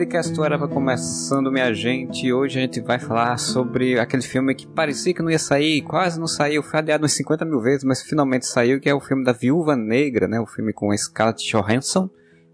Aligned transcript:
podcast 0.00 0.32
do 0.32 0.42
Arava 0.42 0.66
começando, 0.66 1.52
minha 1.52 1.74
gente. 1.74 2.32
Hoje 2.32 2.58
a 2.58 2.62
gente 2.62 2.80
vai 2.80 2.98
falar 2.98 3.36
sobre 3.36 4.00
aquele 4.00 4.22
filme 4.22 4.54
que 4.54 4.66
parecia 4.66 5.12
que 5.12 5.20
não 5.20 5.30
ia 5.30 5.38
sair, 5.38 5.82
quase 5.82 6.18
não 6.18 6.26
saiu, 6.26 6.62
foi 6.62 6.78
adiado 6.78 7.04
uns 7.04 7.12
50 7.12 7.44
mil 7.44 7.60
vezes, 7.60 7.84
mas 7.84 8.00
finalmente 8.00 8.46
saiu, 8.46 8.80
que 8.80 8.88
é 8.88 8.94
o 8.94 9.00
filme 9.00 9.22
da 9.22 9.32
Viúva 9.32 9.76
Negra, 9.76 10.26
né? 10.26 10.40
O 10.40 10.46
filme 10.46 10.72
com 10.72 10.90
a 10.90 10.96
Scarlett 10.96 11.46
Johansson. 11.46 12.08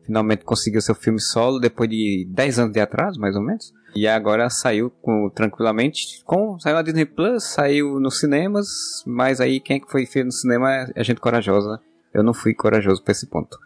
Finalmente 0.04 0.44
conseguiu 0.44 0.80
seu 0.80 0.96
filme 0.96 1.20
solo 1.20 1.60
depois 1.60 1.88
de 1.88 2.26
10 2.30 2.58
anos 2.58 2.72
de 2.72 2.80
atraso, 2.80 3.20
mais 3.20 3.36
ou 3.36 3.42
menos. 3.42 3.72
E 3.94 4.08
agora 4.08 4.50
saiu 4.50 4.90
com, 5.00 5.30
tranquilamente. 5.30 6.24
Com, 6.24 6.58
saiu 6.58 6.74
na 6.74 6.82
Disney 6.82 7.06
Plus, 7.06 7.44
saiu 7.44 8.00
nos 8.00 8.18
cinemas, 8.18 8.66
mas 9.06 9.40
aí 9.40 9.60
quem 9.60 9.76
é 9.76 9.80
que 9.80 9.88
foi 9.88 10.04
feito 10.04 10.26
no 10.26 10.32
cinema 10.32 10.68
é 10.74 10.92
a 10.96 11.02
gente 11.04 11.20
corajosa. 11.20 11.78
Eu 12.12 12.24
não 12.24 12.34
fui 12.34 12.54
corajoso 12.54 13.04
pra 13.04 13.12
esse 13.12 13.28
ponto. 13.28 13.56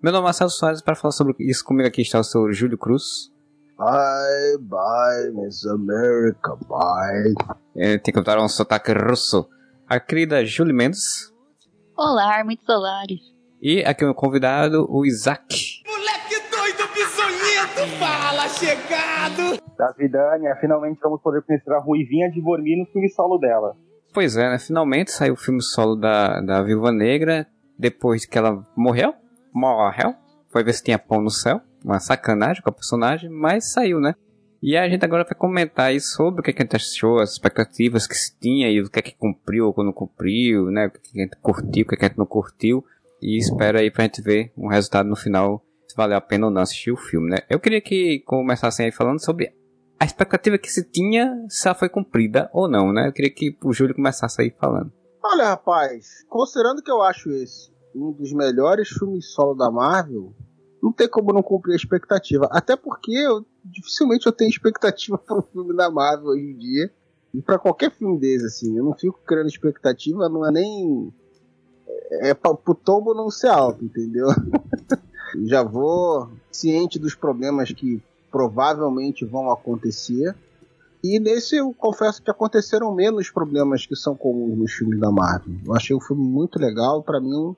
Meu 0.00 0.12
nome 0.12 0.22
é 0.22 0.26
Marcelo 0.26 0.48
Soares, 0.48 0.80
para 0.80 0.94
falar 0.94 1.10
sobre 1.10 1.34
isso 1.40 1.64
comigo 1.64 1.88
aqui 1.88 2.02
está 2.02 2.20
o 2.20 2.24
seu 2.24 2.52
Júlio 2.52 2.78
Cruz. 2.78 3.32
Bye, 3.76 4.56
bye, 4.60 5.32
Miss 5.34 5.66
America, 5.66 6.56
bye. 6.68 7.34
É, 7.76 7.98
tem 7.98 8.14
que 8.14 8.20
botar 8.20 8.40
um 8.40 8.48
sotaque 8.48 8.92
russo. 8.92 9.48
A 9.88 9.98
querida 9.98 10.44
Julie 10.44 10.72
Mendes. 10.72 11.34
Olá, 11.96 12.44
muitos 12.44 12.64
solares. 12.64 13.18
E 13.60 13.82
aqui 13.84 14.04
o 14.04 14.14
convidado, 14.14 14.86
o 14.88 15.04
Isaac. 15.04 15.82
Moleque 15.84 16.48
doido, 16.48 16.92
bisonhento, 16.94 17.98
fala, 17.98 18.48
chegado! 18.50 19.60
Davidânia, 19.76 20.56
finalmente 20.60 21.00
vamos 21.02 21.20
poder 21.20 21.42
conhecer 21.42 21.72
a 21.72 21.80
Ruivinha 21.80 22.30
de 22.30 22.40
Bormi 22.40 22.78
no 22.78 22.86
filme 22.86 23.08
solo 23.10 23.36
dela. 23.36 23.76
Pois 24.14 24.36
é, 24.36 24.48
né? 24.48 24.60
Finalmente 24.60 25.10
saiu 25.10 25.34
o 25.34 25.36
filme 25.36 25.60
solo 25.60 25.96
da, 25.96 26.40
da 26.40 26.62
Viúva 26.62 26.92
Negra, 26.92 27.48
depois 27.76 28.24
que 28.24 28.38
ela 28.38 28.64
morreu 28.76 29.12
morreu. 29.52 30.14
Foi 30.48 30.64
ver 30.64 30.72
se 30.72 30.82
tinha 30.82 30.98
pão 30.98 31.20
no 31.20 31.30
céu. 31.30 31.60
Uma 31.84 32.00
sacanagem 32.00 32.62
com 32.62 32.70
a 32.70 32.72
personagem, 32.72 33.30
mas 33.30 33.72
saiu, 33.72 34.00
né? 34.00 34.14
E 34.60 34.76
a 34.76 34.88
gente 34.88 35.04
agora 35.04 35.24
vai 35.24 35.34
comentar 35.34 35.86
aí 35.86 36.00
sobre 36.00 36.40
o 36.40 36.44
que, 36.44 36.50
a 36.50 36.62
gente 36.62 36.74
achou, 36.74 37.20
as 37.20 37.32
expectativas 37.32 38.06
que 38.08 38.14
se 38.14 38.36
tinha 38.38 38.68
e 38.68 38.80
o 38.80 38.90
que 38.90 38.98
é 38.98 39.02
que 39.02 39.16
cumpriu 39.16 39.72
ou 39.74 39.84
não 39.84 39.92
cumpriu, 39.92 40.66
né? 40.66 40.86
O 40.86 40.90
que 40.90 40.98
a 41.14 41.22
gente 41.22 41.36
curtiu, 41.40 41.84
o 41.84 41.88
que 41.88 42.04
a 42.04 42.08
gente 42.08 42.18
não 42.18 42.26
curtiu. 42.26 42.84
E 43.22 43.38
espera 43.38 43.80
aí 43.80 43.90
pra 43.90 44.04
gente 44.04 44.20
ver 44.20 44.52
um 44.56 44.68
resultado 44.68 45.08
no 45.08 45.16
final, 45.16 45.64
se 45.86 45.96
valeu 45.96 46.16
a 46.16 46.20
pena 46.20 46.46
ou 46.46 46.52
não 46.52 46.62
assistir 46.62 46.90
o 46.90 46.96
filme, 46.96 47.30
né? 47.30 47.38
Eu 47.48 47.60
queria 47.60 47.80
que 47.80 48.20
começassem 48.26 48.86
aí 48.86 48.92
falando 48.92 49.24
sobre 49.24 49.52
a 49.98 50.04
expectativa 50.04 50.58
que 50.58 50.70
se 50.70 50.84
tinha, 50.84 51.44
se 51.48 51.66
ela 51.66 51.74
foi 51.74 51.88
cumprida 51.88 52.50
ou 52.52 52.68
não, 52.68 52.92
né? 52.92 53.08
Eu 53.08 53.12
queria 53.12 53.30
que 53.30 53.56
o 53.62 53.72
Júlio 53.72 53.94
começasse 53.94 54.42
aí 54.42 54.50
falando. 54.50 54.92
Olha, 55.22 55.50
rapaz, 55.50 56.24
considerando 56.28 56.82
que 56.82 56.90
eu 56.90 57.02
acho 57.02 57.30
esse 57.30 57.70
um 57.98 58.12
dos 58.12 58.32
melhores 58.32 58.88
filmes 58.88 59.26
solo 59.32 59.54
da 59.54 59.70
Marvel, 59.70 60.32
não 60.82 60.92
tem 60.92 61.08
como 61.08 61.32
não 61.32 61.42
cumprir 61.42 61.72
a 61.72 61.76
expectativa. 61.76 62.48
Até 62.50 62.76
porque 62.76 63.12
eu, 63.12 63.44
dificilmente 63.64 64.26
eu 64.26 64.32
tenho 64.32 64.48
expectativa 64.48 65.18
para 65.18 65.38
um 65.38 65.42
filme 65.42 65.76
da 65.76 65.90
Marvel 65.90 66.28
hoje 66.28 66.44
em 66.44 66.56
dia. 66.56 66.92
E 67.34 67.42
para 67.42 67.58
qualquer 67.58 67.90
filme 67.90 68.18
desse, 68.18 68.46
assim. 68.46 68.76
Eu 68.76 68.84
não 68.84 68.94
fico 68.94 69.20
criando 69.26 69.48
expectativa, 69.48 70.28
não 70.28 70.46
é 70.46 70.50
nem. 70.50 71.12
É, 71.86 72.30
é 72.30 72.34
pra, 72.34 72.54
pro 72.54 72.74
tombo 72.74 73.12
não 73.12 73.30
ser 73.30 73.48
alto, 73.48 73.84
entendeu? 73.84 74.28
Já 75.44 75.62
vou 75.62 76.30
ciente 76.50 76.98
dos 76.98 77.14
problemas 77.14 77.70
que 77.70 78.02
provavelmente 78.30 79.26
vão 79.26 79.50
acontecer. 79.50 80.34
E 81.04 81.20
nesse 81.20 81.56
eu 81.56 81.72
confesso 81.74 82.22
que 82.22 82.30
aconteceram 82.30 82.94
menos 82.94 83.30
problemas 83.30 83.86
que 83.86 83.94
são 83.94 84.16
comuns 84.16 84.58
nos 84.58 84.72
filmes 84.72 84.98
da 84.98 85.10
Marvel. 85.10 85.54
Eu 85.66 85.74
achei 85.74 85.94
o 85.94 86.00
filme 86.00 86.24
muito 86.24 86.58
legal, 86.58 87.02
para 87.02 87.20
mim 87.20 87.54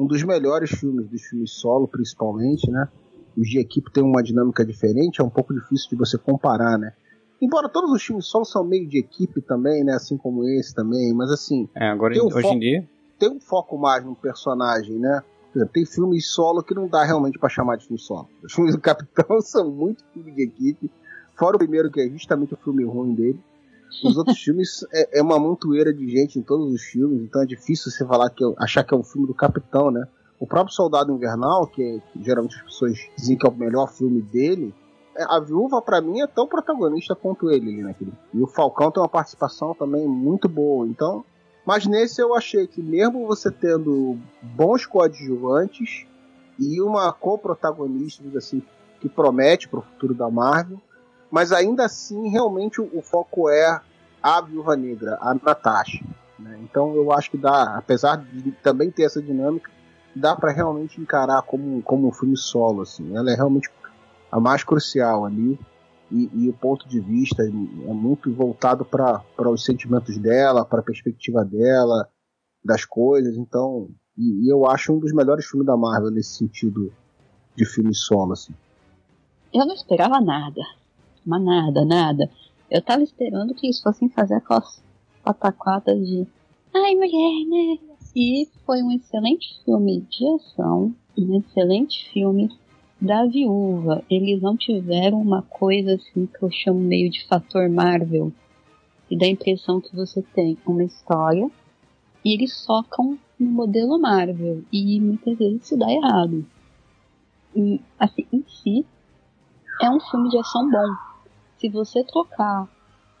um 0.00 0.06
dos 0.06 0.22
melhores 0.22 0.70
filmes, 0.70 1.06
dos 1.08 1.22
filmes 1.22 1.52
solo 1.52 1.86
principalmente, 1.86 2.70
né? 2.70 2.88
Os 3.36 3.46
de 3.46 3.58
equipe 3.60 3.92
têm 3.92 4.02
uma 4.02 4.22
dinâmica 4.22 4.64
diferente, 4.64 5.20
é 5.20 5.24
um 5.24 5.28
pouco 5.28 5.52
difícil 5.52 5.90
de 5.90 5.96
você 5.96 6.16
comparar, 6.16 6.78
né? 6.78 6.94
Embora 7.40 7.68
todos 7.68 7.92
os 7.92 8.02
filmes 8.02 8.24
solo 8.24 8.46
são 8.46 8.64
meio 8.64 8.88
de 8.88 8.98
equipe 8.98 9.42
também, 9.42 9.84
né? 9.84 9.92
Assim 9.92 10.16
como 10.16 10.42
esse 10.44 10.74
também, 10.74 11.12
mas 11.12 11.30
assim. 11.30 11.68
É, 11.74 11.88
agora 11.88 12.14
um 12.22 12.26
hoje 12.34 12.48
em 12.48 12.58
dia. 12.58 12.88
Tem 13.18 13.30
um 13.30 13.38
foco 13.38 13.76
mais 13.76 14.02
no 14.02 14.16
personagem, 14.16 14.98
né? 14.98 15.22
Exemplo, 15.54 15.72
tem 15.74 15.84
filmes 15.84 16.28
solo 16.28 16.62
que 16.62 16.74
não 16.74 16.88
dá 16.88 17.04
realmente 17.04 17.38
para 17.38 17.50
chamar 17.50 17.76
de 17.76 17.84
filme 17.84 17.98
solo. 17.98 18.28
Os 18.42 18.54
filmes 18.54 18.74
do 18.74 18.80
Capitão 18.80 19.40
são 19.42 19.70
muito 19.70 20.02
filme 20.14 20.32
de 20.32 20.44
equipe. 20.44 20.90
Fora 21.36 21.56
o 21.56 21.58
primeiro, 21.58 21.90
que 21.90 22.00
é 22.00 22.08
justamente 22.08 22.54
o 22.54 22.56
filme 22.56 22.84
ruim 22.84 23.14
dele. 23.14 23.40
Os 24.04 24.16
outros 24.16 24.38
filmes 24.38 24.84
é, 24.92 25.18
é, 25.18 25.22
uma 25.22 25.38
montoeira 25.38 25.92
de 25.92 26.08
gente 26.08 26.38
em 26.38 26.42
todos 26.42 26.72
os 26.72 26.82
filmes, 26.82 27.22
então 27.22 27.42
é 27.42 27.46
difícil 27.46 27.90
você 27.90 28.06
falar 28.06 28.30
que 28.30 28.44
achar 28.58 28.84
que 28.84 28.94
é 28.94 28.96
um 28.96 29.02
filme 29.02 29.26
do 29.26 29.34
Capitão, 29.34 29.90
né? 29.90 30.06
O 30.38 30.46
próprio 30.46 30.74
Soldado 30.74 31.12
Invernal, 31.12 31.66
que, 31.66 31.82
é, 31.82 31.98
que 32.12 32.24
geralmente 32.24 32.56
as 32.56 32.62
pessoas 32.62 32.98
dizem 33.16 33.36
que 33.36 33.46
é 33.46 33.50
o 33.50 33.54
melhor 33.54 33.88
filme 33.88 34.22
dele, 34.22 34.74
é, 35.16 35.24
a 35.28 35.40
Viúva 35.40 35.82
para 35.82 36.00
mim 36.00 36.20
é 36.20 36.26
tão 36.26 36.46
protagonista 36.46 37.14
quanto 37.14 37.50
ele 37.50 37.68
ali 37.68 37.82
naquele. 37.82 38.12
E 38.32 38.40
o 38.40 38.46
Falcão 38.46 38.90
tem 38.90 39.02
uma 39.02 39.08
participação 39.08 39.74
também 39.74 40.06
muito 40.06 40.48
boa, 40.48 40.86
então. 40.86 41.24
Mas 41.66 41.86
nesse 41.86 42.22
eu 42.22 42.34
achei 42.34 42.66
que 42.66 42.82
mesmo 42.82 43.26
você 43.26 43.50
tendo 43.50 44.18
bons 44.40 44.86
coadjuvantes 44.86 46.06
e 46.58 46.80
uma 46.80 47.12
co-protagonista, 47.12 48.22
assim, 48.36 48.62
que 49.00 49.08
promete 49.08 49.68
para 49.68 49.80
o 49.80 49.82
futuro 49.82 50.14
da 50.14 50.30
Marvel, 50.30 50.80
mas 51.30 51.52
ainda 51.52 51.84
assim, 51.84 52.28
realmente, 52.28 52.80
o, 52.80 52.90
o 52.92 53.02
foco 53.02 53.48
é 53.48 53.80
a 54.22 54.40
Viúva 54.40 54.76
Negra, 54.76 55.18
a 55.20 55.34
Natasha. 55.34 56.04
Né? 56.38 56.58
Então 56.62 56.94
eu 56.94 57.12
acho 57.12 57.30
que 57.30 57.36
dá, 57.36 57.76
apesar 57.76 58.16
de 58.16 58.52
também 58.52 58.90
ter 58.90 59.04
essa 59.04 59.22
dinâmica, 59.22 59.70
dá 60.14 60.34
para 60.34 60.52
realmente 60.52 61.00
encarar 61.00 61.42
como, 61.42 61.82
como 61.82 62.08
um 62.08 62.12
filme 62.12 62.36
solo. 62.36 62.82
Assim. 62.82 63.16
Ela 63.16 63.30
é 63.30 63.34
realmente 63.34 63.70
a 64.30 64.40
mais 64.40 64.64
crucial 64.64 65.24
ali. 65.24 65.58
E, 66.10 66.28
e 66.34 66.48
o 66.48 66.52
ponto 66.52 66.88
de 66.88 66.98
vista 66.98 67.44
é 67.44 67.92
muito 67.92 68.32
voltado 68.32 68.84
para 68.84 69.22
os 69.48 69.64
sentimentos 69.64 70.18
dela, 70.18 70.64
para 70.64 70.80
a 70.80 70.82
perspectiva 70.82 71.44
dela, 71.44 72.08
das 72.64 72.84
coisas. 72.84 73.36
Então, 73.36 73.88
e, 74.18 74.46
e, 74.46 74.52
eu 74.52 74.68
acho 74.68 74.92
um 74.92 74.98
dos 74.98 75.12
melhores 75.12 75.46
filmes 75.46 75.66
da 75.66 75.76
Marvel 75.76 76.10
nesse 76.10 76.34
sentido 76.34 76.92
de 77.54 77.64
filme 77.64 77.94
solo. 77.94 78.32
Assim. 78.32 78.52
Eu 79.54 79.64
não 79.64 79.74
esperava 79.74 80.20
nada. 80.20 80.60
Mas 81.30 81.44
nada, 81.44 81.84
nada. 81.84 82.30
Eu 82.68 82.82
tava 82.82 83.04
esperando 83.04 83.54
que 83.54 83.68
eles 83.68 83.80
fossem 83.80 84.08
fazer 84.08 84.34
aquelas 84.34 84.82
pataquadas 85.22 86.04
de. 86.04 86.26
Ai, 86.74 86.96
mulher, 86.96 87.46
né? 87.46 87.78
E 88.16 88.48
foi 88.66 88.82
um 88.82 88.90
excelente 88.90 89.62
filme 89.64 90.00
de 90.10 90.26
ação, 90.26 90.92
um 91.16 91.38
excelente 91.38 92.10
filme 92.10 92.50
da 93.00 93.24
viúva. 93.26 94.02
Eles 94.10 94.42
não 94.42 94.56
tiveram 94.56 95.20
uma 95.20 95.42
coisa 95.42 95.94
assim 95.94 96.26
que 96.26 96.42
eu 96.42 96.50
chamo 96.50 96.80
meio 96.80 97.08
de 97.08 97.24
fator 97.28 97.68
Marvel. 97.68 98.32
E 99.08 99.16
dá 99.16 99.26
a 99.26 99.30
impressão 99.30 99.80
que 99.80 99.94
você 99.94 100.22
tem 100.34 100.58
uma 100.66 100.82
história 100.82 101.48
e 102.24 102.34
eles 102.34 102.66
focam 102.66 103.16
no 103.38 103.50
modelo 103.52 104.00
Marvel. 104.00 104.64
E 104.72 104.98
muitas 105.00 105.38
vezes 105.38 105.62
isso 105.62 105.76
dá 105.76 105.88
errado. 105.92 106.44
E, 107.54 107.80
assim, 108.00 108.26
em 108.32 108.44
si, 108.48 108.84
é 109.80 109.88
um 109.88 110.00
filme 110.00 110.28
de 110.28 110.36
ação 110.36 110.68
bom 110.68 111.09
se 111.60 111.68
você 111.68 112.02
trocar 112.02 112.66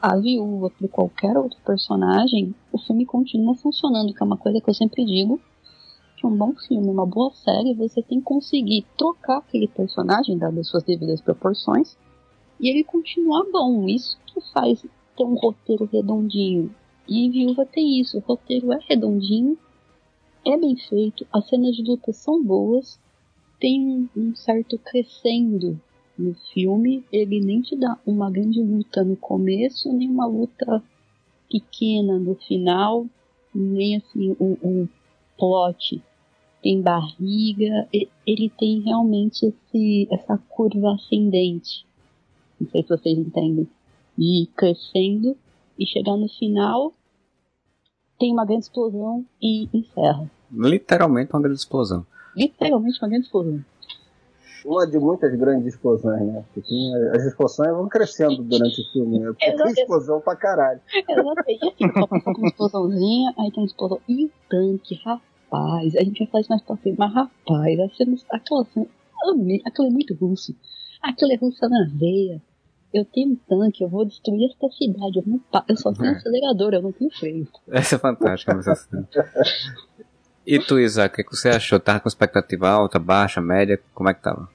a 0.00 0.16
viúva 0.16 0.70
por 0.70 0.88
qualquer 0.88 1.36
outro 1.36 1.58
personagem, 1.62 2.54
o 2.72 2.78
filme 2.78 3.04
continua 3.04 3.54
funcionando, 3.54 4.14
que 4.14 4.22
é 4.22 4.26
uma 4.26 4.38
coisa 4.38 4.58
que 4.62 4.70
eu 4.70 4.74
sempre 4.74 5.04
digo, 5.04 5.38
que 6.16 6.26
um 6.26 6.34
bom 6.34 6.54
filme, 6.54 6.88
uma 6.88 7.04
boa 7.04 7.30
série, 7.34 7.74
você 7.74 8.00
tem 8.02 8.18
que 8.18 8.24
conseguir 8.24 8.86
trocar 8.96 9.38
aquele 9.38 9.68
personagem, 9.68 10.38
dadas 10.38 10.68
suas 10.68 10.82
devidas 10.82 11.20
proporções, 11.20 11.98
e 12.58 12.70
ele 12.70 12.82
continuar 12.82 13.44
bom. 13.52 13.86
Isso 13.86 14.18
que 14.24 14.40
faz 14.52 14.82
ter 15.14 15.24
um 15.24 15.34
roteiro 15.34 15.86
redondinho. 15.92 16.74
E 17.06 17.28
Viúva 17.28 17.66
tem 17.66 18.00
isso, 18.00 18.16
o 18.16 18.20
roteiro 18.20 18.72
é 18.72 18.78
redondinho, 18.88 19.58
é 20.46 20.56
bem 20.56 20.76
feito, 20.76 21.26
as 21.30 21.46
cenas 21.46 21.76
de 21.76 21.82
luta 21.82 22.10
são 22.14 22.42
boas, 22.42 22.98
tem 23.58 24.08
um 24.16 24.34
certo 24.34 24.78
crescendo 24.78 25.78
no 26.20 26.34
filme, 26.52 27.04
ele 27.10 27.40
nem 27.40 27.60
te 27.62 27.76
dá 27.76 27.98
uma 28.06 28.30
grande 28.30 28.62
luta 28.62 29.02
no 29.02 29.16
começo, 29.16 29.92
nem 29.92 30.08
uma 30.08 30.26
luta 30.26 30.82
pequena 31.50 32.18
no 32.18 32.34
final, 32.34 33.06
nem 33.54 33.96
assim 33.96 34.36
o, 34.38 34.52
o 34.62 34.88
plot 35.38 36.02
tem 36.62 36.82
barriga, 36.82 37.88
ele 38.26 38.52
tem 38.58 38.80
realmente 38.80 39.46
esse, 39.46 40.06
essa 40.10 40.36
curva 40.48 40.94
ascendente. 40.94 41.86
Não 42.60 42.68
sei 42.68 42.82
se 42.82 42.88
vocês 42.88 43.18
entendem. 43.18 43.66
E 44.18 44.46
crescendo 44.54 45.34
e 45.78 45.86
chegar 45.86 46.16
no 46.18 46.28
final, 46.28 46.92
tem 48.18 48.30
uma 48.30 48.44
grande 48.44 48.64
explosão 48.64 49.24
e 49.40 49.68
encerra. 49.72 50.30
Literalmente 50.52 51.32
uma 51.32 51.40
grande 51.40 51.58
explosão. 51.58 52.06
Literalmente 52.36 52.98
uma 53.00 53.08
grande 53.08 53.24
explosão 53.24 53.64
uma 54.64 54.86
de 54.86 54.98
muitas 54.98 55.34
grandes 55.36 55.66
explosões, 55.74 56.20
né? 56.26 56.44
Porque 56.54 56.74
as 57.14 57.24
explosões 57.24 57.70
vão 57.70 57.88
crescendo 57.88 58.42
durante 58.42 58.80
o 58.80 58.92
filme, 58.92 59.18
né? 59.18 59.26
Porque 59.26 59.52
tem 59.52 59.72
explosão 59.72 60.20
pra 60.20 60.36
caralho. 60.36 60.80
Exatamente. 61.08 61.64
Assim, 61.64 61.92
só 61.92 62.06
com 62.06 62.16
uma 62.38 62.48
explosãozinha, 62.48 63.34
aí 63.38 63.50
tem 63.50 63.60
uma 63.62 63.66
explosão. 63.66 64.00
E 64.08 64.26
o 64.26 64.30
tanque, 64.48 64.94
rapaz, 65.04 65.96
a 65.96 66.02
gente 66.04 66.18
vai 66.18 66.26
falar 66.28 66.40
isso 66.42 66.50
mais 66.50 66.62
pra 66.62 66.76
frente, 66.76 66.98
mas 66.98 67.12
rapaz, 67.12 67.80
a 67.80 67.88
cena, 67.96 68.16
aquela 68.30 68.64
cena, 68.66 68.86
aquilo 69.66 69.88
é 69.88 69.90
muito 69.90 70.14
russo. 70.14 70.54
Aquilo 71.02 71.32
é 71.32 71.36
russa 71.36 71.68
na 71.68 71.86
veia. 71.94 72.42
Eu 72.92 73.04
tenho 73.04 73.30
um 73.32 73.36
tanque, 73.48 73.84
eu 73.84 73.88
vou 73.88 74.04
destruir 74.04 74.50
esta 74.50 74.68
cidade. 74.70 75.18
Eu, 75.18 75.22
não 75.24 75.38
pa- 75.38 75.64
eu 75.68 75.76
só 75.76 75.92
tenho 75.92 76.12
É. 76.12 76.16
acelerador, 76.16 76.74
eu 76.74 76.82
não 76.82 76.90
tenho 76.90 77.10
freio. 77.12 77.46
Essa 77.70 77.94
é 77.94 77.98
fantástica, 77.98 78.52
mas 78.54 78.66
assim. 78.66 78.96
E 80.46 80.58
tu, 80.58 80.78
Isaac, 80.78 81.20
o 81.20 81.24
que 81.24 81.36
você 81.36 81.50
achou? 81.50 81.78
Tava 81.78 82.00
com 82.00 82.08
expectativa 82.08 82.68
alta, 82.68 82.98
baixa, 82.98 83.40
média? 83.40 83.78
Como 83.94 84.08
é 84.08 84.14
que 84.14 84.22
tava? 84.22 84.48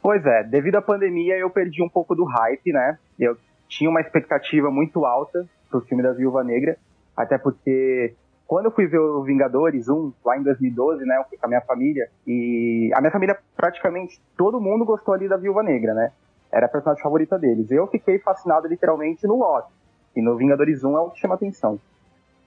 Pois 0.00 0.24
é, 0.26 0.42
devido 0.42 0.76
à 0.76 0.82
pandemia 0.82 1.36
eu 1.36 1.48
perdi 1.50 1.82
um 1.82 1.88
pouco 1.88 2.14
do 2.14 2.24
hype, 2.24 2.72
né? 2.72 2.98
Eu 3.18 3.36
tinha 3.68 3.88
uma 3.88 4.00
expectativa 4.00 4.70
muito 4.70 5.04
alta 5.04 5.46
pro 5.70 5.80
filme 5.80 6.02
da 6.02 6.12
Viúva 6.12 6.42
Negra, 6.42 6.76
até 7.16 7.38
porque 7.38 8.14
quando 8.46 8.66
eu 8.66 8.70
fui 8.70 8.86
ver 8.86 8.98
o 8.98 9.22
Vingadores 9.22 9.88
1, 9.88 10.12
lá 10.24 10.36
em 10.36 10.42
2012, 10.42 11.04
né, 11.06 11.16
eu 11.16 11.24
fui 11.24 11.38
com 11.38 11.46
a 11.46 11.48
minha 11.48 11.60
família, 11.62 12.08
e 12.26 12.90
a 12.94 13.00
minha 13.00 13.10
família 13.10 13.38
praticamente 13.56 14.20
todo 14.36 14.60
mundo 14.60 14.84
gostou 14.84 15.14
ali 15.14 15.28
da 15.28 15.36
Viúva 15.36 15.62
Negra, 15.62 15.94
né? 15.94 16.12
Era 16.50 16.66
a 16.66 16.68
personagem 16.68 17.02
favorita 17.02 17.38
deles. 17.38 17.70
Eu 17.70 17.86
fiquei 17.86 18.18
fascinado 18.18 18.68
literalmente 18.68 19.26
no 19.26 19.36
Loki, 19.36 19.72
e 20.14 20.20
no 20.20 20.36
Vingadores 20.36 20.84
1 20.84 20.96
é 20.96 21.00
o 21.00 21.10
que 21.10 21.20
chama 21.20 21.34
atenção. 21.34 21.80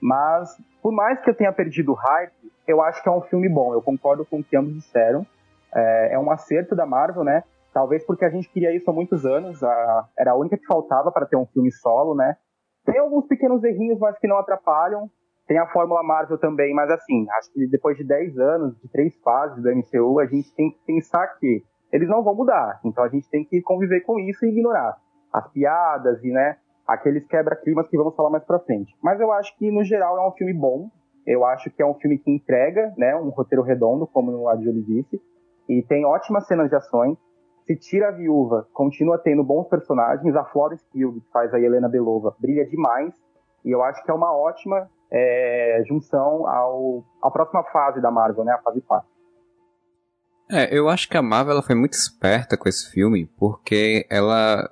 Mas, 0.02 0.50
por 0.82 0.92
mais 0.92 1.20
que 1.22 1.30
eu 1.30 1.36
tenha 1.36 1.52
perdido 1.52 1.92
o 1.92 1.96
hype, 1.96 2.34
eu 2.68 2.82
acho 2.82 3.02
que 3.02 3.10
é 3.10 3.12
um 3.12 3.22
filme 3.22 3.50
bom, 3.50 3.74
eu 3.74 3.82
concordo 3.82 4.26
com 4.26 4.40
o 4.40 4.44
que 4.44 4.56
ambos 4.58 4.74
disseram. 4.74 5.26
É, 5.74 6.14
é 6.14 6.20
um 6.20 6.32
acerto 6.32 6.76
da 6.76 6.86
Marvel, 6.86 7.24
né? 7.24 7.44
Talvez 7.74 8.06
porque 8.06 8.24
a 8.24 8.30
gente 8.30 8.50
queria 8.50 8.74
isso 8.76 8.90
há 8.90 8.94
muitos 8.94 9.26
anos, 9.26 9.62
a- 9.64 10.06
era 10.18 10.32
a 10.32 10.36
única 10.36 10.58
que 10.58 10.66
faltava 10.66 11.12
para 11.12 11.26
ter 11.26 11.36
um 11.36 11.46
filme 11.48 11.72
solo, 11.72 12.16
né? 12.16 12.36
Tem 12.86 13.00
alguns 13.00 13.28
pequenos 13.28 13.64
errinhos, 13.64 14.00
mas 14.00 14.18
que 14.20 14.28
não 14.28 14.38
atrapalham. 14.38 15.10
Tem 15.48 15.58
a 15.60 15.68
Fórmula 15.68 16.02
Marvel 16.02 16.38
também, 16.40 16.74
mas 16.74 16.90
assim, 16.90 17.26
acho 17.38 17.52
que 17.54 17.68
depois 17.68 17.98
de 17.98 18.04
10 18.04 18.38
anos, 18.38 18.80
de 18.82 18.90
três 18.90 19.16
fases 19.22 19.62
do 19.62 19.70
MCU, 19.70 20.20
a 20.20 20.26
gente 20.26 20.54
tem 20.56 20.72
que 20.72 20.80
pensar 20.86 21.28
que 21.40 21.64
eles 21.92 22.08
não 22.10 22.24
vão 22.24 22.34
mudar. 22.36 22.80
Então 22.84 23.04
a 23.04 23.10
gente 23.10 23.30
tem 23.30 23.44
que 23.44 23.62
conviver 23.62 24.02
com 24.02 24.20
isso 24.20 24.46
e 24.46 24.50
ignorar 24.50 24.98
as 25.32 25.48
piadas 25.52 26.24
e, 26.24 26.32
né, 26.32 26.58
aqueles 26.88 27.26
quebra-climas 27.28 27.88
que 27.88 27.98
vamos 27.98 28.16
falar 28.16 28.30
mais 28.30 28.44
pra 28.44 28.60
frente. 28.60 28.96
Mas 29.02 29.20
eu 29.20 29.32
acho 29.32 29.56
que, 29.58 29.72
no 29.72 29.84
geral, 29.84 30.18
é 30.18 30.28
um 30.28 30.32
filme 30.32 30.54
bom. 30.54 30.90
Eu 31.26 31.44
acho 31.46 31.72
que 31.72 31.82
é 31.82 31.86
um 31.86 31.96
filme 31.96 32.20
que 32.20 32.30
entrega, 32.30 32.94
né, 32.98 33.16
um 33.16 33.30
roteiro 33.30 33.64
redondo, 33.64 34.06
como 34.06 34.48
a 34.48 34.56
Julie 34.56 34.84
disse, 34.84 35.20
e 35.68 35.82
tem 35.82 36.06
ótimas 36.06 36.46
cenas 36.46 36.70
de 36.70 36.76
ações. 36.76 37.18
Se 37.66 37.76
tira 37.76 38.10
a 38.10 38.12
viúva, 38.12 38.68
continua 38.74 39.18
tendo 39.18 39.44
bons 39.44 39.68
personagens. 39.68 40.36
A 40.36 40.46
Florence 40.46 40.86
Pugh, 40.92 41.20
que 41.20 41.32
faz 41.32 41.52
a 41.52 41.60
Helena 41.60 41.90
Belova, 41.90 42.36
brilha 42.40 42.64
demais. 42.68 43.12
E 43.64 43.72
eu 43.72 43.84
acho 43.84 44.04
que 44.04 44.12
é 44.12 44.14
uma 44.14 44.32
ótima 44.32 44.88
é, 45.12 45.82
junção 45.88 46.48
ao, 46.48 47.04
à 47.24 47.32
próxima 47.32 47.64
fase 47.64 48.00
da 48.00 48.12
Marvel, 48.12 48.44
né, 48.44 48.54
a 48.54 48.62
fase 48.62 48.82
4. 48.82 49.10
É, 50.52 50.78
eu 50.78 50.88
acho 50.88 51.10
que 51.10 51.18
a 51.18 51.24
Marvel 51.24 51.54
ela 51.54 51.64
foi 51.64 51.74
muito 51.74 51.94
esperta 51.94 52.56
com 52.56 52.70
esse 52.70 52.92
filme, 52.92 53.26
porque 53.40 54.06
ela 54.12 54.70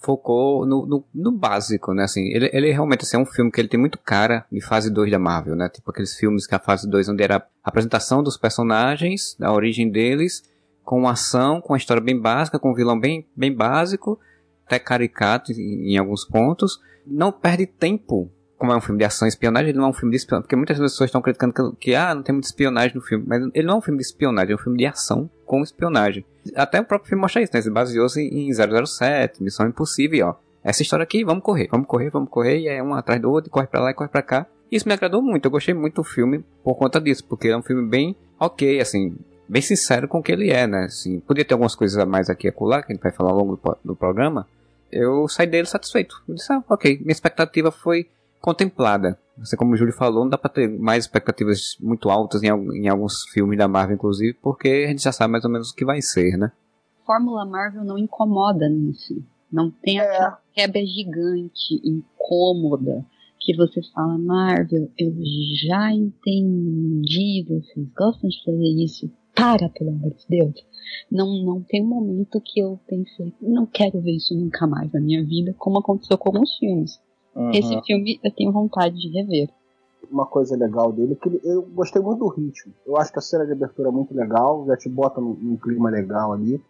focou 0.00 0.64
no, 0.64 0.86
no, 0.86 1.04
no 1.14 1.32
básico, 1.32 1.92
né? 1.92 2.04
Assim, 2.04 2.32
ele, 2.32 2.50
ele 2.52 2.70
realmente 2.70 3.02
assim, 3.02 3.16
é 3.16 3.20
um 3.20 3.26
filme 3.26 3.50
que 3.50 3.60
ele 3.60 3.68
tem 3.68 3.78
muito 3.78 3.98
cara 3.98 4.44
de 4.50 4.60
fase 4.60 4.90
2 4.90 5.10
da 5.10 5.18
Marvel, 5.18 5.56
né? 5.56 5.68
Tipo 5.68 5.90
aqueles 5.90 6.14
filmes 6.16 6.46
que 6.46 6.54
a 6.54 6.58
fase 6.58 6.88
2 6.88 7.08
onde 7.08 7.22
era 7.22 7.36
a 7.36 7.68
apresentação 7.68 8.22
dos 8.22 8.36
personagens, 8.36 9.36
a 9.40 9.52
origem 9.52 9.90
deles, 9.90 10.42
com 10.84 11.08
ação, 11.08 11.60
com 11.60 11.74
a 11.74 11.76
história 11.76 12.02
bem 12.02 12.18
básica, 12.18 12.58
com 12.58 12.70
um 12.70 12.74
vilão 12.74 12.98
bem, 12.98 13.26
bem 13.36 13.54
básico, 13.54 14.18
até 14.64 14.78
caricato 14.78 15.52
em, 15.52 15.92
em 15.92 15.98
alguns 15.98 16.24
pontos. 16.24 16.80
Não 17.06 17.32
perde 17.32 17.66
tempo 17.66 18.30
como 18.58 18.72
é 18.72 18.76
um 18.76 18.80
filme 18.80 18.98
de 18.98 19.04
ação 19.04 19.26
e 19.26 19.30
espionagem, 19.30 19.70
ele 19.70 19.78
não 19.78 19.86
é 19.86 19.88
um 19.90 19.92
filme 19.92 20.10
de 20.10 20.16
espionagem, 20.16 20.42
porque 20.42 20.56
muitas 20.56 20.78
pessoas 20.78 21.08
estão 21.08 21.22
criticando 21.22 21.52
que, 21.52 21.76
que, 21.76 21.94
ah, 21.94 22.12
não 22.12 22.24
tem 22.24 22.32
muita 22.32 22.48
espionagem 22.48 22.96
no 22.96 23.00
filme, 23.00 23.24
mas 23.26 23.40
ele 23.54 23.66
não 23.66 23.74
é 23.74 23.78
um 23.78 23.80
filme 23.80 23.98
de 23.98 24.04
espionagem, 24.04 24.52
é 24.52 24.54
um 24.56 24.58
filme 24.58 24.76
de 24.76 24.84
ação 24.84 25.30
com 25.46 25.62
espionagem. 25.62 26.26
Até 26.54 26.80
o 26.80 26.84
próprio 26.84 27.08
filme 27.08 27.22
mostra 27.22 27.42
isso, 27.42 27.52
né? 27.54 27.60
Ele 27.60 27.70
baseou-se 27.70 28.20
em 28.20 28.50
007, 28.52 29.42
Missão 29.42 29.66
Impossível, 29.66 30.28
ó. 30.28 30.34
Essa 30.62 30.82
história 30.82 31.02
aqui, 31.02 31.24
vamos 31.24 31.42
correr, 31.42 31.68
vamos 31.70 31.86
correr, 31.86 32.10
vamos 32.10 32.28
correr, 32.28 32.58
e 32.58 32.68
é 32.68 32.82
um 32.82 32.94
atrás 32.94 33.20
do 33.20 33.30
outro, 33.30 33.50
corre 33.50 33.66
pra 33.66 33.80
lá 33.80 33.90
e 33.90 33.94
corre 33.94 34.10
pra 34.10 34.22
cá. 34.22 34.46
Isso 34.70 34.86
me 34.86 34.92
agradou 34.92 35.22
muito, 35.22 35.44
eu 35.46 35.50
gostei 35.50 35.72
muito 35.72 35.96
do 35.96 36.04
filme 36.04 36.44
por 36.62 36.74
conta 36.74 37.00
disso, 37.00 37.24
porque 37.24 37.48
é 37.48 37.56
um 37.56 37.62
filme 37.62 37.88
bem 37.88 38.14
ok, 38.38 38.80
assim, 38.80 39.16
bem 39.48 39.62
sincero 39.62 40.06
com 40.06 40.18
o 40.18 40.22
que 40.22 40.30
ele 40.30 40.50
é, 40.50 40.66
né? 40.66 40.84
Assim, 40.84 41.20
podia 41.20 41.44
ter 41.44 41.54
algumas 41.54 41.74
coisas 41.74 41.96
a 41.96 42.04
mais 42.04 42.28
aqui 42.28 42.46
e 42.46 42.50
acolá, 42.50 42.82
que 42.82 42.92
a 42.92 42.94
gente 42.94 43.02
vai 43.02 43.12
falar 43.12 43.30
ao 43.30 43.38
longo 43.38 43.56
do, 43.56 43.78
do 43.84 43.96
programa. 43.96 44.46
Eu 44.92 45.26
saí 45.28 45.46
dele 45.46 45.66
satisfeito. 45.66 46.22
Eu 46.28 46.34
disse, 46.34 46.52
ah, 46.52 46.62
ok, 46.68 46.98
minha 46.98 47.12
expectativa 47.12 47.70
foi 47.70 48.08
contemplada. 48.40 49.18
Assim 49.40 49.56
como 49.56 49.72
o 49.72 49.76
Júlio 49.76 49.94
falou, 49.94 50.24
não 50.24 50.30
dá 50.30 50.38
pra 50.38 50.50
ter 50.50 50.68
mais 50.68 51.04
expectativas 51.04 51.76
muito 51.80 52.10
altas 52.10 52.42
em, 52.42 52.48
em 52.48 52.88
alguns 52.88 53.22
filmes 53.32 53.58
da 53.58 53.68
Marvel, 53.68 53.96
inclusive, 53.96 54.34
porque 54.42 54.84
a 54.86 54.88
gente 54.88 55.02
já 55.02 55.12
sabe 55.12 55.32
mais 55.32 55.44
ou 55.44 55.50
menos 55.50 55.70
o 55.70 55.74
que 55.74 55.84
vai 55.84 56.02
ser, 56.02 56.36
né? 56.36 56.50
Fórmula 57.06 57.46
Marvel 57.46 57.84
não 57.84 57.96
incomoda 57.96 58.68
nisso. 58.68 59.22
Não 59.50 59.70
tem 59.70 59.98
aquela 59.98 60.38
quebra 60.52 60.84
gigante, 60.84 61.80
incômoda, 61.82 63.04
que 63.40 63.56
você 63.56 63.80
fala, 63.94 64.18
Marvel, 64.18 64.90
eu 64.98 65.14
já 65.66 65.90
entendi, 65.90 67.46
vocês 67.48 67.88
gostam 67.96 68.28
de 68.28 68.44
fazer 68.44 68.84
isso. 68.84 69.10
Para, 69.34 69.68
pelo 69.70 69.90
amor 69.90 70.10
de 70.10 70.26
Deus. 70.28 70.66
Não, 71.10 71.44
não 71.44 71.62
tem 71.62 71.82
um 71.82 71.88
momento 71.88 72.40
que 72.44 72.60
eu 72.60 72.78
pensei, 72.86 73.32
não 73.40 73.64
quero 73.66 74.00
ver 74.00 74.16
isso 74.16 74.34
nunca 74.34 74.66
mais 74.66 74.92
na 74.92 75.00
minha 75.00 75.24
vida, 75.24 75.54
como 75.56 75.78
aconteceu 75.78 76.18
com 76.18 76.30
alguns 76.30 76.56
filmes. 76.56 77.00
Uhum. 77.34 77.50
Esse 77.52 77.80
filme 77.82 78.18
eu 78.22 78.34
tenho 78.34 78.52
vontade 78.52 78.96
de 78.96 79.08
rever. 79.08 79.48
Uma 80.10 80.26
coisa 80.26 80.56
legal 80.56 80.92
dele 80.92 81.12
é 81.12 81.16
que 81.16 81.28
ele- 81.28 81.40
eu 81.44 81.62
gostei 81.62 82.00
muito 82.00 82.20
do 82.20 82.28
ritmo. 82.28 82.72
Eu 82.86 82.96
acho 82.96 83.12
que 83.12 83.18
a 83.18 83.22
cena 83.22 83.44
de 83.46 83.52
abertura 83.52 83.88
é 83.88 83.92
muito 83.92 84.14
legal, 84.14 84.64
já 84.66 84.76
te 84.76 84.88
bota 84.88 85.20
num, 85.20 85.34
num 85.34 85.56
clima 85.56 85.90
legal 85.90 86.32
ali. 86.32 86.62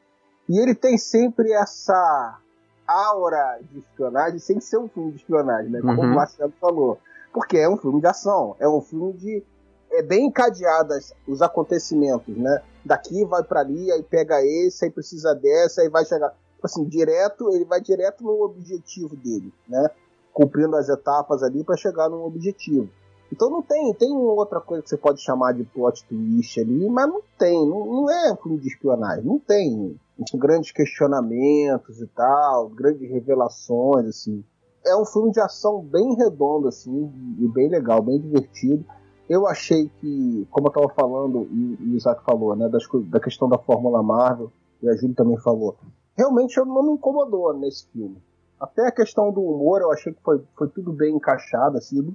E 0.49 0.59
ele 0.59 0.75
tem 0.75 0.97
sempre 0.99 1.53
essa 1.53 2.39
aura 2.87 3.61
de 3.71 3.79
espionagem, 3.81 4.39
sem 4.39 4.61
ser 4.61 4.79
um 4.79 4.89
filme 4.89 5.11
de 5.13 5.19
espionagem, 5.19 5.71
né? 5.71 5.81
Como 5.81 6.01
Uhum. 6.03 6.13
o 6.13 6.15
Marcelo 6.15 6.53
falou. 6.61 6.99
Porque 7.33 7.59
é 7.59 7.69
um 7.69 7.77
filme 7.77 8.01
de 8.01 8.07
ação, 8.07 8.57
é 8.59 8.69
um 8.69 8.81
filme 8.81 9.13
de. 9.13 9.43
É 9.91 10.03
bem 10.03 10.27
encadeadas 10.27 11.15
os 11.27 11.41
acontecimentos, 11.41 12.37
né? 12.37 12.61
Daqui 12.85 13.25
vai 13.25 13.43
pra 13.43 13.61
ali, 13.61 13.91
aí 13.93 14.03
pega 14.03 14.43
esse, 14.45 14.85
aí 14.85 14.91
precisa 14.91 15.35
dessa, 15.35 15.83
aí 15.83 15.89
vai 15.89 16.05
chegar. 16.05 16.31
Tipo 16.31 16.67
assim, 16.67 16.85
direto, 16.85 17.51
ele 17.53 17.65
vai 17.65 17.81
direto 17.81 18.23
no 18.25 18.43
objetivo 18.43 19.15
dele, 19.17 19.53
né? 19.69 19.89
Cumprindo 20.33 20.77
as 20.77 20.89
etapas 20.89 21.43
ali 21.43 21.65
para 21.65 21.77
chegar 21.77 22.09
no 22.09 22.25
objetivo. 22.25 22.89
Então 23.31 23.51
não 23.51 23.63
tem, 23.63 23.93
tem 23.95 24.17
outra 24.17 24.61
coisa 24.61 24.83
que 24.83 24.89
você 24.89 24.97
pode 24.97 25.21
chamar 25.21 25.53
de 25.53 25.63
plot 25.63 26.05
twist 26.07 26.61
ali, 26.61 26.89
mas 26.89 27.07
não 27.07 27.21
tem, 27.39 27.69
não, 27.69 27.85
não 27.85 28.11
é 28.11 28.33
um 28.33 28.37
filme 28.37 28.59
de 28.59 28.69
espionagem, 28.69 29.25
não 29.25 29.39
tem 29.39 29.99
grandes 30.35 30.73
questionamentos 30.73 32.01
e 32.01 32.07
tal, 32.07 32.69
grandes 32.71 33.09
revelações, 33.09 34.07
assim. 34.07 34.43
É 34.87 34.97
um 34.97 35.05
filme 35.05 35.31
de 35.31 35.41
ação 35.41 35.83
bem 35.83 36.15
redondo, 36.17 36.69
assim, 36.69 37.13
e 37.39 37.47
bem 37.49 37.69
legal, 37.69 38.01
bem 38.03 38.19
divertido. 38.19 38.85
Eu 39.29 39.47
achei 39.47 39.91
que, 40.01 40.47
como 40.51 40.69
eu 40.69 40.73
tava 40.73 40.89
falando, 40.89 41.47
e 41.53 41.93
o 41.93 41.97
Isaac 41.97 42.25
falou, 42.25 42.57
né, 42.57 42.67
das, 42.69 42.85
da 43.11 43.21
questão 43.21 43.49
da 43.49 43.59
Fórmula 43.59 44.03
Marvel, 44.03 44.51
e 44.83 44.89
a 44.89 44.97
Júlia 44.97 45.15
também 45.15 45.37
falou, 45.39 45.77
realmente 46.17 46.57
eu 46.57 46.65
não 46.65 46.83
me 46.83 46.93
incomodou 46.93 47.53
nesse 47.53 47.87
filme. 47.89 48.17
Até 48.61 48.87
a 48.89 48.93
questão 48.93 49.33
do 49.33 49.41
humor, 49.41 49.81
eu 49.81 49.93
achei 49.93 50.13
que 50.13 50.23
foi, 50.23 50.43
foi 50.57 50.69
tudo 50.69 50.93
bem 50.93 51.15
encaixado, 51.15 51.79
assim, 51.79 52.15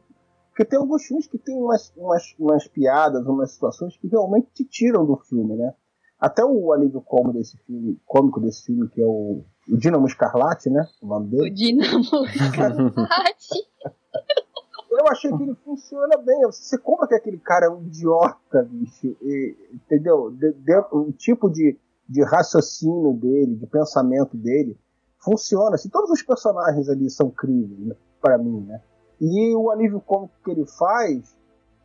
porque 0.49 0.65
tem 0.65 0.77
alguns 0.77 1.03
filmes 1.03 1.25
que 1.27 1.37
tem 1.37 1.55
umas, 1.57 1.91
umas, 1.95 2.35
umas 2.37 2.67
piadas, 2.67 3.25
umas 3.25 3.51
situações 3.51 3.97
que 3.97 4.07
realmente 4.07 4.47
te 4.53 4.63
tiram 4.65 5.05
do 5.05 5.15
filme, 5.17 5.55
né? 5.55 5.73
Até 6.19 6.43
o 6.45 6.71
alívio 6.71 7.01
cômico 7.01 7.33
desse 7.33 7.57
filme, 7.65 7.99
cômico 8.05 8.39
desse 8.39 8.63
filme, 8.65 8.87
que 8.89 9.01
é 9.01 9.05
o, 9.05 9.43
o 9.69 9.77
Dinamo 9.77 10.05
Escarlate, 10.07 10.69
né? 10.69 10.85
O 11.01 11.07
nome 11.07 11.27
O 11.27 11.29
dele. 11.31 11.49
Dinamo 11.49 12.03
Escarlate. 12.33 13.67
Eu 14.91 15.07
achei 15.09 15.35
que 15.35 15.41
ele 15.43 15.55
funciona 15.65 16.15
bem. 16.17 16.41
Você 16.45 16.77
compra 16.77 17.07
que 17.07 17.15
aquele 17.15 17.39
cara 17.39 17.65
é 17.65 17.69
um 17.69 17.81
idiota, 17.81 18.63
bicho. 18.69 19.07
e- 19.21 19.55
entendeu? 19.73 20.29
De, 20.31 20.53
de- 20.53 20.85
o 20.91 21.11
tipo 21.11 21.49
de, 21.49 21.77
de 22.07 22.23
raciocínio 22.23 23.11
dele, 23.13 23.55
de 23.55 23.65
pensamento 23.67 24.37
dele, 24.37 24.77
funciona. 25.23 25.75
Assim, 25.75 25.89
todos 25.89 26.09
os 26.09 26.21
personagens 26.21 26.89
ali 26.89 27.09
são 27.09 27.29
críveis, 27.29 27.79
né, 27.79 27.95
para 28.21 28.37
mim, 28.37 28.61
né? 28.61 28.81
E 29.19 29.55
o 29.55 29.71
alívio 29.71 30.01
cômico 30.01 30.33
que 30.43 30.51
ele 30.51 30.65
faz 30.65 31.35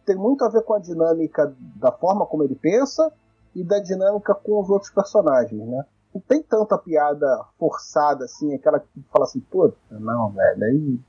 tem 0.04 0.16
muito 0.16 0.44
a 0.44 0.48
ver 0.48 0.62
com 0.62 0.74
a 0.74 0.78
dinâmica 0.78 1.54
da 1.76 1.92
forma 1.92 2.26
como 2.26 2.42
ele 2.42 2.54
pensa 2.54 3.12
e 3.54 3.62
da 3.62 3.78
dinâmica 3.78 4.34
com 4.34 4.60
os 4.60 4.68
outros 4.68 4.90
personagens, 4.90 5.60
né? 5.66 5.84
Não 6.14 6.20
tem 6.20 6.42
tanta 6.42 6.78
piada 6.78 7.44
forçada 7.58 8.24
assim, 8.24 8.54
aquela 8.54 8.80
que 8.80 8.88
fala 9.12 9.24
assim, 9.24 9.40
pô, 9.40 9.72
não, 9.90 10.30
velho, 10.30 10.64
aí 10.64 11.00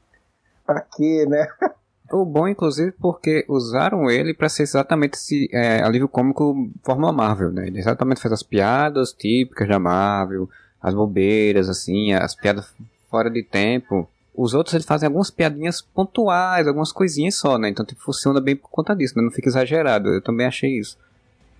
pra 0.66 0.82
quê, 0.82 1.26
né? 1.28 1.48
O 2.12 2.26
bom, 2.26 2.48
inclusive, 2.48 2.92
porque 2.94 3.46
usaram 3.48 4.10
ele 4.10 4.34
pra 4.34 4.50
ser 4.50 4.64
exatamente 4.64 5.14
esse 5.14 5.48
é, 5.54 5.84
alívio 5.84 6.10
cômico 6.10 6.56
Fórmula 6.84 7.14
Marvel, 7.14 7.52
né? 7.52 7.68
Ele 7.68 7.78
exatamente 7.78 8.20
faz 8.20 8.34
as 8.34 8.42
piadas 8.42 9.14
típicas 9.14 9.68
da 9.68 9.78
Marvel, 9.78 10.50
as 10.82 10.94
bobeiras, 10.94 11.70
assim, 11.70 12.14
as 12.14 12.36
piadas 12.36 12.74
fora 13.10 13.30
de 13.30 13.44
tempo. 13.44 14.08
Os 14.36 14.54
outros 14.54 14.74
eles 14.74 14.86
fazem 14.86 15.08
algumas 15.08 15.30
piadinhas 15.30 15.82
pontuais, 15.82 16.68
algumas 16.68 16.92
coisinhas 16.92 17.36
só, 17.36 17.58
né? 17.58 17.70
Então 17.70 17.86
tipo, 17.86 18.02
funciona 18.02 18.40
bem 18.40 18.56
por 18.56 18.70
conta 18.70 18.96
disso, 18.96 19.18
né? 19.18 19.24
Não 19.24 19.32
fica 19.32 19.50
exagerado. 19.50 20.10
Eu 20.10 20.22
também 20.22 20.48
achei 20.48 20.80
isso. 20.80 20.98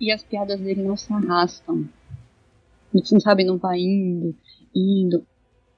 E 0.00 0.10
as 0.10 0.22
piadas 0.22 0.58
dele 0.58 0.82
não 0.82 0.96
se 0.96 1.12
arrastam. 1.12 1.84
Você 2.92 3.14
não 3.14 3.20
sabe, 3.20 3.44
não 3.44 3.58
vai 3.58 3.78
indo. 3.78 4.34
indo. 4.74 5.24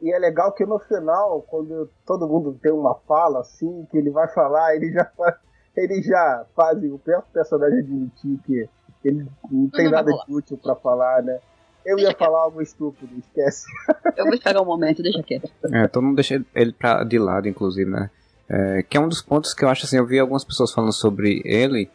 E 0.00 0.12
é 0.12 0.18
legal 0.18 0.52
que 0.52 0.64
no 0.64 0.78
final, 0.78 1.42
quando 1.42 1.88
todo 2.06 2.26
mundo 2.26 2.58
tem 2.60 2.72
uma 2.72 2.94
fala 3.06 3.40
assim, 3.40 3.86
que 3.90 3.98
ele 3.98 4.10
vai 4.10 4.28
falar, 4.28 4.74
ele 4.74 4.92
já 4.92 5.04
faz, 5.16 5.36
ele 5.76 6.02
já 6.02 6.46
faz 6.54 6.78
o 6.84 6.98
próprio 6.98 7.32
personagem 7.32 7.78
admitir 7.80 8.38
que 8.46 8.68
ele 9.04 9.26
não 9.50 9.68
tem 9.70 9.84
Não 9.84 9.92
nada 9.92 10.12
de 10.12 10.32
útil 10.32 10.56
pra 10.56 10.74
falar, 10.76 11.22
né? 11.22 11.38
Eu 11.84 11.98
ia 11.98 12.04
Deixa 12.06 12.18
falar 12.18 12.42
algo 12.42 12.60
estúpido, 12.62 13.10
esquece. 13.18 13.66
Eu 14.16 14.24
vou 14.26 14.34
esperar 14.34 14.60
um 14.60 14.64
momento, 14.64 15.02
deixa 15.02 15.22
quieto. 15.22 15.50
É, 15.72 15.86
todo 15.88 16.02
mundo 16.04 16.16
deixa 16.16 16.42
ele 16.54 16.72
pra, 16.72 17.02
de 17.04 17.18
lado, 17.18 17.48
inclusive, 17.48 17.90
né? 17.90 18.10
É, 18.48 18.82
que 18.82 18.96
é 18.96 19.00
um 19.00 19.08
dos 19.08 19.22
pontos 19.22 19.54
que 19.54 19.64
eu 19.64 19.68
acho 19.68 19.86
assim, 19.86 19.96
eu 19.96 20.06
vi 20.06 20.18
algumas 20.18 20.44
pessoas 20.44 20.72
falando 20.72 20.92
sobre 20.92 21.40
ele, 21.44 21.88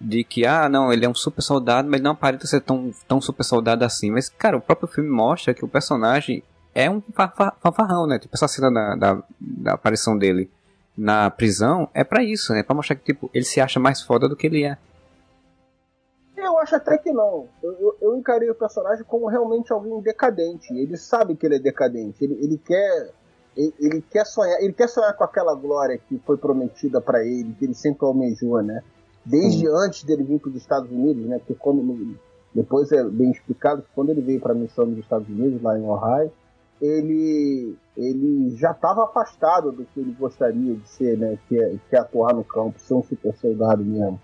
de 0.00 0.22
que, 0.24 0.44
ah, 0.44 0.68
não, 0.68 0.92
ele 0.92 1.04
é 1.04 1.08
um 1.08 1.14
super 1.14 1.40
soldado, 1.42 1.88
mas 1.88 2.00
não 2.00 2.10
aparenta 2.10 2.46
ser 2.46 2.60
tão, 2.60 2.92
tão 3.08 3.20
super 3.20 3.44
soldado 3.44 3.84
assim. 3.84 4.10
Mas, 4.10 4.28
cara, 4.28 4.56
o 4.56 4.60
próprio 4.60 4.88
filme 4.88 5.08
mostra 5.08 5.54
que 5.54 5.64
o 5.64 5.68
personagem 5.68 6.42
é 6.74 6.90
um 6.90 7.00
fa- 7.14 7.28
fa- 7.28 7.54
fanfarrão, 7.62 8.06
né? 8.06 8.18
Tipo, 8.18 8.34
essa 8.34 8.48
cena 8.48 8.70
da, 8.70 8.94
da, 8.96 9.22
da 9.40 9.72
aparição 9.74 10.18
dele 10.18 10.50
na 10.96 11.30
prisão 11.30 11.88
é 11.94 12.04
pra 12.04 12.22
isso, 12.22 12.52
né? 12.52 12.62
Pra 12.62 12.74
mostrar 12.74 12.96
que, 12.96 13.04
tipo, 13.04 13.30
ele 13.32 13.44
se 13.44 13.60
acha 13.60 13.80
mais 13.80 14.02
foda 14.02 14.28
do 14.28 14.36
que 14.36 14.46
ele 14.46 14.64
é. 14.64 14.76
Eu 16.62 16.64
acho 16.64 16.76
até 16.76 16.96
que 16.96 17.10
não. 17.10 17.48
Eu, 17.60 17.72
eu, 17.72 17.96
eu 18.00 18.16
encarei 18.16 18.48
o 18.48 18.54
personagem 18.54 19.04
como 19.04 19.26
realmente 19.26 19.72
alguém 19.72 20.00
decadente. 20.00 20.72
Ele 20.72 20.96
sabe 20.96 21.34
que 21.34 21.44
ele 21.44 21.56
é 21.56 21.58
decadente. 21.58 22.22
Ele, 22.22 22.38
ele 22.40 22.56
quer. 22.56 23.10
Ele, 23.56 23.74
ele 23.80 24.02
quer 24.08 24.24
sonhar. 24.24 24.60
Ele 24.62 24.72
quer 24.72 24.88
sonhar 24.88 25.12
com 25.14 25.24
aquela 25.24 25.56
glória 25.56 25.98
que 25.98 26.18
foi 26.24 26.36
prometida 26.36 27.00
pra 27.00 27.24
ele, 27.24 27.52
que 27.58 27.64
ele 27.64 27.74
sempre 27.74 28.06
almejou, 28.06 28.62
né? 28.62 28.80
Desde 29.26 29.66
antes 29.68 30.04
dele 30.04 30.22
vir 30.22 30.38
para 30.38 30.50
os 30.50 30.56
Estados 30.56 30.88
Unidos, 30.88 31.26
né? 31.26 31.38
Porque 31.38 31.54
quando, 31.54 32.16
depois 32.54 32.92
é 32.92 33.02
bem 33.02 33.32
explicado 33.32 33.82
que 33.82 33.88
quando 33.92 34.10
ele 34.10 34.22
veio 34.22 34.40
para 34.40 34.52
a 34.52 34.56
missão 34.56 34.86
nos 34.86 34.98
Estados 34.98 35.28
Unidos, 35.28 35.60
lá 35.60 35.76
em 35.76 35.84
Ohio, 35.84 36.32
ele, 36.80 37.76
ele 37.96 38.56
já 38.56 38.70
estava 38.70 39.04
afastado 39.04 39.72
do 39.72 39.84
que 39.84 39.98
ele 39.98 40.12
gostaria 40.12 40.74
de 40.74 40.88
ser, 40.88 41.18
né? 41.18 41.36
Que 41.48 41.58
é, 41.58 41.76
que 41.90 41.96
é 41.96 41.98
atuar 41.98 42.32
no 42.32 42.44
campo, 42.44 42.78
ser 42.78 42.94
um 42.94 43.02
super 43.02 43.34
soldado 43.36 43.84
mesmo. 43.84 44.20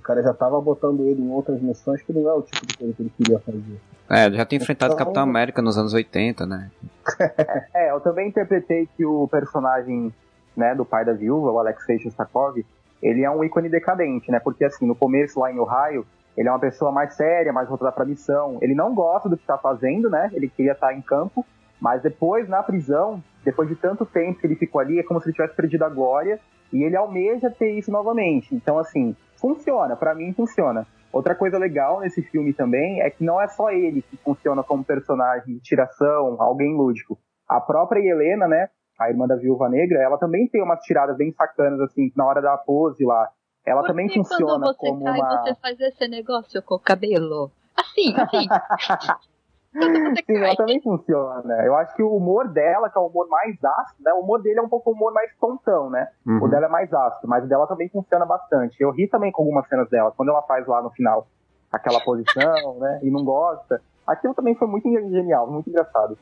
O 0.00 0.02
cara 0.02 0.22
já 0.22 0.30
estava 0.30 0.58
botando 0.60 1.00
ele 1.06 1.20
em 1.20 1.30
outras 1.30 1.60
missões 1.60 2.00
que 2.02 2.10
não 2.10 2.26
é 2.28 2.32
o 2.32 2.40
tipo 2.40 2.64
de 2.66 2.76
coisa 2.78 2.94
que 2.94 3.02
ele 3.02 3.12
queria 3.18 3.38
fazer. 3.38 3.80
É, 4.08 4.24
ele 4.26 4.36
já 4.36 4.46
tem 4.46 4.56
enfrentado 4.58 4.92
o 4.92 4.94
Então- 4.94 5.04
Capitão 5.04 5.22
América 5.22 5.60
nos 5.60 5.76
anos 5.76 5.92
80, 5.92 6.46
né? 6.46 6.70
É, 7.74 7.90
eu 7.90 8.00
também 8.00 8.28
interpretei 8.28 8.88
que 8.96 9.04
o 9.04 9.28
personagem, 9.28 10.12
né, 10.56 10.74
do 10.74 10.84
pai 10.86 11.04
da 11.04 11.12
viúva, 11.12 11.52
o 11.52 11.58
Alexei 11.58 11.98
Shostakov, 11.98 12.64
ele 13.02 13.22
é 13.22 13.30
um 13.30 13.44
ícone 13.44 13.68
decadente, 13.68 14.30
né? 14.30 14.40
Porque 14.40 14.64
assim, 14.64 14.86
no 14.86 14.94
começo 14.94 15.38
lá 15.38 15.52
em 15.52 15.58
Ohio, 15.58 16.06
ele 16.36 16.48
é 16.48 16.50
uma 16.52 16.58
pessoa 16.58 16.90
mais 16.90 17.14
séria, 17.14 17.52
mais 17.52 17.68
voltada 17.68 17.92
pra 17.92 18.04
missão. 18.06 18.56
Ele 18.62 18.74
não 18.74 18.94
gosta 18.94 19.28
do 19.28 19.36
que 19.36 19.46
tá 19.46 19.58
fazendo, 19.58 20.08
né? 20.08 20.30
Ele 20.32 20.48
queria 20.48 20.72
estar 20.72 20.94
em 20.94 21.02
campo, 21.02 21.44
mas 21.80 22.00
depois 22.02 22.48
na 22.48 22.62
prisão, 22.62 23.22
depois 23.44 23.68
de 23.68 23.76
tanto 23.76 24.06
tempo 24.06 24.40
que 24.40 24.46
ele 24.46 24.56
ficou 24.56 24.80
ali, 24.80 24.98
é 24.98 25.02
como 25.02 25.20
se 25.20 25.26
ele 25.28 25.34
tivesse 25.34 25.54
perdido 25.54 25.84
a 25.84 25.88
glória 25.90 26.40
e 26.72 26.82
ele 26.84 26.96
almeja 26.96 27.50
ter 27.50 27.70
isso 27.72 27.90
novamente. 27.90 28.54
Então 28.54 28.78
assim, 28.78 29.14
funciona, 29.40 29.96
pra 29.96 30.14
mim 30.14 30.32
funciona. 30.32 30.86
Outra 31.12 31.34
coisa 31.34 31.58
legal 31.58 32.00
nesse 32.00 32.22
filme 32.22 32.52
também 32.52 33.00
é 33.00 33.10
que 33.10 33.24
não 33.24 33.40
é 33.40 33.48
só 33.48 33.70
ele 33.70 34.02
que 34.02 34.16
funciona 34.18 34.62
como 34.62 34.84
personagem 34.84 35.54
de 35.54 35.60
tiração, 35.60 36.36
alguém 36.40 36.76
lúdico. 36.76 37.18
A 37.48 37.60
própria 37.60 38.00
Helena, 38.00 38.46
né, 38.46 38.68
a 38.98 39.08
irmã 39.08 39.26
da 39.26 39.34
Viúva 39.34 39.68
Negra, 39.68 40.00
ela 40.00 40.18
também 40.18 40.46
tem 40.46 40.62
umas 40.62 40.80
tiradas 40.80 41.16
bem 41.16 41.32
sacanas, 41.32 41.80
assim, 41.80 42.12
na 42.14 42.26
hora 42.26 42.40
da 42.40 42.56
pose 42.56 43.04
lá. 43.04 43.28
Ela 43.66 43.80
Por 43.80 43.88
também 43.88 44.06
que 44.06 44.14
funciona 44.14 44.46
quando 44.46 44.66
você 44.66 44.88
como 44.88 45.04
cai, 45.04 45.18
uma... 45.18 45.42
você 45.42 45.54
faz 45.56 45.80
esse 45.80 46.06
negócio 46.06 46.62
com 46.62 46.74
o 46.76 46.78
cabelo? 46.78 47.50
Assim, 47.76 48.14
assim. 48.16 48.46
Sim, 49.72 50.36
ela 50.36 50.56
também 50.56 50.80
funciona. 50.80 51.62
Eu 51.64 51.76
acho 51.76 51.94
que 51.94 52.02
o 52.02 52.14
humor 52.16 52.48
dela, 52.48 52.90
que 52.90 52.98
é 52.98 53.00
o 53.00 53.06
humor 53.06 53.28
mais 53.28 53.56
ácido, 53.62 54.02
né? 54.04 54.12
O 54.12 54.20
humor 54.20 54.42
dele 54.42 54.58
é 54.58 54.62
um 54.62 54.68
pouco 54.68 54.90
o 54.90 54.92
humor 54.92 55.12
mais 55.12 55.30
tontão, 55.40 55.88
né? 55.88 56.08
Uhum. 56.26 56.42
O 56.42 56.48
dela 56.48 56.66
é 56.66 56.68
mais 56.68 56.92
ácido, 56.92 57.28
mas 57.28 57.44
o 57.44 57.46
dela 57.46 57.66
também 57.66 57.88
funciona 57.88 58.26
bastante. 58.26 58.76
Eu 58.80 58.90
ri 58.90 59.06
também 59.06 59.30
com 59.30 59.42
algumas 59.42 59.68
cenas 59.68 59.88
dela, 59.88 60.12
quando 60.16 60.30
ela 60.30 60.42
faz 60.42 60.66
lá 60.66 60.82
no 60.82 60.90
final 60.90 61.28
aquela 61.70 62.00
posição, 62.00 62.78
né? 62.80 63.00
E 63.02 63.10
não 63.10 63.24
gosta. 63.24 63.80
Aquilo 64.06 64.34
também 64.34 64.56
foi 64.56 64.66
muito 64.66 64.90
genial, 64.90 65.48
muito 65.48 65.70
engraçado. 65.70 66.18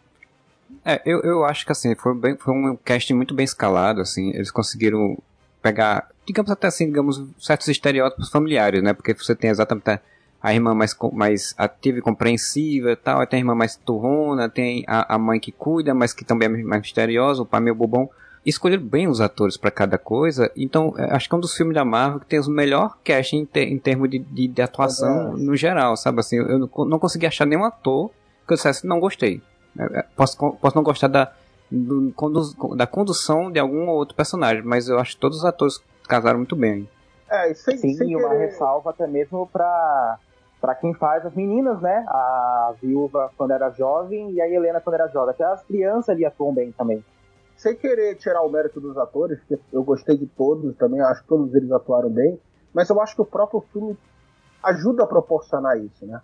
É, 0.84 1.00
eu, 1.06 1.20
eu 1.22 1.44
acho 1.44 1.64
que 1.64 1.72
assim, 1.72 1.94
foi, 1.94 2.14
bem, 2.14 2.36
foi 2.36 2.52
um 2.52 2.76
casting 2.76 3.14
muito 3.14 3.34
bem 3.34 3.44
escalado, 3.44 4.02
assim, 4.02 4.28
eles 4.34 4.50
conseguiram 4.50 5.16
pegar, 5.62 6.08
digamos 6.26 6.50
até 6.50 6.66
assim, 6.66 6.86
digamos, 6.86 7.24
certos 7.38 7.68
estereótipos 7.68 8.30
familiares, 8.30 8.82
né? 8.82 8.92
Porque 8.92 9.14
você 9.14 9.34
tem 9.34 9.48
exatamente 9.48 9.98
a, 10.42 10.54
irmã 10.54 10.74
mais, 10.74 10.94
co- 10.94 11.10
mais 11.12 11.54
ativa 11.58 11.98
e 11.98 12.02
compreensiva 12.02 12.92
e 12.92 12.96
tal, 12.96 13.20
aí 13.20 13.26
tem 13.26 13.38
a 13.38 13.40
irmã 13.40 13.54
mais 13.54 13.76
turrona, 13.76 14.48
tem 14.48 14.84
a, 14.86 15.14
a 15.14 15.18
mãe 15.18 15.40
que 15.40 15.50
cuida, 15.52 15.92
mas 15.94 16.12
que 16.12 16.24
também 16.24 16.46
é 16.48 16.62
mais 16.62 16.82
misteriosa, 16.82 17.42
o 17.42 17.46
pai 17.46 17.60
meio 17.60 17.74
bobão. 17.74 18.08
Escolheram 18.46 18.82
bem 18.84 19.08
os 19.08 19.20
atores 19.20 19.56
pra 19.56 19.70
cada 19.70 19.98
coisa, 19.98 20.50
então 20.56 20.94
é, 20.96 21.12
acho 21.14 21.28
que 21.28 21.34
é 21.34 21.38
um 21.38 21.40
dos 21.40 21.54
filmes 21.54 21.74
da 21.74 21.84
Marvel 21.84 22.20
que 22.20 22.26
tem 22.26 22.38
o 22.40 22.48
melhor 22.48 22.96
casting 23.04 23.38
em, 23.38 23.44
ter- 23.46 23.68
em 23.68 23.78
termos 23.78 24.08
de, 24.08 24.20
de, 24.20 24.48
de 24.48 24.62
atuação 24.62 25.36
no 25.36 25.54
geral, 25.56 25.96
sabe 25.96 26.20
assim? 26.20 26.36
Eu 26.36 26.58
não, 26.58 26.70
não 26.86 26.98
consegui 26.98 27.26
achar 27.26 27.44
nenhum 27.44 27.64
ator 27.64 28.10
que 28.46 28.52
eu 28.52 28.56
dissesse, 28.56 28.86
não 28.86 29.00
gostei. 29.00 29.42
É, 29.78 29.98
é, 29.98 30.04
Posso, 30.16 30.36
posso 30.38 30.76
não 30.76 30.82
gostar 30.84 31.08
da, 31.08 31.30
do- 31.70 32.10
conduz- 32.14 32.54
da 32.76 32.86
condução 32.86 33.50
de 33.50 33.58
algum 33.58 33.86
outro 33.88 34.14
personagem, 34.14 34.62
mas 34.62 34.88
eu 34.88 34.98
acho 34.98 35.14
que 35.16 35.20
todos 35.20 35.38
os 35.38 35.44
atores 35.44 35.82
casaram 36.08 36.38
muito 36.38 36.56
bem. 36.56 36.88
É, 37.28 37.52
sem, 37.52 37.76
Sim, 37.76 37.92
sem 37.94 38.12
e 38.12 38.16
uma 38.16 38.30
querer- 38.30 38.46
ressalva 38.46 38.90
até 38.90 39.06
mesmo 39.06 39.46
pra, 39.52 40.18
pra 40.60 40.74
quem 40.74 40.92
faz 40.94 41.24
as 41.24 41.34
meninas, 41.34 41.80
né? 41.80 42.04
A 42.08 42.74
viúva 42.80 43.30
quando 43.36 43.52
era 43.52 43.70
jovem 43.70 44.32
e 44.32 44.40
a 44.40 44.48
Helena 44.48 44.80
quando 44.80 44.94
era 44.94 45.08
jovem. 45.08 45.30
Até 45.30 45.44
as 45.44 45.62
crianças 45.62 46.08
ali 46.10 46.24
atuam 46.24 46.52
bem 46.52 46.72
também. 46.72 47.04
sem 47.56 47.74
querer 47.74 48.14
tirar 48.16 48.42
o 48.42 48.50
mérito 48.50 48.80
dos 48.80 48.96
atores, 48.96 49.38
porque 49.40 49.58
eu 49.72 49.82
gostei 49.82 50.16
de 50.16 50.26
todos 50.26 50.76
também, 50.76 51.00
acho 51.00 51.22
que 51.22 51.28
todos 51.28 51.52
eles 51.54 51.72
atuaram 51.72 52.08
bem, 52.08 52.40
mas 52.72 52.88
eu 52.88 53.00
acho 53.00 53.16
que 53.16 53.22
o 53.22 53.26
próprio 53.26 53.60
filme 53.72 53.98
ajuda 54.62 55.02
a 55.02 55.06
proporcionar 55.06 55.76
isso, 55.76 56.06
né? 56.06 56.20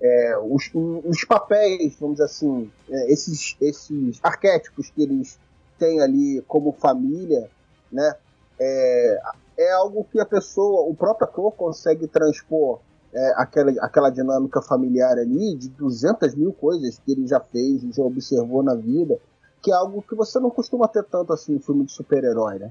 É, 0.00 0.36
os, 0.38 0.70
os 0.74 1.24
papéis, 1.24 1.96
vamos 1.98 2.16
dizer 2.16 2.24
assim, 2.24 2.70
é, 2.90 3.12
esses, 3.12 3.56
esses 3.60 4.18
arquétipos 4.22 4.90
que 4.90 5.02
eles 5.02 5.38
têm 5.78 6.00
ali 6.00 6.42
como 6.48 6.72
família, 6.72 7.48
né? 7.90 8.14
É, 8.58 9.20
é 9.56 9.72
algo 9.72 10.04
que 10.10 10.20
a 10.20 10.26
pessoa, 10.26 10.88
o 10.88 10.94
próprio 10.94 11.28
ator 11.28 11.52
consegue 11.52 12.08
transpor 12.08 12.80
é, 13.14 13.32
aquela, 13.36 13.70
aquela 13.80 14.10
dinâmica 14.10 14.60
familiar 14.60 15.16
ali 15.16 15.54
de 15.54 15.68
200 15.68 16.34
mil 16.34 16.52
coisas 16.52 16.98
que 16.98 17.12
ele 17.12 17.26
já 17.26 17.40
fez 17.40 17.82
e 17.82 17.92
já 17.92 18.02
observou 18.02 18.62
na 18.62 18.74
vida 18.74 19.18
que 19.62 19.70
é 19.72 19.74
algo 19.74 20.02
que 20.02 20.14
você 20.14 20.38
não 20.38 20.50
costuma 20.50 20.86
ter 20.86 21.02
tanto 21.04 21.32
assim 21.32 21.54
em 21.54 21.58
filme 21.58 21.86
de 21.86 21.92
super-herói, 21.92 22.58
né? 22.58 22.70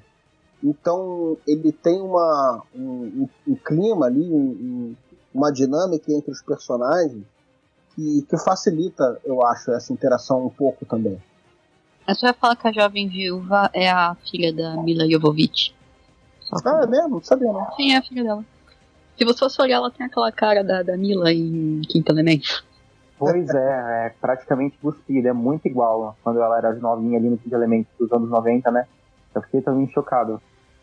Então 0.64 1.36
ele 1.48 1.72
tem 1.72 2.00
uma, 2.00 2.62
um, 2.76 2.82
um- 3.24 3.30
um 3.48 3.56
clima 3.56 4.06
ali, 4.06 4.22
um- 4.32 4.36
um- 4.36 4.96
uma 5.34 5.52
dinâmica 5.52 6.12
entre 6.14 6.32
os 6.32 6.42
personagens 6.44 7.24
que, 7.96 8.22
que 8.30 8.38
facilita, 8.38 9.20
eu 9.26 9.44
acho, 9.44 9.72
essa 9.72 9.92
interação 9.92 10.46
um 10.46 10.50
pouco 10.50 10.86
também. 10.86 11.20
Só 12.14 12.28
ia 12.28 12.34
falar 12.34 12.56
que 12.56 12.68
a 12.68 12.72
jovem 12.72 13.08
viúva 13.08 13.70
é 13.74 13.90
a 13.90 14.16
filha 14.30 14.54
da 14.54 14.76
Mila 14.84 15.10
Jovovich. 15.10 15.74
Ah, 16.64 16.82
é 16.84 16.88
mesmo? 16.88 17.10
Não 17.10 17.24
sabia 17.24 17.52
não. 17.52 17.72
Sim, 17.76 17.94
é 17.94 17.98
a 17.98 18.02
filha 18.04 18.24
dela. 18.24 18.46
Se 19.18 19.26
você 19.26 19.40
fosse 19.40 19.62
olhar, 19.62 19.78
ela 19.78 19.92
tem 19.92 20.06
aquela 20.06 20.32
cara 20.32 20.64
da, 20.64 20.82
da 20.82 20.98
Mila 20.98 21.32
em 21.32 21.82
Quinto 21.82 22.12
Elemento. 22.12 22.64
Pois 23.18 23.50
é, 23.50 24.08
é 24.08 24.14
praticamente 24.20 24.78
cuspida, 24.82 25.30
é 25.30 25.34
muito 25.34 25.68
igual 25.68 26.18
quando 26.24 26.42
ela 26.42 26.58
era 26.58 26.74
novinha 26.74 27.18
ali 27.18 27.30
no 27.30 27.38
Quinto 27.38 27.56
Elemento 27.56 27.88
dos 28.00 28.12
anos 28.12 28.30
90, 28.30 28.72
né? 28.72 28.86
Eu 29.34 29.42
fiquei 29.44 29.62
também 29.62 29.88
chocado. 29.90 30.42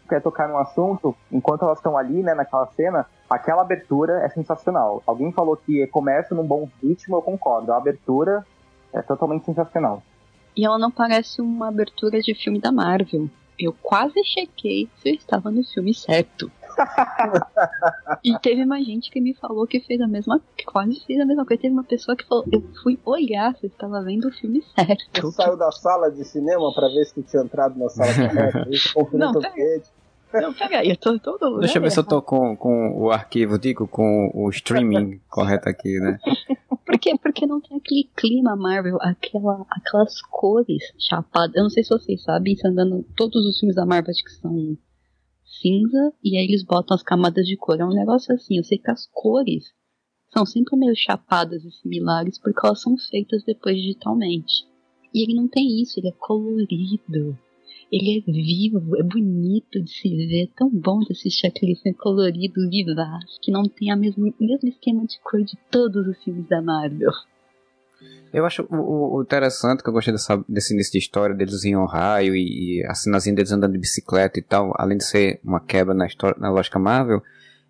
Quer 0.09 0.23
tocar 0.23 0.49
num 0.49 0.59
assunto, 0.59 1.15
enquanto 1.31 1.65
elas 1.65 1.79
estão 1.79 1.97
ali, 1.97 2.23
né, 2.23 2.35
naquela 2.35 2.67
cena, 2.69 3.07
aquela 3.29 3.63
abertura 3.63 4.25
é 4.25 4.29
sensacional. 4.29 5.03
Alguém 5.07 5.31
falou 5.33 5.57
que 5.57 5.87
começa 5.89 6.35
num 6.35 6.47
bom 6.47 6.69
ritmo, 6.83 7.17
eu 7.17 7.23
concordo. 7.23 7.73
A 7.73 7.77
abertura 7.77 8.45
é 8.93 9.03
totalmente 9.03 9.45
sensacional. 9.45 10.03
E 10.57 10.65
ela 10.65 10.79
não 10.79 10.91
parece 10.91 11.41
uma 11.41 11.69
abertura 11.69 12.21
de 12.21 12.35
filme 12.35 12.59
da 12.59 12.73
Marvel. 12.73 13.29
Eu 13.59 13.73
quase 13.81 14.25
chequei 14.25 14.89
se 14.97 15.11
eu 15.11 15.15
estava 15.15 15.51
no 15.51 15.63
filme 15.63 15.95
certo. 15.95 16.51
e 18.25 18.39
teve 18.39 18.65
mais 18.65 18.85
gente 18.85 19.11
que 19.11 19.21
me 19.21 19.35
falou 19.35 19.67
que 19.67 19.81
fez 19.81 20.01
a 20.01 20.07
mesma, 20.07 20.41
que 20.57 20.65
quase 20.65 21.05
fez 21.05 21.21
a 21.21 21.27
mesma 21.27 21.45
coisa. 21.45 21.63
Teve 21.63 21.75
uma 21.75 21.85
pessoa 21.85 22.17
que 22.17 22.27
falou, 22.27 22.45
eu 22.51 22.63
fui 22.83 22.99
olhar 23.05 23.55
se 23.57 23.67
estava 23.67 24.03
vendo 24.03 24.29
o 24.29 24.33
filme 24.33 24.63
certo. 24.75 25.05
Tu 25.13 25.33
saiu 25.33 25.57
da 25.57 25.71
sala 25.71 26.11
de 26.11 26.25
cinema 26.25 26.73
pra 26.75 26.89
ver 26.89 27.05
se 27.05 27.15
tu 27.15 27.23
tinha 27.23 27.43
entrado 27.43 27.79
na 27.79 27.89
sala 27.89 28.11
correta. 28.95 29.17
Não, 29.17 29.33
pera-. 29.33 29.83
Não, 30.33 30.53
peraí, 30.53 30.91
eu 30.91 30.97
tô 30.97 31.19
todo 31.19 31.59
Deixa 31.59 31.79
eu 31.79 31.83
ver 31.83 31.91
se 31.91 31.99
eu 31.99 32.05
tô 32.05 32.23
com, 32.23 32.57
com 32.57 32.97
o 32.97 33.11
arquivo, 33.11 33.59
digo, 33.59 33.89
com 33.89 34.31
o 34.33 34.49
streaming 34.51 35.21
correto 35.29 35.69
aqui, 35.69 35.99
né? 35.99 36.19
Por 36.87 36.99
quê? 36.99 37.15
Porque 37.21 37.47
não 37.47 37.61
tem 37.61 37.77
aquele 37.77 38.09
clima 38.17 38.55
Marvel, 38.55 38.97
aquela, 39.01 39.67
aquelas 39.71 40.23
cores 40.23 40.83
chapadas. 40.99 41.57
Eu 41.57 41.65
não 41.65 41.71
sei 41.71 41.83
se 41.83 41.91
vocês 41.91 42.23
sabem, 42.23 42.55
se 42.55 42.67
andando 42.67 43.05
todos 43.17 43.45
os 43.45 43.59
filmes 43.59 43.75
da 43.75 43.85
Marvel 43.85 44.11
acho 44.11 44.25
que 44.25 44.31
são 44.31 44.77
cinza 45.61 46.13
e 46.23 46.37
aí 46.37 46.45
eles 46.45 46.65
botam 46.65 46.95
as 46.95 47.03
camadas 47.03 47.47
de 47.47 47.57
cor. 47.57 47.81
É 47.81 47.85
um 47.85 47.95
negócio 47.95 48.35
assim, 48.35 48.57
eu 48.57 48.65
sei 48.65 48.79
que 48.79 48.91
as 48.91 49.07
cores 49.13 49.73
são 50.33 50.47
sempre 50.47 50.77
meio 50.77 50.95
chapadas 50.97 51.65
e 51.65 51.71
similares 51.71 52.39
porque 52.39 52.65
elas 52.65 52.81
são 52.81 52.97
feitas 52.97 53.45
depois 53.45 53.77
digitalmente. 53.77 54.65
E 55.13 55.23
ele 55.23 55.35
não 55.35 55.49
tem 55.49 55.83
isso, 55.83 55.99
ele 55.99 56.09
é 56.09 56.13
colorido. 56.13 57.37
Ele 57.93 58.19
é 58.19 58.33
vivo, 58.33 58.97
é 58.97 59.03
bonito 59.03 59.83
de 59.83 59.91
se 59.91 60.09
ver, 60.09 60.45
é 60.45 60.49
tão 60.57 60.71
bom 60.71 61.01
de 61.01 61.13
assistir 61.13 61.49
aquele 61.49 61.75
filme 61.75 61.99
colorido, 61.99 62.71
vivaz, 62.71 63.39
que 63.43 63.51
não 63.51 63.65
tem 63.65 63.91
a 63.91 63.97
mesmo, 63.97 64.33
mesmo 64.39 64.69
esquema 64.69 65.05
de 65.05 65.19
cor 65.21 65.43
de 65.43 65.59
todos 65.73 66.07
os 66.07 66.23
filmes 66.23 66.49
da 66.49 66.63
Marvel. 66.63 67.11
Eu 68.33 68.47
acho 68.47 68.67
o, 68.71 69.19
o 69.19 69.23
interessante 69.23 69.83
que 69.83 69.89
eu 69.89 69.93
gostei 69.93 70.13
dessa, 70.13 70.43
desse 70.49 70.73
início 70.73 70.93
de 70.93 70.99
história 70.99 71.35
deles 71.35 71.65
em 71.65 71.77
Ohio 71.77 72.35
e, 72.37 72.81
e 72.81 72.87
a 72.87 72.95
cenazinha 72.95 73.35
deles 73.35 73.51
andando 73.51 73.73
de 73.73 73.79
bicicleta 73.79 74.39
e 74.39 74.43
tal, 74.43 74.73
além 74.77 74.99
de 74.99 75.05
ser 75.05 75.41
uma 75.43 75.61
quebra 75.61 75.95
na 75.95 76.07
história, 76.07 76.37
na 76.39 76.51
lógica 76.51 76.79
Marvel, 76.79 77.23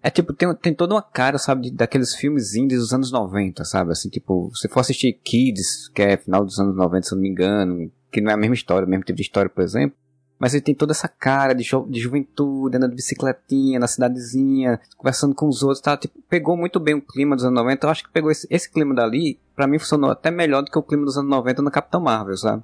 é 0.02 0.10
tipo, 0.10 0.32
tem, 0.32 0.54
tem 0.54 0.74
toda 0.74 0.94
uma 0.94 1.02
cara, 1.02 1.38
sabe, 1.38 1.62
de, 1.62 1.70
daqueles 1.70 2.14
filmes 2.14 2.54
indies 2.54 2.80
dos 2.80 2.92
anos 2.92 3.10
90, 3.10 3.64
sabe? 3.64 3.92
Assim, 3.92 4.08
tipo, 4.08 4.50
se 4.54 4.68
for 4.68 4.80
assistir 4.80 5.12
Kids, 5.12 5.88
que 5.88 6.02
é 6.02 6.16
final 6.16 6.44
dos 6.44 6.58
anos 6.58 6.74
90, 6.74 7.06
se 7.06 7.12
eu 7.12 7.16
não 7.16 7.22
me 7.22 7.28
engano, 7.28 7.90
que 8.10 8.20
não 8.20 8.30
é 8.30 8.34
a 8.34 8.36
mesma 8.36 8.54
história, 8.54 8.86
o 8.86 8.90
mesmo 8.90 9.04
tipo 9.04 9.16
de 9.16 9.22
história, 9.22 9.50
por 9.50 9.62
exemplo, 9.62 9.96
mas 10.40 10.54
ele 10.54 10.62
tem 10.62 10.74
toda 10.74 10.92
essa 10.92 11.06
cara 11.06 11.54
de, 11.54 11.62
ju 11.62 11.86
de 11.86 12.00
juventude, 12.00 12.78
andando 12.78 12.92
de 12.92 12.96
bicicletinha 12.96 13.78
na 13.78 13.86
cidadezinha, 13.86 14.80
conversando 14.96 15.34
com 15.34 15.46
os 15.46 15.62
outros, 15.62 15.82
tá? 15.82 15.98
Tipo, 15.98 16.18
pegou 16.30 16.56
muito 16.56 16.80
bem 16.80 16.94
o 16.94 17.02
clima 17.02 17.36
dos 17.36 17.44
anos 17.44 17.60
90. 17.60 17.86
Eu 17.86 17.90
acho 17.90 18.04
que 18.04 18.10
pegou 18.10 18.30
esse, 18.30 18.46
esse 18.48 18.70
clima 18.70 18.94
dali, 18.94 19.38
para 19.54 19.66
mim 19.66 19.78
funcionou 19.78 20.10
até 20.10 20.30
melhor 20.30 20.62
do 20.62 20.70
que 20.70 20.78
o 20.78 20.82
clima 20.82 21.04
dos 21.04 21.18
anos 21.18 21.28
90 21.28 21.60
no 21.60 21.70
Capitão 21.70 22.00
Marvel, 22.00 22.38
sabe? 22.38 22.62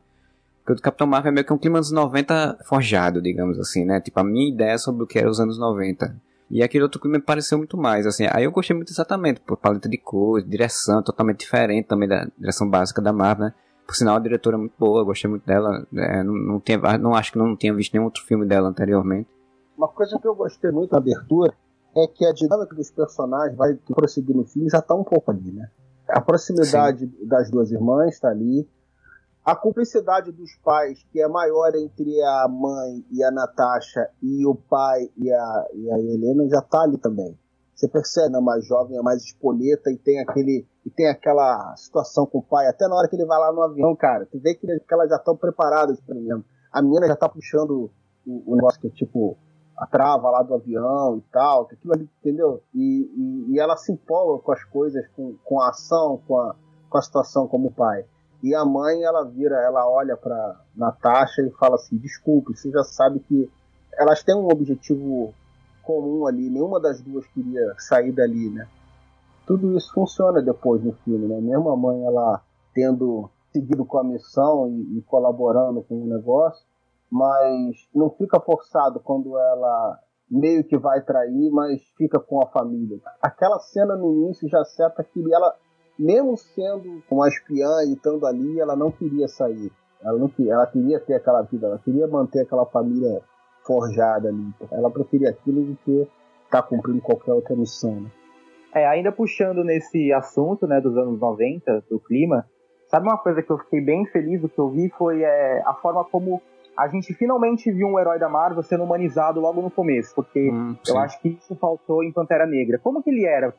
Porque 0.61 0.73
o 0.73 0.77
do 0.77 0.81
Capitão 0.81 1.07
Marvel 1.07 1.29
é 1.29 1.35
meio 1.35 1.47
que 1.47 1.53
um 1.53 1.59
clima 1.59 1.79
dos 1.79 1.91
90 1.93 2.61
forjado, 2.65 3.21
digamos 3.21 3.61
assim, 3.61 3.85
né? 3.85 4.01
Tipo, 4.01 4.21
a 4.21 4.25
minha 4.25 4.49
ideia 4.49 4.79
sobre 4.79 5.05
o 5.05 5.07
que 5.07 5.19
era 5.19 5.29
os 5.29 5.39
anos 5.39 5.59
90. 5.59 6.17
E 6.51 6.63
aquele 6.63 6.83
outro 6.83 6.99
clima 6.99 7.19
me 7.19 7.23
pareceu 7.23 7.59
muito 7.59 7.77
mais, 7.77 8.07
assim. 8.07 8.27
Aí 8.31 8.45
eu 8.45 8.51
gostei 8.51 8.75
muito 8.75 8.91
exatamente, 8.91 9.41
por 9.41 9.59
paleta 9.59 9.87
de 9.87 9.99
cores, 9.99 10.49
direção 10.49 11.03
totalmente 11.03 11.41
diferente 11.41 11.87
também 11.87 12.09
da 12.09 12.27
direção 12.39 12.71
básica 12.71 13.03
da 13.03 13.13
Marvel, 13.13 13.49
né? 13.49 13.55
Por 13.87 13.95
sinal, 13.95 14.17
a 14.17 14.21
diretora 14.21 14.57
é 14.57 14.59
muito 14.59 14.75
boa, 14.79 15.05
gostei 15.05 15.31
muito 15.31 15.47
dela. 15.47 15.87
É, 15.95 16.23
não, 16.23 16.35
não, 16.35 16.61
tinha, 16.61 16.79
não 16.99 17.15
acho 17.15 17.33
que 17.33 17.39
não 17.39 17.57
tinha 17.57 17.73
visto 17.73 17.93
nenhum 17.93 18.07
outro 18.07 18.25
filme 18.25 18.45
dela 18.45 18.69
anteriormente. 18.69 19.29
Uma 19.79 19.89
coisa 19.89 20.19
que 20.19 20.27
eu 20.27 20.35
gostei 20.35 20.71
muito 20.71 20.91
da 20.91 20.99
abertura 20.99 21.55
é 21.95 22.07
que 22.07 22.27
a 22.27 22.33
dinâmica 22.33 22.75
dos 22.75 22.91
personagens 22.91 23.57
vai 23.57 23.75
prosseguir 23.95 24.35
no 24.35 24.45
filme 24.45 24.69
já 24.69 24.79
está 24.79 24.95
um 24.95 25.05
pouco 25.05 25.31
ali, 25.31 25.53
né? 25.53 25.71
A 26.09 26.21
proximidade 26.21 27.07
Sim. 27.07 27.27
das 27.27 27.51
duas 27.51 27.71
irmãs 27.71 28.15
está 28.15 28.29
ali. 28.29 28.69
A 29.45 29.55
cumplicidade 29.55 30.33
dos 30.33 30.57
pais, 30.57 31.07
que 31.13 31.21
é 31.21 31.29
maior 31.29 31.73
entre 31.77 32.21
a 32.23 32.49
mãe 32.49 33.05
e 33.13 33.23
a 33.23 33.31
Natasha 33.31 34.09
e 34.21 34.45
o 34.45 34.57
pai 34.57 35.09
e 35.17 35.33
a, 35.33 35.67
e 35.73 35.91
a 35.93 35.99
Helena, 35.99 36.49
já 36.49 36.59
está 36.59 36.83
ali 36.83 36.99
também. 36.99 37.39
Você 37.75 37.87
percebe, 37.87 38.37
é 38.37 38.41
mais 38.41 38.67
jovem, 38.67 38.99
é 38.99 39.03
mais 39.03 39.23
espoleta 39.23 39.91
e 39.91 39.97
tem 39.97 40.19
aquele 40.21 40.67
e 40.87 40.91
tem 40.91 41.09
aquela 41.09 41.75
situação 41.77 42.25
com 42.25 42.39
o 42.39 42.43
pai, 42.43 42.69
até 42.69 42.87
na 42.87 42.95
hora 42.95 43.09
que 43.09 43.17
ele 43.17 43.25
vai 43.25 43.41
lá 43.41 43.53
no 43.53 43.61
avião, 43.61 43.97
cara, 43.97 44.25
tu 44.31 44.39
vê 44.39 44.55
que, 44.55 44.65
elas 44.89 45.11
já 45.11 45.17
estão 45.17 45.37
preparadas 45.37 46.01
para 46.01 46.15
mesmo. 46.15 46.45
A 46.73 46.81
menina 46.81 47.09
já 47.09 47.17
tá 47.17 47.29
puxando 47.29 47.91
o, 48.25 48.53
o, 48.53 48.55
negócio 48.55 48.81
que 48.81 48.87
é 48.87 48.91
tipo 48.91 49.37
a 49.77 49.85
trava 49.85 50.31
lá 50.31 50.45
do 50.45 50.55
avião 50.55 51.19
e 51.19 51.33
tal, 51.33 51.63
aquilo 51.63 51.93
ali, 51.93 52.09
entendeu? 52.21 52.63
E, 52.73 53.11
e, 53.17 53.53
e, 53.53 53.59
ela 53.59 53.77
se 53.77 53.91
empolga 53.91 54.41
com 54.41 54.53
as 54.53 54.63
coisas, 54.63 55.05
com, 55.17 55.35
com 55.45 55.61
a 55.61 55.71
ação, 55.71 56.23
com 56.25 56.39
a, 56.39 56.55
com 56.89 56.99
a 56.99 57.03
situação 57.03 57.49
como 57.49 57.73
pai. 57.73 58.05
E 58.41 58.55
a 58.55 58.65
mãe, 58.65 59.03
ela 59.03 59.25
vira, 59.25 59.57
ela 59.57 59.89
olha 59.91 60.17
para 60.17 60.61
Natasha 60.77 61.43
e 61.43 61.51
fala 61.59 61.75
assim: 61.75 61.97
desculpe, 61.97 62.57
você 62.57 62.71
já 62.71 62.85
sabe 62.85 63.19
que 63.19 63.51
elas 63.99 64.23
têm 64.23 64.37
um 64.37 64.49
objetivo 64.49 65.35
comum 65.83 66.27
ali, 66.27 66.49
nenhuma 66.49 66.79
das 66.79 67.01
duas 67.01 67.27
queria 67.29 67.75
sair 67.77 68.13
dali, 68.13 68.51
né? 68.51 68.69
Tudo 69.47 69.77
isso 69.77 69.93
funciona 69.95 70.43
depois 70.43 70.83
no 70.83 70.93
filme, 71.05 71.27
né? 71.29 71.41
Mesmo 71.41 71.71
a 71.71 71.77
mãe, 71.77 72.05
ela 72.05 72.43
tendo 72.75 73.31
seguido 73.53 73.85
com 73.85 73.99
a 73.99 74.05
missão 74.05 74.69
e, 74.69 74.99
e 74.99 75.03
colaborando 75.03 75.83
com 75.83 76.03
o 76.03 76.07
negócio, 76.07 76.67
mas 77.11 77.89
não 77.95 78.11
fica 78.11 78.41
forçado 78.41 79.01
quando 79.01 79.39
ela 79.39 79.99
meio 80.31 80.65
que 80.65 80.77
vai 80.77 81.01
trair, 81.01 81.51
mas 81.51 81.81
fica 81.97 82.19
com 82.19 82.43
a 82.43 82.47
família. 82.47 82.99
Aquela 83.23 83.59
cena 83.61 83.97
no 83.97 84.13
início 84.13 84.49
já 84.49 84.61
acerta 84.61 85.05
que 85.05 85.33
ela, 85.33 85.55
mesmo 85.99 86.37
sendo 86.37 87.03
uma 87.11 87.29
espiã 87.29 87.85
e 87.85 87.95
estando 87.95 88.27
ali, 88.27 88.59
ela 88.59 88.75
não 88.75 88.91
queria 88.91 89.29
sair. 89.29 89.73
Ela, 90.03 90.19
não, 90.19 90.31
ela 90.49 90.67
queria 90.67 91.01
ter 91.01 91.15
aquela 91.15 91.43
vida, 91.43 91.69
ela 91.69 91.79
queria 91.79 92.07
manter 92.07 92.41
aquela 92.41 92.67
família 92.67 93.23
forjada 93.65 94.29
ali. 94.29 94.53
Ela 94.71 94.91
preferia 94.91 95.31
aquilo 95.31 95.65
do 95.65 95.77
que 95.77 96.03
estar 96.45 96.63
tá 96.63 96.63
cumprindo 96.63 97.01
qualquer 97.01 97.33
outra 97.33 97.57
missão. 97.57 98.01
Né? 98.01 98.11
É, 98.77 98.87
ainda 98.87 99.11
puxando 99.11 99.65
nesse 99.65 100.13
assunto 100.13 100.67
né, 100.67 100.83
dos 100.83 100.95
anos 100.99 101.19
90, 101.19 101.85
do 101.89 101.99
clima, 101.99 102.45
sabe 102.89 103.07
uma 103.07 103.17
coisa 103.17 103.43
que 103.43 103.51
eu 103.51 103.57
fiquei 103.57 103.81
bem 103.81 104.05
feliz 104.05 104.39
do 104.39 104.51
que 104.51 104.59
eu 104.59 104.69
vi 104.69 104.91
foi 104.91 105.23
é, 105.23 105.63
a 105.65 105.73
forma 105.73 106.05
como 106.05 106.43
a 106.77 106.87
gente 106.87 107.15
finalmente 107.15 107.73
viu 107.73 107.89
um 107.89 107.99
herói 107.99 108.19
da 108.19 108.29
Marvel 108.29 108.63
sendo 108.63 108.85
humanizado 108.85 109.41
logo 109.41 109.63
no 109.63 109.71
começo, 109.71 110.15
porque 110.15 110.51
hum, 110.51 110.77
eu 110.87 110.99
acho 110.99 111.19
que 111.23 111.31
isso 111.31 111.57
faltou 111.57 112.05
em 112.05 112.13
Pantera 112.13 112.45
Negra. 112.45 112.79
Como 112.79 113.03
que 113.03 113.09
ele 113.09 113.25
era 113.25 113.55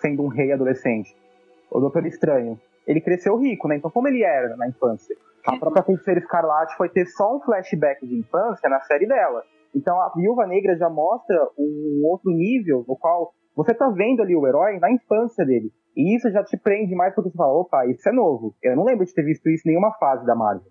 sendo 0.00 0.22
um 0.22 0.28
rei 0.28 0.52
adolescente? 0.52 1.12
O 1.68 1.80
Doutor 1.80 2.06
Estranho. 2.06 2.56
Ele 2.86 3.00
cresceu 3.00 3.36
rico, 3.36 3.66
né? 3.66 3.78
Então 3.78 3.90
como 3.90 4.06
ele 4.06 4.22
era 4.22 4.56
na 4.56 4.68
infância? 4.68 5.16
A 5.44 5.56
própria 5.56 5.82
Feiticeira 5.82 6.20
Escarlate 6.20 6.76
foi 6.76 6.88
ter 6.88 7.06
só 7.06 7.34
um 7.36 7.40
flashback 7.40 8.06
de 8.06 8.16
infância 8.16 8.68
na 8.70 8.78
série 8.82 9.08
dela. 9.08 9.42
Então 9.74 10.00
a 10.00 10.12
Viúva 10.14 10.46
Negra 10.46 10.76
já 10.76 10.88
mostra 10.88 11.36
um 11.58 12.02
outro 12.04 12.30
nível 12.30 12.84
no 12.86 12.96
qual 12.96 13.32
você 13.64 13.74
tá 13.74 13.88
vendo 13.90 14.22
ali 14.22 14.34
o 14.34 14.46
herói 14.46 14.78
na 14.78 14.90
infância 14.90 15.44
dele. 15.44 15.70
E 15.96 16.16
isso 16.16 16.30
já 16.30 16.42
te 16.42 16.56
prende 16.56 16.94
mais 16.94 17.14
porque 17.14 17.30
você 17.30 17.36
fala, 17.36 17.52
opa, 17.52 17.86
isso 17.86 18.08
é 18.08 18.12
novo. 18.12 18.54
Eu 18.62 18.76
não 18.76 18.84
lembro 18.84 19.04
de 19.04 19.12
ter 19.12 19.22
visto 19.22 19.48
isso 19.48 19.68
em 19.68 19.72
nenhuma 19.72 19.92
fase 19.98 20.24
da 20.24 20.34
Marvel. 20.34 20.66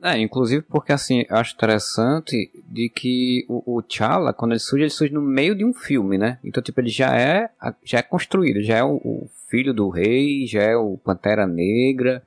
É, 0.00 0.16
inclusive 0.16 0.62
porque 0.62 0.92
assim, 0.92 1.24
eu 1.28 1.36
acho 1.36 1.56
interessante 1.56 2.50
de 2.70 2.88
que 2.88 3.44
o, 3.48 3.78
o 3.78 3.82
T'Challa, 3.82 4.32
quando 4.32 4.52
ele 4.52 4.60
surge, 4.60 4.84
ele 4.84 4.90
surge 4.90 5.12
no 5.12 5.20
meio 5.20 5.56
de 5.56 5.64
um 5.64 5.74
filme, 5.74 6.16
né? 6.16 6.38
Então, 6.44 6.62
tipo, 6.62 6.80
ele 6.80 6.88
já 6.88 7.16
é, 7.16 7.50
já 7.82 7.98
é 7.98 8.02
construído, 8.02 8.62
já 8.62 8.76
é 8.76 8.84
o, 8.84 8.94
o 8.96 9.28
filho 9.50 9.74
do 9.74 9.88
rei, 9.88 10.46
já 10.46 10.62
é 10.62 10.76
o 10.76 10.96
Pantera 10.98 11.48
Negra, 11.48 12.22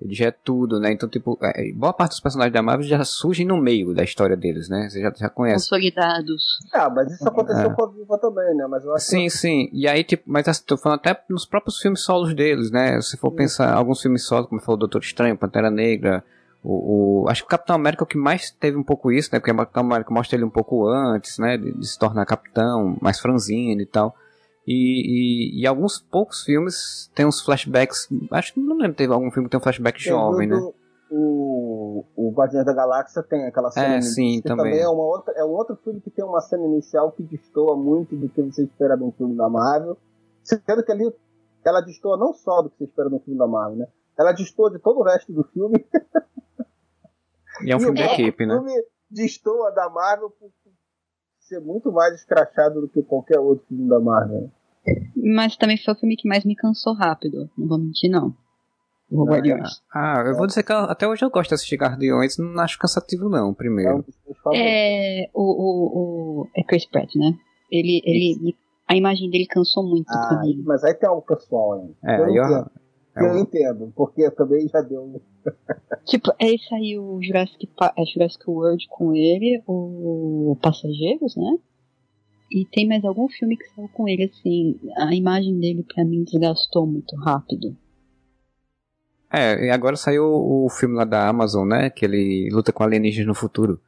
ele 0.00 0.14
já 0.14 0.26
é 0.26 0.30
tudo, 0.30 0.80
né? 0.80 0.92
Então, 0.92 1.08
tipo, 1.08 1.38
é, 1.42 1.72
boa 1.72 1.92
parte 1.92 2.10
dos 2.12 2.20
personagens 2.20 2.52
da 2.52 2.62
Marvel 2.62 2.86
já 2.86 3.02
surgem 3.04 3.46
no 3.46 3.56
meio 3.56 3.94
da 3.94 4.02
história 4.02 4.36
deles, 4.36 4.68
né? 4.68 4.88
Você 4.88 5.00
já, 5.00 5.12
já 5.16 5.28
conhece. 5.28 5.68
Consolidados. 5.70 6.58
Ah, 6.72 6.90
mas 6.90 7.12
isso 7.12 7.28
aconteceu 7.28 7.70
é. 7.70 7.74
com 7.74 7.84
a 7.84 7.90
Viva 7.90 8.18
também, 8.18 8.54
né? 8.56 8.66
Mas 8.68 8.84
eu 8.84 8.94
acho 8.94 9.06
sim, 9.06 9.24
que... 9.24 9.30
sim. 9.30 9.70
E 9.72 9.86
aí, 9.86 10.02
tipo, 10.02 10.24
mas 10.26 10.48
assim, 10.48 10.64
tô 10.66 10.76
falando 10.76 10.98
até 10.98 11.18
nos 11.30 11.46
próprios 11.46 11.78
filmes 11.78 12.00
solos 12.00 12.34
deles, 12.34 12.70
né? 12.70 13.00
Se 13.00 13.16
for 13.16 13.30
sim. 13.30 13.36
pensar, 13.36 13.72
alguns 13.72 14.02
filmes 14.02 14.26
solos, 14.26 14.48
como 14.48 14.60
falou 14.60 14.76
o 14.76 14.80
Doutor 14.80 15.00
Estranho, 15.00 15.38
Pantera 15.38 15.70
Negra, 15.70 16.24
o, 16.62 17.24
o, 17.24 17.28
acho 17.28 17.42
que 17.42 17.46
o 17.46 17.50
Capitão 17.50 17.76
América 17.76 18.02
é 18.02 18.06
o 18.06 18.08
que 18.08 18.18
mais 18.18 18.50
teve 18.50 18.76
um 18.76 18.82
pouco 18.82 19.12
isso, 19.12 19.30
né? 19.32 19.38
Porque 19.38 19.52
o 19.52 19.56
Capitão 19.56 19.84
América 19.84 20.12
mostra 20.12 20.36
ele 20.36 20.44
um 20.44 20.50
pouco 20.50 20.88
antes, 20.88 21.38
né? 21.38 21.56
De, 21.56 21.72
de 21.72 21.86
se 21.86 21.98
tornar 21.98 22.26
capitão, 22.26 22.96
mais 23.00 23.20
franzino 23.20 23.80
e 23.80 23.86
tal. 23.86 24.16
E, 24.66 24.72
e, 25.56 25.62
e, 25.62 25.66
alguns 25.66 25.98
poucos 25.98 26.42
filmes 26.42 27.10
tem 27.14 27.26
uns 27.26 27.42
flashbacks. 27.42 28.08
Acho 28.30 28.54
que 28.54 28.60
não 28.60 28.76
lembro, 28.76 28.96
teve 28.96 29.12
algum 29.12 29.30
filme 29.30 29.46
que 29.46 29.50
tem 29.50 29.60
um 29.60 29.62
flashback 29.62 30.02
tem 30.02 30.10
jovem, 30.10 30.48
né? 30.48 30.56
O, 31.10 32.04
o 32.16 32.32
Guardiões 32.32 32.64
da 32.64 32.72
Galáxia 32.72 33.22
tem 33.22 33.44
aquela 33.46 33.70
cena. 33.70 33.96
É, 33.96 34.00
sim, 34.00 34.40
também. 34.40 34.72
também 34.72 34.80
é, 34.80 34.88
uma 34.88 35.04
outra, 35.04 35.34
é 35.36 35.44
um 35.44 35.50
outro 35.50 35.76
filme 35.76 36.00
que 36.00 36.10
tem 36.10 36.24
uma 36.24 36.40
cena 36.40 36.64
inicial 36.64 37.12
que 37.12 37.22
destoa 37.22 37.76
muito 37.76 38.16
do 38.16 38.28
que 38.28 38.40
você 38.40 38.64
espera 38.64 38.96
de 38.96 39.04
um 39.04 39.12
filme 39.12 39.36
da 39.36 39.48
Marvel. 39.48 39.98
Sendo 40.42 40.82
que 40.82 40.92
ali 40.92 41.12
ela 41.64 41.80
destoa 41.80 42.16
não 42.16 42.32
só 42.32 42.62
do 42.62 42.70
que 42.70 42.78
você 42.78 42.84
espera 42.84 43.08
de 43.08 43.16
um 43.16 43.20
filme 43.20 43.38
da 43.38 43.46
Marvel, 43.46 43.76
né? 43.76 43.86
Ela 44.18 44.32
destoa 44.32 44.70
de 44.70 44.78
todo 44.78 45.00
o 45.00 45.04
resto 45.04 45.32
do 45.32 45.44
filme. 45.44 45.84
E 47.62 47.70
é 47.70 47.76
um 47.76 47.80
filme 47.80 47.96
de 47.96 48.02
equipe, 48.02 48.46
né? 48.46 48.54
O 48.54 48.64
filme 48.64 48.84
destoa 49.10 49.70
da 49.72 49.88
Marvel 49.88 50.30
por 50.30 50.50
ser 51.44 51.60
muito 51.60 51.92
mais 51.92 52.14
escrachado 52.14 52.80
do 52.80 52.88
que 52.88 53.02
qualquer 53.02 53.38
outro 53.38 53.64
filme 53.66 53.88
da 53.88 54.00
Marvel. 54.00 54.50
Mas 55.16 55.56
também 55.56 55.76
foi 55.82 55.94
o 55.94 55.96
filme 55.96 56.16
que 56.16 56.28
mais 56.28 56.44
me 56.44 56.54
cansou 56.54 56.94
rápido, 56.94 57.50
não 57.56 57.68
vou 57.68 57.78
mentir 57.78 58.10
não. 58.10 58.34
O 59.10 59.24
Guardiões. 59.24 59.82
Ah, 59.94 60.24
eu 60.26 60.34
vou 60.34 60.46
dizer 60.46 60.62
que 60.62 60.72
até 60.72 61.06
hoje 61.06 61.24
eu 61.24 61.30
gosto 61.30 61.50
de 61.50 61.54
assistir 61.54 61.76
Guardiões, 61.76 62.36
não 62.38 62.60
acho 62.60 62.78
cansativo 62.78 63.28
não, 63.28 63.54
primeiro. 63.54 64.04
É, 64.54 65.28
o, 65.32 65.42
o, 65.42 66.42
o 66.42 66.48
é 66.56 66.62
Chris 66.64 66.86
Pratt, 66.86 67.14
né? 67.14 67.32
Ele, 67.70 68.02
ele, 68.04 68.56
a 68.88 68.96
imagem 68.96 69.30
dele 69.30 69.46
cansou 69.46 69.82
muito 69.84 70.10
ah. 70.10 70.42
Mas 70.64 70.82
aí 70.84 70.94
tem 70.94 71.08
algo 71.08 71.22
pessoal 71.22 71.74
aí. 71.74 71.94
É, 72.04 72.20
eu, 72.20 72.34
eu, 72.34 72.66
eu, 73.16 73.26
eu 73.26 73.38
entendo, 73.38 73.92
porque 73.94 74.30
também 74.30 74.68
já 74.68 74.80
deu 74.80 75.20
tipo, 76.06 76.30
é 76.40 76.46
aí 76.74 76.98
o 76.98 77.20
Jurassic, 77.22 77.68
é 77.96 78.04
Jurassic 78.04 78.48
World 78.48 78.86
com 78.88 79.14
ele, 79.14 79.62
o 79.66 80.56
Passageiros, 80.60 81.36
né? 81.36 81.58
E 82.50 82.64
tem 82.66 82.86
mais 82.86 83.04
algum 83.04 83.28
filme 83.28 83.56
que 83.56 83.68
saiu 83.70 83.88
com 83.88 84.08
ele, 84.08 84.24
assim, 84.24 84.78
a 84.96 85.14
imagem 85.14 85.58
dele 85.58 85.82
pra 85.82 86.04
mim 86.04 86.22
desgastou 86.24 86.86
muito 86.86 87.16
rápido. 87.16 87.76
É, 89.32 89.66
e 89.66 89.70
agora 89.70 89.96
saiu 89.96 90.24
o 90.24 90.68
filme 90.68 90.94
lá 90.94 91.04
da 91.04 91.28
Amazon, 91.28 91.66
né? 91.66 91.90
Que 91.90 92.04
ele 92.04 92.48
luta 92.52 92.72
com 92.72 92.84
alienígenas 92.84 93.26
no 93.26 93.34
futuro. 93.34 93.80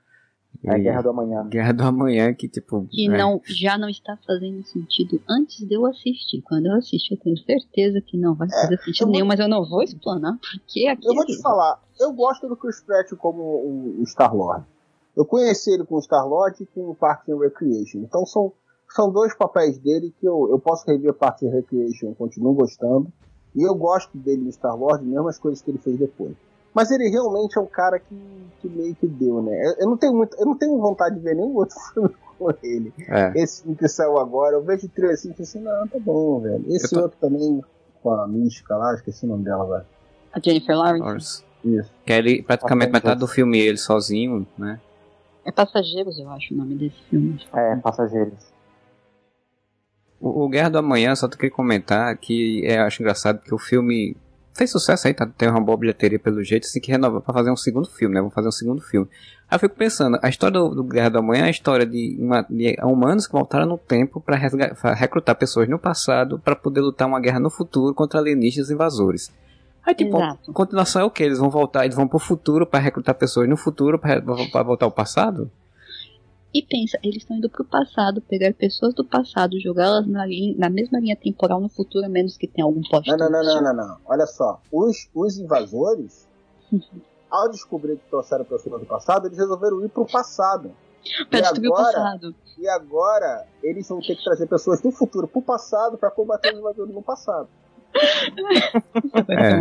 É 0.64 0.78
E- 0.78 0.82
Guerra 0.82 1.02
do 1.02 1.10
Amanhã. 1.10 1.48
Guerra 1.48 1.72
do 1.72 1.82
Amanhã, 1.84 2.34
que 2.34 2.48
tipo. 2.48 2.86
Que 2.90 3.06
é, 3.08 3.16
não, 3.16 3.40
já 3.44 3.76
não 3.78 3.88
está 3.88 4.16
fazendo 4.26 4.62
sentido 4.64 5.20
antes 5.28 5.66
de 5.66 5.74
eu 5.74 5.84
assistir. 5.86 6.42
Quando 6.42 6.66
eu 6.66 6.74
assistir, 6.74 7.14
eu 7.14 7.20
tenho 7.20 7.36
certeza 7.38 8.00
que 8.00 8.16
não 8.16 8.34
vai 8.34 8.48
fazer 8.50 8.76
sentido 8.78 9.02
eu 9.02 9.06
vou- 9.06 9.12
nenhum, 9.12 9.26
mas 9.26 9.40
eu 9.40 9.48
não 9.48 9.64
vou 9.68 9.82
explanar, 9.82 10.38
porque 10.38 10.86
aqui 10.86 11.06
Eu 11.06 11.14
vou 11.14 11.22
é 11.22 11.26
te 11.26 11.40
falar, 11.42 11.80
eu 12.00 12.12
gosto 12.12 12.48
do 12.48 12.56
Chris 12.56 12.80
Pratt 12.80 13.10
como 13.16 13.42
o, 13.42 14.00
o 14.00 14.06
Star-Lord. 14.06 14.64
Eu 15.16 15.24
conheci 15.24 15.70
ele 15.72 15.84
com 15.84 15.96
o 15.96 16.02
Star-Lord 16.02 16.62
e 16.62 16.66
com 16.66 16.90
o 16.90 16.94
Parks 16.94 17.28
and 17.28 17.38
Recreation. 17.38 17.98
Então 18.00 18.26
são, 18.26 18.52
são 18.90 19.10
dois 19.10 19.34
papéis 19.34 19.78
dele 19.78 20.12
que 20.20 20.26
eu, 20.26 20.48
eu 20.50 20.58
posso 20.58 20.84
rever 20.86 21.14
Parks 21.14 21.42
and 21.42 21.50
Recreation, 21.50 22.08
eu 22.08 22.14
continuo 22.14 22.52
gostando. 22.54 23.10
E 23.54 23.62
eu 23.62 23.74
gosto 23.74 24.18
dele 24.18 24.42
no 24.42 24.50
Star-Lord, 24.52 25.02
mesmo 25.04 25.26
as 25.28 25.38
coisas 25.38 25.62
que 25.62 25.70
ele 25.70 25.78
fez 25.78 25.98
depois. 25.98 26.34
Mas 26.76 26.90
ele 26.90 27.08
realmente 27.08 27.56
é 27.56 27.60
um 27.62 27.66
cara 27.66 27.98
que, 27.98 28.14
que 28.60 28.68
meio 28.68 28.94
que 28.94 29.06
deu, 29.06 29.40
né? 29.40 29.66
Eu, 29.66 29.74
eu 29.78 29.86
não 29.86 29.96
tenho 29.96 30.12
muito, 30.14 30.36
eu 30.38 30.44
não 30.44 30.54
tenho 30.54 30.78
vontade 30.78 31.14
de 31.14 31.22
ver 31.22 31.34
nenhum 31.34 31.56
outro 31.56 31.74
filme 31.94 32.14
com 32.38 32.50
ele. 32.62 32.92
é. 33.08 33.32
Esse 33.34 33.62
filme 33.62 33.78
que 33.78 33.88
saiu 33.88 34.18
agora, 34.18 34.56
eu 34.56 34.62
vejo 34.62 34.84
o 34.86 34.90
trailer 34.90 35.14
assim 35.14 35.34
e 35.38 35.42
assim, 35.42 35.60
não, 35.60 35.88
tá 35.88 35.98
bom, 35.98 36.38
velho. 36.38 36.62
Esse 36.68 36.94
tô- 36.94 37.00
outro 37.00 37.16
também, 37.18 37.62
com 38.02 38.10
a 38.10 38.28
mística 38.28 38.76
lá, 38.76 38.92
esqueci 38.92 39.24
o 39.24 39.28
nome 39.30 39.44
dela 39.44 39.62
agora. 39.62 39.86
A 40.34 40.38
Jennifer 40.38 40.76
Lawrence. 40.76 41.42
Isso. 41.64 41.90
Que 42.04 42.12
é 42.12 42.18
ele, 42.18 42.42
praticamente 42.42 42.92
Bastante 42.92 43.04
metade 43.04 43.20
do 43.20 43.26
filme 43.26 43.58
ele 43.58 43.78
sozinho, 43.78 44.46
né? 44.58 44.78
é 45.46 45.50
Passageiros, 45.50 46.18
eu 46.18 46.28
acho 46.28 46.52
o 46.52 46.58
nome 46.58 46.74
desse 46.74 47.00
filme. 47.08 47.40
É, 47.54 47.76
Passageiros. 47.76 48.34
O, 50.20 50.44
o 50.44 50.48
Guerra 50.50 50.68
do 50.68 50.76
Amanhã, 50.78 51.14
só 51.16 51.26
queria 51.26 51.50
comentar 51.50 52.14
que 52.18 52.66
é, 52.66 52.76
eu 52.76 52.82
acho 52.82 53.00
engraçado 53.00 53.40
que 53.40 53.54
o 53.54 53.58
filme 53.58 54.14
fez 54.56 54.70
sucesso 54.70 55.06
aí, 55.06 55.14
tá, 55.14 55.26
tem 55.26 55.48
uma 55.48 55.60
boa 55.60 55.76
bilheteria 55.76 56.18
pelo 56.18 56.42
jeito, 56.42 56.64
assim 56.64 56.80
que 56.80 56.90
renovar 56.90 57.20
pra 57.20 57.34
fazer 57.34 57.50
um 57.50 57.56
segundo 57.56 57.88
filme, 57.88 58.14
né? 58.14 58.20
Vamos 58.20 58.34
fazer 58.34 58.48
um 58.48 58.52
segundo 58.52 58.80
filme. 58.80 59.08
Aí 59.48 59.56
eu 59.56 59.60
fico 59.60 59.76
pensando, 59.76 60.18
a 60.22 60.28
história 60.28 60.58
do, 60.58 60.74
do 60.74 60.84
Guerra 60.84 61.10
do 61.10 61.18
Amanhã 61.18 61.44
é 61.44 61.48
a 61.48 61.50
história 61.50 61.86
de, 61.86 62.16
uma, 62.18 62.42
de 62.42 62.76
humanos 62.82 63.26
que 63.26 63.32
voltaram 63.32 63.66
no 63.66 63.78
tempo 63.78 64.20
pra 64.20 64.36
recrutar 64.36 65.36
pessoas 65.36 65.68
no 65.68 65.78
passado 65.78 66.38
pra 66.38 66.56
poder 66.56 66.80
lutar 66.80 67.06
uma 67.06 67.20
guerra 67.20 67.38
no 67.38 67.50
futuro 67.50 67.94
contra 67.94 68.18
alienígenas 68.18 68.70
invasores. 68.70 69.30
Aí 69.84 69.94
tipo, 69.94 70.16
Exato. 70.16 70.50
a 70.50 70.54
continuação 70.54 71.02
é 71.02 71.04
o 71.04 71.10
que? 71.10 71.22
Eles 71.22 71.38
vão 71.38 71.48
voltar, 71.48 71.84
eles 71.84 71.96
vão 71.96 72.08
pro 72.08 72.18
futuro 72.18 72.66
pra 72.66 72.80
recrutar 72.80 73.14
pessoas 73.14 73.48
no 73.48 73.56
futuro 73.56 73.98
pra 73.98 74.20
voltar 74.64 74.84
ao 74.84 74.90
passado? 74.90 75.48
E 76.56 76.62
pensa, 76.62 76.98
eles 77.02 77.18
estão 77.18 77.36
indo 77.36 77.50
pro 77.50 77.64
passado, 77.64 78.22
pegar 78.22 78.54
pessoas 78.54 78.94
do 78.94 79.04
passado, 79.04 79.60
jogá-las 79.60 80.06
na, 80.06 80.24
na 80.56 80.70
mesma 80.70 80.98
linha 80.98 81.14
temporal 81.16 81.60
no 81.60 81.68
futuro, 81.68 82.06
a 82.06 82.08
menos 82.08 82.36
que 82.38 82.46
tenha 82.48 82.64
algum 82.64 82.80
post. 82.80 83.10
Não, 83.10 83.18
não, 83.18 83.30
não, 83.30 83.42
não, 83.42 83.62
não, 83.62 83.74
não. 83.74 83.96
Olha 84.06 84.26
só. 84.26 84.58
Os, 84.72 85.08
os 85.14 85.36
invasores, 85.36 86.26
ao 87.30 87.50
descobrir 87.50 87.98
que 87.98 88.08
trouxeram 88.08 88.44
pessoas 88.46 88.80
do 88.80 88.86
passado, 88.86 89.26
eles 89.26 89.36
resolveram 89.36 89.84
ir 89.84 89.90
pro 89.90 90.06
passado. 90.06 90.72
Pra 91.28 91.38
E 91.40 91.42
destruir 91.42 91.68
o 91.68 91.74
agora? 91.74 91.92
passado. 91.92 92.34
E 92.58 92.68
agora 92.68 93.46
eles 93.62 93.86
vão 93.88 94.00
ter 94.00 94.16
que 94.16 94.24
trazer 94.24 94.46
pessoas 94.46 94.80
do 94.80 94.90
futuro 94.90 95.28
pro 95.28 95.42
passado 95.42 95.98
pra 95.98 96.10
combater 96.10 96.54
os 96.54 96.58
invasores 96.58 96.94
no 96.94 97.02
passado. 97.02 97.48
Vai 99.26 99.36
É. 99.36 99.60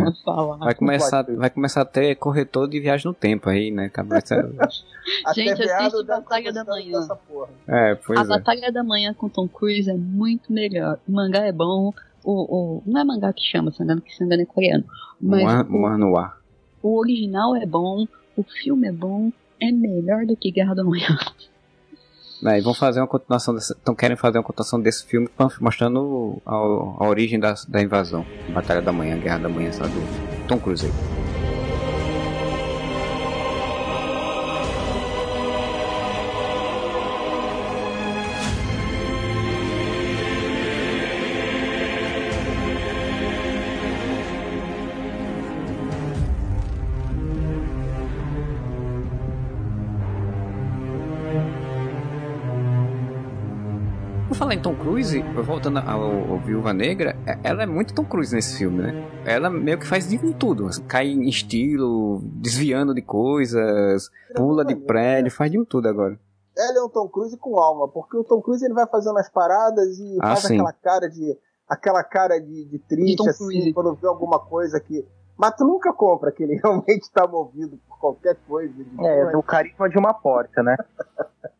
Vai 0.58 0.74
começar, 0.74 1.22
vai 1.22 1.50
começar 1.50 1.80
a 1.82 1.84
ter 1.84 2.14
corretor 2.16 2.68
de 2.68 2.80
viagem 2.80 3.06
no 3.06 3.14
tempo 3.14 3.48
aí, 3.48 3.70
né? 3.70 3.86
Acaba- 3.86 4.16
Gente, 5.34 5.62
assiste 5.62 6.04
Batalha 6.04 6.52
da 6.52 6.64
Manhã. 6.64 7.08
É, 7.66 7.94
pois 7.94 8.18
a 8.18 8.22
é. 8.22 8.26
Batalha 8.26 8.72
da 8.72 8.82
Manhã 8.82 9.14
com 9.14 9.28
Tom 9.28 9.46
Cruise 9.48 9.88
é 9.88 9.94
muito 9.94 10.52
melhor. 10.52 10.98
O 11.08 11.12
mangá 11.12 11.40
é 11.46 11.52
bom. 11.52 11.92
O, 12.24 12.32
o, 12.78 12.82
não 12.84 13.00
é 13.00 13.04
mangá 13.04 13.32
que 13.32 13.42
chama, 13.42 13.70
se 13.70 13.82
engano, 13.82 14.00
que 14.00 14.12
se 14.12 14.24
engano 14.24 14.42
é 14.42 14.46
coreano. 14.46 14.84
Mas 15.20 15.42
Moan- 15.42 15.66
o, 15.68 15.72
Moan 15.72 16.26
o 16.82 16.98
original 16.98 17.54
é 17.56 17.64
bom, 17.64 18.06
o 18.36 18.42
filme 18.42 18.88
é 18.88 18.92
bom, 18.92 19.30
é 19.60 19.70
melhor 19.70 20.26
do 20.26 20.36
que 20.36 20.50
Guerra 20.50 20.74
da 20.74 20.82
Manhã. 20.84 21.16
Né, 22.42 22.58
e 22.58 22.60
vão 22.60 22.74
fazer 22.74 23.00
uma 23.00 23.06
continuação 23.06 23.54
dessa. 23.54 23.76
Então 23.80 23.94
querem 23.94 24.16
fazer 24.16 24.38
uma 24.38 24.44
continuação 24.44 24.80
desse 24.80 25.06
filme 25.06 25.28
mostrando 25.60 26.40
a, 26.44 26.54
a 26.54 27.08
origem 27.08 27.40
da, 27.40 27.54
da 27.66 27.82
invasão. 27.82 28.26
Batalha 28.50 28.82
da 28.82 28.92
Manhã, 28.92 29.18
Guerra 29.18 29.38
da 29.38 29.48
Manhã, 29.48 29.72
sabe? 29.72 29.92
Tom 30.46 30.58
Cruise 30.58 30.86
aí. 30.86 31.25
Voltando 55.44 55.78
ao, 55.78 56.02
ao 56.32 56.38
Viúva 56.40 56.72
Negra, 56.72 57.16
é- 57.26 57.38
ela 57.44 57.62
é 57.62 57.66
muito 57.66 57.94
Tom 57.94 58.04
Cruise 58.04 58.34
nesse 58.34 58.58
filme, 58.58 58.82
né? 58.82 58.94
Ela 59.24 59.50
meio 59.50 59.78
que 59.78 59.86
faz 59.86 60.08
de 60.08 60.18
tudo. 60.34 60.66
assim, 60.66 60.82
Cai 60.82 61.08
em 61.08 61.28
estilo, 61.28 62.20
desviando 62.24 62.94
de 62.94 63.02
coisas, 63.02 64.10
pula 64.34 64.64
de 64.64 64.74
prédio, 64.76 65.30
faz 65.32 65.50
de 65.50 65.64
tudo 65.64 65.88
agora. 65.88 66.18
Ele 66.56 66.78
é 66.78 66.82
um 66.82 66.88
Tom 66.88 67.08
Cruise 67.08 67.36
com 67.36 67.58
alma, 67.58 67.86
porque 67.88 68.16
o 68.16 68.24
Tom 68.24 68.40
Cruise 68.40 68.64
ele 68.64 68.72
vai 68.74 68.86
fazendo 68.86 69.18
as 69.18 69.28
paradas 69.28 69.98
e 69.98 70.16
Ah, 70.20 70.28
faz 70.28 70.44
sim. 70.44 70.54
aquela 70.54 70.72
cara 70.72 71.08
de 71.08 71.36
aquela 71.68 72.04
cara 72.04 72.38
de, 72.38 72.64
de 72.64 72.70
De 72.70 72.78
triste 72.78 73.16
Tom 73.16 73.28
assim 73.28 73.44
Cruise. 73.44 73.72
quando 73.72 73.94
vê 73.96 74.06
alguma 74.06 74.38
coisa 74.38 74.78
que 74.80 75.04
mas 75.38 75.54
tu 75.56 75.64
nunca 75.64 75.92
compra 75.92 76.30
que 76.32 76.42
ele 76.42 76.54
realmente 76.62 77.10
tá 77.12 77.26
movido 77.26 77.78
por 77.88 77.98
qualquer 77.98 78.36
coisa. 78.48 78.72
de- 78.72 79.04
É, 79.06 79.30
do 79.32 79.42
carisma 79.42 79.88
de 79.88 79.98
uma 79.98 80.14
porta, 80.14 80.62
né? 80.62 80.76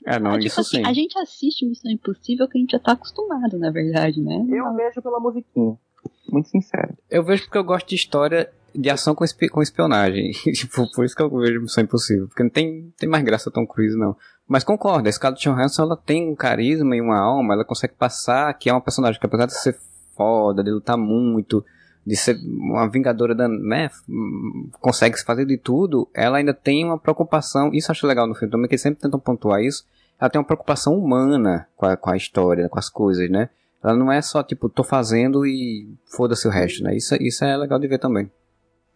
É, 0.04 0.18
não, 0.18 0.32
É 0.32 0.34
tipo 0.34 0.46
isso 0.46 0.60
assim, 0.60 0.78
sim. 0.78 0.86
a 0.86 0.92
gente 0.92 1.18
assiste 1.18 1.66
Missão 1.66 1.90
Impossível 1.90 2.48
que 2.48 2.58
a 2.58 2.60
gente 2.60 2.70
já 2.72 2.78
tá 2.78 2.92
acostumado, 2.92 3.58
na 3.58 3.70
verdade, 3.70 4.20
né? 4.20 4.44
Eu 4.48 4.72
vejo 4.74 5.02
pela 5.02 5.18
musiquinha. 5.20 5.76
Muito 6.30 6.48
sincero. 6.48 6.94
Eu 7.10 7.24
vejo 7.24 7.44
porque 7.44 7.58
eu 7.58 7.64
gosto 7.64 7.88
de 7.88 7.94
história 7.96 8.50
de 8.74 8.90
ação 8.90 9.14
com, 9.14 9.24
espi- 9.24 9.48
com 9.48 9.62
espionagem. 9.62 10.30
tipo, 10.54 10.88
por 10.92 11.04
isso 11.04 11.14
que 11.16 11.22
eu 11.22 11.30
vejo 11.30 11.60
Missão 11.62 11.82
Impossível. 11.82 12.28
Porque 12.28 12.42
não 12.42 12.50
tem, 12.50 12.92
tem 12.98 13.08
mais 13.08 13.24
graça 13.24 13.50
Tom 13.50 13.66
Cruise, 13.66 13.96
não. 13.96 14.16
Mas 14.46 14.62
concordo, 14.62 15.08
a 15.08 15.12
Scarlett 15.12 15.42
Johansson 15.42 15.82
ela 15.82 15.96
tem 15.96 16.30
um 16.30 16.36
carisma 16.36 16.94
e 16.94 17.00
uma 17.00 17.18
alma, 17.18 17.54
ela 17.54 17.64
consegue 17.64 17.94
passar 17.94 18.54
que 18.54 18.70
é 18.70 18.72
uma 18.72 18.80
personagem 18.80 19.18
que 19.18 19.26
apesar 19.26 19.46
de 19.46 19.54
ser 19.58 19.76
foda, 20.16 20.62
de 20.62 20.70
lutar 20.70 20.96
muito, 20.96 21.64
de 22.06 22.14
ser 22.14 22.36
uma 22.36 22.88
vingadora 22.88 23.34
da, 23.34 23.48
né, 23.48 23.90
consegue 24.80 25.18
se 25.18 25.24
fazer 25.24 25.44
de 25.44 25.58
tudo, 25.58 26.08
ela 26.14 26.38
ainda 26.38 26.54
tem 26.54 26.84
uma 26.84 26.98
preocupação, 26.98 27.72
isso 27.74 27.90
eu 27.90 27.92
acho 27.92 28.06
legal 28.06 28.28
no 28.28 28.34
filme 28.34 28.52
também, 28.52 28.68
que 28.68 28.74
eles 28.74 28.82
sempre 28.82 29.00
tentam 29.00 29.18
pontuar 29.18 29.60
isso, 29.60 29.84
ela 30.20 30.30
tem 30.30 30.38
uma 30.38 30.46
preocupação 30.46 30.96
humana 30.96 31.66
com 31.74 31.84
a, 31.84 31.96
com 31.96 32.10
a 32.10 32.16
história, 32.16 32.68
com 32.68 32.78
as 32.78 32.88
coisas, 32.88 33.28
né? 33.28 33.50
Ela 33.82 33.96
não 33.96 34.10
é 34.10 34.22
só, 34.22 34.42
tipo, 34.42 34.68
tô 34.68 34.82
fazendo 34.82 35.44
e 35.44 35.88
foda-se 36.16 36.46
o 36.46 36.50
resto, 36.50 36.82
né? 36.82 36.96
Isso, 36.96 37.14
isso 37.20 37.44
é 37.44 37.56
legal 37.56 37.78
de 37.78 37.88
ver 37.88 37.98
também. 37.98 38.30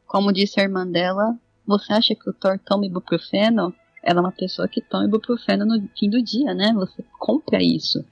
Como 0.07 0.33
disse 0.33 0.59
a 0.59 0.63
irmã 0.63 0.87
dela, 0.87 1.37
você 1.67 1.93
acha 1.93 2.15
que 2.15 2.31
o 2.31 2.33
Thor 2.33 2.59
toma 2.65 2.87
ibuprofeno? 2.87 3.75
Ela 4.03 4.21
é 4.21 4.23
uma 4.23 4.33
pessoa 4.33 4.67
que 4.67 4.81
toma 4.81 5.05
ibuprofeno 5.05 5.67
no 5.67 5.89
fim 5.99 6.09
do 6.09 6.23
dia, 6.23 6.55
né? 6.55 6.73
Você 6.75 7.05
compra 7.19 7.63
isso. 7.63 8.05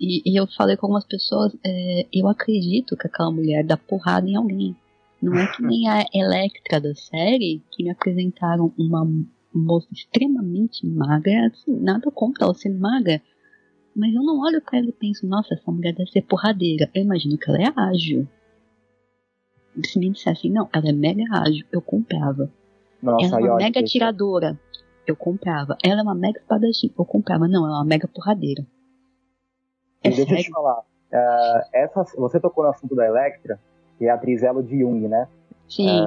E, 0.00 0.22
e 0.24 0.36
eu 0.36 0.46
falei 0.46 0.76
com 0.76 0.86
algumas 0.86 1.04
pessoas, 1.04 1.56
é, 1.64 2.06
eu 2.12 2.28
acredito 2.28 2.96
que 2.96 3.06
aquela 3.06 3.30
mulher 3.30 3.64
dá 3.64 3.76
porrada 3.76 4.28
em 4.28 4.36
alguém. 4.36 4.76
Não 5.20 5.34
é 5.34 5.46
que 5.48 5.62
nem 5.62 5.88
a 5.88 6.06
Electra 6.14 6.80
da 6.80 6.94
série, 6.94 7.60
que 7.72 7.82
me 7.82 7.90
apresentaram 7.90 8.72
uma 8.78 9.04
moça 9.52 9.88
extremamente 9.92 10.86
magra, 10.86 11.48
assim, 11.48 11.76
nada 11.80 12.10
contra 12.10 12.44
ela 12.44 12.54
ser 12.54 12.70
magra. 12.70 13.20
Mas 13.96 14.14
eu 14.14 14.22
não 14.22 14.38
olho 14.38 14.62
pra 14.62 14.78
ela 14.78 14.88
e 14.88 14.92
penso, 14.92 15.26
nossa, 15.26 15.54
essa 15.54 15.72
mulher 15.72 15.92
deve 15.92 16.10
ser 16.10 16.22
porradeira. 16.22 16.88
Eu 16.94 17.02
imagino 17.02 17.36
que 17.36 17.50
ela 17.50 17.60
é 17.60 17.72
ágil. 17.74 18.28
Se 19.84 19.98
me 19.98 20.10
dissessem, 20.10 20.52
não, 20.52 20.68
ela 20.72 20.88
é 20.88 20.92
mega 20.92 21.24
ágil, 21.32 21.66
eu 21.72 21.82
comprava. 21.82 22.48
Nossa, 23.02 23.26
ela 23.26 23.46
é 23.46 23.50
uma 23.50 23.56
mega 23.56 23.80
atiradora, 23.80 24.60
eu 25.04 25.16
comprava. 25.16 25.76
Ela 25.82 26.00
é 26.00 26.02
uma 26.02 26.14
mega 26.14 26.38
espadachim, 26.38 26.92
eu 26.96 27.04
comprava. 27.04 27.48
Não, 27.48 27.66
ela 27.66 27.76
é 27.76 27.78
uma 27.78 27.84
mega 27.84 28.06
porradeira. 28.06 28.64
É 30.02 30.08
E 30.08 30.14
deixa 30.14 30.34
eu 30.34 30.38
te 30.38 30.50
falar. 30.50 30.82
ah, 31.12 31.64
essa, 31.72 32.04
você 32.16 32.38
tocou 32.40 32.64
no 32.64 32.70
assunto 32.70 32.94
da 32.94 33.06
Electra, 33.06 33.58
que 33.98 34.06
é 34.06 34.10
a 34.10 34.14
atriz 34.14 34.42
Elo 34.42 34.62
de 34.62 34.78
Jung, 34.78 35.08
né? 35.08 35.28
Sim, 35.68 36.06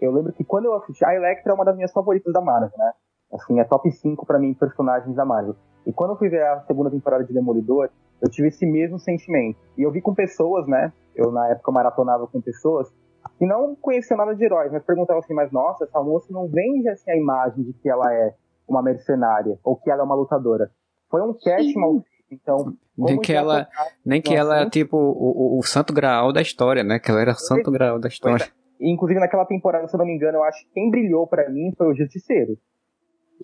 Eu 0.00 0.12
lembro 0.12 0.32
que 0.32 0.44
quando 0.44 0.66
eu 0.66 0.74
assisti, 0.74 1.04
a 1.04 1.14
Electra 1.14 1.52
é 1.52 1.54
uma 1.54 1.64
das 1.64 1.76
minhas 1.76 1.92
favoritas 1.92 2.32
da 2.32 2.40
Marvel, 2.40 2.70
né? 2.76 2.92
Assim, 3.32 3.60
é 3.60 3.64
top 3.64 3.90
5 3.90 4.24
pra 4.26 4.38
mim 4.38 4.54
personagens 4.54 5.14
da 5.14 5.24
Marvel. 5.24 5.54
E 5.86 5.92
quando 5.92 6.10
eu 6.10 6.16
fui 6.16 6.28
ver 6.28 6.42
a 6.42 6.60
segunda 6.62 6.90
temporada 6.90 7.24
de 7.24 7.32
Demolidor, 7.32 7.90
eu 8.20 8.30
tive 8.30 8.48
esse 8.48 8.66
mesmo 8.66 8.98
sentimento. 8.98 9.58
E 9.76 9.82
eu 9.82 9.90
vi 9.90 10.00
com 10.00 10.14
pessoas, 10.14 10.66
né? 10.66 10.92
Eu 11.14 11.30
na 11.30 11.48
época 11.48 11.72
maratonava 11.72 12.26
com 12.26 12.40
pessoas 12.40 12.92
que 13.38 13.46
não 13.46 13.74
conheciam 13.74 14.16
nada 14.18 14.34
de 14.34 14.44
heróis, 14.44 14.70
mas 14.72 14.84
perguntavam 14.84 15.22
assim, 15.22 15.34
mas 15.34 15.50
nossa, 15.50 15.84
essa 15.84 16.02
moça 16.02 16.26
não 16.30 16.48
vende 16.48 16.88
assim 16.88 17.10
a 17.10 17.16
imagem 17.16 17.64
de 17.64 17.72
que 17.74 17.88
ela 17.88 18.12
é 18.12 18.34
uma 18.68 18.82
mercenária 18.82 19.58
ou 19.64 19.76
que 19.76 19.90
ela 19.90 20.02
é 20.02 20.04
uma 20.04 20.14
lutadora. 20.14 20.70
Foi 21.10 21.22
um 21.22 21.34
cast 21.34 21.72
Sim. 21.72 21.78
mal 21.78 22.02
então. 22.34 22.76
Nem 22.96 23.14
como 23.16 23.20
que 23.20 23.32
ela- 23.32 23.64
tocaram- 23.64 23.90
Nem 24.04 24.22
que 24.22 24.34
ela 24.34 24.60
é 24.62 24.70
tipo 24.70 24.96
o, 24.96 25.56
o, 25.56 25.58
o 25.58 25.62
santo 25.62 25.92
graal 25.92 26.32
da 26.32 26.40
história, 26.42 26.82
né? 26.84 26.98
Que 26.98 27.10
ela 27.10 27.20
era 27.20 27.32
o 27.32 27.34
santo 27.38 27.70
graal 27.70 27.98
da 27.98 28.08
história. 28.08 28.46
E, 28.80 28.90
Inclusive 28.92 29.20
naquela 29.20 29.44
temporada, 29.44 29.86
se 29.88 29.94
eu 29.94 29.98
não 29.98 30.06
me 30.06 30.14
engano, 30.14 30.38
eu 30.38 30.44
acho 30.44 30.64
que 30.66 30.72
quem 30.72 30.90
brilhou 30.90 31.26
pra 31.26 31.48
mim 31.50 31.72
foi 31.76 31.88
o 31.88 31.94
Justiceiro. 31.94 32.56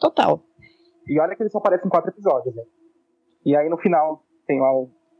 total. 0.00 0.42
E 1.08 1.20
olha 1.20 1.36
que 1.36 1.42
ele 1.42 1.50
só 1.50 1.58
aparece 1.58 1.86
em 1.86 1.90
quatro 1.90 2.10
episódios, 2.10 2.54
né? 2.54 2.62
E 3.44 3.56
aí 3.56 3.68
no 3.68 3.78
final 3.78 4.24
tem 4.46 4.58
a 4.60 4.70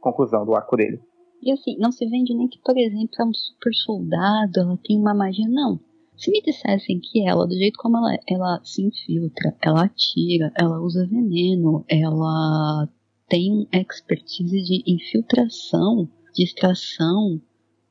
conclusão 0.01 0.45
do 0.45 0.53
arco 0.55 0.75
dele. 0.75 0.99
E 1.41 1.51
assim, 1.51 1.77
não 1.79 1.91
se 1.91 2.05
vende 2.09 2.35
nem 2.35 2.47
que, 2.47 2.59
por 2.63 2.77
exemplo, 2.77 3.09
é 3.19 3.23
um 3.23 3.33
super 3.33 3.73
soldado, 3.73 4.59
ela 4.59 4.77
tem 4.83 4.99
uma 4.99 5.13
magia, 5.13 5.47
não. 5.47 5.79
Se 6.17 6.31
me 6.31 6.41
dissessem 6.41 6.99
que 6.99 7.25
ela, 7.27 7.45
do 7.45 7.53
jeito 7.53 7.77
como 7.77 7.95
ela 7.97 8.15
é, 8.15 8.17
ela 8.27 8.59
se 8.63 8.81
infiltra, 8.83 9.55
ela 9.63 9.85
atira, 9.85 10.51
ela 10.59 10.79
usa 10.81 11.07
veneno, 11.07 11.85
ela 11.87 12.89
tem 13.27 13.67
expertise 13.73 14.61
de 14.63 14.83
infiltração, 14.87 16.09
distração. 16.33 17.41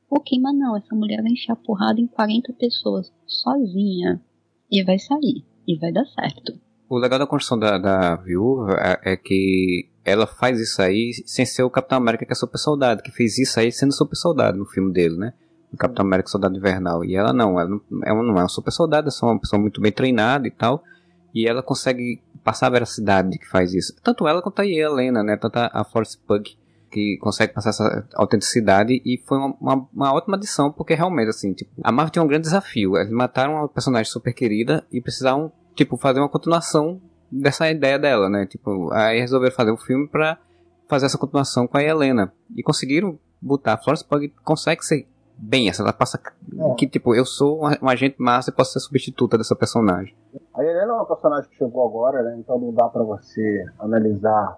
Ok, 0.09 0.39
mas 0.39 0.57
não, 0.57 0.75
essa 0.75 0.95
mulher 0.95 1.21
vai 1.21 1.33
a 1.49 1.55
porrada 1.55 1.99
em 1.99 2.07
40 2.07 2.53
pessoas 2.53 3.11
sozinha. 3.25 4.21
E 4.71 4.83
vai 4.83 4.99
sair. 4.99 5.45
E 5.67 5.77
vai 5.77 5.91
dar 5.91 6.05
certo. 6.05 6.59
O 6.89 6.97
legal 6.97 7.19
da 7.19 7.27
construção 7.27 7.59
da, 7.59 7.77
da 7.77 8.15
viúva 8.15 8.73
é, 8.79 9.13
é, 9.13 9.17
que 9.17 9.89
ela 10.05 10.25
faz 10.25 10.59
isso 10.59 10.81
aí 10.81 11.11
sem 11.25 11.45
ser 11.45 11.63
o 11.63 11.69
Capitão 11.69 11.97
América 11.97 12.25
que 12.25 12.31
é 12.31 12.35
super 12.35 12.57
soldado, 12.57 13.03
que 13.03 13.11
fez 13.11 13.37
isso 13.37 13.59
aí 13.59 13.71
sendo 13.71 13.93
super 13.93 14.15
soldado 14.15 14.57
no 14.57 14.65
filme 14.65 14.93
dele, 14.93 15.17
né? 15.17 15.33
O 15.73 15.75
Capitão 15.75 16.05
América 16.05 16.29
Soldado 16.29 16.57
Invernal. 16.57 17.03
E 17.03 17.15
ela 17.15 17.33
não, 17.33 17.59
ela 17.59 17.69
não 17.69 17.81
é, 18.05 18.13
uma, 18.13 18.23
não 18.23 18.37
é 18.37 18.41
uma 18.41 18.47
super 18.47 18.71
soldada, 18.71 19.09
é 19.09 19.11
só 19.11 19.25
uma 19.25 19.39
pessoa 19.39 19.61
muito 19.61 19.81
bem 19.81 19.91
treinada 19.91 20.47
e 20.47 20.51
tal. 20.51 20.81
E 21.35 21.45
ela 21.45 21.61
consegue 21.61 22.21
passar 22.47 22.67
a 22.67 22.69
veracidade 22.69 23.29
de 23.31 23.39
que 23.39 23.45
faz 23.45 23.73
isso. 23.73 23.93
Tanto 24.01 24.25
ela 24.25 24.41
quanto 24.41 24.61
a 24.61 24.65
Helena, 24.65 25.21
né? 25.21 25.35
Tanto 25.35 25.57
a 25.57 25.83
Force 25.83 26.17
Pug 26.17 26.57
que 26.89 27.17
consegue 27.19 27.53
passar 27.53 27.71
essa 27.71 28.07
autenticidade 28.15 29.01
e 29.03 29.21
foi 29.27 29.37
uma, 29.37 29.53
uma, 29.59 29.87
uma, 29.93 30.13
ótima 30.13 30.37
adição, 30.37 30.71
porque 30.71 30.93
realmente, 30.93 31.27
assim, 31.27 31.51
tipo, 31.51 31.69
a 31.83 31.91
Marvel 31.91 32.09
tinha 32.09 32.23
um 32.23 32.27
grande 32.27 32.43
desafio. 32.43 32.95
Eles 32.95 33.11
mataram 33.11 33.55
uma 33.55 33.67
personagem 33.67 34.09
super 34.09 34.31
querida 34.31 34.87
e 34.89 35.01
precisavam 35.01 35.51
tipo, 35.75 35.97
fazer 35.97 36.21
uma 36.21 36.29
continuação 36.29 37.01
dessa 37.29 37.69
ideia 37.69 37.99
dela, 37.99 38.29
né? 38.29 38.45
Tipo, 38.45 38.93
aí 38.93 39.19
resolveram 39.19 39.53
fazer 39.53 39.71
um 39.73 39.77
filme 39.77 40.07
pra 40.07 40.37
fazer 40.87 41.07
essa 41.07 41.17
continuação 41.17 41.67
com 41.67 41.77
a 41.77 41.83
Helena. 41.83 42.31
E 42.55 42.63
conseguiram 42.63 43.19
botar. 43.41 43.73
A 43.73 43.77
Florence 43.77 44.05
Pugh 44.05 44.31
consegue 44.41 44.85
ser 44.85 45.05
bem 45.37 45.69
essa. 45.69 45.83
Ela 45.83 45.93
passa. 45.93 46.19
É. 46.19 46.75
Que 46.75 46.87
tipo, 46.87 47.13
eu 47.15 47.25
sou 47.25 47.61
um 47.81 47.89
agente 47.89 48.15
massa 48.19 48.49
e 48.49 48.53
posso 48.53 48.73
ser 48.73 48.79
substituta 48.79 49.37
dessa 49.37 49.55
personagem. 49.55 50.15
A 50.53 50.63
Helena 50.63 50.91
é 50.91 50.95
uma 50.95 51.05
personagem 51.05 51.49
que 51.49 51.55
chegou 51.57 51.85
agora, 51.87 52.23
né? 52.23 52.37
Então 52.39 52.59
não 52.59 52.73
dá 52.73 52.89
para 52.89 53.03
você 53.03 53.65
analisar 53.79 54.57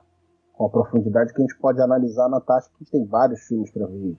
com 0.54 0.65
a 0.65 0.70
profundidade 0.70 1.34
que 1.34 1.42
a 1.42 1.46
gente 1.46 1.58
pode 1.58 1.82
analisar 1.82 2.26
a 2.26 2.30
Natasha, 2.30 2.70
que 2.78 2.86
tem 2.92 3.06
vários 3.06 3.42
filmes 3.42 3.72
para 3.72 3.86
ver 3.88 4.18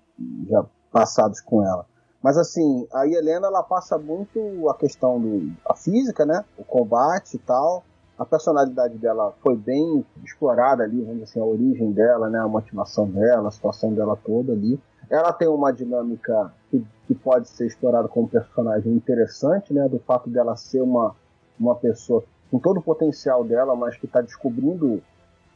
já 0.48 0.64
passados 0.90 1.40
com 1.40 1.64
ela. 1.64 1.86
Mas 2.22 2.36
assim, 2.36 2.86
a 2.92 3.06
Helena 3.06 3.46
ela 3.46 3.62
passa 3.62 3.96
muito 3.96 4.68
a 4.68 4.74
questão 4.74 5.18
do 5.20 5.52
a 5.66 5.74
física, 5.74 6.26
né? 6.26 6.44
O 6.58 6.64
combate 6.64 7.34
e 7.34 7.38
tal. 7.38 7.82
A 8.18 8.24
personalidade 8.26 8.98
dela 8.98 9.32
foi 9.42 9.56
bem 9.56 10.04
explorada 10.22 10.82
ali, 10.82 11.00
vamos 11.00 11.20
dizer 11.20 11.24
assim, 11.24 11.40
a 11.40 11.44
origem 11.44 11.90
dela, 11.92 12.28
né? 12.28 12.38
A 12.38 12.48
motivação 12.48 13.08
dela, 13.08 13.48
a 13.48 13.50
situação 13.50 13.94
dela 13.94 14.18
toda 14.22 14.52
ali. 14.52 14.78
Ela 15.10 15.32
tem 15.32 15.48
uma 15.48 15.72
dinâmica 15.72 16.52
que, 16.70 16.84
que 17.06 17.14
pode 17.14 17.48
ser 17.48 17.66
explorada 17.66 18.06
como 18.06 18.28
personagem 18.28 18.92
interessante, 18.92 19.74
né? 19.74 19.88
Do 19.88 19.98
fato 19.98 20.30
dela 20.30 20.56
ser 20.56 20.80
uma, 20.80 21.14
uma 21.58 21.74
pessoa 21.74 22.22
com 22.50 22.58
todo 22.58 22.78
o 22.78 22.82
potencial 22.82 23.44
dela, 23.44 23.74
mas 23.74 23.96
que 23.96 24.06
está 24.06 24.20
descobrindo 24.20 25.02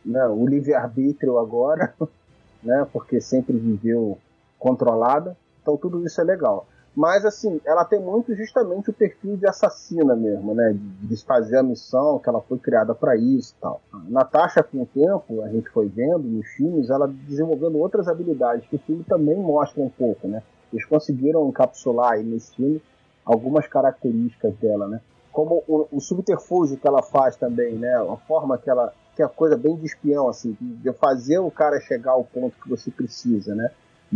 né, 0.05 0.27
o 0.27 0.47
livre-arbítrio 0.47 1.39
agora, 1.39 1.95
né? 2.63 2.87
Porque 2.93 3.21
sempre 3.21 3.57
viveu 3.57 4.19
controlada. 4.59 5.37
Então 5.63 5.77
tudo 5.77 6.05
isso 6.05 6.21
é 6.21 6.25
legal. 6.25 6.67
Mas 6.97 7.25
assim, 7.25 7.61
ela 7.65 7.85
tem 7.85 7.99
muito 7.99 8.35
justamente 8.37 8.91
o 8.91 8.93
perfil 8.93 9.37
de 9.37 9.47
assassina 9.47 10.15
mesmo, 10.15 10.55
né? 10.55 10.73
De 10.73 11.09
desfazer 11.09 11.59
a 11.59 11.63
missão, 11.63 12.21
que 12.21 12.29
ela 12.29 12.41
foi 12.41 12.59
criada 12.59 12.95
para 12.95 13.17
isso 13.17 13.55
e 13.59 13.61
tal. 13.61 13.81
Natasha, 14.09 14.63
com 14.63 14.83
o 14.83 14.87
tempo, 14.87 15.43
a 15.43 15.49
gente 15.49 15.69
foi 15.71 15.89
vendo 15.89 16.21
nos 16.21 16.47
filmes, 16.51 16.91
ela 16.91 17.09
desenvolvendo 17.09 17.79
outras 17.79 18.07
habilidades, 18.07 18.69
que 18.69 18.77
o 18.77 18.79
filme 18.79 19.03
também 19.03 19.37
mostra 19.37 19.83
um 19.83 19.89
pouco, 19.89 20.29
né? 20.29 20.43
Eles 20.73 20.85
conseguiram 20.87 21.49
encapsular 21.49 22.13
aí 22.13 22.23
nesse 22.23 22.55
filme 22.55 22.81
algumas 23.25 23.67
características 23.67 24.55
dela, 24.57 24.87
né? 24.87 25.01
Como 25.33 25.65
o, 25.67 25.89
o 25.91 26.01
subterfúgio 26.01 26.77
que 26.77 26.87
ela 26.87 27.03
faz 27.03 27.37
também, 27.37 27.75
né? 27.75 27.93
A 27.95 28.17
forma 28.29 28.57
que 28.57 28.71
ela. 28.71 28.93
que 29.17 29.23
é 29.23 29.27
coisa 29.27 29.57
bem 29.57 29.75
de 29.77 29.87
espião, 29.87 30.29
assim, 30.29 30.57
de 30.61 30.93
fazer 30.93 31.41
o 31.41 31.51
cara 31.51 31.81
chegar 31.81 32.13
ao 32.13 32.23
ponto 32.23 32.57
que 32.63 32.69
você 32.69 32.89
precisa, 32.89 33.53
né? 33.53 33.71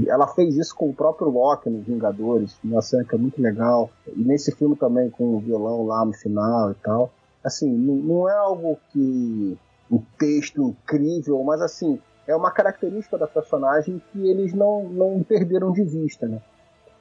Ela 0.07 0.27
fez 0.29 0.57
isso 0.57 0.74
com 0.74 0.90
o 0.90 0.94
próprio 0.94 1.29
Loki 1.29 1.68
nos 1.68 1.87
Vingadores, 1.87 2.57
uma 2.62 2.83
cena 2.83 3.05
que 3.05 3.14
é 3.14 3.18
muito 3.18 3.40
legal. 3.40 3.90
E 4.07 4.22
nesse 4.22 4.53
filme 4.53 4.77
também 4.77 5.11
com 5.11 5.37
o 5.37 5.40
violão 5.40 5.87
lá 5.87 6.05
no 6.05 6.12
final 6.12 6.70
e 6.70 6.74
tal. 6.74 7.11
Assim, 7.42 7.70
não 7.70 8.29
é 8.29 8.35
algo 8.35 8.79
que 8.92 9.59
um 9.90 10.03
texto 10.18 10.62
incrível, 10.62 11.42
mas 11.42 11.62
assim, 11.62 11.98
é 12.27 12.37
uma 12.37 12.51
característica 12.51 13.16
da 13.16 13.27
personagem 13.27 14.03
que 14.12 14.29
eles 14.29 14.53
não, 14.53 14.85
não 14.85 15.22
perderam 15.22 15.72
de 15.72 15.83
vista, 15.83 16.29
né? 16.29 16.40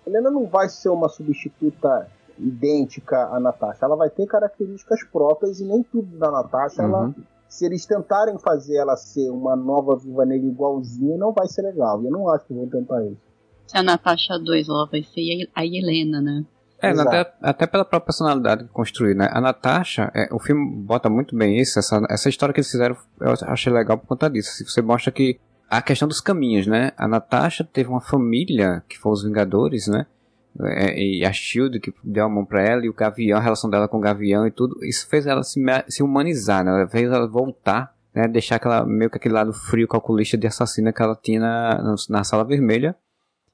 Helena 0.05 0.31
não 0.31 0.45
vai 0.45 0.69
ser 0.69 0.89
uma 0.89 1.09
substituta 1.09 2.07
idêntica 2.39 3.25
à 3.25 3.39
Natasha, 3.39 3.85
ela 3.85 3.95
vai 3.95 4.09
ter 4.09 4.25
características 4.25 5.03
próprias 5.03 5.59
e 5.59 5.65
nem 5.65 5.83
tudo 5.83 6.17
da 6.17 6.31
Natasha 6.31 6.83
uhum. 6.83 6.87
ela 6.87 7.15
se 7.47 7.65
eles 7.65 7.85
tentarem 7.85 8.37
fazer 8.39 8.77
ela 8.77 8.95
ser 8.95 9.29
uma 9.29 9.55
nova 9.55 9.95
Viva 9.95 10.25
Negra 10.25 10.47
igualzinha, 10.47 11.17
não 11.17 11.31
vai 11.31 11.47
ser 11.47 11.61
legal. 11.61 12.03
Eu 12.03 12.11
não 12.11 12.29
acho 12.29 12.45
que 12.45 12.53
vão 12.53 12.67
tentar 12.67 13.03
isso. 13.05 13.17
Se 13.67 13.77
a 13.77 13.83
Natasha 13.83 14.37
2, 14.37 14.69
ela 14.69 14.87
vai 14.89 15.03
ser 15.03 15.49
a 15.53 15.65
Helena, 15.65 16.21
né? 16.21 16.45
É, 16.79 16.89
até, 16.89 17.33
até, 17.41 17.65
pela 17.65 17.83
própria 17.83 18.05
personalidade 18.05 18.65
que 18.65 18.69
construiu, 18.69 19.15
né? 19.15 19.27
A 19.31 19.41
Natasha, 19.41 20.11
é, 20.13 20.27
o 20.31 20.39
filme 20.39 20.75
bota 20.83 21.09
muito 21.09 21.35
bem 21.35 21.57
isso, 21.57 21.79
essa, 21.79 22.05
essa 22.07 22.29
história 22.29 22.53
que 22.53 22.59
eles 22.59 22.69
fizeram, 22.69 22.95
eu 23.19 23.33
achei 23.47 23.73
legal 23.73 23.97
por 23.97 24.05
conta 24.05 24.29
disso. 24.29 24.51
Se 24.51 24.63
você 24.63 24.81
mostra 24.81 25.11
que 25.11 25.39
a 25.69 25.81
questão 25.81 26.07
dos 26.07 26.21
caminhos, 26.21 26.67
né? 26.67 26.91
A 26.95 27.07
Natasha 27.07 27.63
teve 27.63 27.89
uma 27.89 27.99
família, 27.99 28.83
que 28.87 28.97
foram 28.97 29.13
os 29.13 29.23
Vingadores, 29.23 29.87
né? 29.87 30.05
É, 30.59 30.99
e 30.99 31.25
a 31.25 31.31
Shield 31.31 31.79
que 31.79 31.93
deu 32.03 32.25
a 32.25 32.29
mão 32.29 32.43
para 32.43 32.63
ela 32.63 32.85
e 32.85 32.89
o 32.89 32.93
Gavião, 32.93 33.37
a 33.37 33.41
relação 33.41 33.69
dela 33.69 33.87
com 33.87 33.97
o 33.97 34.01
Gavião 34.01 34.47
e 34.47 34.51
tudo, 34.51 34.83
isso 34.83 35.07
fez 35.07 35.27
ela 35.27 35.43
se, 35.43 35.61
se 35.87 36.01
humanizar, 36.01 36.63
né? 36.63 36.71
Ela 36.71 36.87
fez 36.87 37.11
ela 37.11 37.27
voltar, 37.27 37.93
né? 38.13 38.27
Deixar 38.27 38.55
aquela, 38.55 38.83
meio 38.83 39.09
que 39.09 39.17
aquele 39.17 39.35
lado 39.35 39.53
frio, 39.53 39.87
calculista 39.87 40.37
de 40.37 40.47
assassina 40.47 40.91
que 40.91 41.01
ela 41.01 41.15
tinha 41.15 41.39
na, 41.39 41.95
na 42.09 42.23
Sala 42.23 42.43
Vermelha. 42.43 42.95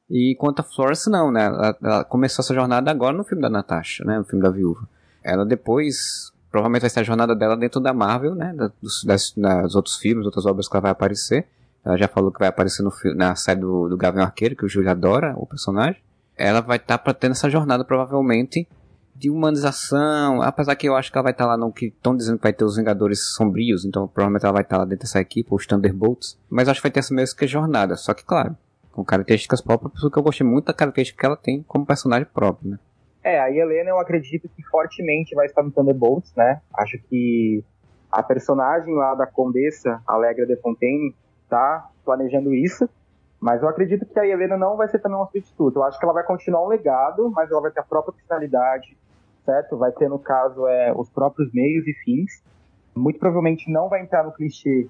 E 0.09 0.35
quanto 0.39 0.61
a 0.61 0.63
Florence, 0.63 1.09
não, 1.09 1.31
né? 1.31 1.45
Ela, 1.45 1.77
ela, 1.81 2.03
começou 2.05 2.41
essa 2.41 2.53
jornada 2.53 2.89
agora 2.89 3.15
no 3.17 3.23
filme 3.23 3.41
da 3.41 3.49
Natasha, 3.49 4.05
né? 4.05 4.17
No 4.17 4.23
filme 4.23 4.41
da 4.41 4.49
Viúva. 4.49 4.87
Ela 5.21 5.45
depois, 5.45 6.31
provavelmente 6.49 6.81
vai 6.81 6.89
ser 6.89 7.01
a 7.01 7.03
jornada 7.03 7.35
dela 7.35 7.57
dentro 7.57 7.81
da 7.81 7.93
Marvel, 7.93 8.33
né? 8.33 8.53
dos, 8.81 9.03
das, 9.03 9.33
das 9.35 9.75
outros 9.75 9.97
filmes, 9.97 10.25
outras 10.25 10.45
obras 10.45 10.69
que 10.69 10.75
ela 10.75 10.81
vai 10.81 10.91
aparecer. 10.91 11.47
Ela 11.83 11.97
já 11.97 12.07
falou 12.07 12.31
que 12.31 12.39
vai 12.39 12.47
aparecer 12.47 12.81
no, 12.81 12.93
na 13.15 13.35
série 13.35 13.59
do, 13.59 13.89
do 13.89 13.97
Gavião 13.97 14.23
Arqueiro, 14.23 14.55
que 14.55 14.63
o 14.63 14.69
Júlio 14.69 14.89
adora, 14.89 15.33
o 15.35 15.45
personagem 15.45 16.01
ela 16.37 16.61
vai 16.61 16.77
estar 16.77 16.97
tá 16.97 17.13
tendo 17.13 17.31
essa 17.31 17.49
jornada 17.49 17.83
provavelmente 17.85 18.67
de 19.15 19.29
humanização, 19.29 20.41
apesar 20.41 20.75
que 20.75 20.87
eu 20.87 20.95
acho 20.95 21.11
que 21.11 21.17
ela 21.17 21.23
vai 21.23 21.31
estar 21.31 21.45
tá 21.45 21.51
lá 21.51 21.57
no 21.57 21.71
que 21.71 21.87
estão 21.87 22.15
dizendo 22.15 22.37
que 22.37 22.43
vai 22.43 22.53
ter 22.53 22.65
os 22.65 22.77
Vingadores 22.77 23.33
Sombrios, 23.35 23.85
então 23.85 24.07
provavelmente 24.07 24.43
ela 24.43 24.53
vai 24.53 24.63
estar 24.63 24.75
tá 24.75 24.79
lá 24.79 24.85
dentro 24.85 25.05
dessa 25.05 25.19
equipe, 25.19 25.53
os 25.53 25.67
Thunderbolts, 25.67 26.39
mas 26.49 26.67
acho 26.67 26.79
que 26.79 26.87
vai 26.87 26.91
ter 26.91 26.99
essa 26.99 27.13
mesma 27.13 27.47
jornada, 27.47 27.95
só 27.95 28.13
que 28.13 28.25
claro, 28.25 28.57
com 28.91 29.03
características 29.03 29.61
próprias, 29.61 29.93
porque 30.01 30.17
eu 30.17 30.23
gostei 30.23 30.45
muito 30.45 30.65
da 30.65 30.73
característica 30.73 31.19
que 31.19 31.25
ela 31.25 31.37
tem 31.37 31.63
como 31.63 31.85
personagem 31.85 32.27
próprio, 32.33 32.71
né? 32.71 32.79
É, 33.23 33.39
a 33.39 33.49
Helena 33.49 33.91
eu 33.91 33.99
acredito 33.99 34.49
que 34.49 34.61
fortemente 34.63 35.33
vai 35.33 35.45
estar 35.45 35.63
no 35.63 35.71
Thunderbolts, 35.71 36.33
né? 36.35 36.61
Acho 36.73 36.97
que 37.09 37.63
a 38.11 38.21
personagem 38.21 38.93
lá 38.93 39.15
da 39.15 39.25
Condessa, 39.25 40.01
Alegra 40.05 40.45
de 40.45 40.57
Fontaine, 40.57 41.15
tá 41.49 41.89
planejando 42.03 42.53
isso. 42.53 42.89
Mas 43.43 43.61
eu 43.61 43.67
acredito 43.67 44.05
que 44.05 44.17
a 44.17 44.25
Helena 44.25 44.55
não 44.55 44.77
vai 44.77 44.87
ser 44.87 44.99
também 44.99 45.17
uma 45.17 45.25
substituta. 45.25 45.77
Eu 45.77 45.83
acho 45.83 45.99
que 45.99 46.05
ela 46.05 46.13
vai 46.13 46.23
continuar 46.23 46.63
um 46.63 46.69
legado, 46.69 47.29
mas 47.29 47.51
ela 47.51 47.59
vai 47.59 47.71
ter 47.71 47.81
a 47.81 47.83
própria 47.83 48.13
personalidade, 48.13 48.97
certo? 49.45 49.75
Vai 49.75 49.91
ter, 49.91 50.07
no 50.07 50.17
caso, 50.17 50.65
é, 50.65 50.93
os 50.95 51.09
próprios 51.09 51.53
meios 51.53 51.85
e 51.85 51.93
fins. 52.05 52.41
Muito 52.95 53.19
provavelmente 53.19 53.69
não 53.69 53.89
vai 53.89 54.01
entrar 54.01 54.23
no 54.23 54.31
clichê 54.31 54.87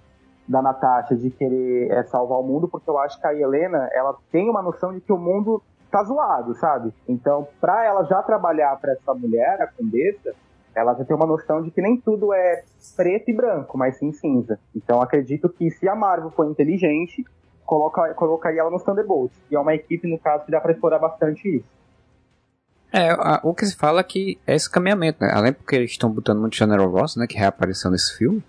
da 0.47 0.61
Natasha 0.61 1.15
de 1.15 1.31
querer 1.31 1.89
é, 1.89 2.03
salvar 2.03 2.37
o 2.37 2.43
mundo, 2.43 2.67
porque 2.67 2.87
eu 2.87 2.99
acho 2.99 3.19
que 3.19 3.25
a 3.25 3.33
Helena, 3.33 3.89
ela 3.91 4.15
tem 4.31 4.47
uma 4.47 4.61
noção 4.61 4.93
de 4.93 5.01
que 5.01 5.11
o 5.11 5.17
mundo 5.17 5.59
tá 5.89 6.03
zoado, 6.03 6.53
sabe? 6.53 6.93
Então, 7.07 7.47
para 7.59 7.83
ela 7.83 8.03
já 8.03 8.21
trabalhar 8.21 8.79
para 8.79 8.93
essa 8.93 9.15
mulher, 9.15 9.63
a 9.63 9.65
Condessa, 9.65 10.35
ela 10.75 10.93
já 10.93 11.03
tem 11.03 11.15
uma 11.15 11.25
noção 11.25 11.63
de 11.63 11.71
que 11.71 11.81
nem 11.81 11.97
tudo 11.97 12.31
é 12.31 12.63
preto 12.95 13.31
e 13.31 13.33
branco, 13.33 13.75
mas 13.79 13.97
sim 13.97 14.11
cinza. 14.11 14.59
Então, 14.75 15.01
acredito 15.01 15.49
que 15.49 15.71
se 15.71 15.89
a 15.89 15.95
Marvel 15.95 16.29
for 16.29 16.45
inteligente, 16.45 17.25
coloca, 17.65 18.13
colocaria 18.13 18.61
ela 18.61 18.69
nos 18.69 18.83
Thunderbolts. 18.83 19.35
E 19.49 19.55
é 19.55 19.59
uma 19.59 19.73
equipe, 19.73 20.07
no 20.07 20.19
caso, 20.19 20.45
que 20.45 20.51
dá 20.51 20.59
pra 20.59 20.71
explorar 20.71 20.99
bastante 20.99 21.57
isso. 21.57 21.65
É, 22.91 23.09
a, 23.09 23.41
o 23.43 23.55
que 23.55 23.65
se 23.65 23.75
fala 23.75 24.01
é 24.01 24.03
que 24.03 24.37
é 24.45 24.53
esse 24.53 24.69
caminhamento, 24.69 25.17
né? 25.19 25.31
Além 25.33 25.51
porque 25.51 25.75
eles 25.75 25.91
estão 25.91 26.11
botando 26.11 26.39
muito 26.39 26.55
General 26.55 26.87
Ross, 26.87 27.15
né? 27.15 27.25
Que 27.25 27.37
reapareceu 27.37 27.89
nesse 27.89 28.15
filme. 28.15 28.43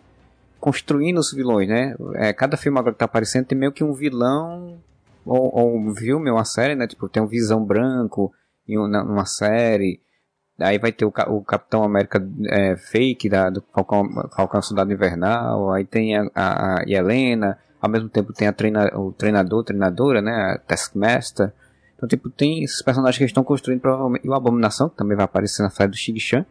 Construindo 0.61 1.19
os 1.19 1.33
vilões, 1.33 1.67
né? 1.67 1.95
É, 2.17 2.33
cada 2.33 2.57
filme 2.57 2.79
agora 2.79 2.93
que 2.93 2.99
tá 2.99 3.07
aparecendo 3.07 3.47
tem 3.47 3.57
meio 3.57 3.73
que 3.73 3.83
um 3.83 3.95
vilão 3.95 4.79
ou, 5.25 5.55
ou 5.55 5.79
um 5.79 5.95
filme, 5.95 6.31
uma 6.31 6.45
série, 6.45 6.75
né? 6.75 6.87
Tipo, 6.87 7.09
tem 7.09 7.23
um 7.23 7.27
Visão 7.27 7.65
Branco 7.65 8.33
em 8.69 8.77
uma, 8.77 9.25
série. 9.25 9.99
Aí 10.61 10.79
vai 10.79 10.93
ter 10.93 11.07
o, 11.07 11.13
o 11.29 11.43
Capitão 11.43 11.83
América 11.83 12.23
é, 12.51 12.77
fake 12.77 13.31
da, 13.31 13.49
do 13.49 13.65
Falcão, 13.73 14.07
Falcão 14.37 14.61
Soldado 14.61 14.93
Invernal. 14.93 15.73
Aí 15.73 15.87
tem 15.87 16.19
a, 16.19 16.31
a, 16.35 16.81
a 16.81 16.85
Helena. 16.87 17.59
Ao 17.85 17.91
mesmo 17.91 18.09
tempo 18.09 18.33
tem 18.33 18.49
a 18.49 18.53
treina, 18.53 18.91
o 18.99 19.13
treinador, 19.13 19.63
treinadora, 19.63 20.23
né? 20.23 20.33
A 20.33 20.59
Taskmaster. 20.59 21.53
Então, 21.95 22.09
tipo, 22.09 22.31
tem 22.31 22.65
esses 22.65 22.81
personagens 22.81 23.19
que 23.19 23.25
estão 23.25 23.45
construindo 23.45 23.83
provavelmente. 23.83 24.25
E 24.25 24.29
o 24.31 24.33
Abominação, 24.33 24.89
que 24.89 24.97
também 24.97 25.15
vai 25.15 25.27
aparecer 25.27 25.63
na 25.63 25.69
série 25.69 25.91
do 25.91 25.97
Xing-Chan. 25.99 26.47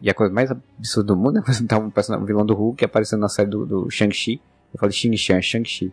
E 0.00 0.08
a 0.08 0.14
coisa 0.14 0.32
mais 0.32 0.50
absurda 0.50 1.08
do 1.08 1.16
mundo 1.16 1.36
é 1.36 1.40
apresentar 1.40 1.76
um, 1.76 1.90
personagem, 1.90 2.24
um 2.24 2.26
vilão 2.26 2.46
do 2.46 2.54
Hulk 2.54 2.82
aparecendo 2.86 3.20
na 3.20 3.28
série 3.28 3.50
do, 3.50 3.66
do 3.66 3.90
Shang-Chi. 3.90 4.40
Eu 4.72 4.80
falei 4.80 4.94
Xing-Chan, 4.94 5.42
Shang-Chi. 5.42 5.92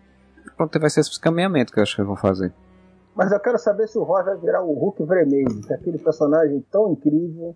Pronto, 0.56 0.80
vai 0.80 0.90
ser 0.90 1.02
esse 1.02 1.20
caminhamento 1.20 1.74
que 1.74 1.80
eu 1.80 1.84
acho 1.84 1.94
que 1.94 2.00
eles 2.00 2.08
vão 2.08 2.16
fazer. 2.16 2.54
Mas 3.14 3.34
eu 3.34 3.40
quero 3.42 3.58
saber 3.58 3.90
se 3.90 3.98
o 3.98 4.04
Ross 4.04 4.24
vai 4.24 4.38
virar 4.38 4.64
o 4.64 4.72
Hulk 4.72 5.04
vermelho, 5.04 5.62
que 5.62 5.74
é 5.74 5.76
aquele 5.76 5.98
personagem 5.98 6.66
tão 6.72 6.94
incrível, 6.94 7.54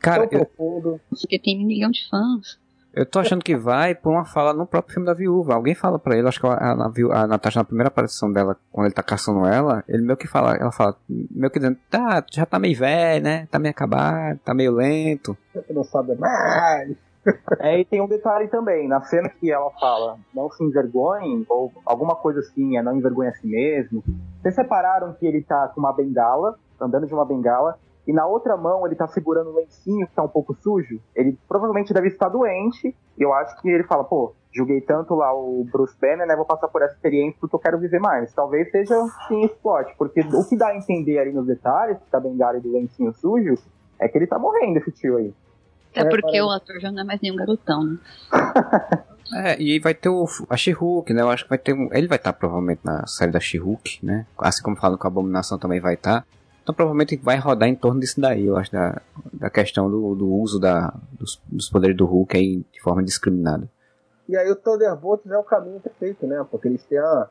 Cara, 0.00 0.28
tão 0.28 0.38
eu, 0.38 0.44
profundo. 0.44 1.00
Porque 1.08 1.38
tem 1.38 1.64
um 1.64 1.66
milhão 1.66 1.90
de 1.90 2.06
fãs. 2.10 2.62
Eu 2.94 3.04
tô 3.04 3.18
achando 3.18 3.42
que 3.42 3.56
vai 3.56 3.94
por 3.94 4.12
uma 4.12 4.24
fala 4.24 4.52
no 4.52 4.66
próprio 4.66 4.94
filme 4.94 5.06
da 5.06 5.14
viúva. 5.14 5.54
Alguém 5.54 5.74
fala 5.74 5.98
pra 5.98 6.16
ele, 6.16 6.28
acho 6.28 6.40
que 6.40 6.46
a, 6.46 6.52
a, 6.52 7.22
a 7.22 7.26
Natasha, 7.26 7.60
na 7.60 7.64
primeira 7.64 7.88
aparição 7.88 8.32
dela, 8.32 8.56
quando 8.70 8.86
ele 8.86 8.94
tá 8.94 9.02
caçando 9.02 9.46
ela, 9.46 9.82
ele 9.88 10.02
meio 10.02 10.16
que 10.16 10.28
fala, 10.28 10.56
ela 10.56 10.70
fala, 10.70 10.96
meio 11.08 11.50
que 11.50 11.58
dizendo, 11.58 11.78
tá, 11.90 12.24
já 12.30 12.46
tá 12.46 12.58
meio 12.58 12.78
velho, 12.78 13.24
né? 13.24 13.48
Tá 13.50 13.58
meio 13.58 13.72
acabado, 13.72 14.38
tá 14.44 14.54
meio 14.54 14.72
lento. 14.72 15.36
Você 15.52 15.72
não 15.72 15.84
sabe 15.84 16.14
mais. 16.16 16.96
É, 17.60 17.80
e 17.80 17.84
tem 17.86 18.00
um 18.02 18.06
detalhe 18.06 18.48
também, 18.48 18.86
na 18.86 19.00
cena 19.00 19.30
que 19.30 19.50
ela 19.50 19.70
fala, 19.80 20.18
não 20.34 20.50
se 20.50 20.62
envergonhem, 20.62 21.44
ou 21.48 21.72
alguma 21.86 22.14
coisa 22.14 22.40
assim, 22.40 22.76
é 22.76 22.82
não 22.82 22.96
envergonhe 22.96 23.30
a 23.30 23.34
si 23.34 23.46
mesmo. 23.46 24.04
Vocês 24.42 24.54
separaram 24.54 25.14
que 25.14 25.26
ele 25.26 25.42
tá 25.42 25.68
com 25.68 25.80
uma 25.80 25.92
bengala, 25.92 26.58
andando 26.80 27.06
de 27.06 27.14
uma 27.14 27.24
bengala, 27.24 27.78
e 28.06 28.12
na 28.12 28.26
outra 28.26 28.56
mão 28.56 28.86
ele 28.86 28.94
tá 28.94 29.06
segurando 29.08 29.50
um 29.50 29.54
lencinho 29.54 30.06
que 30.06 30.14
tá 30.14 30.22
um 30.22 30.28
pouco 30.28 30.54
sujo. 30.54 31.00
Ele 31.14 31.38
provavelmente 31.48 31.92
deve 31.92 32.08
estar 32.08 32.28
doente, 32.28 32.94
e 33.18 33.22
eu 33.22 33.32
acho 33.32 33.60
que 33.60 33.68
ele 33.68 33.84
fala, 33.84 34.04
pô, 34.04 34.34
julguei 34.52 34.80
tanto 34.80 35.14
lá 35.14 35.34
o 35.34 35.66
Bruce 35.70 35.96
Banner, 36.00 36.26
né, 36.26 36.36
vou 36.36 36.44
passar 36.44 36.68
por 36.68 36.82
essa 36.82 36.94
experiência 36.94 37.36
porque 37.40 37.56
eu 37.56 37.60
quero 37.60 37.78
viver 37.78 37.98
mais. 37.98 38.32
Talvez 38.32 38.70
seja 38.70 38.94
sim 39.28 39.44
esse 39.44 39.54
plot, 39.56 39.94
porque 39.96 40.20
o 40.20 40.48
que 40.48 40.56
dá 40.56 40.68
a 40.68 40.76
entender 40.76 41.18
ali 41.18 41.32
nos 41.32 41.46
detalhes, 41.46 41.98
da 42.10 42.20
bengala 42.20 42.58
e 42.58 42.60
do 42.60 42.72
lencinho 42.72 43.12
sujo, 43.14 43.54
é 43.98 44.08
que 44.08 44.18
ele 44.18 44.26
tá 44.26 44.38
morrendo, 44.38 44.78
esse 44.78 44.92
tio 44.92 45.16
aí. 45.16 45.34
Até 45.92 46.00
É, 46.00 46.10
porque 46.10 46.22
parece. 46.22 46.42
o 46.42 46.50
ator 46.50 46.80
já 46.80 46.90
não 46.90 47.00
é 47.00 47.04
mais 47.04 47.20
nenhum 47.20 47.36
garotão, 47.36 47.84
né? 47.84 47.98
É, 49.32 49.60
e 49.60 49.72
aí 49.72 49.78
vai 49.78 49.94
ter 49.94 50.10
o, 50.10 50.26
a 50.50 50.56
She-Hulk, 50.56 51.12
né? 51.14 51.22
Eu 51.22 51.30
acho 51.30 51.44
que 51.44 51.48
vai 51.48 51.58
ter 51.58 51.72
um, 51.72 51.88
Ele 51.92 52.06
vai 52.06 52.18
estar 52.18 52.32
provavelmente 52.32 52.80
na 52.84 53.06
série 53.06 53.32
da 53.32 53.40
She-Hulk, 53.40 54.04
né? 54.04 54.26
Assim 54.38 54.62
como 54.62 54.76
falam 54.76 54.98
que 54.98 55.06
a 55.06 55.08
Abominação 55.08 55.58
também 55.58 55.80
vai 55.80 55.94
estar. 55.94 56.26
Então 56.64 56.74
provavelmente 56.74 57.14
vai 57.16 57.36
rodar 57.36 57.68
em 57.68 57.76
torno 57.76 58.00
disso 58.00 58.18
daí, 58.18 58.46
eu 58.46 58.56
acho, 58.56 58.72
da, 58.72 59.02
da 59.34 59.50
questão 59.50 59.90
do, 59.90 60.14
do 60.14 60.26
uso 60.26 60.58
da, 60.58 60.94
dos, 61.12 61.38
dos 61.46 61.68
poderes 61.68 61.94
do 61.94 62.06
Hulk 62.06 62.34
aí 62.34 62.64
de 62.72 62.80
forma 62.80 63.02
discriminada. 63.04 63.70
E 64.26 64.34
aí 64.34 64.50
o 64.50 64.56
Thunderbolts 64.56 65.30
é 65.30 65.36
o 65.36 65.44
caminho 65.44 65.78
perfeito, 65.78 66.26
né? 66.26 66.42
Porque 66.50 66.66
eles 66.66 66.82
têm 66.84 66.96
a, 66.96 67.28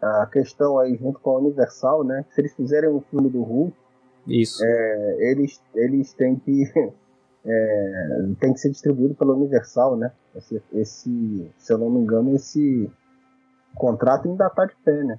a 0.00 0.26
questão 0.26 0.78
aí 0.78 0.96
junto 0.96 1.18
com 1.18 1.30
a 1.30 1.38
Universal, 1.40 2.04
né? 2.04 2.24
Se 2.30 2.40
eles 2.40 2.54
fizerem 2.54 2.88
um 2.90 3.00
filme 3.00 3.28
do 3.28 3.42
Hulk, 3.42 3.76
Isso. 4.28 4.64
é, 4.64 5.16
eles, 5.32 5.60
eles 5.74 6.12
têm 6.12 6.36
que 6.36 6.62
é, 7.44 8.28
tem 8.38 8.52
que 8.52 8.60
ser 8.60 8.70
distribuído 8.70 9.16
pela 9.16 9.34
Universal, 9.34 9.96
né? 9.96 10.12
Esse, 10.36 10.62
esse, 10.72 11.50
se 11.58 11.72
eu 11.72 11.78
não 11.78 11.90
me 11.90 11.98
engano, 11.98 12.36
esse 12.36 12.88
contrato 13.74 14.28
ainda 14.28 14.48
tá 14.48 14.64
de 14.64 14.76
pé, 14.84 15.02
né? 15.02 15.18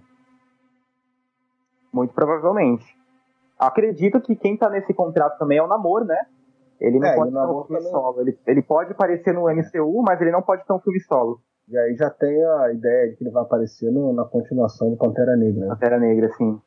Muito 1.92 2.14
provavelmente. 2.14 3.01
Acredito 3.67 4.19
que 4.21 4.36
quem 4.36 4.58
tá 4.58 4.69
nesse 4.69 4.93
contrato 4.93 5.38
também 5.38 5.58
é 5.60 5.63
o 5.63 5.67
Namor, 5.67 6.04
né? 6.06 6.17
Ele 6.80 6.97
não 7.00 7.08
É, 7.08 7.15
pode 7.15 7.30
o 7.30 7.34
ter 7.34 7.39
um 7.39 7.63
filme 7.65 7.78
também- 7.78 7.91
solo. 7.91 8.21
Ele, 8.21 8.39
ele 8.47 8.62
pode 8.63 8.91
aparecer 8.91 9.34
no 9.34 9.47
MCU, 9.50 10.02
mas 10.02 10.19
ele 10.19 10.32
não 10.32 10.41
pode 10.41 10.65
ter 10.65 10.74
um 10.74 10.80
filme 10.80 11.00
solo. 11.02 11.39
E 11.69 11.78
aí 11.78 11.95
já 11.95 12.10
tem 12.10 12.43
a 12.43 12.74
ideia 12.74 13.10
de 13.12 13.15
que 13.17 13.24
ele 13.24 13.30
vai 13.32 13.43
aparecer 13.43 13.91
no- 13.91 14.12
na 14.13 14.26
continuação 14.26 14.89
do 14.89 14.97
Pantera 14.97 15.36
Negra. 15.38 15.62
Né? 15.62 15.67
Pantera 15.69 16.00
Negra, 16.00 16.26
assim. 16.28 16.60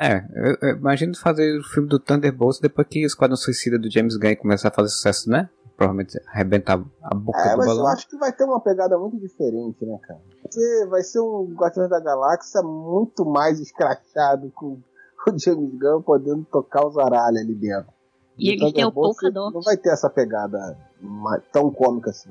É, 0.00 0.24
eu, 0.34 0.56
eu 0.70 0.76
imagino 0.78 1.12
fazer 1.14 1.58
o 1.58 1.62
filme 1.62 1.86
do 1.88 1.98
Thunderbolts 1.98 2.58
depois 2.58 2.86
que 2.88 3.04
o 3.04 3.06
Esquadrão 3.06 3.36
Suicida 3.36 3.78
do 3.78 3.90
James 3.90 4.16
Gunn 4.16 4.34
começar 4.36 4.68
a 4.68 4.72
fazer 4.72 4.88
sucesso, 4.88 5.28
né? 5.30 5.50
Provavelmente 5.76 6.18
arrebentar 6.28 6.82
a 7.02 7.14
boca 7.14 7.38
É, 7.38 7.52
do 7.52 7.58
mas 7.58 7.66
eu 7.68 7.76
balão. 7.76 7.86
acho 7.92 8.08
que 8.08 8.16
vai 8.16 8.32
ter 8.32 8.44
uma 8.44 8.60
pegada 8.60 8.98
muito 8.98 9.18
diferente, 9.18 9.84
né, 9.84 9.98
cara? 10.06 10.20
Você 10.50 10.86
vai 10.86 11.02
ser 11.02 11.20
um 11.20 11.52
Guardiões 11.54 11.90
da 11.90 12.00
Galáxia 12.00 12.62
muito 12.62 13.26
mais 13.26 13.60
escrachado 13.60 14.50
com 14.54 14.78
o 15.28 15.38
James 15.38 15.78
Gunn 15.78 16.02
podendo 16.02 16.44
tocar 16.44 16.86
os 16.86 16.96
aralhos 16.96 17.40
ali 17.40 17.54
dentro. 17.54 17.92
E 18.38 18.50
eles 18.50 18.72
têm 18.72 18.84
o 18.84 18.90
Thunderbolts 18.90 19.20
Polka 19.20 19.30
Dot. 19.30 19.54
Não 19.54 19.60
vai 19.60 19.76
ter 19.76 19.90
essa 19.90 20.08
pegada 20.08 20.76
tão 21.52 21.70
cômica 21.70 22.10
assim. 22.10 22.30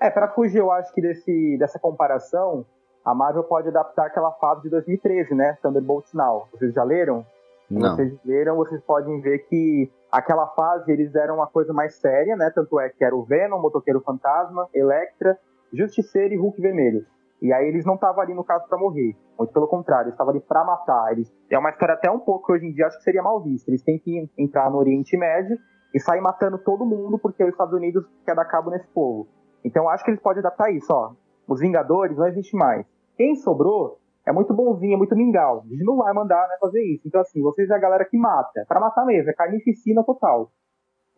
É, 0.00 0.10
pra 0.10 0.28
fugir, 0.28 0.58
eu 0.58 0.70
acho 0.70 0.92
que 0.92 1.00
desse, 1.00 1.56
dessa 1.58 1.78
comparação, 1.78 2.64
a 3.04 3.14
Marvel 3.14 3.44
pode 3.44 3.68
adaptar 3.68 4.06
aquela 4.06 4.32
fase 4.32 4.62
de 4.62 4.70
2013, 4.70 5.34
né? 5.34 5.58
Thunderbolts 5.62 6.12
Now. 6.14 6.48
Vocês 6.52 6.72
já 6.72 6.82
leram? 6.82 7.26
Não. 7.70 7.96
vocês 7.96 8.12
leram, 8.24 8.56
vocês 8.56 8.80
podem 8.82 9.20
ver 9.20 9.38
que 9.48 9.90
aquela 10.12 10.46
fase 10.48 10.92
eles 10.92 11.14
eram 11.14 11.36
uma 11.36 11.46
coisa 11.46 11.72
mais 11.72 11.94
séria, 11.94 12.36
né? 12.36 12.50
Tanto 12.54 12.78
é 12.78 12.88
que 12.88 13.04
era 13.04 13.16
o 13.16 13.24
Venom, 13.24 13.60
Motoqueiro 13.60 14.00
Fantasma, 14.00 14.68
Electra, 14.74 15.38
Justiceiro 15.72 16.34
e 16.34 16.36
Hulk 16.36 16.60
Vermelho. 16.60 17.04
E 17.44 17.52
aí 17.52 17.68
eles 17.68 17.84
não 17.84 17.96
estavam 17.96 18.22
ali 18.22 18.32
no 18.32 18.42
caso 18.42 18.66
pra 18.66 18.78
morrer. 18.78 19.14
Muito 19.38 19.52
pelo 19.52 19.68
contrário, 19.68 20.04
eles 20.04 20.14
estavam 20.14 20.32
ali 20.32 20.40
pra 20.40 20.64
matar. 20.64 21.12
Eles... 21.12 21.30
É 21.50 21.58
uma 21.58 21.68
história 21.68 21.94
até 21.94 22.10
um 22.10 22.18
pouco 22.18 22.50
hoje 22.54 22.64
em 22.64 22.72
dia 22.72 22.86
acho 22.86 22.96
que 22.96 23.04
seria 23.04 23.22
mal 23.22 23.38
vista. 23.42 23.70
Eles 23.70 23.82
têm 23.82 23.98
que 23.98 24.30
entrar 24.38 24.70
no 24.70 24.78
Oriente 24.78 25.14
Médio 25.14 25.58
e 25.94 26.00
sair 26.00 26.22
matando 26.22 26.56
todo 26.56 26.86
mundo 26.86 27.18
porque 27.18 27.44
os 27.44 27.50
Estados 27.50 27.74
Unidos 27.74 28.02
quer 28.24 28.34
dar 28.34 28.46
cabo 28.46 28.70
nesse 28.70 28.86
povo. 28.88 29.28
Então 29.62 29.90
acho 29.90 30.02
que 30.02 30.10
eles 30.10 30.22
podem 30.22 30.40
adaptar 30.40 30.72
isso, 30.72 30.90
ó. 30.90 31.12
Os 31.46 31.60
Vingadores 31.60 32.16
não 32.16 32.26
existe 32.26 32.56
mais. 32.56 32.86
Quem 33.14 33.36
sobrou 33.36 33.98
é 34.26 34.32
muito 34.32 34.54
bonzinho, 34.54 34.94
é 34.94 34.96
muito 34.96 35.14
mingau. 35.14 35.64
A 35.66 35.68
gente 35.68 35.84
não 35.84 35.98
vai 35.98 36.14
mandar 36.14 36.48
né, 36.48 36.56
fazer 36.58 36.82
isso. 36.82 37.06
Então, 37.06 37.20
assim, 37.20 37.42
vocês 37.42 37.68
é 37.68 37.74
a 37.74 37.78
galera 37.78 38.06
que 38.06 38.16
mata. 38.16 38.64
Pra 38.66 38.80
matar 38.80 39.04
mesmo, 39.04 39.28
é 39.28 39.34
carnificina 39.34 40.02
total. 40.02 40.50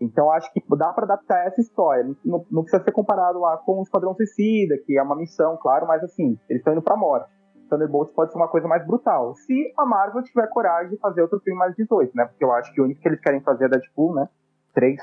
Então, 0.01 0.31
acho 0.31 0.53
que 0.53 0.63
dá 0.77 0.93
pra 0.93 1.05
adaptar 1.05 1.47
essa 1.47 1.61
história. 1.61 2.05
Não, 2.25 2.45
não 2.51 2.63
precisa 2.63 2.85
ser 2.85 2.93
comparado 2.93 3.39
lá 3.39 3.57
com 3.57 3.81
o 3.81 3.83
Esquadrão 3.83 4.15
Suicida, 4.15 4.77
que 4.85 4.99
é 4.99 5.03
uma 5.03 5.17
missão, 5.17 5.57
claro, 5.57 5.87
mas 5.87 6.03
assim, 6.05 6.39
eles 6.49 6.61
estão 6.61 6.75
indo 6.75 6.83
pra 6.83 6.97
morte. 6.97 7.31
Thunderbolts 7.69 8.15
pode 8.15 8.31
ser 8.31 8.39
uma 8.39 8.49
coisa 8.49 8.69
mais 8.69 8.87
brutal. 8.87 9.35
Se 9.35 9.73
a 9.77 9.85
Marvel 9.85 10.23
tiver 10.23 10.47
coragem 10.49 10.91
de 10.91 10.99
fazer 10.99 11.23
outro 11.23 11.41
filme 11.41 11.59
mais 11.59 11.75
18, 11.75 12.15
né? 12.15 12.27
Porque 12.27 12.45
eu 12.45 12.53
acho 12.53 12.73
que 12.73 12.81
o 12.81 12.85
único 12.85 13.01
que 13.01 13.09
eles 13.09 13.21
querem 13.21 13.41
fazer 13.41 13.65
é 13.65 13.69
Deadpool, 13.69 14.15
né? 14.15 14.29
Três. 14.75 15.01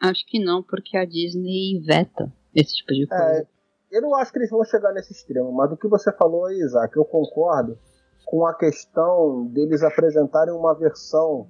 Acho 0.00 0.24
que 0.26 0.42
não, 0.42 0.62
porque 0.62 0.96
a 0.96 1.04
Disney 1.04 1.80
veta 1.84 2.32
esse 2.54 2.76
tipo 2.76 2.92
de 2.94 3.06
coisa. 3.06 3.24
É, 3.24 3.46
eu 3.90 4.02
não 4.02 4.14
acho 4.14 4.32
que 4.32 4.38
eles 4.38 4.50
vão 4.50 4.64
chegar 4.64 4.92
nesse 4.92 5.12
extremo, 5.12 5.52
mas 5.52 5.68
do 5.68 5.76
que 5.76 5.88
você 5.88 6.10
falou 6.12 6.46
aí, 6.46 6.58
Isaac, 6.60 6.96
eu 6.96 7.04
concordo 7.04 7.76
com 8.24 8.46
a 8.46 8.54
questão 8.54 9.46
deles 9.46 9.82
apresentarem 9.82 10.54
uma 10.54 10.74
versão 10.74 11.48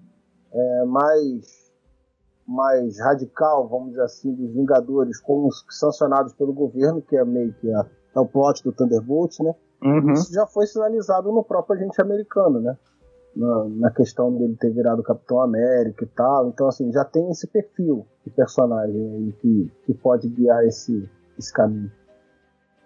é, 0.53 0.85
mais 0.85 1.60
mais 2.51 2.99
radical, 2.99 3.69
vamos 3.69 3.91
dizer 3.91 4.03
assim, 4.03 4.35
dos 4.35 4.53
Vingadores, 4.53 5.21
como 5.21 5.47
os 5.47 5.65
sancionados 5.71 6.33
pelo 6.35 6.53
governo, 6.53 7.01
que 7.01 7.17
é 7.17 7.25
meio 7.25 7.55
que 7.55 7.73
a, 7.73 7.87
é 8.17 8.19
o 8.19 8.27
plot 8.27 8.65
do 8.65 8.73
Thunderbolt, 8.73 9.39
né? 9.39 9.55
Uhum. 9.81 10.13
Isso 10.13 10.35
já 10.35 10.45
foi 10.47 10.67
sinalizado 10.67 11.31
no 11.31 11.45
próprio 11.45 11.77
agente 11.77 12.03
americano, 12.03 12.61
né? 12.61 12.77
Na, 13.37 13.65
na 13.69 13.91
questão 13.93 14.37
dele 14.37 14.57
ter 14.59 14.71
virado 14.73 15.01
Capitão 15.05 15.41
América 15.41 16.05
e 16.05 16.09
tal. 16.09 16.49
Então, 16.49 16.67
assim, 16.67 16.91
já 16.91 17.05
tem 17.05 17.31
esse 17.31 17.47
perfil 17.47 18.05
de 18.25 18.31
personagem 18.31 19.01
aí 19.15 19.33
que, 19.41 19.73
que 19.87 19.95
pode 19.95 20.29
guiar 20.29 20.65
esse, 20.65 21.09
esse 21.39 21.53
caminho. 21.53 21.91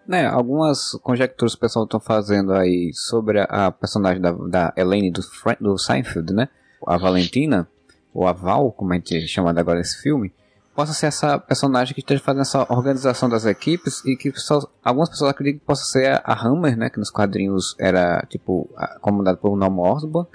Né, 0.06 0.26
algumas 0.26 0.92
conjecturas 1.02 1.54
que 1.54 1.58
o 1.58 1.60
pessoal 1.62 1.86
estão 1.86 1.98
fazendo 1.98 2.52
aí 2.52 2.90
sobre 2.92 3.40
a, 3.40 3.44
a 3.44 3.72
personagem 3.72 4.20
da, 4.20 4.32
da 4.32 4.74
Elaine 4.76 5.10
do, 5.10 5.22
do 5.58 5.78
Seinfeld, 5.78 6.34
né? 6.34 6.50
A 6.86 6.98
Valentina, 6.98 7.66
ou 8.14 8.26
a 8.26 8.32
Val, 8.32 8.70
como 8.72 8.92
a 8.92 8.96
gente 8.96 9.26
chama 9.26 9.50
agora 9.50 9.78
nesse 9.78 10.00
filme, 10.00 10.32
possa 10.74 10.92
ser 10.92 11.06
essa 11.06 11.38
personagem 11.38 11.94
que 11.94 12.00
esteja 12.00 12.22
fazendo 12.22 12.42
essa 12.42 12.66
organização 12.72 13.28
das 13.28 13.44
equipes 13.44 14.04
e 14.04 14.16
que 14.16 14.32
só, 14.38 14.60
algumas 14.84 15.08
pessoas 15.08 15.30
acreditam 15.30 15.58
que 15.60 15.66
possa 15.66 15.84
ser 15.84 16.06
a, 16.06 16.22
a 16.24 16.46
Hammer, 16.46 16.76
né? 16.76 16.88
Que 16.90 16.98
nos 16.98 17.10
quadrinhos 17.10 17.76
era, 17.78 18.24
tipo, 18.28 18.68
a- 18.76 18.98
comandada 19.00 19.36
por 19.36 19.56
Norman 19.56 19.82
Osborn, 19.82 20.28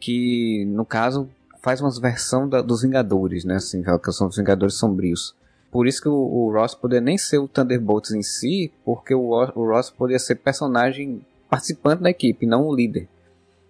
que, 0.00 0.64
no 0.66 0.84
caso, 0.84 1.28
faz 1.62 1.80
uma 1.80 1.90
versão 2.00 2.48
da- 2.48 2.60
dos 2.62 2.82
Vingadores, 2.82 3.44
né? 3.44 3.56
Assim, 3.56 3.82
que 3.82 4.12
são 4.12 4.28
os 4.28 4.36
Vingadores 4.36 4.74
Sombrios. 4.74 5.34
Por 5.70 5.86
isso 5.86 6.02
que 6.02 6.08
o, 6.08 6.12
o 6.14 6.52
Ross 6.52 6.74
poderia 6.74 7.00
nem 7.00 7.16
ser 7.16 7.38
o 7.38 7.48
Thunderbolts 7.48 8.10
em 8.10 8.22
si, 8.22 8.70
porque 8.84 9.14
o, 9.14 9.30
o 9.30 9.66
Ross 9.70 9.88
poderia 9.90 10.18
ser 10.18 10.34
personagem 10.36 11.24
participante 11.48 12.02
da 12.02 12.10
equipe, 12.10 12.46
não 12.46 12.66
o 12.66 12.74
líder. 12.74 13.08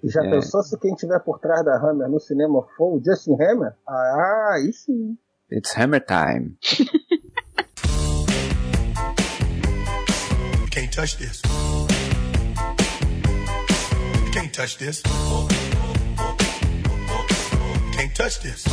Já 0.05 0.25
É. 0.25 0.31
pensou 0.31 0.63
se 0.63 0.77
quem 0.79 0.95
tiver 0.95 1.21
por 1.21 1.39
trás 1.39 1.65
da 1.65 1.77
Hammer 1.77 2.09
no 2.09 2.19
cinema 2.19 2.67
for 2.77 2.97
o 2.97 3.03
Justin 3.05 3.35
Hammer? 3.41 3.75
Ah, 3.87 4.55
aí 4.57 4.73
sim. 4.73 5.17
It's 5.51 5.73
Hammer 5.77 6.01
Time. 6.01 6.57
Can't 10.71 10.91
touch 10.91 11.17
this. 11.19 11.43
Can't 14.33 14.53
touch 14.53 14.79
this. 14.79 15.03
Can't 17.95 18.15
touch 18.17 18.41
this. 18.41 18.65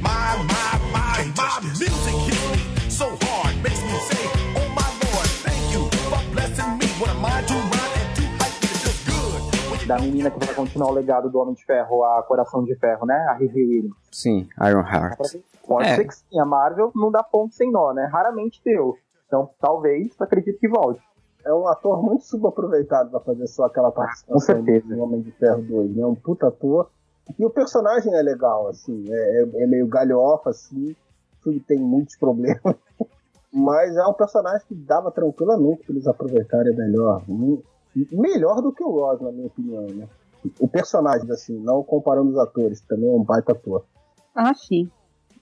My 0.00 0.36
music 1.62 1.88
hits 1.88 2.01
me 2.01 2.01
Da 9.92 9.98
menina 9.98 10.30
que 10.30 10.38
vai 10.42 10.54
continuar 10.54 10.88
o 10.90 10.94
legado 10.94 11.28
do 11.28 11.38
Homem 11.38 11.52
de 11.54 11.66
Ferro, 11.66 12.02
a 12.02 12.22
Coração 12.22 12.64
de 12.64 12.74
Ferro, 12.76 13.04
né? 13.04 13.14
A 13.28 13.34
Riri 13.34 13.62
Williams. 13.62 13.96
Sim, 14.10 14.48
Iron 14.66 14.80
Heart. 14.80 15.18
Pode 15.68 15.86
É. 15.86 15.96
ser 15.96 16.06
que 16.06 16.14
sim, 16.14 16.38
a 16.40 16.46
Marvel 16.46 16.90
não 16.94 17.10
dá 17.10 17.22
ponto 17.22 17.54
sem 17.54 17.70
nó, 17.70 17.92
né? 17.92 18.06
Raramente 18.10 18.58
deu. 18.64 18.96
Então, 19.26 19.50
talvez, 19.60 20.10
acredito 20.18 20.58
que 20.58 20.66
volte. 20.66 21.02
É 21.44 21.52
um 21.52 21.68
ator 21.68 22.02
muito 22.02 22.24
subaproveitado 22.24 23.10
pra 23.10 23.20
fazer 23.20 23.46
só 23.48 23.64
aquela 23.66 23.92
participação 23.92 24.32
Com 24.34 24.40
certeza. 24.40 24.86
do 24.94 25.02
Homem 25.02 25.20
de 25.20 25.30
Ferro 25.32 25.60
2, 25.60 25.94
né? 25.94 26.06
Um 26.06 26.14
puta 26.14 26.48
ator. 26.48 26.88
E 27.38 27.44
o 27.44 27.50
personagem 27.50 28.14
é 28.14 28.22
legal, 28.22 28.68
assim, 28.68 29.04
é, 29.10 29.42
é- 29.42 29.62
é 29.64 29.66
meio 29.66 29.86
galhofa, 29.88 30.48
assim. 30.50 30.92
O 31.38 31.42
filme 31.44 31.60
tem 31.60 31.78
muitos 31.78 32.16
problemas. 32.16 32.62
Mas 33.52 33.94
é 33.94 34.06
um 34.06 34.14
personagem 34.14 34.62
que 34.66 34.74
dava 34.74 35.10
tranquilamente 35.10 35.82
pra 35.84 35.92
eles 35.92 36.06
aproveitarem 36.06 36.74
melhor. 36.74 37.22
Melhor 38.10 38.60
do 38.62 38.72
que 38.72 38.82
o 38.82 38.90
Ross, 38.90 39.20
na 39.20 39.30
minha 39.32 39.46
opinião, 39.46 39.86
né? 39.88 40.08
O 40.58 40.66
personagem, 40.66 41.30
assim, 41.30 41.58
não 41.58 41.82
comparando 41.82 42.30
os 42.30 42.38
atores, 42.38 42.80
que 42.80 42.88
também 42.88 43.08
é 43.08 43.12
um 43.12 43.22
baita 43.22 43.52
ator. 43.52 43.84
Ah, 44.34 44.52
sim. 44.54 44.90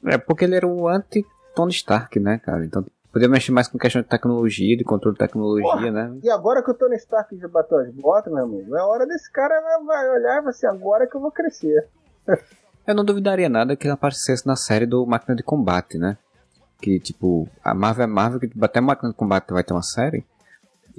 É 0.05 0.19
porque 0.19 0.45
ele 0.45 0.57
era 0.57 0.67
o 0.67 0.89
anti-Tony 0.89 1.71
Stark, 1.73 2.19
né, 2.21 2.39
cara? 2.39 2.65
Então 2.65 2.85
podia 3.13 3.29
mexer 3.29 3.53
mais 3.53 3.67
com 3.69 3.79
questão 3.79 4.03
de 4.03 4.09
tecnologia, 4.09 4.77
de 4.77 4.85
controle 4.85 5.15
de 5.15 5.19
tecnologia, 5.19 5.71
Porra. 5.71 5.91
né? 5.91 6.19
E 6.23 6.31
agora 6.31 6.63
que 6.63 6.71
o 6.71 6.75
Tony 6.75 6.97
Stark 6.97 7.37
já 7.37 7.49
bateu 7.49 7.79
as 7.79 7.91
botas, 7.95 8.33
meu 8.33 8.45
amigo, 8.45 8.77
é 8.77 8.83
hora 8.83 9.07
desse 9.07 9.31
cara 9.33 9.55
vai- 9.85 10.11
olhar 10.11 10.39
e 10.39 10.45
vai 10.45 10.53
ser 10.53 10.67
agora 10.67 11.07
que 11.07 11.17
eu 11.17 11.21
vou 11.21 11.31
crescer. 11.31 11.89
Eu 12.87 12.95
não 12.95 13.05
duvidaria 13.05 13.49
nada 13.49 13.77
que 13.77 13.87
ele 13.87 13.93
aparecesse 13.93 14.45
na 14.47 14.57
série 14.57 14.87
do 14.87 15.07
Máquina 15.07 15.37
de 15.37 15.43
Combate, 15.43 15.97
né? 15.99 16.17
Que, 16.81 16.99
tipo, 16.99 17.47
a 17.63 17.75
Marvel 17.75 18.05
é 18.05 18.07
Marvel, 18.07 18.41
que 18.41 18.51
até 18.61 18.81
Máquina 18.81 19.11
de 19.11 19.17
Combate 19.17 19.53
vai 19.53 19.63
ter 19.63 19.73
uma 19.75 19.83
série. 19.83 20.25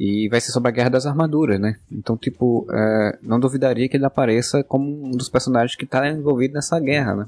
E 0.04 0.28
vai 0.30 0.42
ser 0.42 0.52
sobre 0.52 0.70
a 0.70 0.72
Guerra 0.72 0.90
das 0.90 1.06
Armaduras, 1.06 1.60
né? 1.60 1.76
Então, 1.92 2.18
tipo, 2.18 2.66
é, 2.74 3.20
não 3.22 3.40
duvidaria 3.40 3.88
que 3.88 3.96
ele 3.96 4.06
apareça 4.06 4.64
como 4.64 4.84
um 5.06 5.12
dos 5.12 5.30
personagens 5.30 5.76
que 5.76 5.86
tá 5.86 6.08
envolvido 6.10 6.56
nessa 6.56 6.80
guerra, 6.80 7.14
né? 7.14 7.26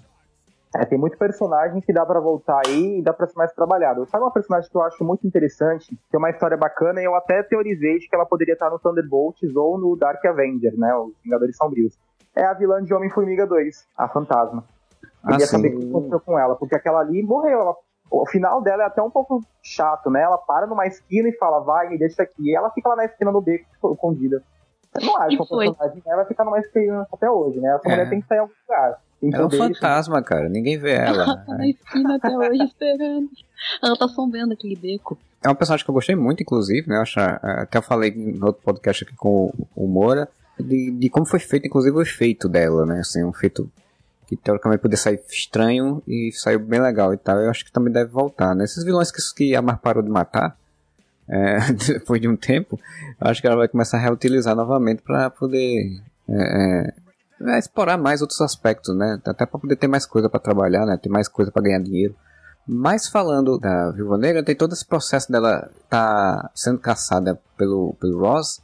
É, 0.75 0.83
tem 0.83 0.97
muito 0.97 1.15
personagem 1.15 1.79
que 1.81 1.93
dá 1.93 2.03
pra 2.03 2.19
voltar 2.19 2.59
aí 2.65 2.97
e 2.97 3.03
dá 3.03 3.13
pra 3.13 3.27
ser 3.27 3.37
mais 3.37 3.53
trabalhado. 3.53 4.07
Sabe 4.09 4.23
uma 4.23 4.31
personagem 4.33 4.67
que 4.71 4.75
eu 4.75 4.81
acho 4.81 5.03
muito 5.03 5.27
interessante, 5.27 5.95
tem 6.09 6.17
uma 6.17 6.31
história 6.31 6.57
bacana 6.57 6.99
e 6.99 7.05
eu 7.05 7.13
até 7.13 7.43
teorizei 7.43 7.99
de 7.99 8.09
que 8.09 8.15
ela 8.15 8.25
poderia 8.25 8.53
estar 8.53 8.71
no 8.71 8.79
Thunderbolts 8.79 9.55
ou 9.55 9.77
no 9.77 9.95
Dark 9.95 10.25
Avenger, 10.25 10.73
né? 10.75 10.95
Os 10.95 11.13
Vingadores 11.23 11.55
Sombrios. 11.55 11.93
É 12.35 12.43
a 12.43 12.55
vilã 12.55 12.83
de 12.83 12.91
Homem-Formiga 12.91 13.45
2, 13.45 13.85
a 13.95 14.07
Fantasma. 14.07 14.63
Ah, 15.23 15.33
Queria 15.33 15.45
sim. 15.45 15.57
saber 15.57 15.75
o 15.75 15.79
que 15.79 15.89
aconteceu 15.89 16.19
com 16.21 16.39
ela, 16.39 16.55
porque 16.55 16.75
aquela 16.75 17.01
ali 17.01 17.21
morreu. 17.21 17.59
Ela- 17.59 17.75
o 18.11 18.25
final 18.27 18.61
dela 18.61 18.83
é 18.83 18.85
até 18.85 19.01
um 19.01 19.09
pouco 19.09 19.43
chato, 19.61 20.09
né? 20.09 20.21
Ela 20.21 20.37
para 20.37 20.67
numa 20.67 20.85
esquina 20.85 21.29
e 21.29 21.37
fala, 21.37 21.59
vai, 21.59 21.89
me 21.89 21.97
deixa 21.97 22.23
aqui. 22.23 22.49
E 22.51 22.55
ela 22.55 22.69
fica 22.71 22.89
lá 22.89 22.95
na 22.95 23.05
esquina 23.05 23.31
no 23.31 23.41
beco, 23.41 23.65
escondida. 23.93 24.43
Eu 24.99 25.05
não 25.07 25.17
acho 25.17 25.29
que 25.29 25.35
uma 25.35 25.47
personagem 25.47 26.03
ela 26.05 26.15
vai 26.17 26.25
ficar 26.25 26.45
numa 26.45 26.59
esquina 26.59 27.07
até 27.11 27.29
hoje, 27.29 27.59
né? 27.59 27.75
Essa 27.75 27.87
É. 27.87 27.91
mulher 27.91 28.09
tem 28.09 28.21
que 28.21 28.27
sair 28.27 28.37
em 28.37 28.41
algum 28.41 28.53
lugar. 28.67 28.99
É 29.23 29.25
um 29.25 29.31
poderes, 29.49 29.77
fantasma, 29.79 30.21
cara. 30.21 30.49
Ninguém 30.49 30.77
vê 30.77 30.91
ela. 30.95 31.23
Ela 31.23 31.37
tá 31.37 31.53
na 31.55 31.67
esquina 31.67 32.15
até 32.17 32.37
hoje 32.37 32.63
esperando. 32.63 33.29
Ela 33.81 33.95
tá 33.97 34.07
sombreando 34.09 34.53
aquele 34.53 34.75
beco. 34.75 35.17
É 35.43 35.49
um 35.49 35.55
personagem 35.55 35.83
que 35.83 35.89
eu 35.89 35.93
gostei 35.95 36.15
muito, 36.15 36.43
inclusive, 36.43 36.87
né? 36.89 36.97
Eu 36.97 37.01
acho, 37.01 37.19
é, 37.19 37.39
até 37.61 37.77
eu 37.77 37.81
falei 37.81 38.11
no 38.13 38.47
outro 38.47 38.61
podcast 38.63 39.03
aqui 39.05 39.15
com 39.15 39.51
o 39.75 39.87
Moura, 39.87 40.27
de, 40.59 40.91
de 40.91 41.09
como 41.09 41.25
foi 41.25 41.39
feito, 41.39 41.65
inclusive, 41.67 41.95
o 41.95 42.01
efeito 42.01 42.47
dela, 42.47 42.85
né? 42.85 42.99
Assim, 42.99 43.23
um 43.23 43.29
efeito 43.29 43.69
que 44.35 44.43
teoricamente 44.43 44.81
podia 44.81 44.97
sair 44.97 45.19
estranho 45.29 46.01
e 46.07 46.31
saiu 46.33 46.59
bem 46.59 46.81
legal 46.81 47.13
e 47.13 47.17
tal. 47.17 47.39
Eu 47.39 47.49
acho 47.49 47.65
que 47.65 47.71
também 47.71 47.91
deve 47.91 48.11
voltar, 48.11 48.55
né? 48.55 48.63
Esses 48.63 48.83
vilões 48.83 49.11
que, 49.11 49.21
que 49.35 49.55
a 49.55 49.61
Mar 49.61 49.79
parou 49.79 50.03
de 50.03 50.09
matar, 50.09 50.57
é, 51.27 51.71
depois 51.87 52.21
de 52.21 52.27
um 52.27 52.35
tempo, 52.35 52.79
acho 53.19 53.41
que 53.41 53.47
ela 53.47 53.55
vai 53.55 53.67
começar 53.67 53.97
a 53.97 54.01
reutilizar 54.01 54.55
novamente 54.55 55.01
para 55.01 55.29
poder 55.29 56.01
é, 56.27 56.33
é, 56.33 56.93
é, 57.41 57.59
explorar 57.59 57.97
mais 57.97 58.21
outros 58.21 58.41
aspectos, 58.41 58.95
né? 58.95 59.19
Até 59.25 59.45
para 59.45 59.59
poder 59.59 59.75
ter 59.75 59.87
mais 59.87 60.05
coisa 60.05 60.29
para 60.29 60.39
trabalhar, 60.39 60.85
né? 60.85 60.97
Ter 61.01 61.09
mais 61.09 61.27
coisa 61.27 61.51
para 61.51 61.63
ganhar 61.63 61.79
dinheiro. 61.79 62.15
Mas 62.67 63.09
falando 63.09 63.57
da 63.59 63.91
Viúva 63.91 64.17
Negra, 64.17 64.43
tem 64.43 64.55
todo 64.55 64.73
esse 64.73 64.85
processo 64.85 65.31
dela 65.31 65.69
tá 65.89 66.49
sendo 66.55 66.79
caçada 66.79 67.39
pelo, 67.57 67.93
pelo 67.99 68.19
Ross. 68.19 68.61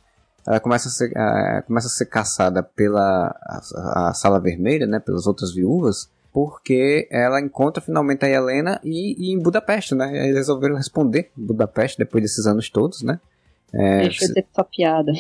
Ela 0.48 0.60
começa 0.60 0.88
a 0.88 0.92
ser, 0.92 1.12
ah, 1.18 1.64
começa 1.66 1.88
a 1.88 1.92
ser 1.92 2.06
caçada 2.06 2.64
pela 2.64 3.36
a, 3.42 4.10
a 4.10 4.14
Sala 4.14 4.40
Vermelha, 4.40 4.86
né? 4.88 5.00
Pelas 5.00 5.28
outras 5.28 5.54
viúvas. 5.54 6.10
Porque 6.32 7.08
ela 7.12 7.42
encontra 7.42 7.82
finalmente 7.82 8.24
a 8.24 8.30
Helena 8.30 8.80
e, 8.84 9.16
e 9.18 9.34
em 9.34 9.40
Budapeste, 9.42 9.96
né? 9.96 10.16
Eles 10.26 10.36
resolveram 10.36 10.76
responder 10.76 11.32
Budapeste 11.36 11.98
depois 11.98 12.24
desses 12.24 12.46
anos 12.46 12.70
todos, 12.70 13.02
né? 13.02 13.20
É, 13.74 14.02
Deixa 14.02 14.26
eu 14.26 14.28
dizer 14.30 14.48
só 14.56 14.64
piada. 14.64 15.12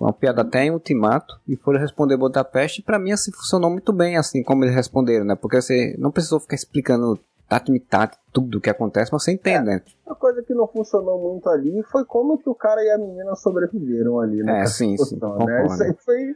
uma 0.00 0.12
piada 0.12 0.42
até 0.42 0.64
em 0.64 0.70
Ultimato 0.70 1.38
e 1.48 1.56
foram 1.56 1.78
responder 1.80 2.16
Budapeste 2.16 2.80
e 2.80 2.84
pra 2.84 2.98
mim 2.98 3.12
assim 3.12 3.30
funcionou 3.32 3.70
muito 3.70 3.92
bem 3.92 4.16
assim 4.16 4.42
como 4.42 4.64
eles 4.64 4.74
responderam 4.74 5.24
né 5.26 5.34
porque 5.34 5.60
você 5.60 5.94
não 5.98 6.10
precisou 6.10 6.40
ficar 6.40 6.56
explicando 6.56 7.18
tato 7.60 8.18
tudo 8.32 8.58
o 8.58 8.60
que 8.60 8.70
acontece 8.70 9.12
mas 9.12 9.22
você 9.24 9.32
entende 9.32 9.64
né 9.66 9.82
Uma 10.06 10.14
coisa 10.16 10.42
que 10.42 10.54
não 10.54 10.66
funcionou 10.66 11.20
muito 11.20 11.48
ali 11.48 11.82
foi 11.90 12.04
como 12.04 12.38
que 12.38 12.48
o 12.48 12.54
cara 12.54 12.82
e 12.82 12.90
a 12.90 12.98
menina 12.98 13.34
sobreviveram 13.36 14.20
ali, 14.20 14.42
né? 14.42 14.58
É, 14.58 14.62
a 14.62 14.66
sim, 14.66 14.96
sim, 14.96 15.18
discussão, 15.18 15.36
concordo. 15.38 15.68
né? 15.68 15.72
Isso 15.74 15.82
aí 15.82 15.94
foi, 16.04 16.34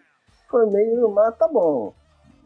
foi 0.50 0.70
meio, 0.70 1.10
mas 1.10 1.36
tá 1.36 1.48
bom. 1.48 1.92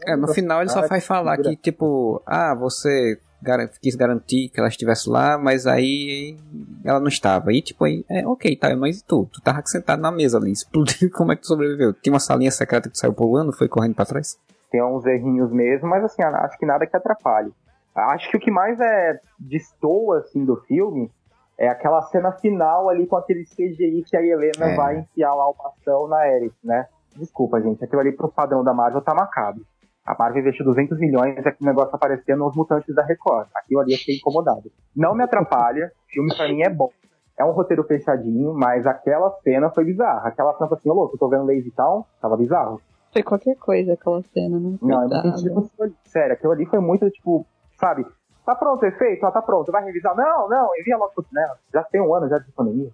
é, 0.06 0.16
no 0.16 0.28
final 0.28 0.60
ele 0.60 0.70
só 0.70 0.86
vai 0.86 1.00
falar 1.00 1.36
que 1.38 1.56
tipo 1.56 2.22
ah 2.26 2.54
você 2.54 3.20
gar- 3.42 3.68
quis 3.80 3.94
garantir 3.94 4.48
que 4.50 4.58
ela 4.60 4.68
estivesse 4.68 5.08
lá 5.08 5.36
mas 5.38 5.66
aí 5.66 6.36
ela 6.84 7.00
não 7.00 7.08
estava 7.08 7.52
e 7.52 7.60
tipo 7.62 7.84
aí 7.84 8.04
é 8.08 8.26
ok 8.26 8.54
tá 8.56 8.74
mas 8.76 9.00
e 9.00 9.04
tu 9.04 9.26
tu 9.32 9.40
tava 9.40 9.62
sentado 9.66 10.00
na 10.00 10.10
mesa 10.10 10.38
ali 10.38 10.52
explodiu 10.52 11.10
como 11.10 11.32
é 11.32 11.36
que 11.36 11.42
tu 11.42 11.48
sobreviveu 11.48 11.92
tinha 11.92 12.12
uma 12.12 12.20
salinha 12.20 12.50
secreta 12.50 12.88
que 12.88 12.94
tu 12.94 12.98
saiu 12.98 13.12
pulando 13.12 13.52
foi 13.52 13.68
correndo 13.68 13.94
pra 13.94 14.04
trás 14.06 14.38
tem 14.70 14.80
uns 14.84 15.04
errinhos 15.04 15.50
mesmo, 15.50 15.88
mas 15.88 16.04
assim, 16.04 16.22
acho 16.22 16.56
que 16.56 16.64
nada 16.64 16.86
que 16.86 16.96
atrapalhe. 16.96 17.52
Acho 17.94 18.30
que 18.30 18.36
o 18.36 18.40
que 18.40 18.50
mais 18.50 18.78
é 18.80 19.20
destoa 19.38 20.18
assim 20.20 20.44
do 20.44 20.56
filme 20.62 21.10
é 21.58 21.68
aquela 21.68 22.00
cena 22.02 22.32
final 22.32 22.88
ali 22.88 23.06
com 23.06 23.16
aquele 23.16 23.44
CGI 23.44 24.02
que 24.06 24.16
a 24.16 24.22
Helena 24.22 24.70
É. 24.72 24.76
vai 24.76 24.98
enfiar 24.98 25.34
lá 25.34 25.48
o 25.48 25.54
bastão 25.54 26.08
na 26.08 26.26
Eric, 26.28 26.54
né? 26.64 26.86
Desculpa, 27.16 27.60
gente, 27.60 27.84
aquilo 27.84 28.00
ali 28.00 28.12
pro 28.12 28.30
padrão 28.30 28.62
da 28.64 28.72
Marvel 28.72 29.02
tá 29.02 29.14
macabro. 29.14 29.62
A 30.06 30.16
Marvel 30.18 30.40
investiu 30.40 30.64
200 30.64 30.98
milhões 30.98 31.36
e 31.36 31.40
aquele 31.40 31.68
negócio 31.68 31.94
aparecendo 31.94 32.38
nos 32.38 32.56
mutantes 32.56 32.94
da 32.94 33.04
Record. 33.04 33.48
Aquilo 33.54 33.80
ali 33.80 33.92
eu 33.92 33.98
fiquei 33.98 34.16
incomodado. 34.16 34.70
Não 34.96 35.14
me 35.14 35.22
atrapalha, 35.22 35.92
o 36.08 36.12
filme 36.12 36.34
pra 36.34 36.48
mim 36.48 36.62
é 36.62 36.70
bom. 36.70 36.90
É 37.38 37.44
um 37.44 37.52
roteiro 37.52 37.84
fechadinho, 37.84 38.54
mas 38.54 38.86
aquela 38.86 39.30
cena 39.42 39.70
foi 39.70 39.84
bizarra. 39.84 40.28
Aquela 40.28 40.54
cena 40.54 40.68
foi 40.68 40.78
assim, 40.78 40.90
ô 40.90 40.94
louco, 40.94 41.14
eu 41.14 41.18
tô 41.18 41.28
vendo 41.28 41.46
Lazy 41.46 41.70
Town, 41.72 42.04
tava 42.20 42.36
bizarro. 42.36 42.80
Foi 43.12 43.22
qualquer 43.22 43.56
coisa 43.56 43.94
aquela 43.94 44.22
cena, 44.32 44.58
foi 44.78 44.88
Não, 44.88 45.02
eu 45.02 45.08
senti 45.22 45.48
aquilo 45.48 45.68
ali. 45.80 45.94
Sério, 46.04 46.32
aquilo 46.34 46.52
ali 46.52 46.66
foi 46.66 46.78
muito, 46.80 47.10
tipo, 47.10 47.46
sabe? 47.80 48.06
Tá 48.44 48.54
pronto 48.54 48.82
o 48.82 48.86
efeito? 48.86 49.24
Ah, 49.26 49.30
tá 49.30 49.42
pronto. 49.42 49.72
Vai 49.72 49.84
revisar? 49.84 50.14
Não, 50.14 50.48
não, 50.48 50.68
envia 50.78 50.96
logo 50.96 51.12
pro 51.14 51.24
cinema. 51.24 51.56
Já 51.72 51.82
tem 51.84 52.00
um 52.00 52.14
ano 52.14 52.28
já 52.28 52.38
de 52.38 52.50
pandemia. 52.52 52.90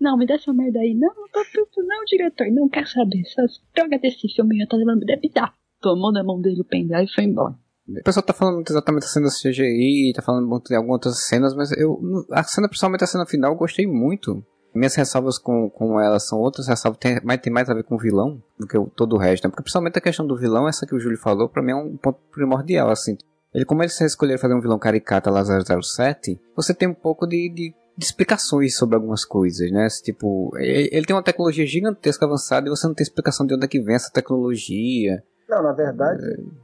Não, 0.00 0.16
me 0.16 0.26
dá 0.26 0.34
essa 0.34 0.52
merda 0.52 0.80
aí. 0.80 0.94
Não, 0.94 1.14
não 1.14 1.28
tô 1.28 1.40
puto, 1.52 1.82
não, 1.82 2.04
diretor. 2.04 2.46
Não 2.50 2.68
quer 2.68 2.86
saber. 2.86 3.20
Essas 3.20 3.60
drogas 3.74 4.00
desse 4.00 4.28
filme 4.28 4.58
já 4.58 4.66
tá 4.66 4.76
levando. 4.76 5.04
Deve 5.04 5.30
dar. 5.30 5.54
Tomou 5.80 6.12
na 6.12 6.22
mão 6.22 6.40
dele 6.40 6.60
o 6.60 6.64
pendrive 6.64 7.04
e 7.04 7.14
foi 7.14 7.24
embora. 7.24 7.54
O 7.88 8.02
pessoal 8.04 8.24
tá 8.24 8.32
falando 8.32 8.56
muito 8.56 8.70
exatamente 8.70 9.02
da 9.02 9.08
cena 9.08 9.26
do 9.26 9.32
CGI, 9.32 10.12
tá 10.14 10.22
falando 10.22 10.46
muito 10.46 10.68
de 10.68 10.76
algumas 10.76 10.94
outras 10.94 11.26
cenas, 11.26 11.54
mas 11.54 11.72
eu. 11.72 11.98
A 12.30 12.44
cena, 12.44 12.68
principalmente 12.68 13.02
a 13.02 13.06
cena 13.06 13.26
final, 13.26 13.52
eu 13.52 13.58
gostei 13.58 13.86
muito. 13.86 14.44
Minhas 14.72 14.94
ressalvas 14.94 15.38
com, 15.38 15.68
com 15.68 16.00
ela 16.00 16.20
são 16.20 16.38
outras 16.38 16.68
ressalvas, 16.68 17.00
tem, 17.00 17.20
mais, 17.24 17.40
tem 17.40 17.52
mais 17.52 17.68
a 17.68 17.74
ver 17.74 17.82
com 17.82 17.96
o 17.96 17.98
vilão 17.98 18.40
do 18.56 18.68
que 18.68 18.78
o, 18.78 18.86
todo 18.86 19.16
o 19.16 19.18
resto, 19.18 19.44
né? 19.44 19.50
Porque 19.50 19.64
principalmente 19.64 19.98
a 19.98 20.00
questão 20.00 20.24
do 20.24 20.36
vilão, 20.36 20.68
essa 20.68 20.86
que 20.86 20.94
o 20.94 21.00
Júlio 21.00 21.18
falou, 21.18 21.48
pra 21.48 21.60
mim 21.60 21.72
é 21.72 21.74
um 21.74 21.96
ponto 21.96 22.20
primordial, 22.30 22.88
assim. 22.88 23.18
Ele, 23.52 23.64
como 23.64 23.82
eles 23.82 24.00
escolheram 24.00 24.40
fazer 24.40 24.54
um 24.54 24.60
vilão 24.60 24.78
caricata 24.78 25.30
lá 25.30 25.42
007, 25.42 26.40
você 26.54 26.72
tem 26.72 26.88
um 26.88 26.94
pouco 26.94 27.26
de, 27.26 27.48
de, 27.52 27.74
de 27.96 28.04
explicações 28.04 28.76
sobre 28.76 28.94
algumas 28.94 29.24
coisas, 29.24 29.70
né? 29.72 29.88
Tipo, 30.02 30.52
ele, 30.56 30.88
ele 30.92 31.06
tem 31.06 31.16
uma 31.16 31.22
tecnologia 31.22 31.66
gigantesca 31.66 32.26
avançada 32.26 32.66
e 32.66 32.70
você 32.70 32.86
não 32.86 32.94
tem 32.94 33.02
explicação 33.02 33.44
de 33.44 33.54
onde 33.54 33.64
é 33.64 33.68
que 33.68 33.80
vem 33.80 33.96
essa 33.96 34.12
tecnologia. 34.12 35.22
Não, 35.48 35.64
na 35.64 35.72
verdade, 35.72 36.22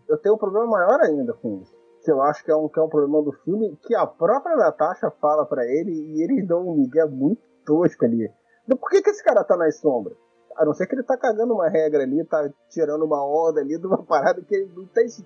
eu 0.09 0.17
tenho 0.19 0.37
um 0.37 0.39
problema 0.39 0.67
maior 0.67 1.01
ainda 1.01 1.33
com 1.33 1.61
isso. 1.61 1.75
Que 2.05 2.13
eu 2.13 2.23
acho 2.23 2.45
que 2.45 2.53
é 2.53 2.57
um, 2.57 2.69
que 2.69 2.79
é 2.79 2.83
um 2.83 2.89
problema 2.89 3.21
do 3.21 3.33
filme, 3.33 3.77
que 3.83 3.93
a 3.93 4.07
própria 4.07 4.55
Natasha 4.55 5.11
fala 5.21 5.45
pra 5.45 5.67
ele 5.67 5.91
e 5.91 6.23
eles 6.23 6.47
dão 6.47 6.69
um 6.69 6.77
migué 6.77 7.05
muito 7.05 7.43
tosco 7.65 8.05
ali. 8.05 8.31
Por 8.69 8.91
que, 8.91 9.03
que 9.03 9.11
esse 9.11 9.25
cara 9.25 9.43
tá 9.43 9.57
nas 9.57 9.81
sombras? 9.81 10.17
A 10.57 10.65
não 10.65 10.73
ser 10.73 10.87
que 10.87 10.95
ele 10.95 11.03
tá 11.03 11.17
cagando 11.17 11.53
uma 11.53 11.69
regra 11.69 12.05
ali, 12.05 12.25
tá 12.25 12.49
tirando 12.71 13.05
uma 13.05 13.25
onda 13.27 13.61
ali 13.61 13.77
de 13.77 13.87
uma 13.89 14.03
parada 14.07 14.41
que 14.41 14.55
ele 14.55 14.71
não 14.75 14.87
tem 14.87 15.07
isso 15.07 15.25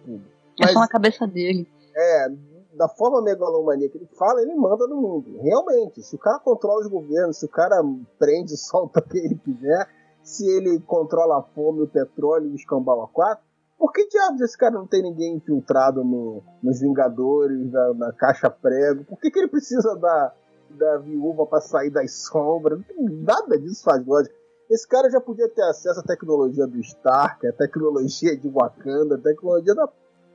É 0.58 0.64
Mas 0.64 0.72
só 0.72 0.80
na 0.80 0.88
cabeça 0.88 1.26
dele. 1.26 1.68
é, 1.96 2.28
da 2.74 2.88
forma 2.88 3.20
megalomaníaca 3.22 3.92
que 3.92 3.98
ele 3.98 4.10
fala, 4.18 4.42
ele 4.42 4.54
manda 4.54 4.86
no 4.86 4.96
mundo. 4.96 5.38
Realmente, 5.42 6.02
se 6.02 6.16
o 6.16 6.18
cara 6.18 6.38
controla 6.38 6.80
os 6.80 6.88
governos, 6.88 7.38
se 7.38 7.46
o 7.46 7.48
cara 7.48 7.82
prende 8.18 8.54
e 8.54 8.56
solta 8.58 9.00
o 9.00 9.02
que 9.02 9.18
ele 9.18 9.36
quiser, 9.36 9.88
se 10.22 10.46
ele 10.48 10.78
controla 10.80 11.38
a 11.38 11.42
fome, 11.42 11.82
o 11.82 11.88
petróleo 11.88 12.48
e 12.48 12.52
o 12.52 12.56
escambau 12.56 13.02
a 13.02 13.08
quatro, 13.08 13.44
Por 13.78 13.92
que 13.92 14.06
diabos 14.08 14.40
esse 14.42 14.56
cara 14.56 14.72
não 14.74 14.86
tem 14.86 15.02
ninguém 15.02 15.36
infiltrado 15.36 16.04
no, 16.04 16.42
nos 16.62 16.80
Vingadores, 16.80 17.72
na, 17.72 17.94
na 17.94 18.12
caixa 18.12 18.50
prego? 18.50 19.04
Por 19.04 19.18
que, 19.18 19.30
que 19.30 19.38
ele 19.38 19.48
precisa 19.48 19.96
da, 19.96 20.32
da 20.70 20.98
viúva 20.98 21.46
pra 21.46 21.60
sair 21.60 21.90
das 21.90 22.12
sombras? 22.26 22.80
Nada 22.98 23.58
disso 23.58 23.82
faz 23.82 24.04
lógica. 24.06 24.34
Esse 24.70 24.86
cara 24.86 25.10
já 25.10 25.20
podia 25.20 25.48
ter 25.48 25.62
acesso 25.62 25.98
à 25.98 26.02
tecnologia 26.02 26.66
do 26.66 26.78
Stark, 26.80 27.44
à 27.46 27.52
tecnologia 27.52 28.36
de 28.36 28.48
Wakanda, 28.48 29.16
à 29.16 29.18
tecnologia 29.18 29.74
da. 29.74 29.88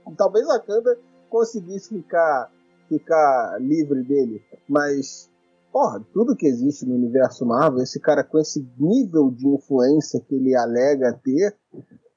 Talvez 0.17 0.45
Wakanda 0.47 0.97
conseguisse 1.29 1.89
ficar, 1.89 2.51
ficar 2.87 3.57
livre 3.59 4.03
dele. 4.03 4.41
Mas, 4.67 5.29
porra, 5.71 6.01
tudo 6.13 6.35
que 6.35 6.47
existe 6.47 6.85
no 6.85 6.95
universo 6.95 7.45
Marvel, 7.45 7.83
esse 7.83 7.99
cara 7.99 8.23
com 8.23 8.39
esse 8.39 8.65
nível 8.79 9.29
de 9.31 9.47
influência 9.47 10.19
que 10.19 10.35
ele 10.35 10.55
alega 10.55 11.19
ter. 11.23 11.55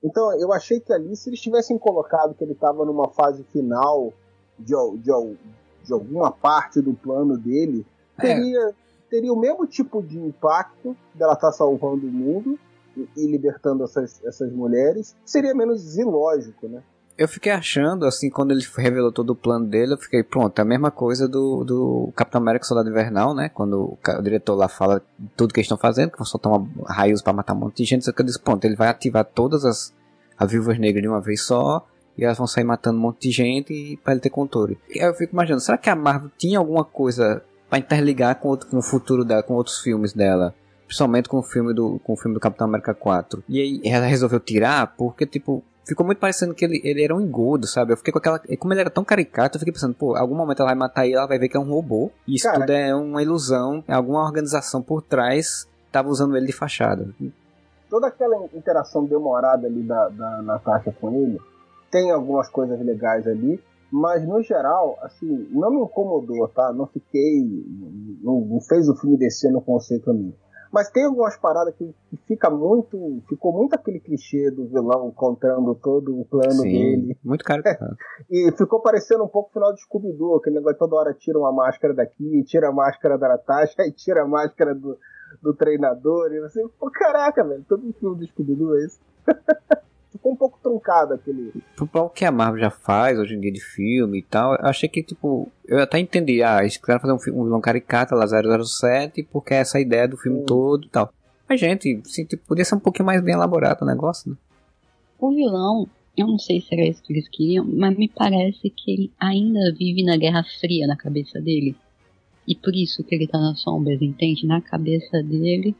Então, 0.03 0.33
eu 0.39 0.53
achei 0.53 0.79
que 0.81 0.93
ali, 0.93 1.17
se 1.17 1.29
eles 1.29 1.41
tivessem 1.41 1.77
colocado 1.79 2.35
que 2.35 2.45
ele 2.45 2.53
estava 2.53 2.85
numa 2.85 3.09
fase 3.09 3.43
final 3.45 4.13
de, 4.59 4.75
de, 4.99 5.37
de 5.85 5.93
alguma 5.93 6.31
parte 6.31 6.81
do 6.81 6.95
plano 6.95 7.37
dele, 7.37 7.85
teria, 8.17 8.75
teria 9.11 9.33
o 9.33 9.39
mesmo 9.39 9.67
tipo 9.67 10.03
de 10.03 10.19
impacto 10.19 10.97
dela 11.15 11.33
estar 11.33 11.51
salvando 11.51 12.07
o 12.07 12.11
mundo 12.11 12.59
e, 12.97 13.09
e 13.17 13.27
libertando 13.27 13.83
essas, 13.83 14.25
essas 14.25 14.53
mulheres. 14.53 15.17
Seria 15.25 15.55
menos 15.55 15.97
ilógico, 15.97 16.69
né? 16.69 16.83
Eu 17.19 17.27
fiquei 17.27 17.51
achando, 17.51 18.07
assim, 18.07 18.31
quando 18.31 18.53
ele 18.53 18.65
revelou 18.77 19.11
todo 19.11 19.31
o 19.31 19.35
plano 19.35 19.67
dele, 19.67 19.95
eu 19.95 19.99
fiquei, 19.99 20.23
pronto, 20.23 20.57
é 20.57 20.63
a 20.63 20.65
mesma 20.65 20.89
coisa 20.89 21.27
do, 21.27 21.65
do 21.65 22.13
Capitão 22.15 22.41
América 22.41 22.65
Soldado 22.65 22.89
Invernal, 22.89 23.35
né? 23.35 23.49
Quando 23.49 23.77
o, 23.77 23.99
o 24.19 24.23
diretor 24.23 24.55
lá 24.55 24.69
fala 24.69 25.03
tudo 25.37 25.53
que 25.53 25.59
eles 25.59 25.65
estão 25.65 25.77
fazendo, 25.77 26.13
que 26.13 26.17
vão 26.17 26.25
soltar 26.25 26.53
uma 26.53 26.69
raios 26.87 27.21
pra 27.21 27.33
matar 27.33 27.55
um 27.55 27.59
monte 27.59 27.79
de 27.79 27.85
gente, 27.85 28.05
só 28.05 28.13
que 28.13 28.23
eu 28.23 28.25
disse, 28.25 28.39
pronto, 28.39 28.65
ele 28.65 28.77
vai 28.77 28.87
ativar 28.87 29.25
todas 29.25 29.65
as, 29.65 29.93
as 30.39 30.49
viúvas 30.49 30.79
negras 30.79 31.03
de 31.03 31.09
uma 31.09 31.21
vez 31.21 31.43
só, 31.43 31.85
e 32.17 32.25
elas 32.25 32.39
vão 32.39 32.47
sair 32.47 32.63
matando 32.63 32.99
um 32.99 33.03
monte 33.03 33.29
de 33.29 33.31
gente 33.33 33.73
e 33.73 33.97
pra 33.97 34.13
ele 34.13 34.21
ter 34.21 34.31
controle. 34.31 34.79
E 34.89 35.01
aí 35.01 35.09
eu 35.09 35.15
fico 35.15 35.33
imaginando, 35.33 35.61
será 35.61 35.77
que 35.77 35.91
a 35.91 35.97
Marvel 35.97 36.31
tinha 36.39 36.61
alguma 36.61 36.85
coisa 36.85 37.43
pra 37.69 37.81
interligar 37.81 38.37
com, 38.37 38.47
outro, 38.47 38.69
com 38.69 38.79
o 38.79 38.83
futuro 38.83 39.25
dela, 39.25 39.43
com 39.43 39.55
outros 39.55 39.81
filmes 39.81 40.13
dela? 40.13 40.55
Principalmente 40.87 41.29
com 41.29 41.39
o 41.39 41.43
filme 41.43 41.75
do, 41.75 41.99
com 41.99 42.13
o 42.13 42.17
filme 42.17 42.35
do 42.35 42.41
Capitão 42.41 42.69
América 42.69 42.95
4. 42.95 43.43
E 43.49 43.61
aí 43.61 43.81
ela 43.85 44.07
resolveu 44.07 44.39
tirar, 44.39 44.95
porque, 44.97 45.27
tipo, 45.27 45.65
ficou 45.89 46.05
muito 46.05 46.19
parecendo 46.19 46.55
que 46.55 46.65
ele, 46.65 46.81
ele 46.85 47.03
era 47.03 47.15
um 47.17 47.21
engodo, 47.21 47.67
sabe? 47.67 47.93
Eu 47.93 47.97
fiquei 47.97 48.13
com 48.13 48.19
aquela. 48.19 48.39
Como 48.39 48.73
ele 48.73 48.81
era 48.83 48.91
tão 48.91 49.03
caricato, 49.03 49.57
eu 49.57 49.59
fiquei 49.59 49.73
pensando, 49.73 49.95
pô, 49.95 50.15
algum 50.15 50.35
momento 50.35 50.61
ela 50.61 50.69
vai 50.69 50.79
matar 50.79 51.07
ele, 51.07 51.17
ela 51.17 51.27
vai 51.27 51.39
ver 51.39 51.49
que 51.49 51.57
é 51.57 51.61
um 51.61 51.69
robô. 51.69 52.11
E 52.27 52.37
isso 52.37 52.45
Cara. 52.47 52.61
tudo 52.61 52.73
é 52.73 52.95
uma 52.95 53.23
ilusão. 53.23 53.83
Alguma 53.89 54.23
organização 54.23 54.83
por 54.83 55.03
trás 55.03 55.67
tava 55.91 56.09
usando 56.09 56.37
ele 56.37 56.47
de 56.47 56.53
fachada. 56.53 57.09
toda 57.89 58.09
aquela 58.09 58.37
interação 58.55 59.05
demorada 59.05 59.67
ali 59.67 59.83
da, 59.83 60.09
da 60.11 60.43
Natasha 60.43 60.95
com 61.01 61.11
ele 61.11 61.41
tem 61.91 62.11
algumas 62.11 62.49
coisas 62.51 62.79
legais 62.85 63.27
ali, 63.27 63.61
mas 63.91 64.27
no 64.27 64.43
geral, 64.43 64.99
assim, 65.03 65.49
não 65.51 65.71
me 65.71 65.81
incomodou, 65.81 66.47
tá? 66.49 66.73
Não 66.73 66.87
fiquei. 66.87 67.43
Não, 68.23 68.41
não 68.41 68.61
fez 68.61 68.89
o 68.89 68.95
filme 68.95 69.17
descer 69.17 69.51
no 69.51 69.63
conceito 69.63 70.11
a 70.11 70.15
mim. 70.15 70.35
Mas 70.73 70.91
tem 70.91 71.05
algumas 71.05 71.37
paradas 71.37 71.75
que, 71.75 71.95
que 72.11 72.17
fica 72.27 72.51
muito. 72.51 73.23
Ficou 73.29 73.53
muito 73.53 73.75
aquele 73.75 74.01
clichê 74.01 74.51
do 74.51 74.67
vilão 74.67 75.11
contando 75.11 75.75
todo 75.75 76.21
o 76.21 76.25
plano 76.25 76.63
dele. 76.63 77.17
muito 77.25 77.45
caricato. 77.45 77.97
E 78.31 78.53
ficou 78.53 78.81
parecendo 78.81 79.25
um 79.25 79.29
pouco 79.29 79.51
o 79.51 79.53
final 79.53 79.73
de 79.73 79.81
Scooby-Doo, 79.83 80.37
aquele 80.37 80.57
negócio 80.57 80.79
toda 80.79 80.97
hora 80.97 81.15
tira 81.15 81.39
uma 81.39 81.53
máscara 81.53 81.95
daqui, 81.95 82.45
tira 82.45 82.69
a 82.69 82.73
máscara 82.73 83.17
da 83.17 83.29
Natasha, 83.29 83.75
aí 83.81 83.93
tira 83.97 84.23
a 84.23 84.29
máscara 84.29 84.75
do, 84.75 84.99
do 85.43 85.55
treinador, 85.55 86.33
e 86.33 86.41
você, 86.41 86.63
pô, 86.79 86.91
caraca, 86.91 87.43
velho, 87.45 87.65
todo 87.69 87.93
filme 87.95 88.19
do 88.19 88.27
Scooby-Doo 88.27 88.77
é 88.77 88.85
isso. 88.85 89.01
ficou 90.11 90.33
um 90.33 90.37
pouco 90.37 90.59
truncado 90.63 91.15
aquele. 91.15 91.53
Pra 91.91 92.03
o 92.03 92.09
que 92.11 92.25
a 92.25 92.33
Marvel 92.33 92.61
já 92.61 92.71
faz 92.71 93.19
hoje 93.19 93.35
em 93.35 93.41
dia 93.41 93.53
de 93.53 93.61
filme 93.61 94.19
e 94.19 94.23
tal, 94.23 94.55
eu 94.55 94.67
achei 94.67 94.89
que, 94.89 95.03
tipo, 95.03 95.51
eu 95.67 95.79
até 95.81 95.99
entendi, 95.99 96.43
ah, 96.43 96.61
eles 96.61 96.77
quiseram 96.77 97.01
fazer 97.01 97.13
um, 97.13 97.19
filme, 97.19 97.41
um 97.41 97.45
vilão 97.45 97.61
caricato 97.61 98.15
lá 98.15 98.27
007, 98.27 99.23
porque 99.25 99.55
é 99.55 99.59
essa 99.59 99.81
ideia 99.81 100.09
do 100.09 100.17
filme 100.17 100.41
Hum. 100.41 100.47
todo 100.47 100.87
e 100.87 100.91
tal. 100.91 101.13
Mas, 101.49 101.61
gente, 101.61 102.01
assim, 102.05 102.25
tipo, 102.25 102.45
podia 102.47 102.65
ser 102.65 102.75
um 102.75 102.81
pouquinho 102.81 103.07
mais 103.07 103.23
bem 103.23 103.35
elaborado 103.35 103.83
o 103.83 103.87
negócio, 103.87 104.31
né? 104.31 104.37
O 105.19 105.31
vilão, 105.35 105.89
eu 106.17 106.27
não 106.27 106.39
sei 106.39 106.61
se 106.61 106.69
era 106.73 106.87
isso 106.87 107.03
que 107.03 107.13
eles 107.13 107.29
queriam, 107.29 107.65
mas 107.67 107.97
me 107.97 108.09
parece 108.09 108.71
que 108.71 108.91
ele 108.93 109.13
ainda 109.19 109.73
vive 109.75 110.05
na 110.05 110.17
Guerra 110.17 110.45
Fria 110.61 110.87
na 110.87 110.97
cabeça 110.97 111.41
dele. 111.41 111.75
E 112.47 112.55
por 112.55 112.75
isso 112.75 113.03
que 113.05 113.15
ele 113.15 113.27
tá 113.27 113.39
nas 113.39 113.61
sombras, 113.61 114.01
entende? 114.01 114.47
Na 114.47 114.61
cabeça 114.61 115.23
dele, 115.23 115.75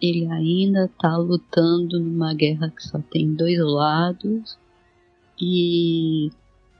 ele 0.00 0.26
ainda 0.26 0.90
tá 0.98 1.16
lutando 1.16 2.00
numa 2.00 2.34
guerra 2.34 2.70
que 2.70 2.82
só 2.82 2.98
tem 3.10 3.34
dois 3.34 3.58
lados. 3.58 4.58
E 5.40 6.30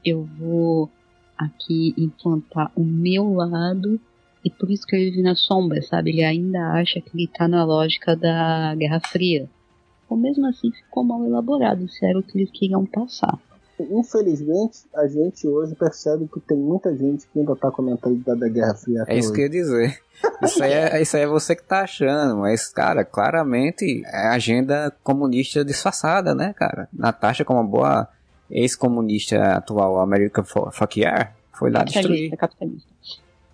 eu 0.03 0.23
vou 0.37 0.89
aqui 1.37 1.93
implantar 1.97 2.71
o 2.75 2.83
meu 2.83 3.33
lado. 3.33 3.99
E 4.43 4.49
por 4.49 4.71
isso 4.71 4.85
que 4.87 4.95
ele 4.95 5.11
vive 5.11 5.21
nas 5.21 5.39
sombras, 5.39 5.87
sabe? 5.87 6.11
Ele 6.11 6.23
ainda 6.23 6.73
acha 6.73 6.99
que 6.99 7.15
ele 7.15 7.27
tá 7.27 7.47
na 7.47 7.63
lógica 7.63 8.15
da 8.15 8.73
Guerra 8.75 8.99
Fria 8.99 9.49
ou 10.11 10.17
mesmo 10.17 10.45
assim 10.45 10.69
ficou 10.71 11.05
mal 11.05 11.25
elaborado, 11.25 11.87
se 11.87 12.05
era 12.05 12.19
o 12.19 12.23
que 12.23 12.37
eles 12.37 12.51
queriam 12.51 12.85
passar. 12.85 13.39
Infelizmente, 13.91 14.79
a 14.95 15.07
gente 15.07 15.47
hoje 15.47 15.75
percebe 15.75 16.27
que 16.27 16.39
tem 16.39 16.57
muita 16.57 16.95
gente 16.95 17.27
que 17.27 17.39
ainda 17.39 17.55
tá 17.55 17.71
comentando 17.71 18.23
da, 18.23 18.35
da 18.35 18.47
Guerra 18.47 18.75
Fria. 18.75 19.03
até 19.03 19.13
É 19.13 19.17
isso 19.17 19.33
que 19.33 19.41
hoje. 19.41 19.41
eu 19.41 19.45
ia 19.45 19.63
dizer. 19.63 20.01
Isso 20.43 20.63
aí, 20.63 20.71
é, 20.71 21.01
isso 21.01 21.17
aí 21.17 21.23
é 21.23 21.27
você 21.27 21.55
que 21.55 21.63
tá 21.63 21.81
achando, 21.81 22.37
mas, 22.37 22.67
cara, 22.69 23.03
claramente 23.03 24.03
é 24.05 24.27
agenda 24.27 24.95
comunista 25.03 25.65
disfarçada, 25.65 26.35
né, 26.35 26.53
cara? 26.53 26.87
Natasha, 26.93 27.43
como 27.43 27.59
uma 27.59 27.67
boa 27.67 28.07
ex-comunista 28.47 29.41
atual, 29.55 29.99
American 29.99 30.43
Yeah, 30.95 31.33
foi 31.53 31.71
lá 31.71 31.83
destruir. 31.83 32.35
Capitalista. 32.37 32.91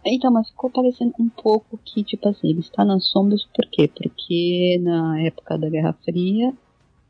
Então, 0.05 0.31
mas 0.31 0.49
ficou 0.49 0.69
parecendo 0.69 1.13
um 1.19 1.29
pouco 1.29 1.77
que, 1.83 2.03
tipo 2.03 2.27
assim, 2.29 2.49
ele 2.49 2.61
está 2.61 2.85
nas 2.85 3.05
sombras 3.05 3.45
por 3.53 3.65
quê? 3.69 3.89
Porque 3.93 4.79
na 4.81 5.21
época 5.21 5.57
da 5.57 5.69
Guerra 5.69 5.93
Fria, 6.03 6.53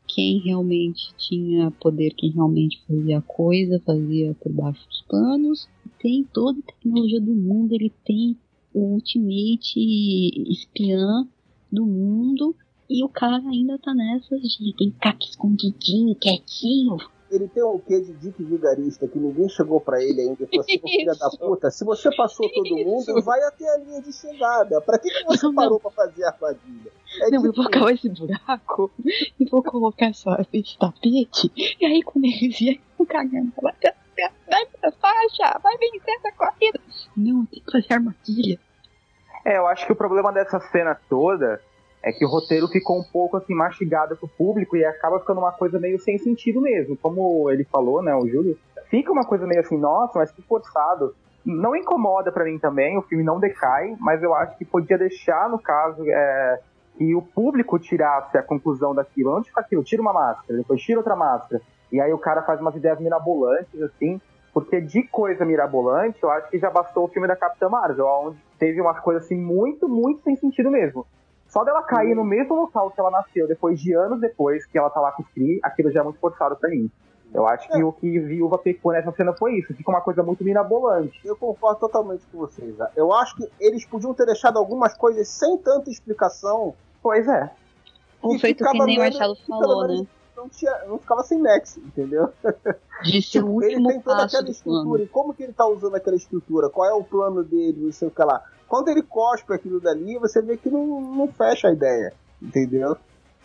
quem 0.08 0.40
realmente 0.40 1.14
tinha 1.16 1.70
poder, 1.70 2.14
quem 2.14 2.30
realmente 2.30 2.82
fazia 2.88 3.20
coisa, 3.20 3.80
fazia 3.84 4.34
por 4.40 4.50
baixo 4.50 4.88
dos 4.88 5.02
panos, 5.02 5.68
tem 6.00 6.24
toda 6.24 6.58
a 6.58 6.62
tecnologia 6.62 7.20
do 7.20 7.34
mundo, 7.34 7.74
ele 7.74 7.92
tem 8.04 8.36
o 8.72 8.94
ultimate 8.94 9.78
espiã 10.50 11.28
do 11.70 11.84
mundo, 11.84 12.56
e 12.88 13.04
o 13.04 13.08
cara 13.08 13.36
ainda 13.48 13.78
tá 13.78 13.94
nessas 13.94 14.40
de 14.40 14.74
tem 14.74 14.88
que 14.88 14.94
ficar 14.94 15.16
escondidinho, 15.20 16.14
quietinho, 16.14 16.96
Ele 17.30 17.46
tem 17.48 17.62
um 17.62 17.78
quê 17.78 18.00
de 18.00 18.14
dick 18.14 18.42
vigarista 18.42 19.06
que 19.06 19.18
ninguém 19.18 19.48
chegou 19.48 19.80
pra 19.80 20.02
ele 20.02 20.20
ainda 20.22 20.44
e 20.44 20.46
falou 20.46 20.60
assim: 20.60 20.80
"Ô, 20.82 20.88
filha 20.88 21.14
da 21.14 21.30
puta, 21.30 21.70
se 21.70 21.84
você 21.84 22.14
passou 22.16 22.48
todo 22.52 22.76
mundo, 22.76 23.00
Isso. 23.00 23.22
vai 23.22 23.40
até 23.42 23.68
a 23.68 23.76
linha 23.78 24.00
de 24.00 24.12
chegada. 24.12 24.80
Pra 24.80 24.98
que, 24.98 25.10
que 25.10 25.24
você 25.24 25.46
Não, 25.46 25.54
parou 25.54 25.78
pra 25.78 25.90
fazer 25.90 26.24
a 26.24 26.28
armadilha? 26.28 26.90
É 27.22 27.30
Não, 27.30 27.44
eu 27.44 27.52
tipo 27.52 27.62
vou 27.62 27.70
cavar 27.70 27.94
esse 27.94 28.08
buraco 28.08 28.90
e 29.38 29.44
vou 29.50 29.62
colocar 29.62 30.14
só 30.14 30.36
esse 30.52 30.78
tapete. 30.78 31.52
E 31.80 31.84
aí, 31.84 32.02
quando 32.02 32.24
eles 32.24 32.58
vierem 32.58 32.80
com 32.96 33.04
cagando, 33.04 33.52
vai, 33.60 33.74
vai 34.50 34.66
pra 34.80 34.92
faixa, 34.92 35.58
vai 35.62 35.76
vencer 35.76 36.14
essa 36.16 36.32
corrida. 36.32 36.80
Não, 37.16 37.44
tem 37.46 37.62
que 37.62 37.70
fazer 37.70 37.92
armadilha. 37.92 38.58
É, 39.44 39.56
eu 39.58 39.66
acho 39.66 39.86
que 39.86 39.92
o 39.92 39.96
problema 39.96 40.32
dessa 40.32 40.58
cena 40.60 40.98
toda 41.08 41.60
é 42.02 42.12
que 42.12 42.24
o 42.24 42.28
roteiro 42.28 42.68
ficou 42.68 42.98
um 42.98 43.02
pouco 43.02 43.36
assim 43.36 43.54
mastigado 43.54 44.16
pro 44.16 44.28
público 44.28 44.76
e 44.76 44.84
acaba 44.84 45.18
ficando 45.18 45.40
uma 45.40 45.52
coisa 45.52 45.78
meio 45.78 45.98
sem 45.98 46.18
sentido 46.18 46.60
mesmo. 46.60 46.96
Como 46.96 47.50
ele 47.50 47.64
falou, 47.64 48.02
né, 48.02 48.14
o 48.14 48.26
Júlio, 48.28 48.56
fica 48.88 49.12
uma 49.12 49.24
coisa 49.24 49.46
meio 49.46 49.60
assim, 49.60 49.78
nossa, 49.78 50.18
mas 50.18 50.30
que 50.30 50.42
forçado. 50.42 51.14
Não 51.44 51.74
incomoda 51.74 52.30
pra 52.30 52.44
mim 52.44 52.58
também, 52.58 52.98
o 52.98 53.02
filme 53.02 53.24
não 53.24 53.40
decai, 53.40 53.96
mas 53.98 54.22
eu 54.22 54.34
acho 54.34 54.56
que 54.58 54.64
podia 54.64 54.98
deixar, 54.98 55.48
no 55.48 55.58
caso, 55.58 56.02
é, 56.06 56.60
que 56.96 57.14
o 57.14 57.22
público 57.22 57.78
tirasse 57.78 58.36
a 58.36 58.42
conclusão 58.42 58.94
daquilo. 58.94 59.36
Onde 59.36 59.48
fica 59.48 59.60
aquilo? 59.60 59.82
Tira 59.82 60.02
uma 60.02 60.12
máscara, 60.12 60.58
depois 60.58 60.82
tira 60.82 60.98
outra 60.98 61.16
máscara. 61.16 61.62
E 61.90 62.00
aí 62.00 62.12
o 62.12 62.18
cara 62.18 62.42
faz 62.42 62.60
umas 62.60 62.76
ideias 62.76 63.00
mirabolantes, 63.00 63.80
assim, 63.80 64.20
porque 64.52 64.80
de 64.80 65.04
coisa 65.04 65.44
mirabolante, 65.44 66.18
eu 66.22 66.30
acho 66.30 66.50
que 66.50 66.58
já 66.58 66.68
bastou 66.68 67.04
o 67.04 67.08
filme 67.08 67.28
da 67.28 67.36
Capitã 67.36 67.68
Marvel, 67.68 68.06
onde 68.06 68.38
teve 68.58 68.80
umas 68.80 68.98
coisas 69.00 69.24
assim 69.24 69.36
muito, 69.36 69.88
muito 69.88 70.22
sem 70.22 70.36
sentido 70.36 70.70
mesmo. 70.70 71.06
Só 71.48 71.64
dela 71.64 71.82
cair 71.82 72.14
no 72.14 72.24
mesmo 72.24 72.54
local 72.54 72.90
que 72.90 73.00
ela 73.00 73.10
nasceu, 73.10 73.48
depois 73.48 73.80
de 73.80 73.94
anos 73.94 74.20
depois 74.20 74.66
que 74.66 74.78
ela 74.78 74.90
tá 74.90 75.00
lá 75.00 75.12
com 75.12 75.22
o 75.22 75.26
Kree, 75.26 75.60
aquilo 75.62 75.90
já 75.90 76.00
é 76.00 76.02
muito 76.02 76.18
forçado 76.18 76.56
pra 76.56 76.68
mim. 76.68 76.90
Eu 77.32 77.46
acho 77.46 77.68
que 77.68 77.82
o 77.82 77.92
que 77.92 78.18
Viúva 78.20 78.56
pecou 78.56 78.92
nessa 78.92 79.12
cena 79.12 79.34
foi 79.34 79.56
isso. 79.58 79.74
Fica 79.74 79.90
uma 79.90 80.00
coisa 80.00 80.22
muito 80.22 80.42
mirabolante. 80.42 81.20
Eu 81.24 81.36
concordo 81.36 81.80
totalmente 81.80 82.22
com 82.32 82.38
vocês. 82.38 82.76
né? 82.76 82.88
Eu 82.96 83.12
acho 83.12 83.36
que 83.36 83.50
eles 83.60 83.84
podiam 83.84 84.14
ter 84.14 84.24
deixado 84.24 84.58
algumas 84.58 84.94
coisas 84.94 85.28
sem 85.28 85.58
tanta 85.58 85.90
explicação. 85.90 86.74
Pois 87.02 87.28
é. 87.28 87.50
E 88.24 88.38
feito 88.38 88.64
que 88.64 88.78
nem 88.84 88.98
o 88.98 89.00
Marcelo 89.02 89.36
falou, 89.46 89.86
menos 89.86 90.00
né? 90.02 90.06
Não, 90.36 90.48
tinha, 90.48 90.72
não 90.86 90.98
ficava 90.98 91.22
sem 91.22 91.38
nexo, 91.40 91.80
entendeu? 91.80 92.32
De 93.02 93.20
ser 93.22 93.44
o 93.44 93.60
Tipo, 93.60 93.62
ele 93.64 93.86
tem 93.88 94.00
toda 94.00 94.24
aquela 94.24 94.50
estrutura. 94.50 95.02
E 95.02 95.08
como 95.08 95.34
que 95.34 95.42
ele 95.42 95.52
tá 95.52 95.66
usando 95.66 95.96
aquela 95.96 96.16
estrutura? 96.16 96.70
Qual 96.70 96.88
é 96.88 96.94
o 96.94 97.04
plano 97.04 97.42
dele? 97.44 97.86
Não 97.86 97.92
sei 97.92 98.08
o 98.08 98.10
que 98.10 98.22
lá. 98.22 98.42
Quando 98.68 98.88
ele 98.88 99.02
cospe 99.02 99.52
aquilo 99.52 99.80
dali, 99.80 100.18
você 100.18 100.42
vê 100.42 100.56
que 100.56 100.68
não, 100.70 101.00
não 101.00 101.28
fecha 101.28 101.68
a 101.68 101.72
ideia. 101.72 102.12
Entendeu? 102.40 102.96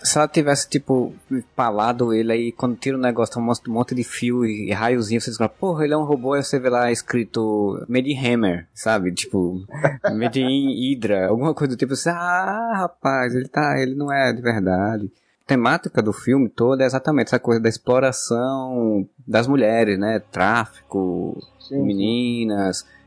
Se 0.01 0.17
ela 0.17 0.28
tivesse, 0.28 0.67
tipo, 0.69 1.13
palado 1.55 2.13
ele 2.13 2.32
aí, 2.34 2.51
quando 2.51 2.76
tira 2.76 2.97
o 2.97 2.99
negócio, 2.99 3.39
um 3.39 3.45
monte- 3.45 3.69
um 3.69 3.74
monte 3.74 3.95
de 3.95 4.03
fio 4.03 4.45
e 4.45 4.69
raiozinho, 4.71 5.21
vocês 5.21 5.38
falam, 5.38 5.53
porra, 5.57 5.86
ele 5.86 5.93
é 5.93 5.97
um 5.97 6.03
robô, 6.03 6.34
aí 6.34 6.43
você 6.43 6.59
vê 6.59 6.69
lá 6.69 6.91
escrito 6.91 7.82
Made 7.88 8.11
in 8.11 8.17
Hammer, 8.17 8.67
sabe? 8.74 9.13
Tipo, 9.13 9.61
Made 10.13 10.41
in 10.41 10.91
Hydra, 10.91 11.30
alguma 11.30 11.53
coisa 11.53 11.74
do 11.76 11.80
tipo 11.80 11.93
assim, 11.93 12.09
ah, 12.09 12.74
rapaz, 12.76 13.34
ele 13.34 13.47
tá, 13.47 13.80
ele 13.80 13.95
não 13.95 14.11
é 14.11 14.34
de 14.34 14.41
verdade. 14.41 15.09
A 15.45 15.47
temática 15.47 16.01
do 16.01 16.11
filme 16.11 16.49
toda 16.49 16.84
é 16.84 16.86
exatamente 16.86 17.28
essa 17.28 17.39
coisa 17.39 17.61
da 17.61 17.69
exploração 17.69 19.07
das 19.26 19.47
mulheres, 19.47 19.97
né? 19.97 20.19
Tráfico, 20.32 21.38
Sim, 21.59 21.76
sim. 21.76 21.84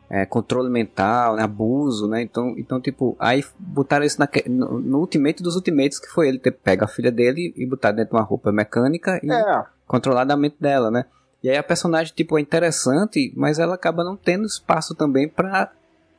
É, 0.08 0.24
controle 0.24 0.70
mental, 0.70 1.36
né, 1.36 1.42
abuso, 1.42 2.06
né? 2.08 2.22
Então, 2.22 2.54
então, 2.56 2.80
tipo, 2.80 3.16
aí 3.18 3.44
botaram 3.58 4.04
isso 4.04 4.18
naque- 4.18 4.48
no, 4.48 4.80
no 4.80 4.98
ultimate 5.00 5.42
dos 5.42 5.56
ultimates, 5.56 5.98
que 5.98 6.06
foi 6.08 6.28
ele 6.28 6.38
ter 6.38 6.52
pego 6.52 6.84
a 6.84 6.88
filha 6.88 7.10
dele 7.10 7.52
e 7.56 7.66
botar 7.66 7.92
dentro 7.92 8.10
de 8.12 8.16
uma 8.16 8.22
roupa 8.24 8.52
mecânica 8.52 9.18
e 9.22 9.30
É, 9.32 9.64
controlar 9.86 10.30
a 10.30 10.36
mente 10.36 10.56
dela, 10.60 10.90
né? 10.90 11.04
E 11.42 11.50
aí 11.50 11.56
a 11.56 11.62
personagem, 11.62 12.12
tipo, 12.14 12.38
é 12.38 12.40
interessante, 12.40 13.32
mas 13.36 13.58
ela 13.58 13.74
acaba 13.74 14.02
não 14.04 14.16
tendo 14.16 14.46
espaço 14.46 14.94
também 14.94 15.28
pra 15.28 15.70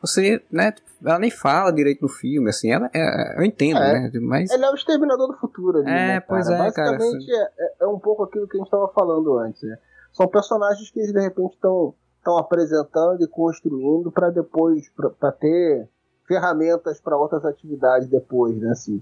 você, 0.02 0.42
né? 0.52 0.74
Ela 1.04 1.20
nem 1.20 1.30
fala 1.32 1.72
direito 1.72 2.02
no 2.02 2.10
filme, 2.10 2.50
assim, 2.50 2.72
ela 2.72 2.90
é, 2.94 3.38
eu 3.40 3.44
entendo, 3.44 3.78
É. 3.80 4.10
né? 4.10 4.12
Mas 4.22 4.50
ele 4.52 4.64
é 4.66 4.70
o 4.70 4.76
exterminador 4.76 5.28
do 5.28 5.38
futuro 5.38 5.80
ali, 5.80 5.90
É, 5.90 5.94
né, 5.94 6.20
pois 6.22 6.48
é, 6.50 6.72
cara, 6.72 6.92
Basicamente 6.98 7.32
é, 7.32 7.50
é- 7.60 7.74
é 7.82 7.88
um 7.88 8.00
pouco 8.00 8.24
aquilo 8.24 8.48
que 8.48 8.58
a 8.58 8.60
gente 8.60 8.68
estava 8.68 8.88
falando 8.90 9.38
antes, 9.38 9.62
né? 9.64 9.78
São 10.14 10.28
personagens 10.28 10.90
que 10.92 11.00
eles, 11.00 11.12
de 11.14 11.20
repente 11.22 11.54
estão 11.54 11.94
estão 12.28 12.38
apresentando 12.38 13.24
e 13.24 13.28
construindo 13.28 14.12
para 14.12 14.30
depois 14.30 14.90
para 15.18 15.32
ter 15.32 15.88
ferramentas 16.28 17.00
para 17.00 17.16
outras 17.18 17.46
atividades 17.46 18.10
depois, 18.10 18.58
né? 18.58 18.72
Assim, 18.72 19.02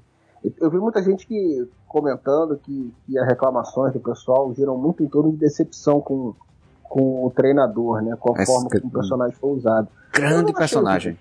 eu 0.61 0.69
vi 0.69 0.77
muita 0.77 1.01
gente 1.01 1.25
que 1.25 1.67
comentando 1.87 2.55
que, 2.57 2.93
que 3.07 3.17
as 3.17 3.27
reclamações 3.27 3.93
do 3.93 3.99
pessoal 3.99 4.53
giram 4.53 4.77
muito 4.77 5.01
em 5.03 5.07
torno 5.07 5.31
de 5.31 5.37
decepção 5.37 5.99
com, 5.99 6.35
com 6.83 7.25
o 7.25 7.31
treinador, 7.31 8.03
né? 8.03 8.15
Com 8.19 8.35
a 8.37 8.41
Essa 8.41 8.51
forma 8.51 8.69
que- 8.69 8.79
como 8.79 8.91
o 8.91 8.93
personagem 8.93 9.35
foi 9.37 9.49
usado. 9.53 9.87
Grande 10.13 10.53
personagem. 10.53 11.17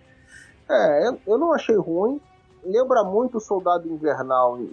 É, 0.68 1.08
eu- 1.08 1.18
eu 1.26 1.38
não 1.38 1.52
achei 1.54 1.76
ruim. 1.76 2.20
Lembra 2.66 3.02
muito 3.02 3.38
o 3.38 3.40
Soldado 3.40 3.88
Invernal 3.88 4.58
em- 4.58 4.66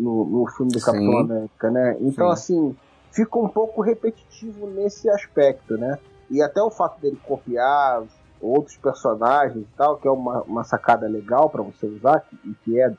no, 0.00 0.24
no 0.24 0.46
filme 0.46 0.70
do 0.72 0.78
Sim. 0.78 0.86
Capitão 0.86 1.18
América, 1.18 1.70
né? 1.70 1.96
Então, 2.00 2.26
Sim. 2.28 2.32
assim, 2.32 2.76
fica 3.10 3.38
um 3.38 3.48
pouco 3.48 3.80
repetitivo 3.80 4.68
nesse 4.68 5.08
aspecto, 5.10 5.76
né? 5.76 5.98
E 6.30 6.42
até 6.42 6.62
o 6.62 6.70
fato 6.70 7.00
dele 7.00 7.18
copiar 7.24 8.02
outros 8.40 8.76
personagens 8.76 9.62
e 9.62 9.76
tal, 9.76 9.96
que 9.96 10.06
é 10.06 10.10
uma, 10.10 10.42
uma 10.42 10.64
sacada 10.64 11.06
legal 11.06 11.48
pra 11.48 11.62
você 11.62 11.86
usar, 11.86 12.20
que, 12.20 12.36
e 12.44 12.54
que 12.64 12.80
é 12.80 12.92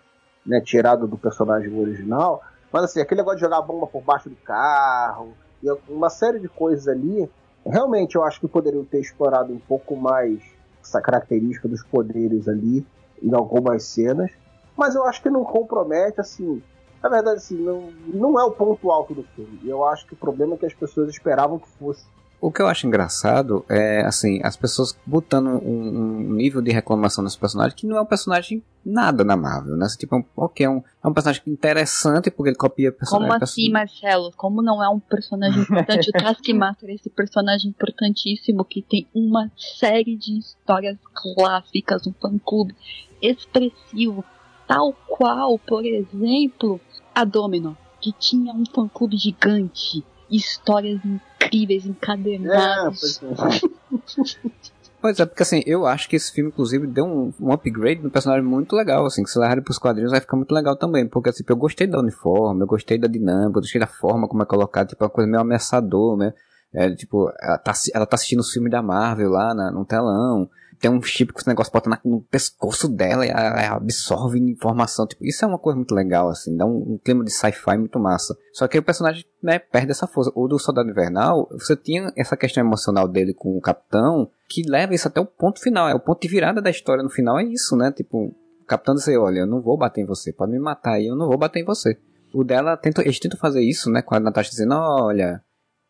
né, 0.45 0.61
tirado 0.61 1.07
do 1.07 1.17
personagem 1.17 1.78
original. 1.80 2.41
Mas, 2.71 2.86
assim, 2.86 3.01
aquele 3.01 3.21
negócio 3.21 3.38
de 3.38 3.43
jogar 3.43 3.61
bomba 3.61 3.88
por 3.88 4.01
baixo 4.01 4.30
do 4.30 4.36
carro, 4.38 5.34
e 5.61 5.69
uma 5.89 6.09
série 6.09 6.39
de 6.39 6.47
coisas 6.47 6.88
ali, 6.88 7.30
realmente 7.65 8.15
eu 8.15 8.23
acho 8.23 8.39
que 8.39 8.47
poderiam 8.47 8.86
ter 8.86 8.99
explorado 8.99 9.53
um 9.53 9.59
pouco 9.59 9.95
mais 9.95 10.41
essa 10.82 11.01
característica 11.01 11.67
dos 11.67 11.84
poderes 11.84 12.47
ali 12.47 12.86
em 13.21 13.34
algumas 13.34 13.84
cenas, 13.84 14.32
mas 14.75 14.95
eu 14.95 15.03
acho 15.05 15.21
que 15.21 15.30
não 15.30 15.43
compromete, 15.43 16.21
assim, 16.21 16.61
na 17.01 17.09
verdade, 17.09 17.38
assim, 17.38 17.57
não, 17.57 17.91
não 18.05 18.39
é 18.39 18.43
o 18.43 18.51
ponto 18.51 18.91
alto 18.91 19.13
do 19.13 19.23
filme. 19.23 19.59
Eu 19.65 19.86
acho 19.86 20.05
que 20.05 20.13
o 20.13 20.17
problema 20.17 20.55
é 20.55 20.57
que 20.57 20.65
as 20.65 20.73
pessoas 20.73 21.09
esperavam 21.09 21.59
que 21.59 21.67
fosse. 21.69 22.05
O 22.39 22.51
que 22.51 22.61
eu 22.61 22.67
acho 22.67 22.85
engraçado 22.85 23.65
é, 23.67 24.01
assim, 24.01 24.39
as 24.43 24.55
pessoas 24.55 24.97
botando 25.05 25.47
um, 25.47 26.29
um 26.29 26.33
nível 26.33 26.61
de 26.61 26.71
reclamação 26.71 27.23
nesse 27.23 27.38
personagem 27.38 27.75
que 27.75 27.88
não 27.88 27.97
é 27.97 28.01
um 28.01 28.05
personagem 28.05 28.63
nada 28.85 29.23
na 29.23 29.35
Marvel, 29.35 29.75
né? 29.75 29.88
Tipo, 29.97 30.15
é 30.15 30.19
um, 30.19 30.25
ok, 30.35 30.65
é 30.65 30.69
um, 30.69 30.83
é 31.03 31.07
um 31.07 31.13
personagem 31.13 31.41
interessante 31.47 32.29
porque 32.29 32.49
ele 32.49 32.55
copia 32.55 32.91
personagens. 32.91 33.33
Como 33.33 33.43
assim, 33.43 33.71
Marcelo? 33.71 34.31
Como 34.38 34.61
não 34.61 34.83
é 34.83 34.88
um 34.88 34.99
personagem 34.99 35.61
importante? 35.61 36.09
O 36.09 36.13
Taskmaster 36.23 36.89
é 36.89 36.93
esse 36.93 37.09
personagem 37.09 37.69
importantíssimo 37.69 38.63
que 38.63 38.81
tem 38.81 39.07
uma 39.13 39.51
série 39.57 40.15
de 40.15 40.38
histórias 40.38 40.97
clássicas, 41.13 42.05
um 42.07 42.13
fã-clube 42.13 42.75
expressivo, 43.21 44.23
tal 44.67 44.93
qual, 45.07 45.57
por 45.57 45.83
exemplo, 45.83 46.79
a 47.13 47.25
Domino, 47.25 47.75
que 47.99 48.11
tinha 48.11 48.53
um 48.53 48.63
fã-clube 48.65 49.17
gigante, 49.17 50.03
histórias 50.30 50.99
incríveis, 51.03 51.86
É, 51.86 51.89
encadernadas. 51.89 53.19
pois 53.19 53.21
é. 53.23 54.51
Pois 54.99 55.19
é, 55.19 55.25
porque 55.28 55.43
assim, 55.43 55.61
eu 55.67 55.86
acho 55.86 56.09
que 56.09 56.15
esse 56.15 56.32
filme, 56.32 56.49
inclusive, 56.49 56.88
deu 56.88 57.05
um, 57.05 57.32
um 57.39 57.51
upgrade 57.51 58.01
no 58.01 58.09
personagem 58.09 58.43
muito 58.43 58.75
legal, 58.75 59.05
assim, 59.05 59.23
que 59.23 59.30
se 59.30 59.39
ele 59.39 59.61
pros 59.61 59.78
quadrinhos 59.78 60.11
vai 60.11 60.19
ficar 60.19 60.36
muito 60.36 60.51
legal 60.51 60.75
também, 60.75 61.07
porque 61.07 61.30
assim, 61.30 61.43
eu 61.47 61.55
gostei 61.55 61.86
do 61.86 61.99
uniforme, 61.99 62.61
eu 62.63 62.67
gostei 62.67 62.97
da 62.97 63.07
dinâmica, 63.07 63.59
eu 63.59 63.61
gostei 63.61 63.80
da 63.80 63.86
forma 63.88 64.28
como 64.28 64.41
é 64.41 64.45
colocado, 64.45 64.88
tipo, 64.88 65.03
uma 65.03 65.09
coisa 65.09 65.30
meio 65.30 65.41
ameaçador, 65.41 66.17
né? 66.17 66.34
É, 66.73 66.89
tipo, 66.95 67.32
ela 67.41 67.57
tá, 67.59 67.73
ela 67.93 68.05
tá 68.07 68.15
assistindo 68.15 68.39
os 68.39 68.51
filmes 68.51 68.71
da 68.71 68.82
Marvel 68.82 69.30
lá 69.30 69.53
na, 69.53 69.71
no 69.71 69.86
telão, 69.86 70.49
tem 70.80 70.91
um 70.91 71.01
chip 71.01 71.34
que 71.34 71.39
esse 71.39 71.47
negócio 71.47 71.71
bota 71.71 71.89
no 72.03 72.21
pescoço 72.21 72.88
dela 72.88 73.25
e 73.25 73.30
ela, 73.30 73.75
absorve 73.75 74.39
informação, 74.39 75.07
tipo, 75.07 75.25
isso 75.25 75.43
é 75.43 75.47
uma 75.47 75.57
coisa 75.57 75.75
muito 75.75 75.93
legal, 75.93 76.30
assim, 76.30 76.55
dá 76.55 76.65
um, 76.65 76.93
um 76.93 76.99
clima 77.03 77.23
de 77.23 77.32
sci-fi 77.32 77.78
muito 77.78 77.99
massa. 77.99 78.36
Só 78.53 78.67
que 78.67 78.78
o 78.78 78.84
personagem, 78.84 79.25
né, 79.41 79.59
perde 79.59 79.91
essa 79.91 80.07
força. 80.07 80.32
O 80.36 80.47
do 80.47 80.59
Soldado 80.59 80.89
Invernal, 80.89 81.47
você 81.51 81.75
tinha 81.75 82.11
essa 82.15 82.38
questão 82.38 82.63
emocional 82.63 83.07
dele 83.07 83.34
com 83.34 83.57
o 83.57 83.61
Capitão, 83.61 84.30
que 84.47 84.61
leva 84.67 84.93
isso 84.93 85.07
até 85.07 85.19
o 85.19 85.25
ponto 85.25 85.59
final, 85.59 85.89
é 85.89 85.95
o 85.95 85.99
ponto 85.99 86.21
de 86.21 86.28
virada 86.28 86.61
da 86.61 86.69
história 86.69 87.03
no 87.03 87.09
final, 87.09 87.39
é 87.39 87.43
isso, 87.43 87.75
né, 87.75 87.91
tipo, 87.91 88.36
o 88.61 88.65
Capitão 88.65 88.95
dizer, 88.95 89.17
olha, 89.17 89.39
eu 89.39 89.47
não 89.47 89.61
vou 89.61 89.78
bater 89.78 90.01
em 90.01 90.05
você, 90.05 90.32
pode 90.32 90.51
me 90.51 90.59
matar 90.59 90.93
aí, 90.93 91.07
eu 91.07 91.15
não 91.15 91.28
vou 91.28 91.38
bater 91.38 91.61
em 91.61 91.65
você. 91.65 91.97
O 92.34 92.43
dela, 92.43 92.75
tenta, 92.78 93.01
eles 93.01 93.19
tentam 93.19 93.39
fazer 93.39 93.61
isso, 93.61 93.89
né, 93.89 94.01
com 94.01 94.15
a 94.15 94.19
Natasha 94.19 94.51
dizendo, 94.51 94.75
olha, 94.75 95.41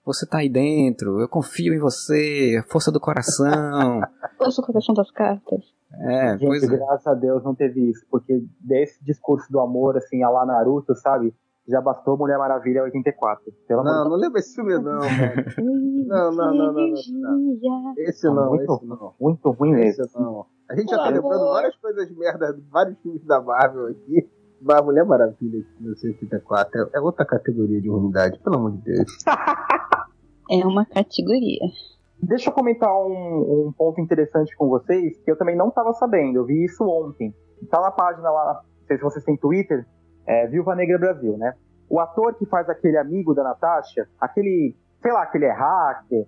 você 0.08 0.26
tá 0.26 0.38
aí 0.38 0.48
dentro, 0.50 1.20
eu 1.20 1.28
confio 1.28 1.74
em 1.74 1.80
você, 1.80 2.64
força 2.70 2.90
do 2.92 3.00
coração. 3.00 4.00
Ouça 4.40 4.62
o 4.62 4.66
coração 4.66 4.96
das 4.96 5.12
cartas. 5.12 5.60
É, 5.94 6.38
pois 6.38 6.62
Gente, 6.62 6.74
é. 6.74 6.78
graças 6.78 7.08
a 7.08 7.14
Deus 7.14 7.44
não 7.44 7.54
teve 7.54 7.90
isso, 7.90 8.06
porque 8.10 8.42
desse 8.62 9.04
discurso 9.04 9.52
do 9.52 9.60
amor, 9.60 9.98
assim, 9.98 10.24
a 10.24 10.30
lá 10.30 10.46
Naruto, 10.46 10.96
sabe? 10.96 11.34
Já 11.68 11.82
bastou 11.82 12.18
Mulher 12.18 12.38
Maravilha 12.38 12.84
84. 12.84 13.44
Pelo 13.68 13.82
amor 13.82 13.92
Não, 13.92 14.10
não 14.12 14.16
lembra 14.16 14.40
esse 14.40 14.56
filme, 14.56 14.78
não, 14.80 15.00
velho. 15.02 15.46
Não, 16.08 16.32
não, 16.32 16.54
não, 16.54 16.72
não, 16.72 16.88
não, 16.88 17.94
Esse 17.98 18.28
não, 18.28 18.50
muito, 18.52 18.74
esse 18.76 18.86
não. 18.86 19.14
muito 19.20 19.52
ruim 19.52 19.74
Esse 19.82 20.00
mesmo. 20.00 20.22
não. 20.22 20.46
A 20.70 20.76
gente 20.78 20.90
já 20.90 20.98
tá 20.98 21.10
lembrando 21.10 21.44
várias 21.52 21.76
coisas 21.76 22.08
de 22.08 22.18
merda, 22.18 22.58
vários 22.72 22.98
filmes 23.02 23.26
da 23.26 23.42
Marvel 23.42 23.88
aqui. 23.88 24.30
Mas 24.62 24.84
Mulher 24.84 25.06
Maravilha, 25.06 25.64
1984, 25.80 26.82
é- 26.94 26.98
é 26.98 27.00
outra 27.00 27.26
categoria 27.26 27.80
de 27.82 27.90
ruindade, 27.90 28.40
pelo 28.40 28.56
amor 28.58 28.72
de 28.74 28.82
Deus. 28.84 29.12
É 30.50 30.66
uma 30.66 30.86
categoria. 30.86 31.60
Deixa 32.24 32.50
eu 32.50 32.54
comentar 32.54 32.90
um, 32.90 33.68
um 33.68 33.74
ponto 33.78 34.00
interessante 34.00 34.56
com 34.56 34.70
vocês, 34.70 35.20
que 35.22 35.30
eu 35.30 35.38
também 35.38 35.58
não 35.58 35.68
estava 35.68 35.92
sabendo, 35.92 36.38
eu 36.38 36.46
vi 36.46 36.64
isso 36.64 36.86
ontem. 36.86 37.36
Tá 37.70 37.82
na 37.82 37.92
página 37.92 38.30
lá, 38.32 38.62
não 38.80 38.88
sei 38.88 38.96
se 38.98 39.04
vocês 39.04 39.26
têm 39.26 39.36
Twitter, 39.36 39.86
é 40.26 40.48
Viúva 40.48 40.74
Negra 40.74 40.98
Brasil, 40.98 41.38
né? 41.38 41.54
O 41.90 42.00
ator 42.00 42.34
que 42.36 42.46
faz 42.46 42.70
aquele 42.70 42.98
amigo 42.98 43.34
da 43.34 43.44
Natasha, 43.44 44.08
aquele, 44.22 44.74
sei 45.02 45.12
lá, 45.12 45.24
aquele 45.24 45.46
é 45.46 45.52
hacker, 45.52 46.26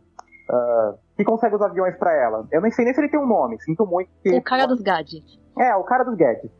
ah, 0.52 0.96
que 1.16 1.24
consegue 1.24 1.56
os 1.56 1.62
aviões 1.62 1.96
pra 1.98 2.14
ela. 2.14 2.46
Eu 2.52 2.60
nem 2.62 2.72
sei 2.72 2.84
nem 2.84 2.94
se 2.94 3.00
ele 3.00 3.10
tem 3.10 3.20
um 3.22 3.26
nome, 3.28 3.58
sinto 3.62 3.86
muito 3.86 4.10
que... 4.22 4.36
O 4.36 4.44
cara 4.44 4.66
dos 4.66 4.82
gadgets. 4.82 5.40
É, 5.58 5.74
o 5.78 5.84
cara 5.86 6.04
dos 6.04 6.16
gadgets. 6.16 6.52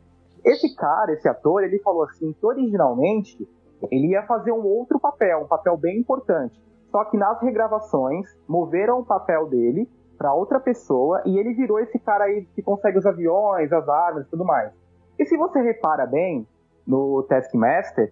Esse 0.44 0.76
cara, 0.76 1.14
esse 1.14 1.28
ator, 1.28 1.64
ele 1.64 1.80
falou 1.80 2.04
assim 2.04 2.34
que 2.34 2.46
originalmente 2.46 3.48
ele 3.92 4.08
ia 4.08 4.24
fazer 4.24 4.52
um 4.52 4.66
outro 4.66 5.00
papel, 5.00 5.42
um 5.42 5.48
papel 5.48 5.78
bem 5.78 6.00
importante. 6.00 6.62
Só 6.92 7.06
que 7.06 7.18
nas 7.18 7.42
regravações 7.42 8.28
moveram 8.48 9.00
o 9.00 9.06
papel 9.06 9.48
dele 9.48 9.88
pra 10.18 10.34
outra 10.34 10.60
pessoa 10.60 11.22
e 11.26 11.38
ele 11.38 11.54
virou 11.54 11.80
esse 11.80 11.98
cara 12.00 12.26
aí 12.26 12.46
que 12.54 12.62
consegue 12.62 12.98
os 12.98 13.06
aviões, 13.06 13.72
as 13.72 13.88
armas 13.88 14.26
e 14.26 14.30
tudo 14.30 14.44
mais. 14.44 14.74
E 15.18 15.26
se 15.26 15.38
você 15.38 15.62
repara 15.62 16.06
bem 16.06 16.48
no 16.86 17.24
Taskmaster, 17.24 18.12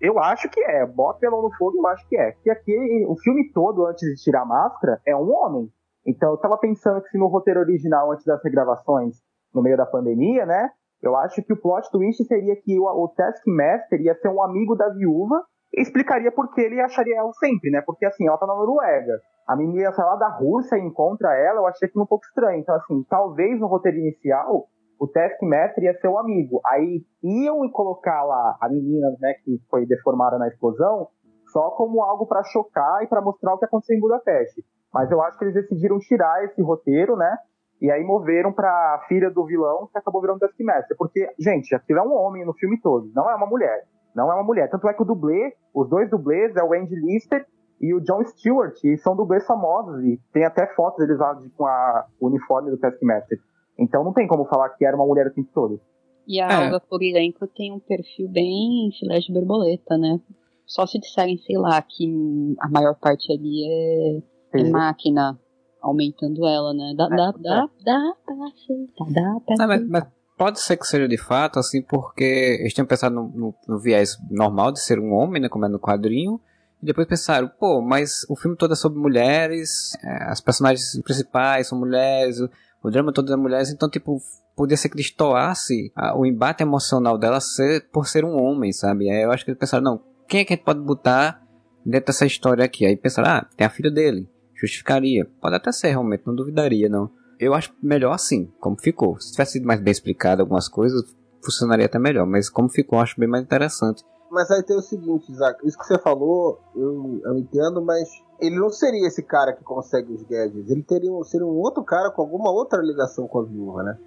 eu 0.00 0.18
acho 0.18 0.48
que 0.50 0.60
é. 0.60 0.86
Bota 0.86 1.20
pelo 1.20 1.42
no 1.42 1.50
fogo, 1.56 1.78
eu 1.78 1.86
acho 1.88 2.06
que 2.08 2.16
é. 2.16 2.32
Que 2.42 2.50
aqui, 2.50 3.06
o 3.08 3.16
filme 3.16 3.50
todo, 3.52 3.86
antes 3.86 4.08
de 4.08 4.22
tirar 4.22 4.42
a 4.42 4.46
máscara, 4.46 5.00
é 5.06 5.14
um 5.14 5.32
homem. 5.32 5.70
Então 6.06 6.30
eu 6.30 6.36
tava 6.36 6.58
pensando 6.58 7.00
que 7.02 7.08
se 7.08 7.18
no 7.18 7.26
roteiro 7.26 7.60
original, 7.60 8.12
antes 8.12 8.24
das 8.24 8.42
regravações, 8.42 9.16
no 9.54 9.62
meio 9.62 9.76
da 9.76 9.86
pandemia, 9.86 10.44
né? 10.44 10.70
Eu 11.04 11.14
acho 11.16 11.42
que 11.42 11.52
o 11.52 11.60
plot 11.60 11.90
twist 11.90 12.24
seria 12.24 12.56
que 12.56 12.80
o, 12.80 12.84
o 12.84 13.08
Taskmaster 13.08 14.00
ia 14.00 14.14
ser 14.14 14.28
um 14.30 14.42
amigo 14.42 14.74
da 14.74 14.88
viúva 14.88 15.44
e 15.74 15.82
explicaria 15.82 16.32
por 16.32 16.50
que 16.54 16.62
ele 16.62 16.80
acharia 16.80 17.18
ela 17.18 17.32
sempre, 17.34 17.70
né? 17.70 17.82
Porque 17.84 18.06
assim, 18.06 18.26
ela 18.26 18.38
tá 18.38 18.46
na 18.46 18.54
Noruega. 18.54 19.12
A 19.46 19.54
menina 19.54 19.92
sai 19.92 20.06
lá 20.06 20.16
da 20.16 20.28
Rússia 20.28 20.76
e 20.76 20.80
encontra 20.80 21.36
ela, 21.36 21.60
eu 21.60 21.66
achei 21.66 21.88
que 21.88 22.00
um 22.00 22.06
pouco 22.06 22.24
estranho. 22.24 22.58
Então, 22.58 22.74
assim, 22.74 23.04
talvez 23.10 23.60
no 23.60 23.66
roteiro 23.66 23.98
inicial 23.98 24.66
o 24.98 25.06
Taskmaster 25.06 25.84
ia 25.84 25.92
ser 26.00 26.08
o 26.08 26.16
amigo. 26.16 26.62
Aí 26.66 27.02
iam 27.22 27.68
colocar 27.70 28.24
lá 28.24 28.56
a 28.58 28.68
menina, 28.70 29.08
né, 29.20 29.34
que 29.44 29.58
foi 29.68 29.84
deformada 29.84 30.38
na 30.38 30.48
explosão, 30.48 31.08
só 31.52 31.70
como 31.72 32.02
algo 32.02 32.26
pra 32.26 32.42
chocar 32.44 33.02
e 33.02 33.06
pra 33.06 33.20
mostrar 33.20 33.52
o 33.52 33.58
que 33.58 33.66
aconteceu 33.66 33.94
em 33.94 34.00
Budapeste. 34.00 34.64
Mas 34.92 35.10
eu 35.10 35.20
acho 35.20 35.36
que 35.36 35.44
eles 35.44 35.54
decidiram 35.54 35.98
tirar 35.98 36.44
esse 36.44 36.62
roteiro, 36.62 37.16
né? 37.16 37.36
E 37.80 37.90
aí 37.90 38.02
moveram 38.04 38.52
pra 38.52 39.04
filha 39.08 39.30
do 39.30 39.44
vilão, 39.44 39.88
que 39.92 39.98
acabou 39.98 40.20
virando 40.20 40.38
Taskmaster. 40.40 40.96
Porque, 40.96 41.28
gente, 41.38 41.74
aquilo 41.74 41.98
é 41.98 42.02
um 42.02 42.14
homem 42.14 42.44
no 42.44 42.54
filme 42.54 42.80
todo, 42.80 43.10
não 43.14 43.28
é 43.30 43.34
uma 43.34 43.46
mulher. 43.46 43.84
Não 44.14 44.30
é 44.30 44.34
uma 44.34 44.44
mulher. 44.44 44.70
Tanto 44.70 44.88
é 44.88 44.94
que 44.94 45.02
o 45.02 45.04
dublê, 45.04 45.54
os 45.74 45.88
dois 45.88 46.08
dublês 46.08 46.54
é 46.56 46.62
o 46.62 46.72
Andy 46.72 46.94
Lister 46.94 47.44
e 47.80 47.92
o 47.92 48.00
John 48.00 48.24
Stewart, 48.24 48.76
e 48.84 48.96
são 48.98 49.16
dublês 49.16 49.44
famosos, 49.44 50.02
e 50.04 50.18
tem 50.32 50.44
até 50.44 50.66
fotos 50.74 51.04
deles 51.04 51.18
lá 51.18 51.34
de- 51.34 51.50
com 51.50 51.66
a, 51.66 52.06
o 52.20 52.28
uniforme 52.28 52.70
do 52.70 52.78
Taskmaster. 52.78 53.38
Então 53.78 54.04
não 54.04 54.12
tem 54.12 54.26
como 54.28 54.44
falar 54.46 54.70
que 54.70 54.86
era 54.86 54.96
uma 54.96 55.04
mulher 55.04 55.26
o 55.26 55.32
tempo 55.34 55.50
todo. 55.52 55.80
E 56.26 56.40
a 56.40 56.48
É. 56.74 56.80
Kurilenko 56.80 57.46
tem 57.48 57.72
um 57.72 57.80
perfil 57.80 58.28
bem 58.28 58.88
filé 58.98 59.18
de 59.18 59.32
borboleta, 59.32 59.98
né? 59.98 60.18
Só 60.64 60.86
se 60.86 60.98
disserem, 60.98 61.36
sei 61.38 61.58
lá, 61.58 61.82
que 61.82 62.54
a 62.60 62.68
maior 62.70 62.94
parte 62.94 63.30
ali 63.30 64.22
é, 64.54 64.60
é 64.60 64.70
máquina 64.70 65.38
aumentando 65.84 66.46
ela, 66.46 66.72
né? 66.74 66.94
Dá, 66.96 67.04
É, 67.04 67.08
dá, 67.16 67.28
é. 67.28 67.42
dá, 67.42 67.68
dá 67.84 68.14
pra 68.24 68.34
aceitar, 68.46 69.04
dá 69.12 69.40
pra 69.44 69.54
Ah, 69.60 69.66
mas, 69.66 69.80
aceitar. 69.80 69.86
mas 69.90 70.04
pode 70.36 70.60
ser 70.60 70.76
que 70.76 70.86
seja 70.86 71.06
de 71.06 71.18
fato, 71.18 71.58
assim, 71.58 71.82
porque 71.82 72.58
eles 72.60 72.72
tinham 72.74 72.86
pensado 72.86 73.14
no, 73.14 73.28
no- 73.28 73.54
no 73.68 73.78
viés 73.78 74.16
normal 74.30 74.72
de 74.72 74.80
ser 74.80 74.98
um 74.98 75.12
homem, 75.12 75.40
né, 75.42 75.48
como 75.48 75.64
é 75.64 75.68
no 75.68 75.78
quadrinho, 75.78 76.40
e 76.82 76.86
depois 76.86 77.06
pensaram, 77.06 77.48
pô, 77.60 77.80
mas 77.80 78.26
o 78.28 78.34
filme 78.36 78.56
todo 78.56 78.72
é 78.72 78.76
sobre 78.76 78.98
mulheres, 78.98 79.92
é, 80.02 80.24
as 80.24 80.40
personagens 80.40 81.00
principais 81.02 81.68
são 81.68 81.78
mulheres, 81.78 82.40
o, 82.40 82.48
o 82.82 82.90
drama 82.90 83.12
todo 83.12 83.32
é 83.32 83.36
mulheres, 83.36 83.70
então, 83.70 83.88
tipo, 83.88 84.18
podia 84.56 84.76
ser 84.76 84.88
que 84.88 84.96
destoasse 84.96 85.92
a- 85.96 86.16
o 86.16 86.26
embate 86.26 86.62
emocional 86.62 87.16
dela 87.18 87.40
ser, 87.40 87.88
por 87.90 88.06
ser 88.06 88.24
um 88.24 88.36
homem, 88.42 88.72
sabe? 88.72 89.08
Aí 89.10 89.22
eu 89.22 89.30
acho 89.32 89.44
que 89.44 89.50
eles 89.50 89.58
pensaram, 89.58 89.82
não, 89.84 90.00
quem 90.28 90.40
é 90.40 90.44
que 90.44 90.52
a 90.52 90.56
gente 90.56 90.64
pode 90.64 90.80
botar 90.80 91.40
dentro 91.86 92.06
dessa 92.06 92.26
história 92.26 92.64
aqui? 92.64 92.84
Aí 92.86 92.96
pensaram, 92.96 93.28
ah, 93.30 93.46
tem 93.56 93.66
a 93.66 93.70
filha 93.70 93.90
dele, 93.90 94.28
justificaria. 94.64 95.28
Pode 95.40 95.56
até 95.56 95.72
ser, 95.72 95.88
realmente, 95.88 96.26
não 96.26 96.34
duvidaria, 96.34 96.88
não. 96.88 97.10
Eu 97.38 97.54
acho 97.54 97.74
melhor 97.82 98.12
assim, 98.12 98.50
como 98.60 98.76
ficou. 98.80 99.18
Se 99.20 99.32
tivesse 99.32 99.52
sido 99.52 99.66
mais 99.66 99.80
bem 99.80 99.92
explicado 99.92 100.42
algumas 100.42 100.68
coisas, 100.68 101.02
funcionaria 101.42 101.86
até 101.86 101.98
melhor. 101.98 102.26
Mas 102.26 102.48
como 102.48 102.68
ficou, 102.68 102.98
eu 102.98 103.02
acho 103.02 103.18
bem 103.18 103.28
mais 103.28 103.44
interessante. 103.44 104.04
Mas 104.30 104.50
aí 104.50 104.62
tem 104.62 104.76
o 104.76 104.82
seguinte, 104.82 105.30
Isaac, 105.30 105.64
isso 105.66 105.78
que 105.78 105.86
você 105.86 105.98
falou, 105.98 106.58
eu, 106.74 107.20
eu 107.24 107.38
entendo, 107.38 107.80
mas 107.80 108.08
ele 108.40 108.56
não 108.56 108.68
seria 108.70 109.06
esse 109.06 109.22
cara 109.22 109.52
que 109.52 109.62
consegue 109.62 110.12
os 110.12 110.22
gadgets. 110.22 110.70
Ele 110.70 110.82
teria 110.82 111.10
seria 111.24 111.46
um 111.46 111.56
outro 111.56 111.84
cara 111.84 112.10
com 112.10 112.22
alguma 112.22 112.50
outra 112.50 112.82
ligação 112.82 113.28
com 113.28 113.40
a 113.40 113.44
viúva, 113.44 113.82
né? 113.82 113.98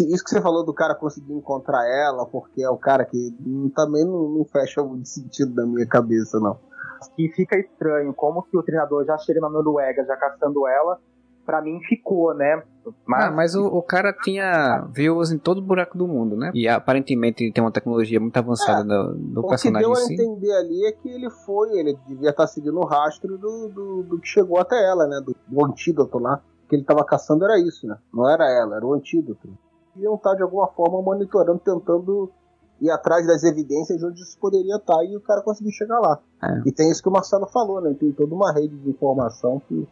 Isso 0.00 0.24
que 0.24 0.30
você 0.30 0.40
falou 0.40 0.64
do 0.64 0.72
cara 0.72 0.94
conseguir 0.94 1.34
encontrar 1.34 1.86
ela, 1.86 2.24
porque 2.26 2.62
é 2.62 2.70
o 2.70 2.78
cara 2.78 3.04
que 3.04 3.34
também 3.74 4.04
não, 4.04 4.28
não 4.28 4.44
fecha 4.44 4.82
muito 4.82 5.08
sentido 5.08 5.54
na 5.54 5.66
minha 5.66 5.86
cabeça, 5.86 6.40
não. 6.40 6.58
Que 7.16 7.28
fica 7.30 7.58
estranho, 7.58 8.12
como 8.14 8.42
que 8.42 8.56
o 8.56 8.62
treinador 8.62 9.04
já 9.04 9.16
chega 9.18 9.40
na 9.40 9.48
Noruega, 9.50 10.04
já 10.04 10.16
caçando 10.16 10.66
ela, 10.66 10.98
pra 11.44 11.60
mim 11.60 11.80
ficou, 11.80 12.32
né? 12.34 12.62
Mas, 13.04 13.24
Ah, 13.24 13.30
mas 13.30 13.54
o, 13.54 13.66
o 13.66 13.82
cara 13.82 14.12
tinha 14.12 14.86
viúvas 14.92 15.32
em 15.32 15.38
todo 15.38 15.58
o 15.58 15.62
buraco 15.62 15.98
do 15.98 16.06
mundo, 16.06 16.36
né? 16.36 16.50
E 16.54 16.68
aparentemente 16.68 17.50
tem 17.52 17.62
uma 17.62 17.72
tecnologia 17.72 18.20
muito 18.20 18.36
avançada 18.36 18.84
do, 18.84 19.14
do 19.14 19.40
O 19.40 19.42
que 19.44 19.48
personagem 19.50 19.88
deu 19.88 19.96
em 19.98 20.02
a 20.02 20.06
si. 20.06 20.14
entender 20.14 20.52
ali 20.52 20.86
é 20.86 20.92
que 20.92 21.08
ele 21.08 21.28
foi, 21.30 21.76
ele 21.78 21.96
devia 22.06 22.30
estar 22.30 22.46
seguindo 22.46 22.78
o 22.78 22.84
rastro 22.86 23.36
do, 23.38 23.68
do, 23.68 24.02
do 24.04 24.20
que 24.20 24.28
chegou 24.28 24.58
até 24.60 24.76
ela, 24.88 25.06
né? 25.06 25.20
Do, 25.24 25.34
do 25.46 25.64
antídoto 25.64 26.18
lá. 26.18 26.40
O 26.64 26.68
que 26.68 26.76
ele 26.76 26.82
estava 26.82 27.04
caçando 27.04 27.44
era 27.44 27.58
isso, 27.58 27.86
né? 27.86 27.96
Não 28.14 28.28
era 28.28 28.44
ela, 28.50 28.76
era 28.76 28.86
o 28.86 28.94
antídoto. 28.94 29.48
Iam 29.96 30.14
estar 30.14 30.34
de 30.34 30.42
alguma 30.42 30.68
forma 30.68 31.02
monitorando, 31.02 31.58
tentando 31.58 32.30
ir 32.80 32.90
atrás 32.90 33.26
das 33.26 33.42
evidências 33.44 34.02
onde 34.02 34.20
isso 34.20 34.36
poderia 34.38 34.76
estar 34.76 35.04
e 35.04 35.16
o 35.16 35.20
cara 35.20 35.40
conseguiu 35.42 35.72
chegar 35.72 36.00
lá. 36.00 36.18
É. 36.42 36.62
E 36.66 36.72
tem 36.72 36.90
isso 36.90 37.02
que 37.02 37.08
o 37.08 37.12
Marcelo 37.12 37.46
falou, 37.46 37.80
né? 37.80 37.94
Tem 37.98 38.10
toda 38.12 38.34
uma 38.34 38.52
rede 38.52 38.76
de 38.76 38.90
informação 38.90 39.60
que 39.68 39.86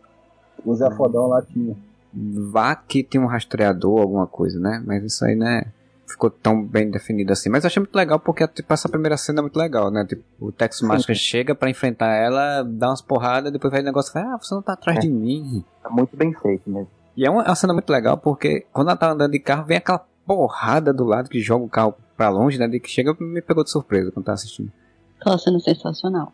o 0.64 0.74
Zé 0.74 0.90
Fodão 0.90 1.26
lá 1.28 1.40
tinha. 1.42 1.76
Vá 2.12 2.74
que 2.74 3.04
tem 3.04 3.20
um 3.20 3.26
rastreador, 3.26 4.00
alguma 4.00 4.26
coisa, 4.26 4.58
né? 4.58 4.82
Mas 4.84 5.04
isso 5.04 5.24
aí, 5.24 5.36
né? 5.36 5.66
Ficou 6.06 6.28
tão 6.28 6.60
bem 6.60 6.90
definido 6.90 7.32
assim. 7.32 7.48
Mas 7.48 7.62
eu 7.62 7.68
achei 7.68 7.80
muito 7.80 7.94
legal 7.94 8.18
porque, 8.18 8.44
tipo, 8.48 8.72
essa 8.72 8.88
primeira 8.88 9.16
cena 9.16 9.38
é 9.38 9.42
muito 9.42 9.56
legal, 9.56 9.92
né? 9.92 10.04
Tipo, 10.04 10.24
o 10.40 10.50
Tex 10.50 10.80
Masker 10.82 11.14
chega 11.14 11.54
pra 11.54 11.70
enfrentar 11.70 12.12
ela, 12.16 12.64
dá 12.64 12.88
umas 12.88 13.00
porradas, 13.00 13.52
depois 13.52 13.70
vai 13.70 13.80
o 13.80 13.84
negócio 13.84 14.10
e 14.10 14.12
fala, 14.14 14.34
ah, 14.34 14.38
você 14.38 14.52
não 14.52 14.60
tá 14.62 14.72
atrás 14.72 14.98
É. 14.98 15.02
de 15.02 15.08
mim. 15.08 15.64
tá 15.80 15.88
muito 15.88 16.16
bem 16.16 16.34
feito 16.34 16.68
mesmo. 16.68 16.88
E 17.16 17.24
é 17.24 17.30
uma, 17.30 17.44
é 17.44 17.48
uma 17.48 17.54
cena 17.54 17.72
muito 17.72 17.90
legal 17.90 18.18
porque 18.18 18.66
quando 18.72 18.88
ela 18.88 18.96
tá 18.96 19.12
andando 19.12 19.30
de 19.30 19.38
carro, 19.38 19.64
vem 19.64 19.76
aquela 19.76 20.04
porrada 20.26 20.92
do 20.92 21.04
lado 21.04 21.28
que 21.30 21.40
joga 21.40 21.64
o 21.64 21.68
carro 21.68 21.94
pra 22.20 22.28
longe, 22.28 22.58
né? 22.58 22.68
De 22.68 22.78
que 22.78 22.90
chega 22.90 23.16
me 23.18 23.40
pegou 23.40 23.64
de 23.64 23.70
surpresa 23.70 24.12
quando 24.12 24.26
tá 24.26 24.34
assistindo. 24.34 24.70
Aquela 25.18 25.38
cena 25.38 25.58
sensacional. 25.58 26.30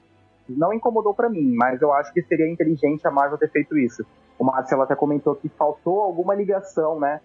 Não 0.49 0.73
incomodou 0.73 1.15
pra 1.15 1.29
mim, 1.29 1.55
mas 1.55 1.81
eu 1.81 1.93
acho 1.93 2.13
que 2.13 2.21
seria 2.23 2.51
inteligente 2.51 3.07
a 3.07 3.11
Marvel 3.13 3.39
ter 3.39 3.49
feito 3.53 3.79
isso. 3.79 4.05
O 4.37 4.43
Marcelo 4.45 4.83
até 4.83 4.97
comentou 4.97 5.37
que 5.37 5.49
faltou 5.49 6.01
alguma 6.01 6.35
ligação, 6.35 6.99
né? 6.99 7.21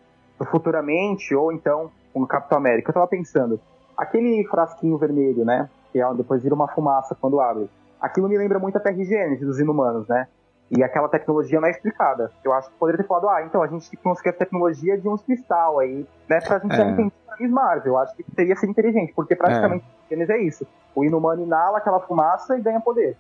Futuramente, 0.52 1.34
ou 1.34 1.52
então 1.52 1.90
com 2.14 2.22
o 2.22 2.28
Capitão 2.28 2.60
América. 2.60 2.92
Eu 2.92 2.94
tava 2.94 3.08
pensando, 3.08 3.60
aquele 3.98 4.46
frasquinho 4.48 4.98
vermelho, 4.98 5.44
né? 5.44 5.68
Que 5.92 6.00
é, 6.00 6.14
depois 6.14 6.44
vira 6.44 6.54
uma 6.54 6.68
fumaça 6.68 7.16
quando 7.20 7.40
abre. 7.42 7.68
Aquilo 8.00 8.30
me 8.30 8.38
lembra 8.38 8.60
muito 8.60 8.78
a 8.78 8.80
Terra 8.80 9.04
Gênesis 9.04 9.46
dos 9.46 9.60
Inumanos, 9.60 10.08
né? 10.08 10.28
E 10.70 10.84
aquela 10.84 11.10
tecnologia 11.10 11.60
não 11.60 11.68
é 11.68 11.72
explicada. 11.72 12.32
Eu 12.44 12.54
acho 12.54 12.70
que 12.70 12.76
poderia 12.78 13.02
ter 13.02 13.08
falado, 13.08 13.28
ah, 13.28 13.44
então 13.44 13.62
a 13.62 13.68
gente 13.68 13.96
conseguiu 13.98 14.32
a 14.32 14.36
tecnologia 14.36 14.98
de 14.98 15.08
uns 15.10 15.22
cristal 15.24 15.80
aí, 15.80 16.06
né? 16.30 16.40
Pra 16.42 16.60
gente 16.60 16.76
já 16.76 16.86
É. 16.86 16.90
entender 16.92 17.12
Miss 17.42 17.52
Marvel. 17.52 17.94
Eu 17.94 17.98
acho 17.98 18.16
que 18.16 18.24
teria 18.36 18.56
sido 18.56 18.70
inteligente, 18.70 19.14
porque 19.16 19.36
praticamente 19.36 19.84
a 19.84 20.10
Gênesis 20.10 20.36
é 20.36 20.42
isso. 20.42 20.68
O 20.96 21.04
Inumano 21.04 21.44
inala 21.44 21.78
aquela 21.78 22.00
fumaça 22.00 22.58
e 22.58 22.62
ganha 22.62 22.80
poder. 22.80 23.18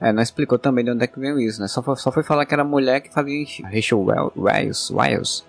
É, 0.00 0.12
não 0.12 0.22
explicou 0.22 0.58
também 0.58 0.84
de 0.84 0.90
onde 0.90 1.04
é 1.04 1.06
que 1.06 1.18
veio 1.18 1.38
isso, 1.38 1.60
né? 1.60 1.68
Só 1.68 1.82
foi, 1.82 1.96
só 1.96 2.10
foi 2.10 2.22
falar 2.22 2.46
que 2.46 2.52
era 2.54 2.62
a 2.62 2.66
mulher 2.66 3.00
que 3.00 3.12
fazia 3.12 3.44
Rachel 3.64 4.04
Wiles, 4.36 4.90
Wiles 4.90 5.44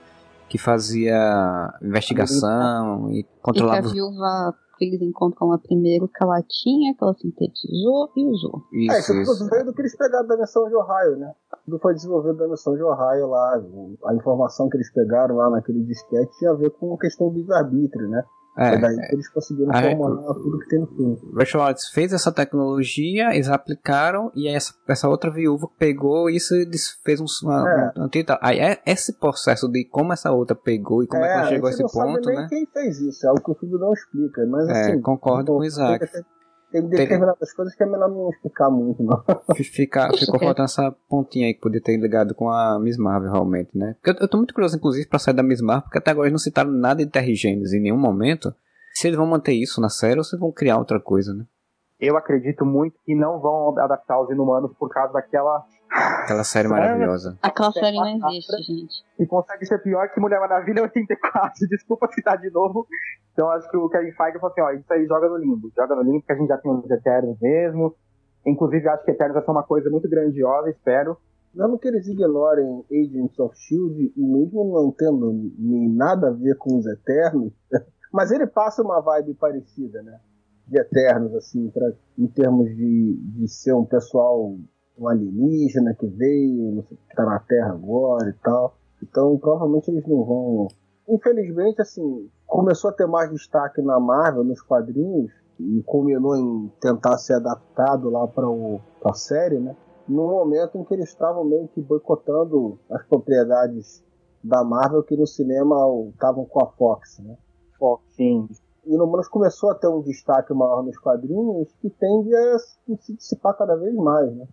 que 0.47 0.57
fazia 0.57 1.73
investigação 1.81 3.09
e 3.11 3.19
E 3.19 3.23
que 3.23 3.29
a 3.29 3.41
controlava 3.41 3.89
viúva 3.89 4.55
que 4.77 4.85
eles 4.85 5.01
encontram 5.01 5.47
lá 5.47 5.57
primeiro, 5.57 6.07
que 6.07 6.23
ela 6.23 6.41
tinha, 6.47 6.93
que 6.95 7.03
ela 7.03 7.13
sintetizou 7.13 8.09
e 8.15 8.25
usou. 8.25 8.63
É, 8.73 8.77
Isso, 8.77 9.11
isso 9.11 9.13
isso. 9.21 9.37
tudo 9.37 9.49
veio 9.49 9.65
do 9.65 9.73
que 9.73 9.81
eles 9.81 9.95
pegaram 9.97 10.27
da 10.27 10.37
missão 10.37 10.67
de 10.67 10.75
Ohio, 10.75 11.17
né? 11.17 11.33
Tudo 11.65 11.79
foi 11.79 11.93
desenvolvido 11.93 12.37
da 12.37 12.47
missão 12.47 12.75
de 12.75 12.83
Ohio 12.83 13.27
lá. 13.27 13.61
A 14.05 14.13
informação 14.13 14.69
que 14.69 14.77
eles 14.77 14.91
pegaram 14.93 15.35
lá 15.35 15.49
naquele 15.49 15.83
disquete 15.83 16.37
tinha 16.37 16.51
a 16.51 16.55
ver 16.55 16.69
com 16.71 16.93
a 16.93 16.97
questão 16.97 17.29
do 17.29 17.35
livre-arbítrio, 17.37 18.09
né? 18.09 18.23
É, 18.57 18.75
É, 18.75 18.77
daí 18.77 18.95
que 18.95 19.15
eles 19.15 19.27
conseguiram 19.29 19.71
é. 19.73 19.81
formular 19.95 20.33
tudo 20.33 20.59
que 20.59 20.69
tem 20.69 20.79
no 20.79 20.87
filme. 20.87 21.19
Rachel 21.37 21.61
Weisz 21.61 21.89
fez 21.93 22.13
essa 22.13 22.31
tecnologia, 22.31 23.33
eles 23.33 23.49
aplicaram 23.49 24.31
e 24.33 24.47
essa, 24.47 24.73
essa 24.87 25.09
outra 25.09 25.29
viúva 25.29 25.67
pegou 25.77 26.29
isso 26.29 26.55
e 26.55 26.65
fez 27.03 27.19
um, 27.19 27.25
uma, 27.43 27.69
É. 27.69 27.99
um 27.99 28.03
antídoto. 28.03 28.39
Aí 28.41 28.59
é 28.59 28.81
esse 28.85 29.13
processo 29.13 29.67
de 29.67 29.83
como 29.85 30.13
essa 30.13 30.31
outra 30.31 30.55
pegou 30.55 31.03
e 31.03 31.07
como 31.07 31.23
é, 31.23 31.27
que 31.27 31.33
ela 31.33 31.47
chegou 31.47 31.67
a 31.67 31.71
esse 31.71 31.81
não 31.81 31.89
sabe 31.89 32.13
ponto, 32.13 32.29
nem 32.29 32.37
né? 32.37 32.47
quem 32.49 32.65
fez 32.65 32.99
isso, 33.01 33.25
é 33.25 33.29
algo 33.29 33.41
que 33.43 33.51
o 33.51 33.55
filme 33.55 33.77
não 33.77 33.91
explica. 33.93 34.45
Mas 34.45 34.69
É, 34.69 34.71
assim, 34.81 35.01
concordo 35.01 35.51
com 35.51 35.59
o 35.59 35.63
Isaac. 35.65 36.05
Tem, 36.81 36.89
tem 36.89 36.99
determinadas 36.99 37.53
coisas 37.53 37.73
que 37.75 37.83
é 37.83 37.85
melhor 37.85 38.09
não 38.09 38.29
explicar 38.29 38.69
muito, 38.69 39.01
não. 39.03 39.23
Fica, 39.55 40.09
ficou 40.17 40.35
Ok. 40.35 40.47
faltando 40.47 40.65
essa 40.65 40.91
pontinha 41.09 41.47
aí 41.47 41.53
que 41.53 41.61
podia 41.61 41.81
ter 41.81 41.97
ligado 41.97 42.35
com 42.35 42.49
a 42.49 42.77
Miss 42.79 42.97
Marvel, 42.97 43.31
realmente, 43.31 43.77
né? 43.77 43.95
Porque 44.01 44.11
eu, 44.19 44.23
eu 44.23 44.27
tô 44.27 44.37
muito 44.37 44.53
curioso, 44.53 44.75
inclusive, 44.75 45.07
pra 45.07 45.19
sair 45.19 45.33
da 45.33 45.43
Miss 45.43 45.61
Marvel, 45.61 45.83
porque 45.83 45.97
até 45.99 46.11
agora 46.11 46.27
eles 46.27 46.33
não 46.33 46.39
citaram 46.39 46.71
nada 46.71 47.05
de 47.05 47.09
Terra 47.11 47.33
Gênesis 47.33 47.73
em 47.73 47.81
nenhum 47.81 47.97
momento. 47.97 48.53
Se 48.93 49.07
eles 49.07 49.17
vão 49.17 49.25
manter 49.27 49.53
isso 49.53 49.79
na 49.81 49.89
série 49.89 50.17
ou 50.17 50.23
se 50.23 50.37
vão 50.37 50.51
criar 50.51 50.77
outra 50.77 50.99
coisa, 50.99 51.33
né? 51.33 51.45
Eu 51.99 52.17
acredito 52.17 52.65
muito 52.65 52.97
que 53.05 53.15
não 53.15 53.39
vão 53.39 53.77
adaptar 53.79 54.21
os 54.21 54.29
Inumanos 54.29 54.71
por 54.77 54.89
causa 54.89 55.13
daquela 55.13 55.63
Aquela 55.89 56.43
série 56.43 56.67
maravilhosa. 56.67 57.37
Aquela 57.41 57.69
É, 57.69 57.71
série 57.71 57.95
não 57.97 58.29
existe, 58.29 58.63
gente. 58.63 59.03
que 59.15 59.25
consegue 59.25 59.65
ser 59.65 59.79
pior 59.79 60.09
que 60.09 60.19
Mulher 60.19 60.39
Maravilha 60.39 60.81
84. 60.83 61.53
Desculpa 61.69 62.07
citar 62.11 62.37
de 62.37 62.49
novo. 62.51 62.87
Então 63.33 63.49
acho 63.51 63.69
que 63.69 63.77
o 63.77 63.89
Kevin 63.89 64.11
Feige 64.11 64.39
falou 64.39 64.51
assim, 64.51 64.61
ó, 64.61 64.71
isso 64.71 64.91
aí 64.91 65.05
joga 65.05 65.29
no 65.29 65.37
limbo. 65.37 65.71
Joga 65.75 65.95
no 65.95 66.01
limbo, 66.01 66.19
porque 66.19 66.33
a 66.33 66.35
gente 66.35 66.47
já 66.47 66.57
tem 66.57 66.71
os 66.71 66.89
Eternos 66.89 67.37
mesmo. 67.41 67.95
Inclusive, 68.45 68.87
acho 68.89 69.03
que 69.05 69.11
Eternos 69.11 69.35
vai 69.35 69.43
ser 69.45 69.51
uma 69.51 69.63
coisa 69.63 69.89
muito 69.89 70.09
grandiosa, 70.09 70.69
espero. 70.69 71.17
Mesmo 71.53 71.79
que 71.79 71.87
eles 71.87 72.05
ignorem 72.07 72.83
Agents 72.91 73.39
of 73.39 73.55
Shield 73.57 74.11
e 74.15 74.21
mesmo 74.21 74.73
não 74.73 74.91
tendo 74.91 75.31
nem 75.57 75.87
nada 75.89 76.27
a 76.27 76.31
ver 76.31 76.55
com 76.57 76.77
os 76.77 76.85
Eternos, 76.85 77.53
mas 78.11 78.31
ele 78.31 78.45
passa 78.45 78.81
uma 78.83 78.99
vibe 79.01 79.33
parecida, 79.35 80.01
né? 80.03 80.19
De 80.67 80.77
Eternos, 80.79 81.33
assim, 81.35 81.69
pra, 81.69 81.91
em 82.17 82.27
termos 82.27 82.67
de, 82.75 83.15
de 83.37 83.47
ser 83.47 83.73
um 83.73 83.85
pessoal 83.85 84.55
um 84.97 85.07
alienígena 85.07 85.93
que 85.93 86.07
veio, 86.07 86.75
não 86.75 86.83
sei, 86.83 86.97
que 87.09 87.15
tá 87.15 87.25
na 87.25 87.39
Terra 87.39 87.71
agora 87.71 88.29
e 88.29 88.33
tal. 88.43 88.77
Então, 89.03 89.37
provavelmente 89.37 89.89
eles 89.89 90.05
não 90.07 90.23
vão. 90.23 90.67
Infelizmente, 91.07 91.81
assim, 91.81 92.29
começou 92.47 92.89
a 92.89 92.93
ter 92.93 93.05
mais 93.05 93.31
destaque 93.31 93.81
na 93.81 93.99
Marvel, 93.99 94.43
nos 94.43 94.61
quadrinhos, 94.61 95.31
e 95.59 95.83
culminou 95.83 96.35
em 96.35 96.71
tentar 96.81 97.17
ser 97.17 97.33
adaptado 97.33 98.09
lá 98.09 98.27
para 98.27 98.47
a 99.05 99.13
série, 99.13 99.59
né? 99.59 99.75
no 100.07 100.27
momento 100.27 100.77
em 100.77 100.83
que 100.83 100.93
eles 100.93 101.09
estavam 101.09 101.43
meio 101.43 101.67
que 101.69 101.81
boicotando 101.81 102.79
as 102.89 103.03
propriedades 103.05 104.03
da 104.43 104.63
Marvel 104.63 105.03
que 105.03 105.17
no 105.17 105.25
cinema 105.25 105.75
estavam 106.09 106.45
com 106.45 106.63
a 106.63 106.67
Fox, 106.67 107.19
né? 107.19 107.35
Fox, 107.79 108.03
sim. 108.15 108.47
E 108.85 108.95
no 108.95 109.07
menos 109.07 109.27
começou 109.27 109.71
a 109.71 109.75
ter 109.75 109.87
um 109.87 110.01
destaque 110.01 110.53
maior 110.53 110.83
nos 110.83 110.97
quadrinhos 110.97 111.73
que 111.81 111.89
tende 111.89 112.35
a 112.35 112.59
se 112.59 113.15
dissipar 113.15 113.57
cada 113.57 113.75
vez 113.75 113.95
mais, 113.95 114.31
né? 114.35 114.45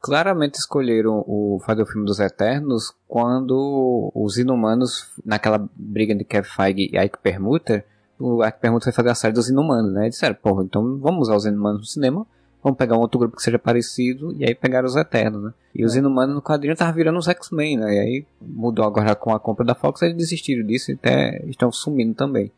Claramente 0.00 0.54
escolheram 0.54 1.22
o 1.26 1.60
fazer 1.64 1.82
o 1.82 1.86
filme 1.86 2.06
dos 2.06 2.20
Eternos 2.20 2.94
quando 3.06 4.10
os 4.14 4.38
Inumanos, 4.38 5.12
naquela 5.22 5.68
briga 5.76 6.14
de 6.14 6.24
Kevin 6.24 6.48
Feige 6.48 6.90
e 6.90 6.98
Ike 6.98 7.18
Permuter, 7.18 7.84
o 8.18 8.42
Ark 8.42 8.58
Pergunta 8.60 8.84
foi 8.84 8.92
fazer 8.92 9.10
a 9.10 9.14
série 9.14 9.34
dos 9.34 9.50
Inumanos, 9.50 9.92
né? 9.92 10.06
E 10.06 10.10
disseram, 10.10 10.34
porra, 10.34 10.62
então 10.64 10.98
vamos 10.98 11.28
usar 11.28 11.36
os 11.36 11.44
Inumanos 11.44 11.80
no 11.80 11.86
cinema, 11.86 12.26
vamos 12.62 12.78
pegar 12.78 12.96
um 12.96 13.00
outro 13.00 13.18
grupo 13.18 13.36
que 13.36 13.42
seja 13.42 13.58
parecido, 13.58 14.34
e 14.36 14.44
aí 14.44 14.54
pegaram 14.54 14.86
os 14.86 14.96
Eternos, 14.96 15.42
né? 15.42 15.54
E 15.74 15.84
os 15.84 15.94
Inumanos 15.94 16.34
no 16.34 16.42
quadrinho 16.42 16.72
estavam 16.72 16.94
virando 16.94 17.18
os 17.18 17.28
X-Men, 17.28 17.78
né? 17.78 17.94
E 17.94 17.98
aí 17.98 18.26
mudou 18.40 18.86
agora 18.86 19.14
com 19.14 19.34
a 19.34 19.40
compra 19.40 19.64
da 19.64 19.74
Fox, 19.74 20.00
eles 20.02 20.16
desistiram 20.16 20.66
disso 20.66 20.92
e 20.92 20.94
até 20.94 21.44
estão 21.46 21.70
sumindo 21.70 22.14
também. 22.14 22.50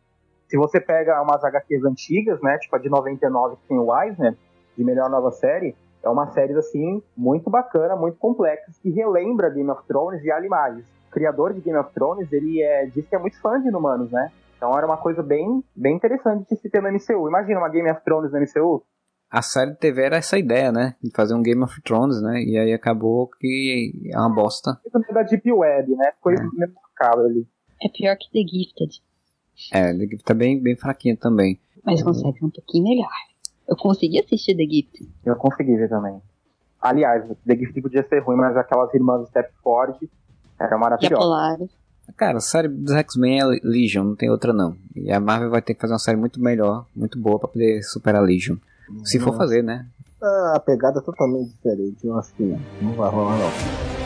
Se 0.49 0.57
você 0.57 0.81
pega 0.81 1.21
umas 1.23 1.43
HQs 1.43 1.85
antigas, 1.85 2.41
né, 2.43 2.59
tipo 2.59 2.77
a 2.77 2.79
de 2.79 2.89
99 2.89 3.57
que 3.57 3.69
tem 3.69 3.79
o 3.79 4.01
Eisner, 4.01 4.37
de 4.77 4.85
melhor 4.85 5.09
nova 5.09 5.31
série, 5.31 5.75
é 6.03 6.09
uma 6.09 6.31
série 6.33 6.53
assim 6.55 7.03
muito 7.17 7.49
bacana, 7.51 7.97
muito 7.97 8.17
complexa, 8.19 8.73
que 8.83 8.91
relembra 8.91 9.51
Game 9.51 9.71
of 9.71 9.83
Thrones 9.87 10.23
e 10.25 10.31
Ali 10.31 10.49
Mages. 10.49 10.85
O 11.09 11.11
criador 11.11 11.53
de 11.53 11.61
Game 11.61 11.79
of 11.79 11.93
Thrones, 11.93 12.33
ele 12.33 12.63
é, 12.63 12.87
diz 12.87 13.07
que 13.07 13.15
é 13.15 13.19
muito 13.19 13.41
fã 13.41 13.61
de 13.61 13.69
Inumanos, 13.69 14.11
né? 14.11 14.31
Então 14.57 14.77
era 14.77 14.87
uma 14.87 14.97
coisa 14.97 15.23
bem, 15.23 15.63
bem 15.75 15.97
interessante 15.97 16.49
de 16.49 16.57
se 16.57 16.71
ter 16.71 16.81
no 16.81 16.91
MCU. 16.91 17.29
Imagina 17.29 17.59
uma 17.59 17.69
Game 17.69 17.91
of 17.91 18.01
Thrones 18.05 18.33
no 18.33 18.41
MCU. 18.41 18.83
A 19.31 19.41
série 19.43 19.71
de 19.73 19.79
TV 19.79 20.03
era 20.03 20.17
essa 20.19 20.39
ideia, 20.39 20.71
né? 20.71 20.95
De 21.03 21.11
fazer 21.11 21.35
um 21.35 21.43
Game 21.43 21.63
of 21.63 21.81
Thrones, 21.83 22.21
né? 22.23 22.43
E 22.43 22.57
aí 22.59 22.73
acabou 22.73 23.29
que 23.41 23.93
é 24.13 24.19
uma 24.19 24.29
bosta. 24.35 24.79
É 24.87 25.13
da 25.13 25.23
Deep 25.23 25.51
Web, 25.51 25.97
né? 25.97 26.13
Ficou 26.13 26.33
É. 26.33 26.37
mesmo 26.37 26.75
macabro 26.75 27.25
ali. 27.27 27.47
É 27.83 27.89
pior 27.89 28.17
que 28.17 28.31
The 28.31 28.49
Gifted, 28.49 29.03
É, 29.73 29.91
ele 29.91 30.17
tá 30.25 30.35
bem, 30.35 30.63
bem 30.63 30.77
fraquinho 30.77 31.17
também. 31.17 31.59
mas 31.85 32.03
consegue 32.03 32.39
ser 32.39 32.45
um 32.45 32.51
pouquinho 32.51 32.85
melhor. 32.85 33.09
Eu 33.69 33.77
consegui 33.77 34.19
assistir 34.21 34.57
The 34.57 34.65
Gifted. 34.65 35.09
Eu 35.25 35.37
consegui 35.37 35.77
ver 35.77 35.89
também. 35.89 36.21
Aliás, 36.81 37.25
The 37.47 37.57
Gift 37.57 37.81
podia 37.81 38.07
ser 38.09 38.21
ruim, 38.21 38.37
mas 38.37 38.57
aquelas 38.57 38.93
irmãs 38.93 39.29
Stepford 39.29 40.11
eram 40.59 40.73
E 40.73 40.75
a 40.75 40.79
maravilhosas. 40.79 41.19
Polaris. 41.19 41.71
Cara, 42.17 42.39
a 42.39 42.41
série 42.41 42.69
dos 42.69 42.93
X-Men 42.93 43.41
é 43.41 43.45
Legion, 43.63 44.05
não 44.05 44.17
tem 44.17 44.29
outra 44.29 44.53
não. 44.53 44.77
E 44.95 45.11
a 45.11 45.21
Marvel 45.21 45.51
vai 45.51 45.63
ter 45.63 45.75
que 45.75 45.81
fazer 45.81 45.93
uma 45.93 45.99
série 45.99 46.17
muito 46.17 46.41
melhor, 46.43 46.85
muito 46.95 47.19
boa 47.19 47.39
pra 47.39 47.49
poder 47.49 47.83
superar 47.83 48.23
Legion. 48.23 48.57
Se 49.05 49.19
for 49.21 49.37
fazer, 49.37 49.63
né? 49.63 49.87
Ah, 50.21 50.55
a 50.57 50.61
pegada 50.61 50.99
é 50.99 51.03
totalmente 51.03 51.51
diferente. 51.51 52.07
Eu 52.07 52.19
acho 52.19 52.35
que 52.35 52.43
não 52.83 52.93
vai 52.95 53.11
rolar, 53.11 53.39
não. 53.39 54.02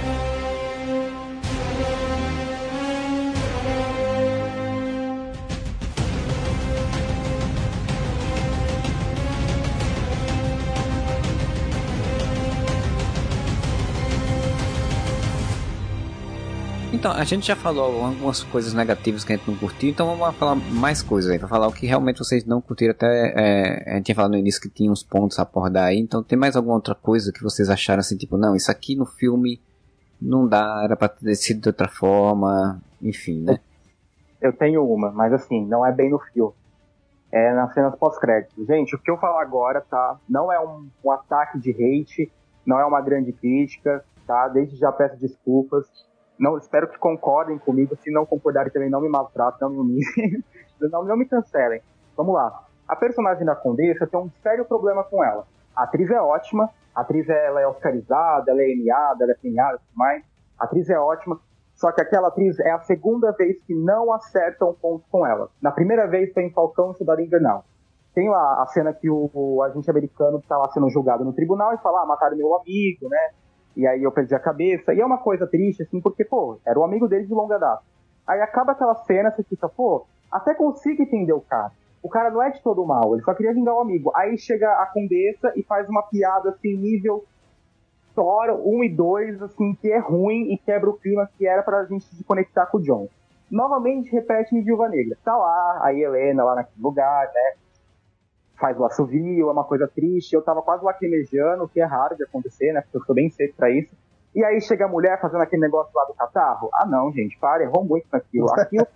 Então, 16.96 17.12
a 17.12 17.24
gente 17.24 17.46
já 17.46 17.54
falou 17.54 18.06
algumas 18.06 18.42
coisas 18.42 18.72
negativas 18.72 19.22
que 19.22 19.30
a 19.30 19.36
gente 19.36 19.46
não 19.46 19.54
curtiu, 19.58 19.90
então 19.90 20.16
vamos 20.16 20.34
falar 20.36 20.54
mais 20.54 21.02
coisas 21.02 21.30
aí, 21.30 21.38
pra 21.38 21.46
falar 21.46 21.66
o 21.66 21.72
que 21.72 21.86
realmente 21.86 22.18
vocês 22.20 22.46
não 22.46 22.58
curtiram. 22.58 22.92
Até 22.92 23.34
é, 23.36 23.90
a 23.92 23.96
gente 23.96 24.06
tinha 24.06 24.14
falado 24.14 24.30
no 24.30 24.38
início 24.38 24.62
que 24.62 24.70
tinha 24.70 24.90
uns 24.90 25.02
pontos 25.02 25.38
a 25.38 25.42
abordar 25.42 25.88
aí, 25.88 25.98
então 25.98 26.22
tem 26.22 26.38
mais 26.38 26.56
alguma 26.56 26.74
outra 26.74 26.94
coisa 26.94 27.30
que 27.30 27.42
vocês 27.42 27.68
acharam 27.68 28.00
assim, 28.00 28.16
tipo, 28.16 28.38
não, 28.38 28.56
isso 28.56 28.70
aqui 28.70 28.96
no 28.96 29.04
filme 29.04 29.60
não 30.20 30.48
dá, 30.48 30.80
era 30.84 30.96
pra 30.96 31.06
ter 31.06 31.34
sido 31.34 31.60
de 31.60 31.68
outra 31.68 31.86
forma, 31.86 32.80
enfim, 33.02 33.42
né? 33.42 33.60
Eu 34.40 34.54
tenho 34.54 34.82
uma, 34.82 35.10
mas 35.12 35.34
assim, 35.34 35.66
não 35.66 35.84
é 35.84 35.92
bem 35.92 36.08
no 36.08 36.18
filme. 36.18 36.54
É 37.30 37.52
nas 37.52 37.74
cenas 37.74 37.94
pós-créditos. 37.96 38.66
Gente, 38.66 38.96
o 38.96 38.98
que 38.98 39.10
eu 39.10 39.18
falar 39.18 39.42
agora, 39.42 39.82
tá? 39.82 40.18
Não 40.26 40.50
é 40.50 40.58
um, 40.58 40.88
um 41.04 41.10
ataque 41.10 41.58
de 41.58 41.72
hate, 41.72 42.32
não 42.64 42.80
é 42.80 42.86
uma 42.86 43.02
grande 43.02 43.32
crítica, 43.32 44.02
tá? 44.26 44.48
Desde 44.48 44.76
já 44.76 44.90
peço 44.90 45.18
desculpas. 45.18 45.86
Não, 46.38 46.58
espero 46.58 46.88
que 46.88 46.98
concordem 46.98 47.58
comigo. 47.58 47.96
Se 47.96 48.10
não 48.10 48.26
concordarem 48.26 48.72
também, 48.72 48.90
não 48.90 49.00
me 49.00 49.08
maltratem, 49.08 49.60
não 49.62 49.70
me 49.70 49.78
humilhem. 49.78 50.44
não, 50.80 51.04
não 51.04 51.16
me 51.16 51.26
cancelem. 51.26 51.80
Vamos 52.16 52.34
lá. 52.34 52.66
A 52.86 52.94
personagem 52.94 53.44
da 53.44 53.56
Condessa 53.56 54.06
tem 54.06 54.20
um 54.20 54.30
sério 54.42 54.64
problema 54.64 55.02
com 55.02 55.24
ela. 55.24 55.46
A 55.74 55.84
atriz 55.84 56.10
é 56.10 56.20
ótima, 56.20 56.70
a 56.94 57.00
atriz 57.00 57.28
ela 57.28 57.60
é 57.60 57.66
oscarizada, 57.66 58.50
ela 58.50 58.62
é 58.62 58.70
emiada, 58.70 59.24
ela 59.24 59.32
é 59.32 59.36
premiada 59.36 59.76
e 59.76 59.78
tudo 59.78 59.96
mais. 59.96 60.24
A 60.58 60.64
atriz 60.64 60.88
é 60.88 60.98
ótima, 60.98 61.38
só 61.74 61.92
que 61.92 62.00
aquela 62.00 62.28
atriz 62.28 62.58
é 62.60 62.70
a 62.70 62.80
segunda 62.80 63.32
vez 63.32 63.60
que 63.64 63.74
não 63.74 64.12
acertam 64.12 64.74
ponto 64.74 65.04
com 65.10 65.26
ela. 65.26 65.50
Na 65.60 65.70
primeira 65.70 66.06
vez 66.06 66.32
foi 66.32 66.44
em 66.44 66.52
Falcão 66.52 66.92
e 66.92 66.96
Cidade 66.96 67.22
Invernal. 67.22 67.64
Tem 68.14 68.30
lá 68.30 68.62
a 68.62 68.66
cena 68.66 68.94
que 68.94 69.10
o, 69.10 69.30
o 69.34 69.62
agente 69.62 69.90
americano 69.90 70.38
está 70.38 70.56
lá 70.56 70.70
sendo 70.70 70.88
julgado 70.88 71.22
no 71.22 71.34
tribunal 71.34 71.74
e 71.74 71.78
fala, 71.78 72.02
ah, 72.02 72.06
mataram 72.06 72.36
meu 72.36 72.54
amigo, 72.54 73.08
né? 73.10 73.30
E 73.76 73.86
aí 73.86 74.02
eu 74.02 74.10
perdi 74.10 74.34
a 74.34 74.40
cabeça. 74.40 74.94
E 74.94 75.00
é 75.00 75.04
uma 75.04 75.18
coisa 75.18 75.46
triste, 75.46 75.82
assim, 75.82 76.00
porque, 76.00 76.24
pô, 76.24 76.58
era 76.64 76.78
o 76.78 76.84
amigo 76.84 77.06
dele 77.06 77.26
de 77.26 77.34
longa 77.34 77.58
data. 77.58 77.82
Aí 78.26 78.40
acaba 78.40 78.72
aquela 78.72 78.94
cena, 79.04 79.30
você 79.30 79.42
fica, 79.42 79.68
pô, 79.68 80.06
até 80.32 80.54
consigo 80.54 81.02
entender 81.02 81.32
o 81.32 81.40
cara. 81.40 81.70
O 82.02 82.08
cara 82.08 82.30
não 82.30 82.42
é 82.42 82.50
de 82.50 82.62
todo 82.62 82.86
mal, 82.86 83.14
ele 83.14 83.22
só 83.22 83.34
queria 83.34 83.52
vingar 83.52 83.74
o 83.74 83.80
amigo. 83.80 84.10
Aí 84.14 84.38
chega 84.38 84.68
a 84.68 84.86
Condessa 84.86 85.52
e 85.56 85.62
faz 85.62 85.88
uma 85.88 86.02
piada, 86.02 86.50
assim, 86.50 86.76
nível 86.76 87.24
Thor 88.14 88.50
1 88.64 88.84
e 88.84 88.88
2, 88.88 89.42
assim, 89.42 89.74
que 89.74 89.92
é 89.92 89.98
ruim 89.98 90.52
e 90.52 90.58
quebra 90.58 90.88
o 90.88 90.96
clima 90.96 91.28
que 91.36 91.46
era 91.46 91.62
pra 91.62 91.84
gente 91.84 92.04
se 92.06 92.24
conectar 92.24 92.66
com 92.66 92.78
o 92.78 92.82
John. 92.82 93.08
Novamente 93.50 94.10
repete 94.10 94.56
em 94.56 94.62
Viúva 94.62 94.88
Negra. 94.88 95.16
Tá 95.24 95.36
lá, 95.36 95.80
a 95.82 95.92
Helena 95.92 96.42
lá 96.42 96.54
naquele 96.54 96.82
lugar, 96.82 97.26
né? 97.26 97.54
Faz 98.58 98.78
o 98.78 98.84
assovio, 98.84 99.48
é 99.48 99.52
uma 99.52 99.64
coisa 99.64 99.86
triste. 99.86 100.32
Eu 100.34 100.42
tava 100.42 100.62
quase 100.62 100.84
lacrimejando, 100.84 101.64
o 101.64 101.68
que 101.68 101.80
é 101.80 101.84
raro 101.84 102.16
de 102.16 102.22
acontecer, 102.24 102.72
né? 102.72 102.80
Porque 102.80 102.96
eu 102.96 103.04
sou 103.04 103.14
bem 103.14 103.28
seco 103.30 103.54
pra 103.56 103.70
isso. 103.70 103.94
E 104.34 104.44
aí 104.44 104.60
chega 104.60 104.84
a 104.84 104.88
mulher 104.88 105.20
fazendo 105.20 105.40
aquele 105.42 105.62
negócio 105.62 105.90
lá 105.94 106.04
do 106.04 106.14
catarro. 106.14 106.68
Ah, 106.74 106.84
não, 106.86 107.10
gente, 107.12 107.38
para, 107.38 107.62
errou 107.62 107.84
muito 107.84 108.06
naquilo. 108.12 108.50
Aquilo 108.52 108.86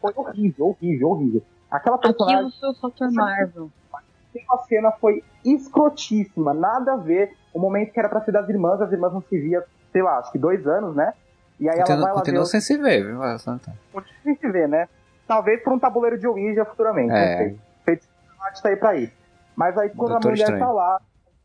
foi 0.00 0.12
horrível, 0.16 0.66
horrível, 0.68 1.08
horrível. 1.10 1.42
Aquela 1.70 1.98
personagem 1.98 2.36
Aquilo 2.46 2.50
foi 2.60 2.68
o 2.70 2.74
fator 2.74 3.12
Marvel. 3.12 3.70
uma 4.48 4.58
cena 4.64 4.90
foi 4.92 5.22
escrotíssima, 5.44 6.52
nada 6.54 6.92
a 6.94 6.96
ver. 6.96 7.32
O 7.52 7.58
momento 7.58 7.92
que 7.92 7.98
era 7.98 8.08
pra 8.08 8.20
ser 8.22 8.32
das 8.32 8.48
irmãs, 8.48 8.80
as 8.80 8.90
irmãs 8.92 9.12
não 9.12 9.20
se 9.22 9.38
via, 9.38 9.64
sei 9.92 10.02
lá, 10.02 10.18
acho 10.18 10.32
que 10.32 10.38
dois 10.38 10.66
anos, 10.66 10.94
né? 10.94 11.12
E 11.60 11.68
aí 11.68 11.76
ela 11.76 11.86
Continua, 11.86 12.00
vai 12.02 12.08
lá 12.08 12.14
ver. 12.14 12.20
continua 12.20 12.42
o- 12.42 12.46
sem 12.46 12.60
se 12.60 12.76
ver, 12.78 13.04
viu? 13.06 13.18
Tá. 13.20 13.36
Continua 13.92 14.20
sem 14.24 14.36
se 14.36 14.48
ver, 14.50 14.68
né? 14.68 14.88
Talvez 15.28 15.62
por 15.62 15.72
um 15.72 15.78
tabuleiro 15.78 16.18
de 16.18 16.26
Ouija 16.26 16.64
futuramente, 16.64 17.12
É. 17.12 17.30
não 17.30 17.38
sei. 17.38 17.58
Feito 18.42 18.62
tá 18.62 18.68
aí 18.68 18.76
pra 18.76 18.94
isso. 18.96 19.12
Mas 19.56 19.76
aí 19.78 19.90
quando 19.90 20.10
Doutor 20.10 20.28
a 20.28 20.30
mulher 20.30 20.42
Estranho. 20.44 20.64
tá 20.64 20.72
lá, 20.72 21.00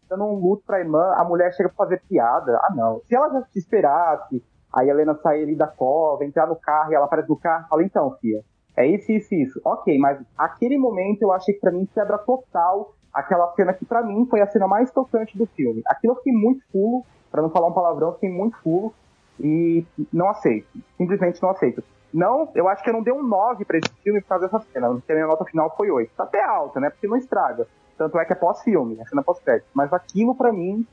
dando 0.09 0.23
um 0.25 0.35
luto 0.35 0.63
pra 0.65 0.79
irmã, 0.79 1.13
a 1.15 1.23
mulher 1.23 1.53
chega 1.53 1.69
pra 1.69 1.85
fazer 1.85 2.01
piada. 2.07 2.57
Ah, 2.63 2.73
não. 2.73 3.01
Se 3.05 3.15
ela 3.15 3.29
já 3.29 3.41
te 3.43 3.59
esperasse, 3.59 4.43
a 4.73 4.85
Helena 4.85 5.15
sair 5.21 5.43
ali 5.43 5.55
da 5.55 5.67
cova, 5.67 6.23
entrar 6.25 6.47
no 6.47 6.55
carro 6.55 6.91
e 6.91 6.95
ela 6.95 7.05
aparece 7.05 7.29
no 7.29 7.37
carro, 7.37 7.67
fala, 7.69 7.83
então, 7.83 8.15
filha, 8.21 8.43
é 8.75 8.85
isso, 8.85 9.11
isso, 9.11 9.33
isso. 9.33 9.61
Ok, 9.65 9.97
mas 9.97 10.19
aquele 10.37 10.77
momento 10.77 11.21
eu 11.23 11.31
achei 11.31 11.53
que 11.53 11.59
pra 11.59 11.71
mim 11.71 11.87
quebra 11.93 12.17
total 12.17 12.93
aquela 13.13 13.51
cena 13.53 13.73
que 13.73 13.83
pra 13.85 14.03
mim 14.03 14.27
foi 14.29 14.41
a 14.41 14.47
cena 14.47 14.67
mais 14.67 14.91
tocante 14.91 15.37
do 15.37 15.47
filme. 15.47 15.81
Aquilo 15.87 16.13
eu 16.13 16.17
fiquei 16.17 16.33
muito 16.33 16.63
fulo, 16.71 17.03
pra 17.31 17.41
não 17.41 17.49
falar 17.49 17.67
um 17.67 17.73
palavrão, 17.73 18.09
eu 18.09 18.13
fiquei 18.13 18.29
muito 18.29 18.55
fulo 18.57 18.93
e 19.39 19.85
não 20.13 20.29
aceito. 20.29 20.67
Simplesmente 20.97 21.41
não 21.41 21.49
aceito. 21.49 21.83
Não, 22.13 22.49
eu 22.55 22.67
acho 22.67 22.83
que 22.83 22.89
eu 22.89 22.93
não 22.93 23.03
dei 23.03 23.13
um 23.13 23.23
9 23.23 23.65
pra 23.65 23.77
esse 23.77 23.91
filme 24.03 24.21
por 24.21 24.29
causa 24.29 24.45
dessa 24.47 24.65
cena. 24.71 24.89
Porque 24.89 25.11
a 25.11 25.15
minha 25.15 25.27
nota 25.27 25.45
final 25.45 25.75
foi 25.75 25.91
8. 25.91 26.11
Tá 26.15 26.23
até 26.23 26.43
alta, 26.43 26.79
né? 26.79 26.89
Porque 26.89 27.07
não 27.07 27.17
estraga. 27.17 27.67
Tanto 27.97 28.17
é 28.19 28.25
que 28.25 28.33
é 28.33 28.35
pós-filme, 28.35 28.97
é 28.99 29.05
cena 29.05 29.23
pós-crédito. 29.23 29.67
Mas 29.73 29.91
aquilo, 29.91 30.35
pra 30.35 30.51
mim, 30.53 30.85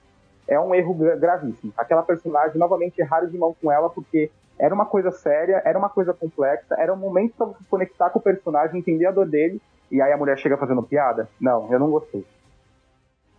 é 0.49 0.59
um 0.59 0.75
erro 0.75 0.95
gra- 0.95 1.17
gravíssimo. 1.17 1.73
Aquela 1.77 2.03
personagem, 2.03 2.59
novamente, 2.59 2.99
erraram 2.99 3.29
de 3.29 3.39
mão 3.39 3.55
com 3.61 3.71
ela, 3.71 3.91
porque 3.91 4.31
era 4.59 4.75
uma 4.75 4.87
coisa 4.87 5.11
séria, 5.11 5.63
era 5.65 5.79
uma 5.79 5.89
coisa 5.89 6.15
complexa, 6.15 6.75
era 6.79 6.93
um 6.93 6.97
momento 6.97 7.35
pra 7.37 7.47
você 7.47 7.65
conectar 7.69 8.11
com 8.11 8.19
o 8.19 8.23
personagem, 8.23 8.79
entender 8.79 9.07
a 9.07 9.11
dor 9.11 9.29
dele, 9.29 9.61
e 9.91 10.01
aí 10.01 10.13
a 10.13 10.17
mulher 10.17 10.39
chega 10.39 10.57
fazendo 10.57 10.83
piada. 10.83 11.29
Não, 11.41 11.71
eu 11.73 11.79
não 11.79 11.91
gostei. 11.91 12.25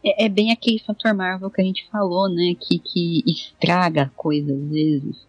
É, 0.04 0.26
é 0.26 0.30
bem 0.30 0.52
aquele 0.52 0.80
fator 0.80 1.14
Marvel 1.14 1.50
que 1.50 1.62
a 1.62 1.64
gente 1.66 1.90
falou, 1.90 2.30
né? 2.30 2.54
Que, 2.60 2.80
que 2.80 3.24
estraga 3.26 4.04
a 4.04 4.10
coisa 4.10 4.54
às 4.54 4.70
vezes. 4.70 5.28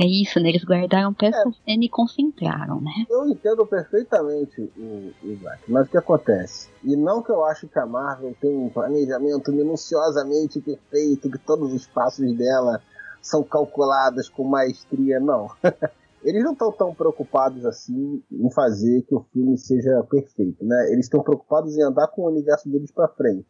É 0.00 0.06
isso, 0.06 0.40
né? 0.40 0.48
Eles 0.48 0.64
guardaram 0.64 1.14
essa 1.22 1.50
cena 1.64 1.84
e 1.84 1.88
concentraram, 1.88 2.80
né? 2.80 2.92
Eu 3.10 3.28
entendo 3.28 3.66
perfeitamente 3.66 4.60
o, 4.76 5.12
o 5.22 5.32
Isaac, 5.32 5.62
mas 5.68 5.86
o 5.86 5.90
que 5.90 5.98
acontece? 5.98 6.70
E 6.82 6.96
não 6.96 7.22
que 7.22 7.30
eu 7.30 7.44
acho 7.44 7.68
que 7.68 7.78
a 7.78 7.84
Marvel 7.84 8.34
tem 8.40 8.56
um 8.56 8.70
planejamento 8.70 9.52
minuciosamente 9.52 10.60
perfeito, 10.60 11.30
que 11.30 11.38
todos 11.38 11.72
os 11.72 11.86
passos 11.86 12.34
dela 12.34 12.80
são 13.20 13.42
calculados 13.42 14.28
com 14.28 14.44
maestria, 14.44 15.20
não. 15.20 15.50
Eles 16.24 16.44
não 16.44 16.52
estão 16.52 16.70
tão 16.70 16.94
preocupados 16.94 17.66
assim 17.66 18.22
em 18.30 18.50
fazer 18.50 19.02
que 19.02 19.14
o 19.14 19.26
filme 19.32 19.58
seja 19.58 20.02
perfeito, 20.08 20.64
né? 20.64 20.92
Eles 20.92 21.06
estão 21.06 21.22
preocupados 21.22 21.76
em 21.76 21.82
andar 21.82 22.08
com 22.08 22.22
o 22.22 22.28
universo 22.28 22.68
deles 22.70 22.92
para 22.92 23.08
frente. 23.08 23.46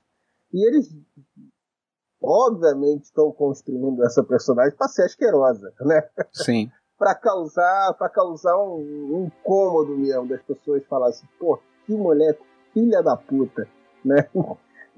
E 0.53 0.67
eles, 0.67 0.91
obviamente, 2.23 3.05
estão 3.05 3.31
construindo 3.33 4.05
essa 4.05 4.23
personagem 4.23 4.77
para 4.77 4.89
ser 4.89 5.03
asquerosa, 5.05 5.73
né? 5.81 6.03
Sim. 6.33 6.71
para 6.99 7.15
causar 7.17 7.95
para 7.95 8.09
causar 8.09 8.57
um, 8.59 8.77
um 8.77 9.25
incômodo 9.27 9.97
mesmo 9.97 10.29
das 10.29 10.41
pessoas 10.43 10.85
falarem 10.87 11.15
assim, 11.17 11.27
pô, 11.39 11.59
que 11.85 11.95
mulher 11.95 12.39
filha 12.73 13.03
da 13.03 13.17
puta, 13.17 13.67
né? 14.05 14.29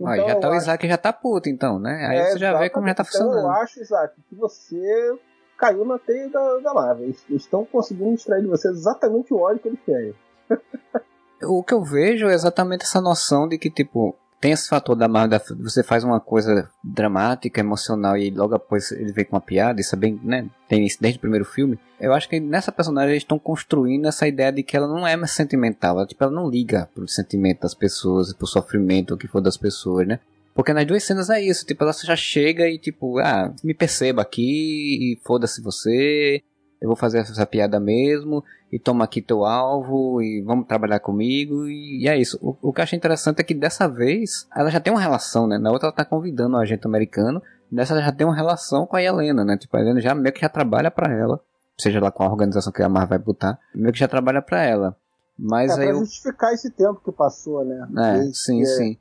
Aí 0.04 0.20
já 0.20 0.34
eu 0.34 0.40
tá 0.40 0.48
o 0.48 0.52
acho- 0.52 0.62
Isaac 0.62 0.88
já 0.88 0.98
tá 0.98 1.12
puto, 1.12 1.48
então, 1.48 1.78
né? 1.78 2.06
Aí 2.06 2.18
é, 2.18 2.30
você 2.32 2.38
já 2.38 2.58
vê 2.58 2.68
como 2.68 2.86
já 2.88 2.94
tá 2.94 3.02
exatamente. 3.04 3.16
Então 3.16 3.26
eu 3.26 3.42
funcionando. 3.42 3.62
acho, 3.62 3.80
Isaac, 3.80 4.14
que 4.28 4.34
você 4.34 5.18
caiu 5.56 5.84
na 5.84 5.98
teia 5.98 6.28
da, 6.28 6.58
da 6.58 6.74
Marvel. 6.74 7.04
Eles 7.06 7.24
estão 7.30 7.64
conseguindo 7.64 8.12
extrair 8.12 8.42
de 8.42 8.48
você 8.48 8.68
exatamente 8.68 9.32
o 9.32 9.38
ódio 9.38 9.60
que 9.62 9.68
eles 9.68 9.80
querem. 9.86 10.14
O 11.42 11.62
que 11.62 11.74
eu 11.74 11.82
vejo 11.82 12.28
é 12.28 12.32
exatamente 12.34 12.84
essa 12.84 13.00
noção 13.02 13.46
de 13.46 13.58
que, 13.58 13.68
tipo, 13.68 14.14
tem 14.44 14.52
esse 14.52 14.68
fator 14.68 14.94
da 14.94 15.06
da- 15.06 15.40
você 15.58 15.82
faz 15.82 16.04
uma 16.04 16.20
coisa 16.20 16.68
dramática, 16.84 17.60
emocional 17.60 18.14
e 18.14 18.28
logo 18.28 18.54
após 18.54 18.92
ele 18.92 19.10
vem 19.10 19.24
com 19.24 19.36
uma 19.36 19.40
piada, 19.40 19.80
isso 19.80 19.94
é 19.94 19.98
bem, 19.98 20.20
né? 20.22 20.46
Tem 20.68 20.84
isso 20.84 20.98
desde 21.00 21.16
o 21.16 21.20
primeiro 21.22 21.46
filme. 21.46 21.78
Eu 21.98 22.12
acho 22.12 22.28
que 22.28 22.38
nessa 22.38 22.70
personagem 22.70 23.12
eles 23.12 23.22
estão 23.22 23.38
construindo 23.38 24.06
essa 24.06 24.28
ideia 24.28 24.52
de 24.52 24.62
que 24.62 24.76
ela 24.76 24.86
não 24.86 25.06
é 25.06 25.16
mais 25.16 25.30
sentimental, 25.30 25.96
ela, 25.96 26.06
tipo, 26.06 26.22
ela 26.22 26.30
não 26.30 26.50
liga 26.50 26.90
pro 26.94 27.08
sentimento 27.08 27.60
das 27.62 27.72
pessoas, 27.72 28.34
pro 28.34 28.46
sofrimento, 28.46 29.14
o 29.14 29.16
que 29.16 29.26
for 29.26 29.40
das 29.40 29.56
pessoas, 29.56 30.06
né? 30.06 30.20
Porque 30.54 30.74
nas 30.74 30.84
duas 30.86 31.02
cenas 31.02 31.30
é 31.30 31.40
isso, 31.40 31.64
tipo, 31.64 31.82
ela 31.82 31.94
já 31.94 32.14
chega 32.14 32.68
e 32.68 32.78
tipo, 32.78 33.18
ah, 33.20 33.50
me 33.64 33.72
perceba 33.72 34.20
aqui 34.20 34.42
e 35.14 35.18
foda-se 35.24 35.62
você, 35.62 36.42
eu 36.84 36.88
vou 36.88 36.96
fazer 36.96 37.18
essa 37.20 37.46
piada 37.46 37.80
mesmo, 37.80 38.44
e 38.70 38.78
toma 38.78 39.04
aqui 39.04 39.22
teu 39.22 39.44
alvo, 39.44 40.20
e 40.20 40.42
vamos 40.42 40.66
trabalhar 40.66 41.00
comigo, 41.00 41.66
e, 41.66 42.02
e 42.02 42.08
é 42.08 42.16
isso. 42.18 42.38
O, 42.42 42.56
o 42.60 42.72
que 42.72 42.80
eu 42.80 42.82
achei 42.82 42.96
interessante 42.96 43.40
é 43.40 43.42
que 43.42 43.54
dessa 43.54 43.88
vez, 43.88 44.46
ela 44.54 44.70
já 44.70 44.78
tem 44.80 44.92
uma 44.92 45.00
relação, 45.00 45.46
né? 45.46 45.56
Na 45.56 45.70
outra 45.70 45.88
ela 45.88 45.96
tá 45.96 46.04
convidando 46.04 46.56
o 46.56 46.60
agente 46.60 46.86
americano, 46.86 47.42
nessa 47.72 47.94
ela 47.94 48.02
já 48.02 48.12
tem 48.12 48.26
uma 48.26 48.36
relação 48.36 48.86
com 48.86 48.96
a 48.96 49.02
Helena, 49.02 49.44
né? 49.44 49.56
Tipo, 49.56 49.76
a 49.76 49.80
Helena 49.80 50.00
já 50.00 50.14
meio 50.14 50.34
que 50.34 50.40
já 50.42 50.48
trabalha 50.48 50.90
pra 50.90 51.10
ela, 51.12 51.40
seja 51.78 52.00
lá 52.00 52.10
com 52.10 52.22
a 52.22 52.28
organização 52.30 52.72
que 52.72 52.82
a 52.82 52.88
Marvel 52.88 53.08
vai 53.08 53.18
botar, 53.18 53.58
meio 53.74 53.92
que 53.92 53.98
já 53.98 54.06
trabalha 54.08 54.42
pra 54.42 54.62
ela. 54.62 54.94
Mas 55.38 55.70
É, 55.70 55.80
aí 55.80 55.86
pra 55.88 55.96
eu... 55.96 55.98
justificar 56.00 56.52
esse 56.52 56.70
tempo 56.70 57.00
que 57.04 57.10
passou, 57.10 57.64
né? 57.64 57.88
É, 57.96 58.12
Desde 58.18 58.38
sim, 58.38 58.58
que- 58.60 58.66
sim. 58.66 58.98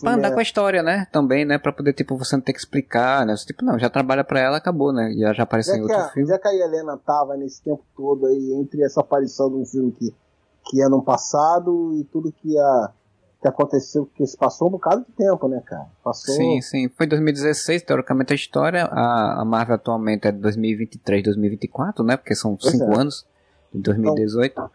Pra 0.00 0.14
andar 0.14 0.28
é- 0.28 0.30
com 0.32 0.38
a 0.38 0.42
história, 0.42 0.82
né? 0.82 1.06
Também, 1.10 1.44
né? 1.44 1.58
Pra 1.58 1.72
poder, 1.72 1.92
tipo, 1.92 2.16
você 2.16 2.36
não 2.36 2.42
ter 2.42 2.52
que 2.52 2.58
explicar, 2.58 3.26
né? 3.26 3.36
Você, 3.36 3.46
tipo, 3.46 3.64
não, 3.64 3.78
já 3.78 3.90
trabalha 3.90 4.22
pra 4.24 4.40
ela, 4.40 4.56
acabou, 4.56 4.92
né? 4.92 5.12
E 5.12 5.24
ela 5.24 5.34
já 5.34 5.42
apareceu 5.42 5.74
Já 5.74 5.78
em 5.78 5.82
outro 5.82 5.96
a, 5.98 6.08
filme. 6.10 6.28
já 6.28 6.38
que 6.38 6.48
a 6.48 6.54
Helena 6.54 6.96
tava 7.04 7.36
nesse 7.36 7.62
tempo 7.62 7.82
todo 7.96 8.26
aí, 8.26 8.52
entre 8.54 8.82
essa 8.84 9.00
aparição 9.00 9.48
de 9.50 9.56
um 9.56 9.66
filme 9.66 9.92
que, 9.92 10.14
que 10.66 10.80
é 10.82 10.88
no 10.88 11.02
passado 11.02 11.92
e 11.94 12.04
tudo 12.04 12.32
que, 12.32 12.56
a, 12.58 12.90
que 13.42 13.48
aconteceu, 13.48 14.06
que 14.14 14.24
se 14.26 14.36
passou 14.36 14.68
um 14.68 14.70
bocado 14.70 15.04
de 15.04 15.12
tempo, 15.12 15.48
né, 15.48 15.60
cara? 15.66 15.86
Passou. 16.04 16.34
Sim, 16.34 16.60
sim. 16.62 16.88
Foi 16.88 17.06
2016, 17.06 17.82
teoricamente 17.82 18.32
a 18.32 18.36
história. 18.36 18.84
A, 18.84 19.40
a 19.40 19.44
Marvel 19.44 19.74
atualmente 19.74 20.28
é 20.28 20.32
de 20.32 20.38
2023, 20.38 21.24
2024, 21.24 22.04
né? 22.04 22.16
Porque 22.16 22.34
são 22.34 22.56
Pois 22.56 22.72
cinco 22.72 22.92
é. 22.92 23.00
anos. 23.00 23.26
De 23.72 23.80
2018. 23.82 24.70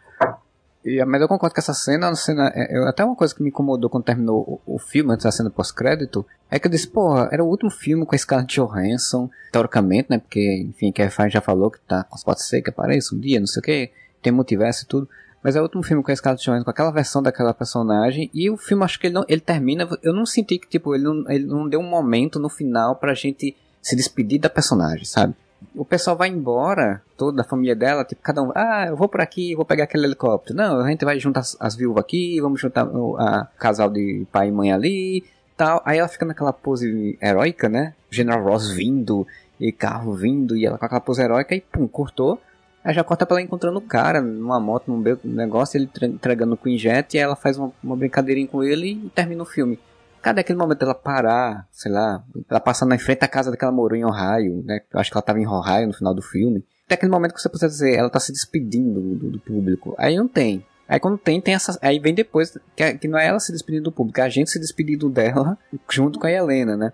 E, 0.85 1.03
mas 1.03 1.21
eu 1.21 1.27
concordo 1.27 1.53
que 1.53 1.59
essa 1.59 1.73
cena, 1.73 2.05
é 2.05 2.09
uma 2.09 2.15
cena 2.15 2.51
é, 2.55 2.77
eu- 2.77 2.87
até 2.87 3.03
uma 3.03 3.15
coisa 3.15 3.35
que 3.35 3.43
me 3.43 3.49
incomodou 3.49 3.89
quando 3.89 4.05
terminou 4.05 4.61
o, 4.65 4.75
o 4.75 4.79
filme, 4.79 5.11
antes 5.13 5.25
da 5.25 5.31
cena 5.31 5.49
pós-crédito, 5.49 6.25
é 6.49 6.57
que 6.57 6.67
eu 6.67 6.71
disse, 6.71 6.87
porra, 6.87 7.27
era 7.31 7.43
o 7.43 7.47
último 7.47 7.69
filme 7.69 8.05
com 8.05 8.15
a 8.15 8.17
Scarlett 8.17 8.55
Johansson, 8.55 9.29
teoricamente, 9.51 10.07
né, 10.09 10.17
porque, 10.19 10.65
enfim, 10.69 10.91
Kevin 10.91 11.09
Feige 11.09 11.33
já 11.33 11.41
falou 11.41 11.69
que 11.69 11.79
tá, 11.81 12.05
pode 12.23 12.43
ser 12.43 12.61
que 12.61 12.69
apareça 12.69 13.13
um 13.13 13.19
dia, 13.19 13.39
não 13.39 13.47
sei 13.47 13.59
o 13.59 13.63
que, 13.63 13.91
tem 14.21 14.31
multiverso 14.31 14.85
e 14.85 14.87
tudo, 14.87 15.09
mas 15.43 15.55
é 15.55 15.59
o 15.59 15.63
último 15.63 15.83
filme 15.83 16.01
com 16.01 16.11
a 16.11 16.15
Scarlett 16.15 16.43
Johansson, 16.45 16.63
com 16.63 16.71
aquela 16.71 16.91
versão 16.91 17.21
daquela 17.21 17.53
personagem, 17.53 18.29
e 18.33 18.49
o 18.49 18.55
filme, 18.57 18.83
acho 18.83 18.99
que 18.99 19.07
ele, 19.07 19.13
não, 19.13 19.25
ele 19.27 19.41
termina, 19.41 19.87
eu 20.01 20.13
não 20.13 20.25
senti 20.25 20.57
que, 20.57 20.67
tipo, 20.69 20.95
ele 20.95 21.03
não, 21.03 21.29
ele 21.29 21.45
não 21.45 21.67
deu 21.67 21.81
um 21.81 21.89
momento 21.89 22.39
no 22.39 22.49
final 22.49 22.95
pra 22.95 23.13
gente 23.13 23.55
se 23.81 23.95
despedir 23.95 24.39
da 24.39 24.49
personagem, 24.49 25.03
sabe? 25.05 25.33
O 25.75 25.85
pessoal 25.85 26.15
vai 26.15 26.29
embora, 26.29 27.01
toda 27.17 27.41
a 27.41 27.45
família 27.45 27.75
dela, 27.75 28.03
tipo, 28.03 28.21
cada 28.21 28.41
um, 28.41 28.51
ah, 28.55 28.85
eu 28.87 28.95
vou 28.95 29.07
por 29.07 29.21
aqui, 29.21 29.55
vou 29.55 29.65
pegar 29.65 29.83
aquele 29.83 30.05
helicóptero. 30.05 30.57
Não, 30.57 30.79
a 30.79 30.89
gente 30.89 31.05
vai 31.05 31.19
juntar 31.19 31.41
as, 31.41 31.57
as 31.59 31.75
viúvas 31.75 32.03
aqui, 32.03 32.39
vamos 32.41 32.59
juntar 32.61 32.87
o 32.87 33.17
a 33.17 33.47
casal 33.57 33.89
de 33.89 34.25
pai 34.31 34.49
e 34.49 34.51
mãe 34.51 34.71
ali, 34.71 35.23
tal. 35.57 35.81
Aí 35.85 35.97
ela 35.99 36.07
fica 36.07 36.25
naquela 36.25 36.53
pose 36.53 37.17
heróica, 37.21 37.67
né? 37.67 37.93
General 38.09 38.43
Ross 38.43 38.69
vindo, 38.71 39.27
e 39.59 39.71
carro 39.71 40.13
vindo, 40.13 40.55
e 40.55 40.65
ela 40.65 40.77
com 40.77 40.85
aquela 40.85 41.01
pose 41.01 41.21
heróica, 41.21 41.53
e 41.55 41.61
pum, 41.61 41.87
cortou. 41.87 42.41
Aí 42.81 42.93
já 42.93 43.03
corta 43.03 43.25
pra 43.25 43.35
ela 43.35 43.41
encontrando 43.45 43.77
o 43.77 43.81
cara 43.81 44.21
numa 44.21 44.59
moto, 44.59 44.89
num 44.89 45.03
negócio, 45.25 45.77
ele 45.77 45.87
tre- 45.87 46.07
entregando 46.07 46.53
o 46.53 46.57
Queen 46.57 46.77
Jet, 46.77 47.13
e 47.13 47.19
ela 47.19 47.35
faz 47.35 47.57
uma, 47.57 47.71
uma 47.83 47.95
brincadeirinha 47.95 48.47
com 48.47 48.63
ele 48.63 48.91
e 49.05 49.09
termina 49.09 49.43
o 49.43 49.45
filme. 49.45 49.77
Cadê 50.21 50.41
aquele 50.41 50.59
momento 50.59 50.79
dela 50.79 50.93
parar, 50.93 51.67
sei 51.71 51.91
lá, 51.91 52.23
ela 52.49 52.59
passando 52.59 52.89
na 52.89 52.99
frente 52.99 53.19
da 53.19 53.27
casa 53.27 53.51
daquela 53.51 53.71
morou 53.71 53.97
em 53.97 54.03
Ohio, 54.03 54.63
né? 54.65 54.81
Eu 54.91 54.99
acho 54.99 55.09
que 55.09 55.17
ela 55.17 55.21
tava 55.21 55.39
em 55.39 55.47
Ohio 55.47 55.87
no 55.87 55.93
final 55.93 56.13
do 56.13 56.21
filme. 56.21 56.65
Até 56.85 56.95
aquele 56.95 57.11
momento 57.11 57.33
que 57.33 57.41
você 57.41 57.49
precisa 57.49 57.69
dizer, 57.69 57.95
ela 57.95 58.09
tá 58.09 58.19
se 58.19 58.31
despedindo 58.31 58.99
do, 58.99 59.29
do 59.31 59.39
público. 59.39 59.95
Aí 59.97 60.17
não 60.17 60.27
tem. 60.27 60.65
Aí 60.87 60.99
quando 60.99 61.17
tem, 61.17 61.39
tem 61.39 61.53
essa. 61.53 61.77
Aí 61.81 61.99
vem 61.99 62.13
depois, 62.13 62.57
que, 62.75 62.93
que 62.95 63.07
não 63.07 63.19
é 63.19 63.27
ela 63.27 63.39
se 63.39 63.51
despedindo 63.51 63.83
do 63.83 63.91
público, 63.91 64.19
é 64.19 64.23
a 64.23 64.29
gente 64.29 64.49
se 64.49 64.59
despedindo 64.59 65.09
dela 65.09 65.57
junto 65.89 66.19
com 66.19 66.27
a 66.27 66.31
Helena, 66.31 66.75
né? 66.75 66.93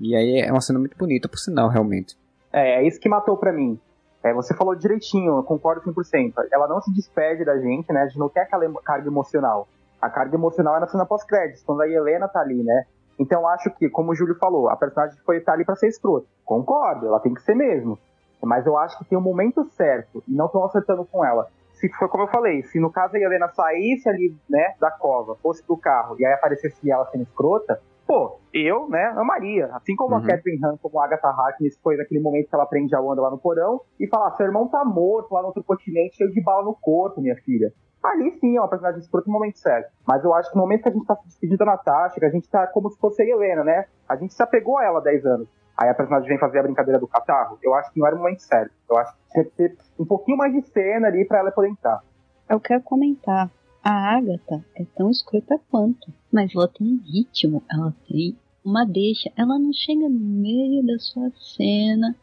E 0.00 0.14
aí 0.14 0.40
é 0.40 0.50
uma 0.50 0.60
cena 0.60 0.78
muito 0.78 0.96
bonita, 0.96 1.28
por 1.28 1.38
sinal, 1.38 1.68
realmente. 1.68 2.16
É, 2.52 2.82
é 2.82 2.86
isso 2.86 3.00
que 3.00 3.08
matou 3.08 3.36
pra 3.36 3.52
mim. 3.52 3.78
É, 4.22 4.34
você 4.34 4.52
falou 4.54 4.74
direitinho, 4.74 5.36
eu 5.36 5.42
concordo 5.44 5.80
100%. 5.80 6.34
Ela 6.52 6.66
não 6.66 6.82
se 6.82 6.92
despede 6.92 7.44
da 7.44 7.56
gente, 7.58 7.92
né? 7.92 8.02
A 8.02 8.06
gente 8.08 8.18
não 8.18 8.28
tem 8.28 8.42
aquela 8.42 8.68
carga 8.82 9.06
emocional. 9.06 9.68
A 10.00 10.10
carga 10.10 10.36
emocional 10.36 10.76
é 10.76 10.80
na 10.80 10.86
cena 10.86 11.06
pós-créditos, 11.06 11.62
quando 11.64 11.80
a 11.82 11.88
Helena 11.88 12.28
tá 12.28 12.40
ali, 12.40 12.62
né? 12.62 12.84
Então 13.18 13.48
acho 13.48 13.70
que, 13.70 13.88
como 13.88 14.12
o 14.12 14.14
Júlio 14.14 14.34
falou, 14.36 14.68
a 14.68 14.76
personagem 14.76 15.18
foi 15.24 15.38
estar 15.38 15.54
ali 15.54 15.64
pra 15.64 15.74
ser 15.76 15.88
escrota. 15.88 16.26
Concordo, 16.44 17.06
ela 17.06 17.20
tem 17.20 17.32
que 17.32 17.42
ser 17.42 17.54
mesmo. 17.54 17.98
Mas 18.42 18.66
eu 18.66 18.76
acho 18.76 18.98
que 18.98 19.04
tem 19.06 19.16
o 19.16 19.20
momento 19.20 19.64
certo 19.70 20.22
e 20.28 20.34
não 20.34 20.46
estão 20.46 20.62
acertando 20.64 21.04
com 21.06 21.24
ela. 21.24 21.48
Se 21.72 21.88
foi 21.90 22.08
como 22.08 22.24
eu 22.24 22.28
falei, 22.28 22.62
se 22.64 22.78
no 22.78 22.90
caso 22.92 23.16
a 23.16 23.18
Helena 23.18 23.48
saísse 23.48 24.08
ali, 24.08 24.34
né, 24.48 24.74
da 24.80 24.90
cova, 24.90 25.34
fosse 25.36 25.62
pro 25.62 25.76
carro 25.76 26.16
e 26.18 26.24
aí 26.24 26.32
aparecesse 26.32 26.90
ela 26.90 27.06
sendo 27.06 27.22
escrota, 27.22 27.80
pô, 28.06 28.38
eu, 28.52 28.88
né, 28.88 29.12
amaria. 29.16 29.66
Assim 29.74 29.96
como 29.96 30.14
Uhum. 30.14 30.20
a 30.22 30.26
Catherine 30.26 30.64
Han, 30.64 30.76
como 30.76 31.00
a 31.00 31.04
Agatha 31.04 31.28
Harkness, 31.28 31.78
foi 31.82 31.96
naquele 31.96 32.20
momento 32.20 32.48
que 32.48 32.54
ela 32.54 32.66
prende 32.66 32.94
a 32.94 33.00
Wanda 33.00 33.22
lá 33.22 33.30
no 33.30 33.38
porão 33.38 33.80
e 33.98 34.06
fala, 34.06 34.30
seu 34.36 34.46
irmão 34.46 34.68
tá 34.68 34.84
morto 34.84 35.32
lá 35.34 35.40
no 35.40 35.48
outro 35.48 35.64
continente, 35.64 36.16
cheio 36.16 36.30
de 36.30 36.42
bala 36.42 36.62
no 36.64 36.74
corpo, 36.74 37.20
minha 37.20 37.36
filha. 37.36 37.72
Ali 38.02 38.30
sim 38.38 38.56
é 38.56 38.60
uma 38.60 38.68
personagem 38.68 39.00
escrota 39.00 39.26
no 39.26 39.32
momento 39.32 39.58
certo. 39.58 39.90
Mas 40.06 40.24
eu 40.24 40.32
acho 40.34 40.50
que 40.50 40.56
no 40.56 40.62
momento 40.62 40.82
que 40.82 40.88
a 40.88 40.92
gente 40.92 41.06
tá 41.06 41.16
se 41.16 41.24
despedindo 41.26 41.58
da 41.58 41.64
Natasha, 41.64 42.20
que 42.20 42.24
a 42.24 42.30
gente 42.30 42.48
tá 42.48 42.66
como 42.68 42.90
se 42.90 42.98
fosse 42.98 43.22
a 43.22 43.26
Helena, 43.26 43.64
né? 43.64 43.86
A 44.08 44.16
gente 44.16 44.32
se 44.32 44.42
apegou 44.42 44.78
a 44.78 44.84
ela 44.84 44.98
há 44.98 45.02
10 45.02 45.26
anos. 45.26 45.48
Aí 45.76 45.88
a 45.88 45.94
personagem 45.94 46.28
vem 46.28 46.38
fazer 46.38 46.60
a 46.60 46.62
brincadeira 46.62 46.98
do 46.98 47.06
catarro. 47.06 47.58
Eu 47.62 47.74
acho 47.74 47.92
que 47.92 48.00
não 48.00 48.06
era 48.06 48.16
o 48.16 48.18
momento 48.18 48.40
certo. 48.40 48.72
Eu 48.88 48.96
acho 48.96 49.12
que 49.12 49.32
tinha 49.32 49.44
que 49.44 49.50
ter 49.50 49.76
um 49.98 50.06
pouquinho 50.06 50.38
mais 50.38 50.52
de 50.52 50.62
cena 50.62 51.08
ali 51.08 51.24
pra 51.26 51.38
ela 51.38 51.50
poder 51.50 51.68
entrar. 51.68 52.02
Eu 52.48 52.60
quero 52.60 52.82
comentar. 52.82 53.50
A 53.82 54.16
Agatha 54.16 54.64
é 54.74 54.84
tão 54.96 55.10
escrota 55.10 55.60
quanto, 55.70 56.12
mas 56.32 56.52
ela 56.54 56.66
tem 56.66 56.86
um 56.86 57.00
ritmo, 57.04 57.62
ela 57.70 57.94
tem 58.08 58.36
uma 58.64 58.84
deixa. 58.84 59.30
Ela 59.36 59.58
não 59.58 59.72
chega 59.72 60.08
no 60.08 60.18
meio 60.18 60.84
da 60.84 60.98
sua 60.98 61.30
cena, 61.56 62.16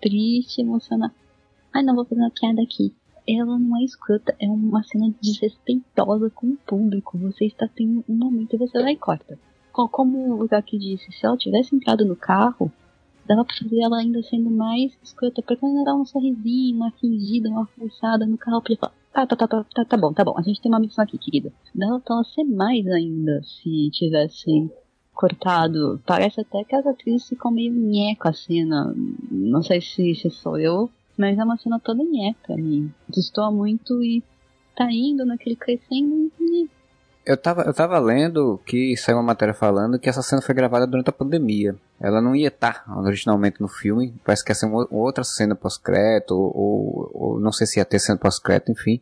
triste, 0.00 0.60
emocionada. 0.60 1.14
Ai, 1.74 1.82
não 1.82 1.94
vou 1.94 2.04
fazer 2.04 2.20
uma 2.20 2.30
piada 2.30 2.62
aqui. 2.62 2.94
Ela 3.28 3.58
não 3.58 3.76
é 3.80 3.84
escrota, 3.84 4.34
é 4.40 4.48
uma 4.48 4.82
cena 4.82 5.12
desrespeitosa 5.22 6.28
com 6.30 6.48
o 6.48 6.56
público. 6.66 7.16
Você 7.18 7.44
está 7.46 7.68
tendo 7.68 8.04
um 8.08 8.14
momento 8.16 8.54
e 8.54 8.58
você 8.58 8.82
vai 8.82 8.92
e 8.92 8.96
corta. 8.96 9.38
Co- 9.72 9.88
Como 9.88 10.34
o 10.42 10.46
Zaki 10.46 10.78
disse, 10.78 11.10
se 11.12 11.24
ela 11.24 11.36
tivesse 11.36 11.74
entrado 11.74 12.04
no 12.04 12.16
carro, 12.16 12.70
dava 13.26 13.44
pra 13.44 13.54
fazer 13.56 13.80
ela 13.80 13.98
ainda 13.98 14.22
sendo 14.24 14.50
mais 14.50 14.92
escrota, 15.02 15.40
porque 15.40 15.64
ela 15.64 15.84
dá 15.84 15.94
um 15.94 16.04
sorrisinho, 16.04 16.76
uma 16.76 16.90
fingida, 16.92 17.48
uma 17.48 17.66
forçada 17.66 18.26
no 18.26 18.36
carro, 18.36 18.60
pra 18.60 18.76
falar, 18.76 18.92
tá, 19.12 19.26
tá, 19.26 19.36
tá, 19.36 19.46
tá, 19.48 19.64
tá, 19.72 19.84
tá 19.84 19.96
bom, 19.96 20.12
tá 20.12 20.24
bom, 20.24 20.34
a 20.36 20.42
gente 20.42 20.60
tem 20.60 20.70
uma 20.70 20.80
missão 20.80 21.04
aqui, 21.04 21.16
querida. 21.16 21.52
Dava 21.74 22.00
pra 22.00 22.16
ela 22.16 22.24
ser 22.24 22.42
mais 22.44 22.84
ainda, 22.88 23.40
se 23.44 23.88
tivesse 23.92 24.68
cortado. 25.14 26.00
Parece 26.06 26.40
até 26.40 26.64
que 26.64 26.74
as 26.74 26.86
atrizes 26.86 27.28
ficam 27.28 27.50
meio 27.50 27.72
nheca 27.72 28.30
a 28.30 28.32
cena, 28.32 28.94
não 29.30 29.62
sei 29.62 29.80
se, 29.80 30.14
se 30.14 30.30
sou 30.30 30.58
eu, 30.58 30.90
mas 31.22 31.38
é 31.38 31.44
uma 31.44 31.56
cena 31.56 31.78
toda 31.78 32.02
nheca 32.02 32.52
ali. 32.52 32.90
Destoa 33.08 33.50
muito 33.50 34.02
e 34.02 34.22
tá 34.76 34.88
indo 34.90 35.24
naquele 35.24 35.54
crescendo 35.56 36.30
e 36.40 36.68
Eu 37.24 37.36
tava, 37.36 37.62
eu 37.62 37.72
tava 37.72 37.96
lendo 38.00 38.60
que 38.66 38.96
saiu 38.96 39.16
uma 39.18 39.22
matéria 39.22 39.54
falando 39.54 39.98
que 39.98 40.08
essa 40.08 40.22
cena 40.22 40.42
foi 40.42 40.54
gravada 40.54 40.86
durante 40.86 41.08
a 41.08 41.12
pandemia. 41.12 41.76
Ela 42.00 42.20
não 42.20 42.34
ia 42.34 42.48
estar 42.48 42.82
originalmente 42.98 43.60
no 43.60 43.68
filme. 43.68 44.12
Parece 44.24 44.44
que 44.44 44.50
ia 44.50 44.54
ser 44.56 44.66
uma 44.66 44.84
outra 44.90 45.22
cena 45.22 45.54
pós-crédito, 45.54 46.32
ou, 46.34 46.50
ou, 46.56 47.10
ou 47.14 47.40
não 47.40 47.52
sei 47.52 47.66
se 47.66 47.78
ia 47.78 47.84
ter 47.84 48.00
cena 48.00 48.18
pós-crédito, 48.18 48.72
enfim. 48.72 49.00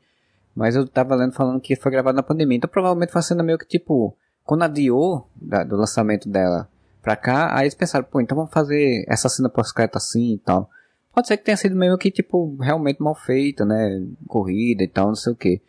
Mas 0.54 0.76
eu 0.76 0.86
tava 0.86 1.14
lendo 1.14 1.32
falando 1.32 1.60
que 1.60 1.74
foi 1.76 1.90
gravada 1.90 2.16
na 2.16 2.22
pandemia. 2.22 2.58
Então 2.58 2.68
provavelmente 2.68 3.10
foi 3.12 3.20
uma 3.20 3.26
cena 3.26 3.42
meio 3.42 3.56
que 3.56 3.66
tipo, 3.66 4.14
quando 4.44 4.64
adiou 4.64 5.26
da- 5.34 5.64
do 5.64 5.76
lançamento 5.76 6.28
dela 6.28 6.68
pra 7.00 7.16
cá, 7.16 7.56
aí 7.56 7.62
eles 7.62 7.74
pensaram, 7.74 8.04
pô, 8.04 8.20
então 8.20 8.36
vamos 8.36 8.52
fazer 8.52 9.02
essa 9.08 9.28
cena 9.30 9.48
pós-crédito 9.48 9.96
assim 9.96 10.34
e 10.34 10.38
tal. 10.38 10.68
Pode 11.14 11.26
ser 11.26 11.36
que 11.36 11.44
tenha 11.44 11.56
sido 11.56 11.76
meio 11.76 11.98
que, 11.98 12.10
tipo, 12.10 12.56
realmente 12.60 13.02
mal 13.02 13.14
feita, 13.14 13.64
né? 13.64 14.02
Corrida 14.26 14.84
e 14.84 14.88
tal, 14.88 15.08
não 15.08 15.14
sei 15.14 15.32
o 15.32 15.36
que. 15.36 15.60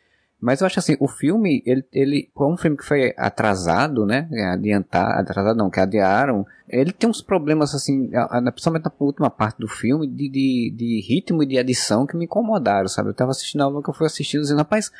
Mas 0.41 0.59
eu 0.59 0.65
acho 0.65 0.79
assim, 0.79 0.97
o 0.99 1.07
filme, 1.07 1.61
ele, 1.67 1.85
ele, 1.93 2.29
como 2.33 2.53
um 2.53 2.57
filme 2.57 2.75
que 2.75 2.83
foi 2.83 3.13
atrasado, 3.15 4.07
né? 4.07 4.27
Adiantar, 4.51 5.19
atrasado 5.19 5.55
não, 5.55 5.69
que 5.69 5.79
adiaram. 5.79 6.45
Ele 6.67 6.91
tem 6.91 7.07
uns 7.07 7.21
problemas, 7.21 7.75
assim, 7.75 8.09
principalmente 8.51 8.85
na 8.85 8.91
última 8.99 9.29
parte 9.29 9.59
do 9.59 9.67
filme, 9.67 10.07
de, 10.07 10.29
de, 10.29 10.73
de 10.75 11.01
ritmo 11.07 11.43
e 11.43 11.45
de 11.45 11.59
adição 11.59 12.07
que 12.07 12.17
me 12.17 12.25
incomodaram, 12.25 12.87
sabe? 12.87 13.09
Eu 13.09 13.13
tava 13.13 13.29
assistindo 13.29 13.61
algo 13.61 13.83
que 13.83 13.89
eu 13.91 13.93
fui 13.93 14.07
assistindo 14.07 14.41
dizendo, 14.41 14.57
rapaz, 14.57 14.91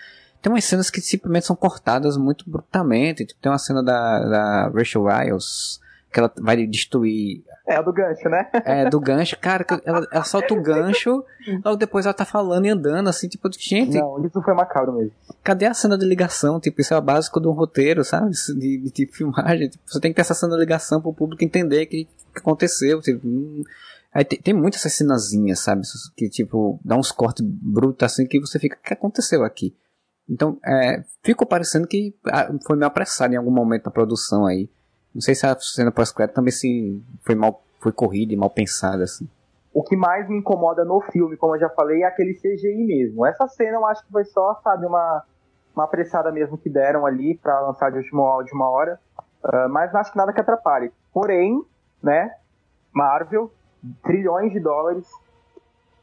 tem 0.42 0.52
umas 0.52 0.64
cenas 0.64 0.92
que 0.92 1.02
simplesmente 1.02 1.48
são 1.48 1.56
cortadas 1.56 2.18
muito 2.18 2.48
brutalmente. 2.48 3.26
Tipo, 3.26 3.42
tem 3.42 3.52
uma 3.52 3.58
cena 3.58 3.82
da, 3.82 4.20
da 4.20 4.68
Rachel 4.70 5.06
Riles, 5.06 5.80
que 6.14 6.20
ela 6.20 6.32
vai 6.38 6.68
destruir 6.68 7.44
É, 7.68 7.76
a 7.76 7.82
do 7.82 7.94
gancho, 7.94 8.28
né? 8.28 8.50
É, 8.66 8.90
do 8.90 9.00
gancho, 9.00 9.38
cara, 9.40 9.66
ela, 9.86 10.08
ela 10.12 10.24
solta 10.24 10.54
o 10.54 10.62
gancho, 10.62 11.24
logo 11.64 11.78
depois 11.78 12.06
ela 12.06 12.14
tá 12.14 12.26
falando 12.26 12.66
e 12.66 12.70
andando, 12.70 13.08
assim, 13.08 13.28
tipo, 13.28 13.50
gente, 13.58 13.98
Não, 13.98 14.26
isso 14.26 14.42
foi 14.42 14.54
macabro 14.54 14.94
mesmo. 14.94 15.12
cadê 15.44 15.66
a 15.66 15.74
cena 15.74 15.98
de 15.98 16.06
ligação? 16.06 16.60
Tipo, 16.60 16.82
isso 16.82 16.94
é 16.94 16.98
o 16.98 17.02
básico 17.02 17.40
de 17.40 17.48
um 17.48 17.52
roteiro, 17.52 18.04
sabe? 18.04 18.32
De, 18.32 18.78
de, 18.78 18.92
de 18.92 19.06
filmagem. 19.08 19.70
Tipo, 19.70 19.84
você 19.86 20.00
tem 20.00 20.12
que 20.12 20.16
ter 20.16 20.22
essa 20.22 20.34
cena 20.34 20.54
de 20.54 20.60
ligação 20.60 21.02
pro 21.02 21.14
público 21.14 21.44
entender 21.44 21.84
o 21.84 21.88
que, 21.88 22.06
que 22.06 22.40
aconteceu. 22.40 23.02
Tipo, 23.02 23.28
hum. 23.28 23.64
Aí 24.14 24.26
tem, 24.26 24.42
tem 24.42 24.54
muitas 24.54 24.82
essas 24.82 24.94
cenazinhas, 24.94 25.60
sabe? 25.60 25.84
Que, 26.18 26.30
tipo, 26.30 26.80
dá 26.84 26.98
uns 26.98 27.12
cortes 27.12 27.46
brutos 27.46 28.06
assim 28.06 28.26
que 28.26 28.40
você 28.40 28.60
fica, 28.60 28.78
o 28.78 28.82
que 28.82 28.94
aconteceu 28.94 29.44
aqui? 29.44 29.74
Então, 30.30 30.58
é, 30.66 31.04
ficou 31.24 31.48
parecendo 31.48 31.88
que 31.88 32.16
ah, 32.26 32.50
foi 32.66 32.76
meio 32.76 32.88
apressado 32.88 33.34
em 33.34 33.38
algum 33.38 33.52
momento 33.52 33.86
na 33.86 33.92
produção 33.92 34.46
aí. 34.46 34.70
Não 35.14 35.22
sei 35.22 35.36
se 35.36 35.46
a 35.46 35.58
cena 35.60 35.92
pós-crédito 35.92 36.36
também 36.36 36.52
se 36.52 37.02
foi 37.22 37.36
mal, 37.36 37.62
foi 37.80 37.92
corrida 37.92 38.34
e 38.34 38.38
mal 38.38 38.50
pensada, 38.50 39.04
assim. 39.04 39.28
O 39.74 39.84
que 39.84 39.96
mais 39.96 40.28
me 40.28 40.38
incomoda 40.38 40.84
no 40.84 41.00
filme, 41.02 41.38
como 41.38 41.56
eu 41.56 41.60
já 41.60 41.70
falei, 41.70 42.04
é 42.04 42.06
aquele 42.06 42.34
CGI 42.34 42.86
mesmo. 42.86 43.26
Essa 43.26 43.48
cena 43.48 43.78
eu 43.78 43.86
acho 43.86 44.06
que 44.06 44.12
foi 44.12 44.26
só, 44.26 44.60
sabe, 44.64 44.86
uma, 44.86 45.24
uma 45.76 45.86
apressada 45.86 46.32
mesmo 46.32 46.58
que 46.58 46.70
deram 46.70 47.06
ali 47.06 47.38
pra 47.38 47.60
lançar 47.62 47.92
de 47.92 47.98
última, 47.98 48.44
de 48.44 48.54
uma 48.54 48.70
hora. 48.70 49.00
Ah, 49.44 49.68
mas 49.70 49.94
acho 49.96 50.12
que 50.12 50.18
nada 50.18 50.34
que 50.34 50.42
atrapalhe. 50.42 50.92
Porém, 51.14 51.64
né, 52.02 52.32
Marvel, 52.94 53.52
trilhões 54.04 54.52
de 54.52 54.60
dólares, 54.60 55.08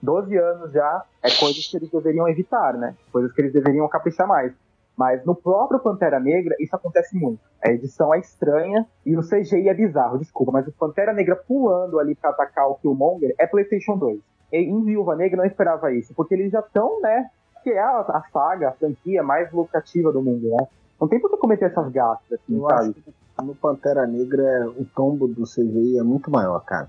12 0.03 0.37
anos 0.37 0.73
já, 0.73 1.05
é 1.23 1.31
coisas 1.31 1.67
que 1.67 1.77
eles 1.77 1.91
deveriam 1.91 2.29
evitar, 2.29 2.75
né? 2.75 2.95
Coisas 3.13 3.33
que 3.33 3.41
eles 3.41 3.53
deveriam 3.53 3.89
caprichar 3.89 4.27
mais. 4.27 4.53
Mas 4.99 5.25
no 5.25 5.33
próprio 5.33 5.79
Pantera 5.79 6.19
Negra, 6.19 6.57
isso 6.59 6.75
acontece 6.75 7.17
muito. 7.17 7.39
A 7.65 7.71
edição 7.71 8.13
é 8.13 8.19
estranha 8.19 8.85
e 9.07 9.17
o 9.17 9.23
CGI 9.23 9.69
é 9.69 9.75
bizarro, 9.75 10.19
desculpa, 10.19 10.51
mas 10.51 10.67
o 10.67 10.73
Pantera 10.73 11.13
Negra 11.13 11.37
pulando 11.37 12.01
ali 12.01 12.17
pra 12.17 12.31
atacar 12.31 12.69
o 12.69 12.75
Killmonger 12.75 13.33
é 13.39 13.47
PlayStation 13.47 13.97
2. 13.97 14.19
E 14.53 14.57
em 14.59 14.85
Viúva 14.85 15.15
Negra 15.15 15.37
não 15.37 15.45
esperava 15.45 15.93
isso, 15.93 16.13
porque 16.17 16.35
eles 16.35 16.51
já 16.51 16.59
estão, 16.59 17.01
né? 17.01 17.31
Que 17.63 17.71
é 17.71 17.79
a, 17.81 18.01
a 18.01 18.25
saga, 18.33 18.71
a 18.71 18.73
franquia 18.73 19.23
mais 19.23 19.53
lucrativa 19.53 20.11
do 20.11 20.21
mundo, 20.21 20.49
né? 20.49 20.67
Não 21.01 21.07
tem 21.07 21.21
por 21.21 21.31
que 21.31 21.37
cometer 21.37 21.67
essas 21.67 21.93
gastas, 21.93 22.41
assim, 22.41 22.57
Eu 22.57 22.69
sabe? 22.69 22.81
acho 22.81 22.93
que 22.95 23.15
no 23.45 23.55
Pantera 23.55 24.05
Negra 24.05 24.69
o 24.71 24.85
tombo 24.85 25.29
do 25.29 25.45
CGI 25.45 25.99
é 25.99 26.03
muito 26.03 26.29
maior, 26.29 26.59
cara. 26.65 26.89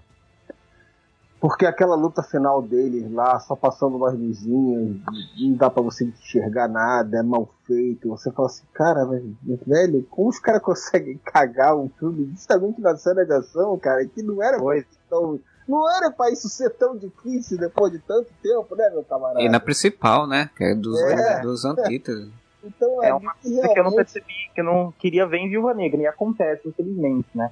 Porque 1.40 1.66
aquela 1.66 1.96
luta 1.96 2.22
final 2.22 2.62
deles 2.62 3.10
lá, 3.12 3.40
só 3.40 3.56
passando 3.56 3.96
umas 3.96 4.14
luzinhas, 4.14 4.98
não 5.40 5.54
dá 5.54 5.70
pra 5.70 5.82
você 5.82 6.04
enxergar 6.04 6.68
nada, 6.68 7.20
é 7.20 7.24
mal 7.24 7.50
feito. 7.66 8.10
Você 8.10 8.30
fala 8.32 8.48
assim, 8.48 8.66
cara, 8.74 9.06
velho, 9.06 10.06
como 10.10 10.30
os 10.30 10.40
caras 10.40 10.62
conseguem 10.62 11.18
cagar 11.24 11.78
um 11.78 11.90
filme 11.98 12.30
justamente 12.34 12.82
na 12.82 12.96
cena 12.98 13.26
de 13.26 13.32
ação, 13.32 13.78
cara, 13.80 14.06
que 14.06 14.22
não 14.22 14.44
era 14.44 14.60
pra 14.62 14.78
isso 14.78 14.88
tão. 15.10 15.40
Não 15.68 15.90
era 15.96 16.12
pra 16.12 16.32
isso 16.32 16.50
ser 16.50 16.72
tão 16.72 16.98
difícil 16.98 17.58
depois 17.58 17.92
de 17.92 18.00
tanto 18.00 18.28
tempo, 18.42 18.76
né, 18.76 18.90
meu 18.90 19.04
camarada? 19.04 19.42
E 19.42 19.48
na 19.48 19.60
principal, 19.60 20.28
né? 20.28 20.50
Que 20.58 20.64
é 20.64 20.76
dos, 20.76 21.00
É. 21.00 21.42
dos 21.42 21.64
antíteses. 21.64 22.28
Então 22.64 23.02
É 23.04 23.14
uma 23.14 23.34
coisa 23.36 23.62
que 23.62 23.80
eu 23.80 23.84
não 23.84 23.92
realmente 23.92 23.96
percebi, 23.96 24.34
que 24.54 24.62
eu 24.62 24.66
não 24.66 24.92
queria 24.98 25.26
ver 25.26 25.38
em 25.38 25.50
Viúva 25.50 25.74
Negra, 25.74 26.02
e 26.02 26.08
acontece, 26.08 26.68
infelizmente, 26.68 27.28
né? 27.34 27.50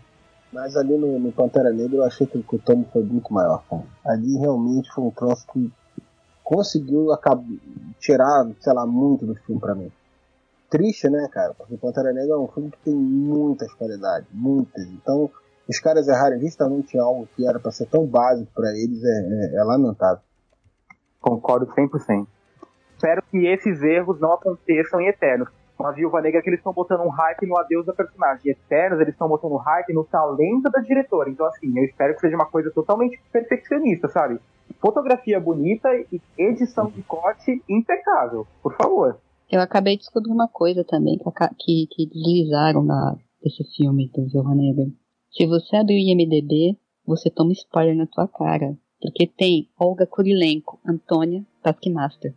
Mas 0.52 0.76
ali 0.78 0.98
no, 0.98 1.20
no 1.20 1.32
Pantera 1.32 1.72
Negra 1.72 1.98
eu 1.98 2.04
achei 2.04 2.26
que 2.26 2.38
o 2.38 2.60
tombo 2.60 2.88
foi 2.92 3.04
muito 3.04 3.34
maior, 3.34 3.64
cara. 3.70 3.84
Ali 4.06 4.38
realmente 4.38 4.90
foi 4.94 5.04
um 5.04 5.12
troço 5.12 5.46
que 5.52 5.72
conseguiu 6.44 7.12
acab- 7.12 7.44
tirar, 8.00 8.48
sei 8.60 8.74
lá, 8.74 8.86
muito 8.86 9.26
do 9.26 9.36
filme 9.36 9.60
pra 9.60 9.76
mim. 9.76 9.92
Triste, 10.70 11.10
né, 11.10 11.28
cara? 11.32 11.54
Porque 11.54 11.78
Pantera 11.78 12.14
Negra 12.14 12.34
é 12.36 12.38
um 12.38 12.48
filme 12.48 12.72
que 12.72 12.78
tem 12.80 12.94
muitas 12.96 13.74
qualidades, 13.74 14.28
muitas. 14.32 14.84
Então, 14.86 15.30
os 15.68 15.80
caras 15.80 16.08
errarem 16.08 16.40
justamente 16.40 16.98
algo 16.98 17.28
que 17.36 17.46
era 17.48 17.60
pra 17.60 17.72
ser 17.72 17.86
tão 17.88 18.06
básico 18.06 18.50
pra 18.54 18.70
eles 18.72 19.04
é, 19.04 19.08
é- 19.08 19.56
é 19.60 19.64
lamentável. 19.64 20.22
Concordo 21.20 21.68
100%. 21.74 22.26
Espero 22.96 23.22
que 23.30 23.46
esses 23.46 23.82
erros 23.84 24.20
não 24.20 24.34
aconteçam 24.34 25.00
em 25.02 25.08
Eternos. 25.08 25.50
Uma 25.80 25.92
Viúva 25.92 26.22
Negra 26.22 26.42
que 26.42 26.50
eles 26.50 26.60
estão 26.60 26.74
botando 26.74 27.02
um 27.02 27.10
hype 27.10 27.46
no 27.46 27.58
adeus 27.58 27.86
da 27.86 27.94
personagem. 27.94 28.52
Eternos, 28.52 29.00
eles 29.00 29.14
estão 29.14 29.28
botando 29.28 29.52
um 29.52 29.58
hype 29.58 29.94
no 29.94 30.04
talento 30.04 30.70
da 30.72 30.80
diretora. 30.80 31.30
Então, 31.30 31.46
assim, 31.46 31.78
eu 31.78 31.86
espero 31.86 32.16
que 32.16 32.22
seja 32.22 32.36
uma 32.36 32.48
coisa 32.48 32.72
totalmente 32.72 33.20
perfeccionista, 33.32 34.08
sabe? 34.08 34.40
Fotografia 34.80 35.40
bonita 35.40 35.90
e 36.12 36.20
edição 36.38 36.90
de 36.90 37.04
corte 37.04 37.62
impecável. 37.70 38.48
Por 38.62 38.76
favor. 38.76 39.18
Eu 39.50 39.62
acabei 39.62 39.96
de 39.96 40.02
descobrir 40.02 40.32
uma 40.32 40.48
coisa 40.48 40.84
também 40.84 41.18
que, 41.60 41.88
que 41.92 42.06
deslizaram 42.08 42.84
na, 42.84 43.16
desse 43.42 43.64
filme 43.76 44.12
do 44.14 44.28
Viúva 44.28 44.56
Negra. 44.56 44.86
Se 45.32 45.46
você 45.46 45.76
abrir 45.76 45.96
o 45.96 45.98
IMDB, 45.98 46.78
você 47.06 47.30
toma 47.30 47.54
spoiler 47.54 47.96
na 47.96 48.08
tua 48.08 48.28
cara. 48.28 48.76
Porque 49.00 49.28
tem 49.28 49.70
Olga 49.80 50.08
Kurilenko, 50.08 50.80
Antônia 50.86 51.46
Taskmaster. 51.62 52.34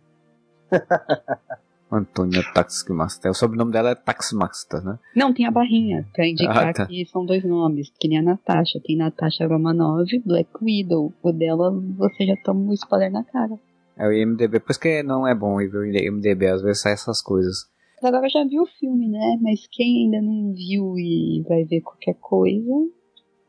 Antônia 1.91 2.43
Taximaster. 2.55 3.31
O 3.31 3.35
sobrenome 3.35 3.73
dela 3.73 3.91
é 3.91 3.95
Taximaster, 3.95 4.83
né? 4.85 4.99
Não, 5.17 5.33
tem 5.35 5.47
a 5.47 5.51
barrinha, 5.51 6.07
pra 6.15 6.27
indicar 6.27 6.69
Ah, 6.69 6.73
tá. 6.73 6.87
que 6.87 7.05
são 7.07 7.25
dois 7.27 7.45
nomes, 7.45 7.91
que 8.01 8.09
nem 8.09 8.19
a 8.19 8.23
Natasha. 8.23 8.81
Tem 8.85 8.97
Natasha 8.97 9.47
Romanov, 9.47 10.07
Black 10.25 10.51
Widow. 10.63 11.13
O 11.23 11.33
dela, 11.33 11.71
você 11.97 12.27
já 12.27 12.35
toma 12.45 12.61
um 12.61 12.73
spoiler 12.73 13.11
na 13.11 13.25
cara. 13.25 13.59
É 13.97 14.07
o 14.07 14.13
IMDB, 14.13 14.61
por 14.61 14.71
isso 14.71 14.81
que 14.81 15.03
não 15.03 15.27
é 15.27 15.35
bom 15.35 15.57
ver 15.57 15.77
o 15.77 15.85
IMDB, 15.85 16.47
às 16.47 16.63
vezes 16.63 16.81
sai 16.83 16.93
essas 16.93 17.21
coisas. 17.21 17.69
Mas 18.03 18.15
Agora 18.15 18.29
já 18.31 18.45
viu 18.45 18.63
o 18.63 18.67
filme, 18.79 19.09
né? 19.11 19.37
Mas 19.43 19.67
quem 19.71 20.05
ainda 20.05 20.23
não 20.23 20.55
viu 20.55 20.95
e 20.97 21.45
vai 21.47 21.65
ver 21.65 21.81
qualquer 21.83 22.15
coisa, 22.15 22.71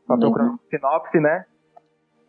Só 0.06 0.14
Uhum. 0.14 0.20
procurando 0.20 0.60
sinopse, 0.68 1.20
né? 1.20 1.44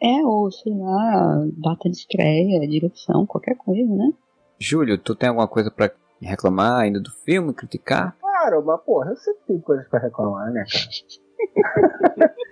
é, 0.02 0.22
ou 0.26 0.52
sei 0.52 0.74
lá, 0.74 1.46
data 1.58 1.90
de 1.90 1.96
estreia, 1.98 2.68
direção, 2.68 3.26
qualquer 3.26 3.56
coisa, 3.56 3.94
né? 3.96 4.12
Júlio, 4.60 4.98
tu 4.98 5.16
tem 5.16 5.30
alguma 5.30 5.48
coisa 5.48 5.72
pra 5.72 5.90
reclamar 6.26 6.82
ainda 6.82 7.00
do 7.00 7.12
filme, 7.12 7.54
criticar? 7.54 8.16
Claro, 8.20 8.64
mas 8.66 8.82
porra, 8.82 9.12
eu 9.12 9.18
sempre 9.18 9.42
tenho 9.48 9.62
coisas 9.62 9.88
pra 9.88 10.00
reclamar, 10.00 10.52
né, 10.52 10.64
cara? 10.72 12.34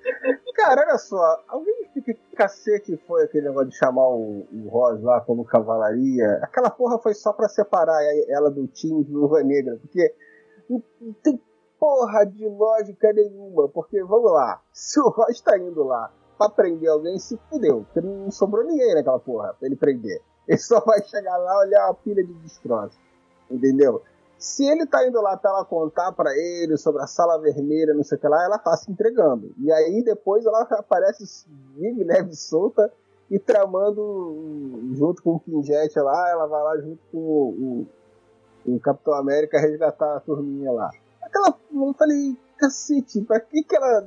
cara, 0.56 0.82
olha 0.82 0.98
só, 0.98 1.44
alguém 1.48 1.74
que 1.94 2.14
cacete 2.36 2.98
foi 3.08 3.24
aquele 3.24 3.48
negócio 3.48 3.70
de 3.70 3.78
chamar 3.78 4.08
o, 4.08 4.48
o 4.52 4.70
Ross 4.70 5.02
lá 5.02 5.22
como 5.22 5.46
cavalaria? 5.46 6.40
Aquela 6.44 6.70
porra 6.70 7.00
foi 7.00 7.14
só 7.14 7.34
pra 7.34 7.48
separar 7.48 8.00
ela 8.30 8.50
do 8.50 8.68
time 8.68 9.04
de 9.04 9.12
Viúva 9.12 9.44
Negra, 9.44 9.78
porque 9.78 10.14
não, 10.70 10.84
tem 11.24 11.42
porra 11.80 12.26
de 12.26 12.48
lógica 12.48 13.12
nenhuma, 13.12 13.68
porque 13.70 14.04
vamos 14.04 14.32
lá, 14.32 14.62
se 14.72 15.00
o 15.00 15.10
Ross 15.10 15.42
tá 15.42 15.58
indo 15.58 15.84
lá 15.84 16.12
pra 16.38 16.50
prender 16.50 16.90
alguém, 16.90 17.20
se 17.20 17.38
fudeu, 17.50 17.84
porque 17.86 18.02
não 18.02 18.32
sobrou 18.32 18.64
ninguém 18.64 18.96
naquela 18.96 19.20
porra 19.20 19.56
pra 19.60 19.68
ele 19.68 19.76
prender. 19.76 20.22
Ele 20.48 20.58
só 20.58 20.80
vai 20.80 21.02
chegar 21.04 21.38
lá 21.38 21.60
olhar 21.60 21.88
uma 21.88 21.96
pilha 21.96 22.24
de 22.24 22.34
destroços, 22.36 23.00
entendeu? 23.52 24.02
Se 24.38 24.66
ele 24.66 24.88
tá 24.88 25.08
indo 25.08 25.22
lá 25.22 25.38
pra 25.38 25.52
ela 25.52 25.66
contar 25.66 26.12
pra 26.14 26.32
ele 26.36 26.76
sobre 26.76 27.02
a 27.02 27.08
sala 27.08 27.40
vermelha, 27.40 27.94
não 27.94 28.04
sei 28.04 28.18
o 28.18 28.22
que 28.22 28.28
lá, 28.28 28.44
ela 28.44 28.58
tá 28.58 28.76
se 28.76 28.92
entregando. 28.92 29.54
E 29.60 29.72
aí 29.72 30.04
depois 30.04 30.46
ela 30.46 30.62
aparece 30.62 31.48
vive, 31.76 32.04
leve 32.04 32.32
e 32.32 32.36
solta 32.36 32.92
e 33.30 33.38
tramando 33.38 34.90
junto 34.94 35.22
com 35.22 35.36
o 35.36 35.40
Kinjet 35.40 35.98
lá, 36.00 36.30
ela 36.32 36.48
vai 36.48 36.64
lá 36.64 36.78
junto 36.80 37.00
com 37.12 37.18
o, 37.18 37.88
o, 38.66 38.76
o 38.76 38.80
Capitão 38.80 39.14
América 39.14 39.60
resgatar 39.60 40.18
a 40.18 40.20
turminha 40.20 40.72
lá. 40.72 40.90
Aquela. 41.22 41.56
Eu 41.74 41.94
falei, 41.94 42.36
cacete, 42.58 43.22
pra 43.22 43.40
que 43.40 43.64
que 43.64 43.76
ela 43.76 44.06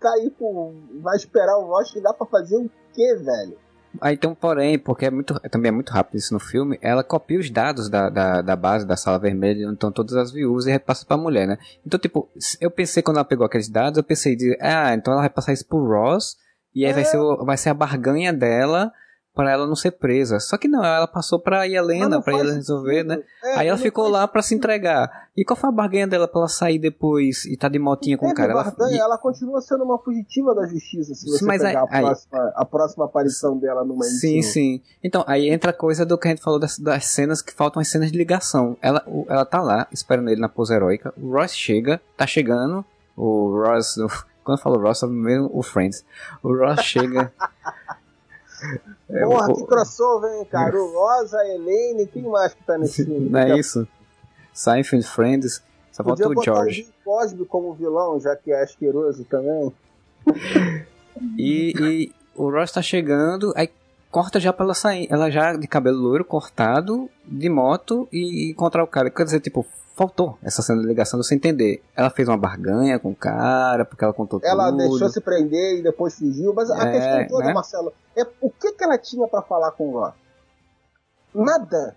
tá 0.00 0.12
aí 0.14 0.30
com. 0.30 0.74
Vai 1.02 1.16
esperar 1.16 1.56
o 1.58 1.66
Ross 1.66 1.88
chegar 1.88 2.14
pra 2.14 2.26
fazer 2.26 2.56
o 2.56 2.70
quê, 2.92 3.14
velho? 3.14 3.56
Aí 4.00 4.16
tem 4.16 4.28
um 4.28 4.34
porém, 4.34 4.78
porque 4.78 5.06
é 5.06 5.10
muito, 5.10 5.38
também 5.50 5.68
é 5.68 5.72
muito 5.72 5.90
rápido 5.90 6.16
isso 6.16 6.34
no 6.34 6.40
filme, 6.40 6.78
ela 6.82 7.04
copia 7.04 7.38
os 7.38 7.50
dados 7.50 7.88
da, 7.88 8.10
da, 8.10 8.42
da 8.42 8.56
base 8.56 8.86
da 8.86 8.96
sala 8.96 9.18
vermelha, 9.18 9.70
estão 9.70 9.92
todas 9.92 10.16
as 10.16 10.32
viúvas, 10.32 10.66
e 10.66 10.70
repassa 10.70 11.06
pra 11.06 11.16
mulher, 11.16 11.46
né? 11.46 11.58
Então, 11.86 11.98
tipo, 11.98 12.28
eu 12.60 12.70
pensei 12.70 13.02
quando 13.02 13.18
ela 13.18 13.24
pegou 13.24 13.46
aqueles 13.46 13.68
dados, 13.68 13.96
eu 13.96 14.04
pensei 14.04 14.36
de, 14.36 14.56
ah, 14.60 14.94
então 14.94 15.12
ela 15.12 15.22
vai 15.22 15.30
passar 15.30 15.52
isso 15.52 15.66
pro 15.66 15.86
Ross, 15.86 16.36
e 16.74 16.84
aí 16.84 16.92
vai, 16.92 17.04
ser, 17.04 17.18
vai 17.44 17.56
ser 17.56 17.70
a 17.70 17.74
barganha 17.74 18.32
dela 18.32 18.92
pra 19.34 19.50
ela 19.50 19.66
não 19.66 19.74
ser 19.74 19.90
presa. 19.92 20.38
Só 20.38 20.56
que 20.56 20.68
não, 20.68 20.84
ela 20.84 21.08
passou 21.08 21.38
pra 21.40 21.66
Helena, 21.68 22.22
faz 22.22 22.38
ela 22.38 22.52
resolver, 22.52 23.02
né? 23.02 23.18
É, 23.42 23.54
aí 23.58 23.68
ela 23.68 23.76
ficou 23.76 24.08
lá 24.08 24.28
pra 24.28 24.40
se 24.42 24.54
entregar. 24.54 25.10
E 25.36 25.44
qual 25.44 25.56
foi 25.56 25.68
a 25.68 25.72
barganha 25.72 26.06
dela 26.06 26.28
pra 26.28 26.42
ela 26.42 26.48
sair 26.48 26.78
depois 26.78 27.44
e 27.44 27.56
tá 27.56 27.68
de 27.68 27.78
motinha 27.78 28.16
com 28.16 28.28
o 28.28 28.34
cara? 28.34 28.52
Ela, 28.52 28.62
barganha, 28.64 29.00
ela 29.00 29.18
continua 29.18 29.60
sendo 29.60 29.82
uma 29.82 29.98
fugitiva 29.98 30.54
da 30.54 30.64
justiça 30.66 31.12
se 31.14 31.26
você 31.28 31.44
Mas 31.44 31.60
pegar 31.62 31.80
aí- 31.80 31.98
a, 31.98 32.00
próxima, 32.02 32.52
a 32.54 32.64
próxima 32.64 33.04
aparição 33.06 33.58
dela 33.58 33.84
numa 33.84 34.04
Sim, 34.04 34.34
edição. 34.38 34.52
sim. 34.52 34.82
Então, 35.02 35.24
aí 35.26 35.48
entra 35.50 35.70
a 35.70 35.74
coisa 35.74 36.06
do 36.06 36.16
que 36.16 36.28
a 36.28 36.30
gente 36.30 36.42
falou 36.42 36.60
das, 36.60 36.78
das 36.78 37.06
cenas 37.06 37.42
que 37.42 37.52
faltam 37.52 37.80
as 37.82 37.88
cenas 37.88 38.12
de 38.12 38.16
ligação. 38.16 38.76
Ela, 38.80 39.02
o- 39.06 39.26
ela 39.28 39.44
tá 39.44 39.60
lá, 39.60 39.88
esperando 39.90 40.28
ele 40.30 40.40
na 40.40 40.48
pose 40.48 40.72
heróica. 40.72 41.12
O 41.20 41.32
Ross 41.32 41.52
chega, 41.56 42.00
tá 42.16 42.24
chegando. 42.26 42.84
O 43.16 43.62
Ross, 43.64 43.96
o- 43.96 44.06
quando 44.44 44.58
eu 44.58 44.62
falo 44.62 44.80
Ross, 44.80 45.02
é 45.02 45.06
mesmo 45.08 45.50
o 45.52 45.62
Friends. 45.62 46.04
O 46.42 46.54
Ross 46.56 46.80
chega. 46.82 47.32
É, 49.10 49.24
Porra, 49.24 49.50
o- 49.50 49.54
que 49.56 49.66
crossover, 49.66 50.32
hein, 50.38 50.44
cara? 50.50 50.76
O 50.82 50.92
Rosa, 50.92 51.38
a 51.38 51.48
Helene, 51.48 52.06
quem 52.06 52.22
mais 52.22 52.54
que 52.54 52.64
tá 52.64 52.76
nesse 52.78 53.04
filme? 53.04 53.28
Não 53.28 53.38
é 53.40 53.58
isso? 53.58 53.86
Seinfeld, 54.52 55.06
Friends. 55.06 55.62
Só 55.92 56.02
falta 56.02 56.28
o 56.28 56.42
George. 56.42 56.82
o 56.82 56.84
Bill 56.84 56.92
Cosby 57.04 57.44
como 57.44 57.72
vilão, 57.74 58.18
já 58.20 58.34
que 58.34 58.50
é 58.52 58.62
asqueroso 58.62 59.24
também. 59.24 59.72
E, 61.38 61.72
e 61.80 62.12
o 62.34 62.50
Ross 62.50 62.72
tá 62.72 62.82
chegando, 62.82 63.52
aí 63.56 63.70
corta 64.10 64.40
já 64.40 64.52
pra 64.52 64.64
ela 64.64 64.74
sair. 64.74 65.06
Ela 65.10 65.30
já 65.30 65.54
de 65.56 65.66
cabelo 65.68 65.98
loiro, 65.98 66.24
cortado, 66.24 67.08
de 67.24 67.48
moto 67.48 68.08
e 68.12 68.50
encontrar 68.50 68.82
o 68.82 68.86
cara. 68.88 69.10
Quer 69.10 69.24
dizer, 69.24 69.40
tipo, 69.40 69.64
faltou 69.94 70.36
essa 70.42 70.60
cena 70.62 70.80
de 70.82 70.86
ligação 70.86 71.18
de 71.20 71.26
você 71.26 71.34
entender. 71.34 71.82
Ela 71.96 72.10
fez 72.10 72.28
uma 72.28 72.36
barganha 72.36 72.98
com 72.98 73.10
o 73.10 73.14
cara, 73.16 73.84
porque 73.84 74.02
ela 74.04 74.12
contou 74.12 74.40
Ela 74.42 74.66
tudo. 74.70 74.78
deixou 74.78 75.08
se 75.08 75.20
prender 75.20 75.78
e 75.78 75.82
depois 75.82 76.18
fugiu, 76.18 76.52
mas 76.52 76.70
a 76.70 76.88
É, 76.88 76.92
questão 76.92 77.28
toda, 77.28 77.44
né? 77.48 77.52
Marcelo, 77.54 77.92
é 78.16 78.22
o 78.40 78.50
que, 78.50 78.72
que 78.72 78.84
ela 78.84 78.98
tinha 78.98 79.26
pra 79.28 79.40
falar 79.42 79.70
com 79.72 79.94
o? 79.94 80.12
Nada. 81.34 81.96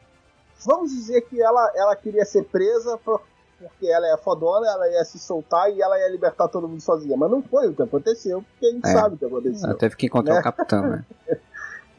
Vamos 0.66 0.92
dizer 0.92 1.22
que 1.22 1.42
ela, 1.42 1.72
ela 1.76 1.96
queria 1.96 2.26
ser 2.26 2.44
presa 2.46 2.98
por- 2.98 3.22
porque 3.60 3.88
ela 3.88 4.08
é 4.08 4.18
fodona, 4.18 4.68
ela 4.68 4.88
ia 4.90 5.04
se 5.04 5.18
soltar 5.18 5.72
e 5.72 5.82
ela 5.82 5.98
ia 6.00 6.10
libertar 6.10 6.48
todo 6.48 6.68
mundo 6.68 6.82
sozinha. 6.82 7.18
Mas 7.18 7.32
não 7.32 7.42
foi 7.42 7.68
o 7.68 7.74
que 7.74 7.82
aconteceu, 7.82 8.44
porque 8.44 8.66
a 8.68 8.72
gente 8.72 8.88
É. 8.88 8.92
sabe 8.94 9.16
o 9.16 9.18
que 9.18 9.26
aconteceu. 9.26 9.68
Ela 9.70 9.78
teve 9.78 9.96
que 9.96 10.06
encontrar 10.06 10.36
Né? 10.36 10.40
o 10.40 10.44
capitão, 10.44 10.82
né? 10.88 11.06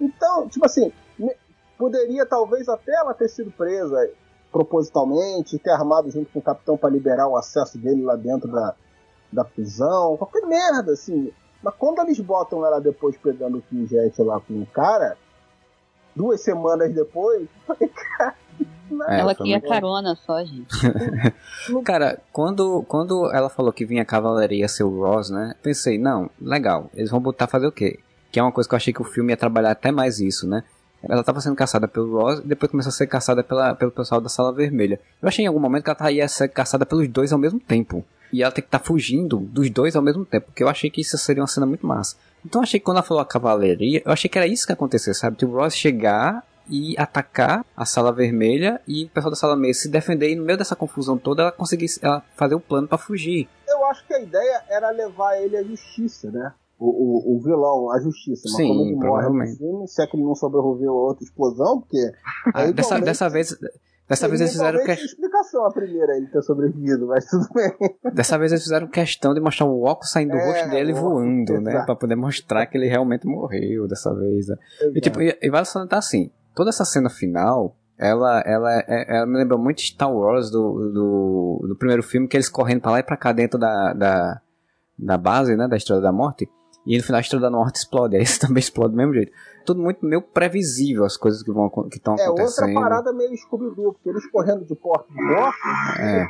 Então, 0.01 0.49
tipo 0.49 0.65
assim, 0.65 0.93
poderia 1.77 2.25
talvez 2.25 2.69
até 2.69 2.93
ela 2.95 3.13
ter 3.13 3.29
sido 3.29 3.51
presa 3.51 4.09
propositalmente, 4.51 5.59
ter 5.59 5.71
armado 5.71 6.11
junto 6.11 6.31
com 6.33 6.39
o 6.39 6.43
capitão 6.43 6.77
para 6.77 6.91
liberar 6.91 7.29
o 7.29 7.37
acesso 7.37 7.79
dele 7.79 8.03
lá 8.03 8.17
dentro 8.17 8.51
da, 8.51 8.75
da 9.33 9.45
prisão, 9.45 10.17
qualquer 10.17 10.47
merda, 10.47 10.93
assim. 10.93 11.33
Mas 11.63 11.75
quando 11.77 12.01
eles 12.01 12.19
botam 12.21 12.65
ela 12.65 12.81
depois 12.81 13.17
pegando 13.17 13.59
o 13.59 13.63
Kinjet 13.63 14.23
lá 14.23 14.41
com 14.41 14.55
o 14.55 14.67
cara, 14.67 15.17
duas 16.15 16.41
semanas 16.41 16.93
depois, 16.95 17.43
eu 17.69 17.75
falei, 17.75 17.89
cara, 17.89 18.35
É, 19.09 19.21
Ela 19.21 19.35
queria 19.35 19.61
carona 19.61 20.15
só, 20.15 20.43
gente. 20.43 20.75
Cara, 21.85 22.19
quando, 22.33 22.83
quando 22.89 23.31
ela 23.33 23.51
falou 23.51 23.73
que 23.73 23.85
vinha 23.85 24.03
a 24.03 24.05
cavalaria 24.05 24.67
ser 24.67 24.85
o 24.85 25.03
Ross, 25.03 25.31
né? 25.31 25.55
Pensei, 25.63 25.99
não, 25.99 26.31
legal, 26.41 26.91
eles 26.95 27.11
vão 27.11 27.21
botar 27.21 27.47
fazer 27.47 27.67
o 27.67 27.73
quê? 27.73 27.99
Que 28.33 28.41
é 28.41 28.43
uma 28.43 28.51
coisa 28.51 28.69
que 28.69 28.75
eu 28.75 28.77
achei 28.79 28.93
que 28.93 29.03
o 29.03 29.05
filme 29.05 29.33
ia 29.33 29.37
trabalhar 29.37 29.73
até 29.73 29.93
mais 29.93 30.21
isso, 30.21 30.49
né? 30.49 30.65
Ela 31.09 31.25
tava 31.25 31.41
sendo 31.41 31.57
caçada 31.57 31.89
pelo 31.89 32.13
Ross 32.21 32.41
e 32.41 32.47
depois 32.47 32.71
começou 32.71 32.91
a 32.91 32.93
ser 32.93 33.07
caçada 33.07 33.43
pela, 33.43 33.75
pelo 33.75 33.91
pessoal 33.91 34.21
da 34.21 34.29
Sala 34.29 34.53
Vermelha. 34.53 35.01
Eu 35.23 35.29
achei 35.29 35.45
em 35.45 35.49
algum 35.49 35.59
momento 35.61 35.85
que 35.85 35.91
ela 35.91 35.97
tá- 35.99 36.13
ia 36.13 36.29
ser 36.29 36.49
caçada 36.49 36.85
pelos 36.85 37.09
dois 37.09 37.33
ao 37.33 37.39
mesmo 37.39 37.59
tempo. 37.59 38.05
E 38.33 38.43
ela 38.43 38.53
tem 38.53 38.63
que 38.63 38.69
estar 38.69 38.79
fugindo 38.81 39.39
dos 39.39 39.71
dois 39.71 39.97
ao 39.97 40.03
mesmo 40.03 40.25
tempo, 40.27 40.47
porque 40.47 40.63
eu 40.63 40.69
achei 40.69 40.91
que 40.91 41.01
isso 41.01 41.17
seria 41.17 41.43
uma 41.43 41.47
cena 41.49 41.65
muito 41.65 41.87
massa. 41.87 42.17
Então 42.45 42.61
eu 42.61 42.65
achei 42.65 42.79
que 42.79 42.85
quando 42.85 42.99
ela 42.99 43.07
falou 43.07 43.23
a 43.23 43.27
cavalaria, 43.27 44.03
eu 44.05 44.13
achei 44.13 44.29
que 44.29 44.37
era 44.37 44.47
isso 44.47 44.67
que 44.67 44.73
ia 44.73 44.75
acontecer, 44.75 45.15
sabe? 45.15 45.37
Que 45.37 45.47
o 45.47 45.51
Ross 45.51 45.75
chegar 45.75 46.45
e 46.71 46.95
atacar 46.99 47.65
a 47.75 47.87
Sala 47.87 48.13
Vermelha 48.13 48.79
e 48.87 49.05
o 49.05 49.09
pessoal 49.09 49.31
da 49.31 49.37
Sala 49.37 49.57
Meia 49.57 49.73
se 49.73 49.89
defender 49.89 50.29
e 50.31 50.37
no 50.37 50.45
meio 50.45 50.59
dessa 50.59 50.77
confusão 50.77 51.17
toda 51.17 51.41
ela 51.45 51.53
conseguisse 51.53 51.99
ela 52.03 52.23
fazer 52.37 52.55
o 52.55 52.61
plano 52.61 52.87
pra 52.87 52.99
fugir. 52.99 53.49
eu 53.67 53.87
acho 53.87 54.07
que 54.07 54.13
a 54.13 54.21
ideia 54.21 54.63
era 54.69 54.91
levar 54.91 55.39
ele 55.41 55.57
à 55.57 55.63
justiça, 55.63 56.31
né? 56.31 56.53
O, 56.79 56.87
o, 56.87 57.37
o 57.37 57.43
vilão, 57.43 57.91
à 57.91 57.99
justiça. 58.01 58.43
Mas 58.45 58.55
Sim, 58.57 58.69
como 58.69 58.83
ele 58.83 58.95
morre 58.95 58.95
no 58.95 59.01
provavelmente. 59.01 59.59
filme, 59.59 59.89
se 59.89 60.01
é 60.03 60.07
que 60.07 60.17
ele 60.17 60.23
não 60.25 60.35
sobreviveu 60.37 60.93
a 60.93 61.03
outra 61.09 61.25
explosão, 61.25 61.81
porque. 61.81 61.99
Ah, 62.55 62.71
dessa, 62.71 63.01
dessa 63.01 63.29
vez, 63.29 63.57
dessa 64.09 64.29
vez 64.29 64.41
eles 64.41 64.53
fizeram 64.53 64.85
que, 64.85 64.93
explicação 64.93 65.65
a 65.67 65.73
primeira 65.73 66.17
ele 66.17 66.29
ter 66.29 66.41
sobrevivido, 66.43 67.09
mas 67.09 67.27
tudo 67.27 67.49
bem. 67.53 67.73
dessa 68.15 68.39
vez 68.39 68.53
eles 68.53 68.63
fizeram 68.63 68.87
questão 68.87 69.35
de 69.35 69.41
mostrar 69.41 69.67
o 69.67 69.83
óculos 69.83 70.13
saindo 70.13 70.31
do 70.31 70.37
É, 70.37 70.47
rosto 70.47 70.71
dele 70.71 70.93
voando, 70.93 71.61
né, 71.61 71.71
exato. 71.73 71.87
Pra 71.87 71.97
poder 71.97 72.15
mostrar 72.15 72.65
que 72.67 72.79
ele 72.79 72.87
realmente 72.87 73.27
morreu 73.27 73.89
dessa 73.89 74.15
vez. 74.15 74.47
né? 74.47 74.57
E 74.95 75.01
tipo, 75.01 75.21
e, 75.21 75.37
e 75.43 75.51
vale 75.51 75.67
salientar 75.67 75.99
assim, 75.99 76.31
toda 76.55 76.71
essa 76.71 76.85
cena 76.85 77.11
final, 77.11 77.75
ela, 77.99 78.41
ela, 78.47 78.73
é- 78.87 79.17
ela 79.17 79.27
me 79.27 79.37
lembra 79.37 79.59
muito 79.59 79.81
Star 79.83 80.15
Wars 80.15 80.49
do, 80.49 80.93
do, 80.93 81.67
do 81.71 81.77
primeiro 81.77 82.05
filme, 82.05 82.29
que 82.29 82.37
eles 82.37 82.49
correndo 82.49 82.83
pra 82.83 82.93
lá 82.93 83.01
e 83.01 83.03
pra 83.03 83.17
cá 83.17 83.33
dentro 83.33 83.59
da, 83.59 83.93
da, 83.93 84.41
da 84.97 85.19
base, 85.19 85.57
né, 85.57 85.67
da 85.67 85.77
Estrela 85.77 86.01
da 86.01 86.13
Morte, 86.13 86.49
e 86.95 86.97
no 86.99 87.05
final 87.05 87.19
a 87.19 87.21
Estrela 87.21 87.43
da 87.51 87.57
Morte 87.57 87.77
explode, 87.77 88.17
aí 88.17 88.23
esse 88.23 88.41
também 88.41 88.61
explode 88.61 88.93
do 88.93 88.97
mesmo 88.97 89.15
jeito. 89.15 89.33
Tudo 89.67 89.81
muito 89.83 90.05
meio 90.05 90.23
previsível 90.23 91.05
as 91.05 91.17
coisas 91.17 91.43
que 91.43 91.53
vão 91.53 91.69
que 91.91 91.97
estão 91.99 92.15
É 92.19 92.29
outra 92.29 92.45
acontecendo. 92.45 92.75
parada 92.75 93.13
meio 93.13 93.37
Scooby-Doo, 93.37 93.93
porque 93.93 94.09
eles 94.09 94.27
correndo 94.31 94.65
de 94.65 94.75
porta 94.75 95.07
em 95.13 95.17
porta, 95.35 96.03
É. 96.03 96.27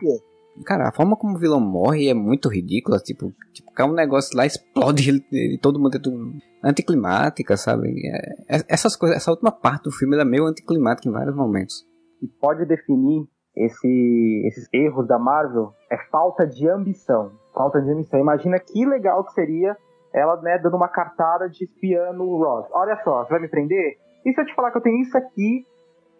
Cara, 0.64 0.89
a 0.89 0.93
forma 0.93 1.14
como 1.16 1.36
o 1.36 1.39
vilão 1.39 1.60
morre 1.60 2.09
é 2.09 2.14
muito 2.14 2.48
ridícula. 2.48 2.98
Tipo, 2.98 3.32
tipo 3.52 3.70
cai 3.72 3.86
um 3.89 3.93
negócio 3.93 4.36
lá, 4.36 4.44
explode 4.44 5.22
e 5.30 5.56
todo 5.59 5.78
mundo 5.78 5.97
é 5.97 6.01
tudo 6.01 6.32
anticlimática, 6.64 7.56
sabe? 7.56 7.89
É- 8.06 8.56
é- 8.56 8.64
essas 8.68 8.97
coisas, 8.97 9.16
essa 9.18 9.30
última 9.30 9.52
parte 9.52 9.85
do 9.85 9.93
filme 9.93 10.16
é 10.20 10.24
meio 10.24 10.47
anticlimática 10.47 11.09
em 11.09 11.12
vários 11.12 11.36
momentos. 11.36 11.86
que 12.20 12.26
pode 12.40 12.66
definir 12.66 13.28
esse- 13.56 14.43
esses 14.48 14.66
erros 14.74 15.06
da 15.06 15.16
Marvel 15.20 15.72
é 15.89 15.97
falta 16.10 16.44
de 16.44 16.68
ambição. 16.68 17.30
Falta 17.55 17.80
de 17.80 17.89
ambição. 17.93 18.18
Imagina 18.18 18.59
que 18.59 18.85
legal 18.85 19.22
que 19.24 19.32
seria 19.35 19.76
ela, 20.19 20.40
né, 20.40 20.59
dando 20.59 20.77
uma 20.77 20.89
cartada 20.89 21.49
de 21.49 21.65
espiã 21.65 22.12
no 22.12 22.36
Ross. 22.36 22.66
Olha 22.73 22.97
só, 23.03 23.24
você 23.24 23.31
vai 23.31 23.40
me 23.40 23.49
prender? 23.49 23.97
E 24.24 24.32
se 24.32 24.40
eu 24.40 24.45
te 24.45 24.55
falar 24.55 24.70
que 24.70 24.78
eu 24.78 24.82
tenho 24.82 25.01
isso 25.01 25.16
aqui 25.16 25.65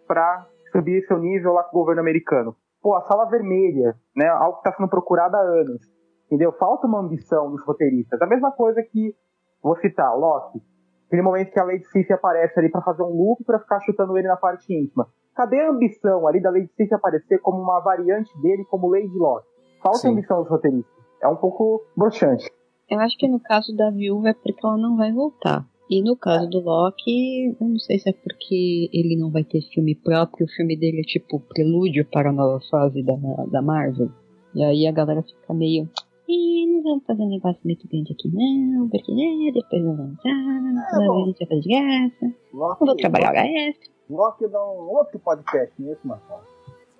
pra 0.07 0.45
subir 0.71 1.05
seu 1.05 1.17
nível 1.19 1.53
lá 1.53 1.63
com 1.63 1.77
o 1.77 1.79
governo 1.81 2.01
americano? 2.01 2.55
Pô, 2.81 2.95
a 2.95 3.01
sala 3.01 3.25
vermelha, 3.25 3.95
né, 4.15 4.27
algo 4.27 4.57
que 4.57 4.63
tá 4.63 4.73
sendo 4.73 4.89
procurado 4.89 5.35
há 5.35 5.41
anos. 5.41 5.81
Entendeu? 6.25 6.51
Falta 6.53 6.85
uma 6.85 6.99
ambição 6.99 7.49
dos 7.49 7.65
roteiristas. 7.65 8.21
A 8.21 8.27
mesma 8.27 8.51
coisa 8.51 8.81
que, 8.83 9.15
vou 9.63 9.75
citar, 9.77 10.15
Loki. 10.15 10.61
Aquele 11.07 11.23
momento 11.23 11.51
que 11.51 11.59
a 11.59 11.63
Lady 11.63 11.85
Sif 11.85 12.11
aparece 12.13 12.59
ali 12.59 12.69
pra 12.69 12.83
fazer 12.83 13.01
um 13.01 13.07
loop 13.07 13.43
pra 13.43 13.59
ficar 13.59 13.79
chutando 13.79 14.15
ele 14.15 14.27
na 14.27 14.37
parte 14.37 14.71
íntima. 14.71 15.07
Cadê 15.35 15.59
a 15.59 15.71
ambição 15.71 16.27
ali 16.27 16.39
da 16.39 16.51
Lady 16.51 16.71
Sif 16.75 16.93
aparecer 16.93 17.39
como 17.39 17.59
uma 17.59 17.79
variante 17.79 18.31
dele 18.41 18.63
como 18.65 18.91
Lady 18.91 19.17
Locke? 19.17 19.47
Falta 19.81 19.97
Sim. 19.99 20.11
ambição 20.11 20.41
dos 20.43 20.51
roteiristas. 20.51 20.93
É 21.21 21.27
um 21.27 21.35
pouco 21.35 21.83
broxante. 21.97 22.47
Eu 22.89 22.99
acho 22.99 23.17
que 23.17 23.27
no 23.27 23.39
caso 23.39 23.75
da 23.75 23.89
viúva 23.91 24.29
é 24.29 24.33
porque 24.33 24.65
ela 24.65 24.77
não 24.77 24.97
vai 24.97 25.11
voltar. 25.11 25.65
E 25.89 26.03
no 26.03 26.15
caso 26.15 26.47
do 26.47 26.59
Loki, 26.59 27.55
eu 27.59 27.67
não 27.67 27.79
sei 27.79 27.97
se 27.97 28.09
é 28.09 28.13
porque 28.13 28.89
ele 28.93 29.17
não 29.17 29.31
vai 29.31 29.43
ter 29.43 29.61
filme 29.73 29.95
próprio, 29.95 30.45
o 30.45 30.49
filme 30.49 30.77
dele 30.77 30.99
é 30.99 31.03
tipo 31.03 31.39
prelúdio 31.39 32.05
para 32.05 32.29
a 32.29 32.33
nova 32.33 32.59
fase 32.69 33.01
da, 33.01 33.15
da 33.51 33.61
Marvel. 33.61 34.11
E 34.53 34.63
aí 34.63 34.85
a 34.85 34.91
galera 34.91 35.23
fica 35.23 35.53
meio. 35.53 35.89
Ih, 36.27 36.67
não 36.67 36.83
vamos 36.83 37.05
fazer 37.07 37.23
um 37.23 37.29
negócio 37.29 37.59
muito 37.65 37.87
grande 37.87 38.13
aqui 38.13 38.29
não, 38.31 38.87
porque 38.87 39.11
né, 39.11 39.51
depois 39.51 39.83
não 39.83 39.97
vamos 39.97 40.19
usar, 40.19 41.01
É, 41.01 41.07
bom. 41.07 41.23
a 41.23 41.25
gente 41.25 41.39
vai 41.39 41.47
fazer 41.47 41.61
de 41.61 41.69
graça, 41.69 42.35
Loki, 42.53 42.79
não 42.81 42.87
vou 42.87 42.95
trabalhar 42.95 43.29
hora 43.29 43.47
extra. 43.47 43.91
Loki 44.11 44.47
dá 44.47 44.63
um 44.63 44.89
outro 44.91 45.19
podcast, 45.19 45.73
não 45.79 45.89
é 45.89 45.93
isso, 45.93 46.07
Marcelo? 46.07 46.41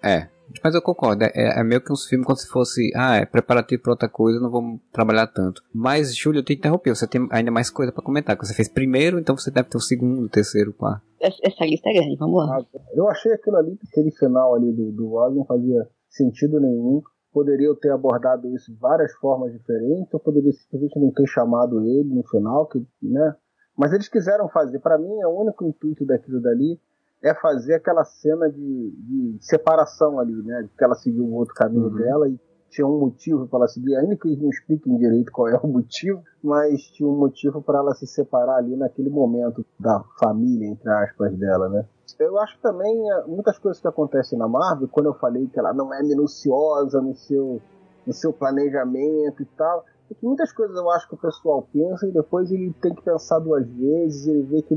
É. 0.03 0.29
Mas 0.63 0.75
eu 0.75 0.81
concordo, 0.81 1.23
é, 1.23 1.31
é 1.33 1.63
meio 1.63 1.81
que 1.81 1.91
uns 1.91 2.05
filmes 2.05 2.25
como 2.25 2.37
se 2.37 2.47
fosse, 2.47 2.91
ah, 2.95 3.15
é 3.17 3.25
preparativo 3.25 3.81
pra 3.83 3.91
outra 3.93 4.09
coisa, 4.09 4.39
não 4.39 4.49
vamos 4.49 4.79
trabalhar 4.91 5.27
tanto. 5.27 5.61
Mas, 5.73 6.15
Júlio, 6.15 6.39
eu 6.39 6.43
te 6.43 6.53
interrompi, 6.53 6.89
você 6.89 7.07
tem 7.07 7.27
ainda 7.31 7.51
mais 7.51 7.69
coisa 7.69 7.91
pra 7.91 8.03
comentar, 8.03 8.37
que 8.37 8.45
você 8.45 8.53
fez 8.53 8.67
primeiro, 8.67 9.19
então 9.19 9.37
você 9.37 9.51
deve 9.51 9.69
ter 9.69 9.77
o 9.77 9.81
segundo, 9.81 10.23
o 10.23 10.29
terceiro, 10.29 10.71
o 10.71 10.73
quarto. 10.73 11.01
Essa, 11.19 11.37
essa 11.43 11.65
lista 11.65 11.89
é 11.89 11.93
grande, 11.93 12.15
vamos 12.15 12.37
lá. 12.37 12.57
Ah, 12.59 12.79
Eu 12.93 13.07
achei 13.09 13.31
aquilo 13.33 13.57
ali, 13.57 13.77
aquele 13.89 14.11
final 14.11 14.55
ali 14.55 14.71
do, 14.71 14.91
do 14.91 15.07
Ross 15.09 15.35
não 15.35 15.45
fazia 15.45 15.87
sentido 16.09 16.59
nenhum. 16.59 17.01
Poderiam 17.31 17.75
ter 17.75 17.91
abordado 17.91 18.47
isso 18.55 18.73
de 18.73 18.79
várias 18.79 19.13
formas 19.13 19.53
diferentes, 19.53 20.11
ou 20.13 20.19
poderia 20.19 20.51
simplesmente 20.51 20.99
não 20.99 21.11
ter 21.11 21.27
chamado 21.27 21.79
ele 21.85 22.09
no 22.09 22.23
final, 22.23 22.65
que, 22.67 22.83
né? 23.03 23.35
Mas 23.77 23.93
eles 23.93 24.09
quiseram 24.09 24.49
fazer. 24.49 24.79
Para 24.79 24.97
mim, 24.97 25.23
o 25.23 25.41
único 25.41 25.63
intuito 25.63 26.05
daquilo 26.05 26.41
dali 26.41 26.79
é 27.21 27.33
fazer 27.33 27.75
aquela 27.75 28.03
cena 28.03 28.49
de, 28.49 28.93
de 28.97 29.37
separação 29.41 30.19
ali, 30.19 30.33
né? 30.43 30.67
Que 30.77 30.83
ela 30.83 30.95
seguiu 30.95 31.25
o 31.25 31.33
outro 31.33 31.53
caminho 31.53 31.87
Uhum. 31.87 31.95
dela 31.95 32.29
e 32.29 32.39
tinha 32.69 32.85
um 32.87 32.99
motivo 32.99 33.47
para 33.47 33.59
ela 33.59 33.67
seguir, 33.67 33.95
ainda 33.95 34.15
que 34.15 34.27
eles 34.27 34.39
não 34.39 34.49
expliquem 34.49 34.95
direito 34.97 35.31
qual 35.31 35.47
é 35.47 35.57
o 35.57 35.65
motivo, 35.67 36.21
mas 36.43 36.81
tinha 36.91 37.09
um 37.09 37.17
motivo 37.17 37.61
para 37.61 37.79
ela 37.79 37.93
se 37.95 38.05
separar 38.05 38.57
ali 38.57 38.75
naquele 38.75 39.09
momento 39.09 39.65
da 39.79 40.03
família, 40.19 40.67
entre 40.67 40.89
aspas, 40.89 41.35
dela, 41.35 41.67
né? 41.69 41.85
Eu 42.19 42.39
acho 42.39 42.59
também 42.59 43.11
eh, 43.11 43.23
muitas 43.27 43.57
coisas 43.57 43.81
que 43.81 43.87
acontecem 43.87 44.37
na 44.37 44.47
Marvel, 44.47 44.87
quando 44.87 45.07
eu 45.07 45.13
falei 45.13 45.47
que 45.47 45.59
ela 45.59 45.73
não 45.73 45.93
é 45.93 46.01
minuciosa 46.03 47.01
no 47.01 47.15
seu, 47.15 47.61
no 48.05 48.13
seu 48.13 48.31
planejamento 48.33 49.41
e 49.41 49.45
tal, 49.57 49.83
é 50.09 50.13
que 50.13 50.25
muitas 50.25 50.51
coisas 50.51 50.75
eu 50.75 50.89
acho 50.91 51.07
que 51.07 51.15
o 51.15 51.19
pessoal 51.19 51.67
pensa 51.71 52.07
e 52.07 52.11
depois 52.11 52.51
ele 52.51 52.73
tem 52.81 52.93
que 52.93 53.01
pensar 53.03 53.39
duas 53.39 53.67
vezes, 53.67 54.27
ele 54.27 54.43
vê 54.43 54.61
que 54.61 54.75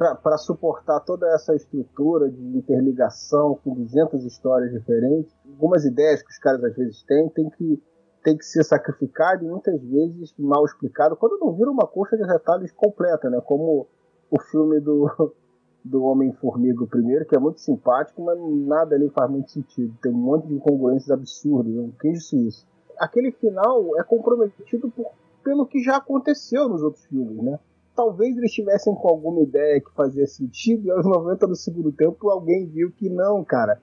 para 0.00 0.38
suportar 0.38 1.00
toda 1.00 1.28
essa 1.34 1.54
estrutura 1.54 2.30
de 2.30 2.56
interligação 2.56 3.58
com 3.62 3.74
200 3.74 4.24
histórias 4.24 4.72
diferentes, 4.72 5.30
algumas 5.46 5.84
ideias 5.84 6.22
que 6.22 6.30
os 6.30 6.38
caras 6.38 6.64
às 6.64 6.74
vezes 6.74 7.02
têm, 7.02 7.28
tem 7.28 7.50
que, 7.50 7.82
tem 8.24 8.34
que 8.34 8.46
ser 8.46 8.64
sacrificado 8.64 9.44
e 9.44 9.48
muitas 9.48 9.78
vezes 9.82 10.32
mal 10.38 10.64
explicado, 10.64 11.16
quando 11.16 11.38
não 11.38 11.52
vira 11.52 11.70
uma 11.70 11.86
coxa 11.86 12.16
de 12.16 12.22
retalhos 12.22 12.72
completa, 12.72 13.28
né? 13.28 13.42
Como 13.44 13.86
o 14.30 14.40
filme 14.40 14.80
do, 14.80 15.34
do 15.84 16.02
Homem-Formiga 16.04 16.86
primeiro, 16.86 17.26
que 17.26 17.36
é 17.36 17.38
muito 17.38 17.60
simpático, 17.60 18.22
mas 18.22 18.38
nada 18.66 18.94
ali 18.94 19.10
faz 19.10 19.30
muito 19.30 19.50
sentido. 19.50 19.94
Tem 20.00 20.10
um 20.10 20.16
monte 20.16 20.46
de 20.46 20.54
incongruências 20.54 21.10
absurdas, 21.10 21.76
um 21.76 21.90
queijo 21.90 22.22
suíço. 22.22 22.66
Aquele 22.98 23.32
final 23.32 23.98
é 23.98 24.02
comprometido 24.02 24.90
por, 24.90 25.10
pelo 25.44 25.66
que 25.66 25.82
já 25.82 25.98
aconteceu 25.98 26.70
nos 26.70 26.82
outros 26.82 27.04
filmes, 27.04 27.36
né? 27.42 27.58
Talvez 27.94 28.36
eles 28.36 28.50
estivessem 28.50 28.94
com 28.94 29.08
alguma 29.08 29.42
ideia 29.42 29.80
que 29.80 29.92
fazia 29.94 30.26
sentido 30.26 30.86
e 30.86 30.90
aos 30.90 31.04
90 31.04 31.46
do 31.46 31.56
segundo 31.56 31.92
tempo 31.92 32.30
alguém 32.30 32.66
viu 32.66 32.90
que 32.92 33.08
não, 33.08 33.44
cara. 33.44 33.80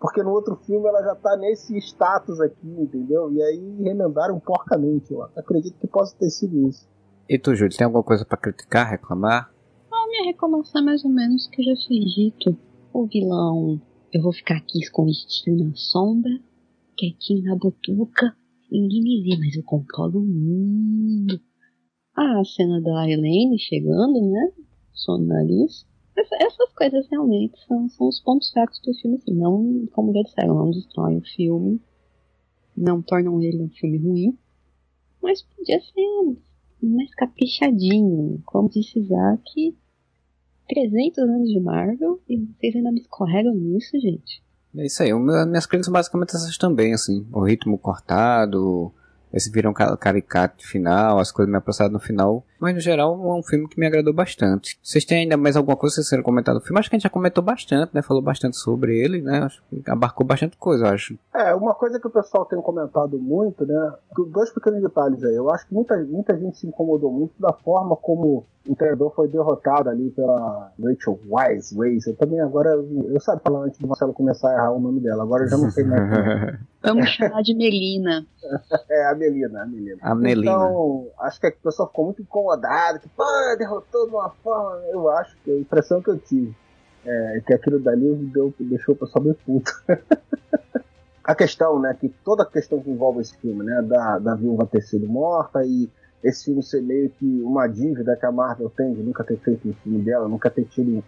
Porque 0.00 0.22
no 0.22 0.30
outro 0.30 0.56
filme 0.64 0.86
ela 0.86 1.02
já 1.02 1.14
tá 1.16 1.36
nesse 1.36 1.76
status 1.78 2.40
aqui, 2.40 2.68
entendeu? 2.68 3.32
E 3.32 3.42
aí 3.42 3.82
remendaram 3.82 4.38
porcamente. 4.38 5.12
Eu 5.12 5.22
acredito 5.36 5.78
que 5.78 5.88
possa 5.88 6.16
ter 6.16 6.30
sido 6.30 6.68
isso. 6.68 6.88
E 7.28 7.38
tu, 7.38 7.54
Júlio, 7.54 7.76
tem 7.76 7.84
alguma 7.84 8.04
coisa 8.04 8.24
pra 8.24 8.38
criticar, 8.38 8.88
reclamar? 8.88 9.52
A 9.92 10.06
minha 10.06 10.24
reclamação 10.24 10.80
é 10.80 10.84
mais 10.84 11.04
ou 11.04 11.10
menos 11.10 11.48
que 11.48 11.62
já 11.62 11.74
foi 11.86 11.98
dito. 11.98 12.56
O 12.92 13.06
vilão, 13.06 13.80
eu 14.12 14.22
vou 14.22 14.32
ficar 14.32 14.56
aqui 14.56 14.78
escondidinho 14.78 15.68
na 15.68 15.74
sombra, 15.74 16.30
quietinho 16.96 17.44
na 17.44 17.56
botuca, 17.56 18.34
ninguém 18.70 19.02
me 19.02 19.22
vê, 19.22 19.36
mas 19.38 19.54
eu 19.56 19.62
controlo 19.62 20.20
o 20.20 20.24
mundo. 20.24 21.40
A 22.20 22.44
cena 22.44 22.80
da 22.80 23.08
Elaine 23.08 23.56
chegando, 23.58 24.20
né? 24.30 24.50
Som 24.92 25.18
no 25.18 25.26
nariz. 25.26 25.86
Essa- 26.16 26.36
essas 26.40 26.72
coisas 26.74 27.06
realmente 27.08 27.56
são, 27.66 27.88
são 27.88 28.08
os 28.08 28.20
pontos 28.20 28.50
fracos 28.50 28.80
do 28.80 28.92
filme, 28.94 29.18
assim. 29.18 29.34
Não, 29.34 29.86
como 29.92 30.12
já 30.12 30.22
disseram, 30.22 30.54
não 30.56 30.70
destroem 30.72 31.18
o 31.18 31.22
filme. 31.22 31.80
Não 32.76 33.00
tornam 33.00 33.40
ele 33.40 33.62
um 33.62 33.68
filme 33.68 33.98
ruim. 33.98 34.38
Mas 35.22 35.42
podia 35.42 35.80
ser 35.80 36.36
mais 36.82 37.14
caprichadinho. 37.14 38.42
Como 38.44 38.68
disse 38.68 38.98
Isaac, 38.98 39.76
300 40.68 41.18
anos 41.18 41.48
de 41.48 41.60
Marvel 41.60 42.20
e 42.28 42.36
vocês 42.36 42.74
ainda 42.74 42.90
me 42.90 43.00
escorregam 43.00 43.54
nisso, 43.54 43.98
gente. 44.00 44.42
É 44.76 44.86
isso 44.86 45.02
aí, 45.02 45.12
minhas 45.14 45.66
críticas 45.66 45.92
basicamente 45.92 46.30
essas 46.30 46.58
também, 46.58 46.92
assim. 46.92 47.26
O 47.32 47.44
ritmo 47.44 47.78
cortado, 47.78 48.92
esse 49.32 49.50
viram 49.50 49.72
ca- 49.72 49.96
caricato 49.96 50.66
final, 50.66 51.18
as 51.18 51.30
coisas 51.30 51.50
me 51.50 51.58
aproximaram 51.58 51.92
no 51.94 52.00
final. 52.00 52.44
Mas 52.60 52.74
no 52.74 52.80
geral 52.80 53.12
é 53.14 53.34
um 53.38 53.42
filme 53.42 53.68
que 53.68 53.78
me 53.78 53.86
agradou 53.86 54.12
bastante. 54.12 54.78
Vocês 54.82 55.04
têm 55.04 55.18
ainda 55.20 55.36
mais 55.36 55.56
alguma 55.56 55.76
coisa 55.76 55.94
que 55.94 55.96
vocês 56.00 56.10
querem 56.10 56.24
comentar 56.24 56.54
do 56.54 56.60
filme? 56.60 56.78
Acho 56.80 56.88
que 56.90 56.96
a 56.96 56.98
gente 56.98 57.04
já 57.04 57.10
comentou 57.10 57.42
bastante, 57.44 57.94
né? 57.94 58.02
Falou 58.02 58.22
bastante 58.22 58.56
sobre 58.56 58.98
ele, 58.98 59.22
né? 59.22 59.40
Acho 59.44 59.62
que 59.70 59.82
abarcou 59.90 60.26
bastante 60.26 60.56
coisa, 60.56 60.86
eu 60.86 60.90
acho. 60.90 61.16
É, 61.34 61.54
uma 61.54 61.74
coisa 61.74 62.00
que 62.00 62.06
o 62.06 62.10
pessoal 62.10 62.44
tem 62.46 62.60
comentado 62.60 63.18
muito, 63.18 63.64
né? 63.64 63.92
Dois 64.32 64.50
pequenos 64.50 64.82
detalhes 64.82 65.22
aí. 65.22 65.34
Eu 65.34 65.48
acho 65.50 65.66
que 65.68 65.74
muita, 65.74 65.96
muita 65.98 66.36
gente 66.36 66.58
se 66.58 66.66
incomodou 66.66 67.12
muito 67.12 67.32
da 67.38 67.52
forma 67.52 67.94
como 67.96 68.44
o 68.68 68.74
treinador 68.76 69.14
foi 69.14 69.28
derrotado 69.28 69.88
ali 69.88 70.10
pela 70.10 70.72
Rachel 70.82 71.18
Wise. 71.30 71.78
Wise. 71.78 72.10
Eu 72.10 72.16
também 72.16 72.40
agora, 72.40 72.70
eu 72.70 73.20
sabia 73.20 73.40
falar 73.42 73.60
antes 73.66 73.78
do 73.78 73.86
Marcelo 73.86 74.12
começar 74.12 74.50
a 74.50 74.54
errar 74.54 74.72
o 74.72 74.80
nome 74.80 75.00
dela, 75.00 75.22
agora 75.22 75.44
eu 75.44 75.48
já 75.48 75.56
não 75.56 75.70
sei 75.70 75.84
mais. 75.84 76.02
Vamos 76.82 77.10
chamar 77.10 77.42
de 77.42 77.54
Melina. 77.54 78.26
É, 78.90 79.06
a 79.06 79.14
Melina, 79.14 79.62
a 79.62 79.66
Melina. 79.66 79.98
A 80.00 80.14
Melina. 80.14 80.50
Então, 80.50 81.06
acho 81.20 81.40
que 81.40 81.46
a 81.48 81.52
pessoa 81.52 81.86
ficou 81.88 82.06
muito 82.06 82.22
incomodada, 82.22 82.98
que, 82.98 83.08
pô, 83.08 83.24
derrotou 83.58 84.06
de 84.06 84.14
uma 84.14 84.30
forma. 84.30 84.80
Eu 84.86 85.10
acho 85.10 85.36
que 85.44 85.50
a 85.50 85.58
impressão 85.58 86.00
que 86.00 86.08
eu 86.08 86.18
tive 86.18 86.54
é 87.04 87.42
que 87.46 87.52
aquilo 87.52 87.78
dali 87.78 88.14
deu, 88.32 88.52
deixou 88.58 88.94
o 88.94 88.98
pessoal 88.98 89.24
bem 89.24 89.34
puto. 89.34 89.70
a 91.24 91.34
questão, 91.34 91.78
né, 91.78 91.94
que 91.98 92.08
toda 92.24 92.42
a 92.42 92.46
questão 92.46 92.80
que 92.80 92.90
envolve 92.90 93.20
esse 93.20 93.36
filme, 93.36 93.62
né, 93.64 93.82
da, 93.82 94.18
da 94.18 94.34
viúva 94.34 94.66
ter 94.66 94.80
sido 94.80 95.06
morta 95.06 95.62
e 95.64 95.90
esse 96.24 96.46
filme 96.46 96.62
ser 96.62 96.82
meio 96.82 97.10
que 97.10 97.42
uma 97.42 97.66
dívida 97.66 98.16
que 98.16 98.24
a 98.24 98.32
Marvel 98.32 98.70
tem 98.70 98.94
de 98.94 99.02
nunca 99.02 99.22
ter 99.22 99.38
feito 99.38 99.68
um 99.68 99.74
filme 99.74 100.02
dela, 100.02 100.26
nunca 100.26 100.50
ter 100.50 100.64
tido 100.64 100.96
um, 100.96 101.02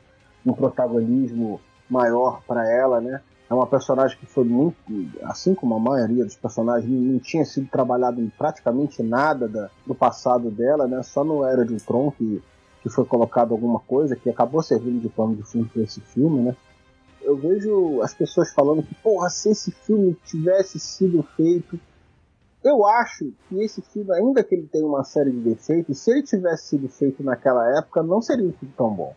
um 0.50 0.52
protagonismo 0.52 1.60
maior 1.88 2.42
para 2.46 2.70
ela, 2.70 3.00
né? 3.00 3.20
É 3.50 3.54
uma 3.54 3.66
personagem 3.66 4.16
que 4.16 4.26
foi 4.26 4.44
muito, 4.44 4.76
assim 5.24 5.56
como 5.56 5.74
a 5.74 5.80
maioria 5.80 6.24
dos 6.24 6.36
personagens, 6.36 6.88
não 6.88 7.18
tinha 7.18 7.44
sido 7.44 7.68
trabalhado 7.68 8.20
em 8.20 8.28
praticamente 8.28 9.02
nada 9.02 9.48
da- 9.48 9.68
do 9.84 9.92
passado 9.92 10.52
dela, 10.52 10.86
né? 10.86 11.02
Só 11.02 11.24
no 11.24 11.44
Era 11.44 11.64
de 11.64 11.72
Ultron 11.74 12.12
que, 12.12 12.40
que 12.80 12.88
foi 12.88 13.04
colocado 13.04 13.50
alguma 13.52 13.80
coisa 13.80 14.14
que 14.14 14.30
acabou 14.30 14.62
servindo 14.62 15.00
de 15.00 15.08
pano 15.08 15.34
de 15.34 15.42
fundo 15.42 15.68
para 15.68 15.82
esse 15.82 16.00
filme, 16.00 16.42
né? 16.42 16.56
Eu 17.22 17.36
vejo 17.36 18.00
as 18.02 18.14
pessoas 18.14 18.52
falando 18.52 18.84
que, 18.84 18.94
porra, 18.94 19.28
se 19.28 19.50
esse 19.50 19.72
filme 19.72 20.16
tivesse 20.24 20.78
sido 20.78 21.22
feito. 21.36 21.78
Eu 22.62 22.86
acho 22.86 23.32
que 23.48 23.60
esse 23.62 23.80
filme, 23.82 24.12
ainda 24.12 24.44
que 24.44 24.54
ele 24.54 24.68
tenha 24.68 24.86
uma 24.86 25.02
série 25.02 25.30
de 25.32 25.40
defeitos, 25.40 25.98
se 25.98 26.10
ele 26.10 26.22
tivesse 26.22 26.68
sido 26.68 26.88
feito 26.88 27.22
naquela 27.22 27.66
época, 27.78 28.02
não 28.02 28.20
seria 28.22 28.46
um 28.46 28.52
filme 28.52 28.74
tão 28.76 28.90
bom. 28.94 29.14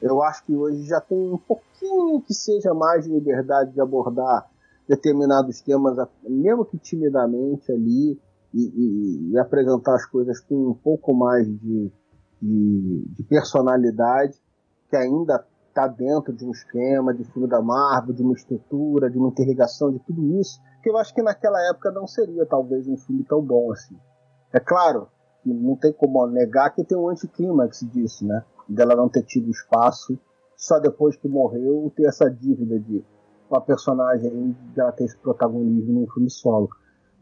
Eu 0.00 0.22
acho 0.22 0.44
que 0.44 0.54
hoje 0.54 0.84
já 0.84 1.00
tem 1.00 1.18
um 1.18 1.38
pouquinho 1.38 2.20
que 2.22 2.32
seja 2.34 2.72
mais 2.72 3.04
de 3.04 3.10
liberdade 3.10 3.72
de 3.72 3.80
abordar 3.80 4.48
determinados 4.88 5.60
temas, 5.60 5.96
mesmo 6.26 6.64
que 6.64 6.78
timidamente 6.78 7.70
ali, 7.72 8.18
e, 8.54 8.62
e- 8.62 9.30
e 9.32 9.38
apresentar 9.38 9.94
as 9.94 10.06
coisas 10.06 10.40
com 10.40 10.68
um 10.70 10.74
pouco 10.74 11.12
mais 11.12 11.46
de, 11.46 11.92
de, 12.40 13.04
de 13.10 13.22
personalidade, 13.24 14.40
que 14.88 14.96
ainda 14.96 15.44
está 15.68 15.86
dentro 15.86 16.32
de 16.32 16.44
um 16.46 16.50
esquema 16.50 17.12
de 17.12 17.24
filme 17.24 17.46
da 17.46 17.60
Marvel, 17.60 18.14
de 18.14 18.22
uma 18.22 18.32
estrutura, 18.32 19.10
de 19.10 19.18
uma 19.18 19.28
interligação 19.28 19.92
de 19.92 19.98
tudo 20.00 20.40
isso, 20.40 20.58
que 20.82 20.88
eu 20.88 20.96
acho 20.96 21.14
que 21.14 21.22
naquela 21.22 21.60
época 21.68 21.90
não 21.90 22.06
seria 22.06 22.46
talvez 22.46 22.88
um 22.88 22.96
filme 22.96 23.22
tão 23.24 23.42
bom 23.42 23.70
assim. 23.72 23.96
É 24.52 24.58
claro 24.58 25.08
que 25.42 25.52
não 25.52 25.76
tem 25.76 25.92
como 25.92 26.26
negar 26.26 26.70
que 26.74 26.82
tem 26.84 26.96
um 26.96 27.08
anticlímax 27.10 27.80
disso, 27.92 28.26
né? 28.26 28.42
Dela 28.68 28.94
não 28.94 29.08
ter 29.08 29.22
tido 29.22 29.50
espaço 29.50 30.18
só 30.56 30.78
depois 30.78 31.16
que 31.16 31.28
morreu 31.28 31.90
ter 31.96 32.06
essa 32.06 32.28
dívida 32.28 32.78
de 32.80 33.02
uma 33.48 33.60
personagem 33.60 34.54
dela 34.74 34.92
ter 34.92 35.04
esse 35.04 35.16
protagonismo 35.16 36.00
num 36.00 36.10
filme 36.10 36.28
solo. 36.28 36.68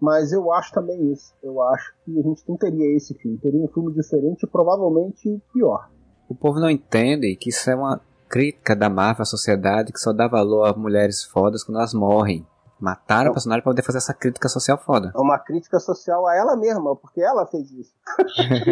Mas 0.01 0.33
eu 0.33 0.53
acho 0.53 0.73
também 0.73 1.13
isso. 1.13 1.35
Eu 1.43 1.63
acho 1.63 1.95
que 2.05 2.19
a 2.19 2.23
gente 2.23 2.43
não 2.49 2.57
teria 2.57 2.97
esse 2.97 3.15
filme. 3.15 3.39
Teria 3.39 3.63
um 3.63 3.69
filme 3.69 3.93
diferente 3.93 4.43
e 4.43 4.47
provavelmente 4.47 5.41
pior. 5.53 5.89
O 6.29 6.35
povo 6.35 6.59
não 6.59 6.69
entende 6.69 7.37
que 7.37 7.51
isso 7.51 7.71
é 7.71 7.75
uma 7.75 8.01
crítica 8.29 8.75
da 8.75 8.91
Marvel 8.91 9.23
à 9.23 9.27
sociedade 9.27 9.93
que 9.93 10.01
só 10.01 10.13
dá 10.13 10.27
valor 10.27 10.65
a 10.65 10.77
mulheres 10.77 11.23
fodas 11.25 11.63
quando 11.63 11.79
elas 11.79 11.95
morrem. 11.95 12.45
Mataram 12.79 13.31
o 13.31 13.33
personagem 13.33 13.63
pra 13.63 13.73
poder 13.73 13.83
fazer 13.83 13.99
essa 13.99 14.13
crítica 14.13 14.49
social 14.49 14.77
foda. 14.79 15.11
É 15.15 15.19
uma 15.19 15.39
crítica 15.39 15.81
social 15.81 16.27
a 16.27 16.37
ela 16.37 16.57
mesma, 16.57 16.95
porque 16.95 17.23
ela 17.23 17.47
fez 17.47 17.71
isso. 17.71 17.95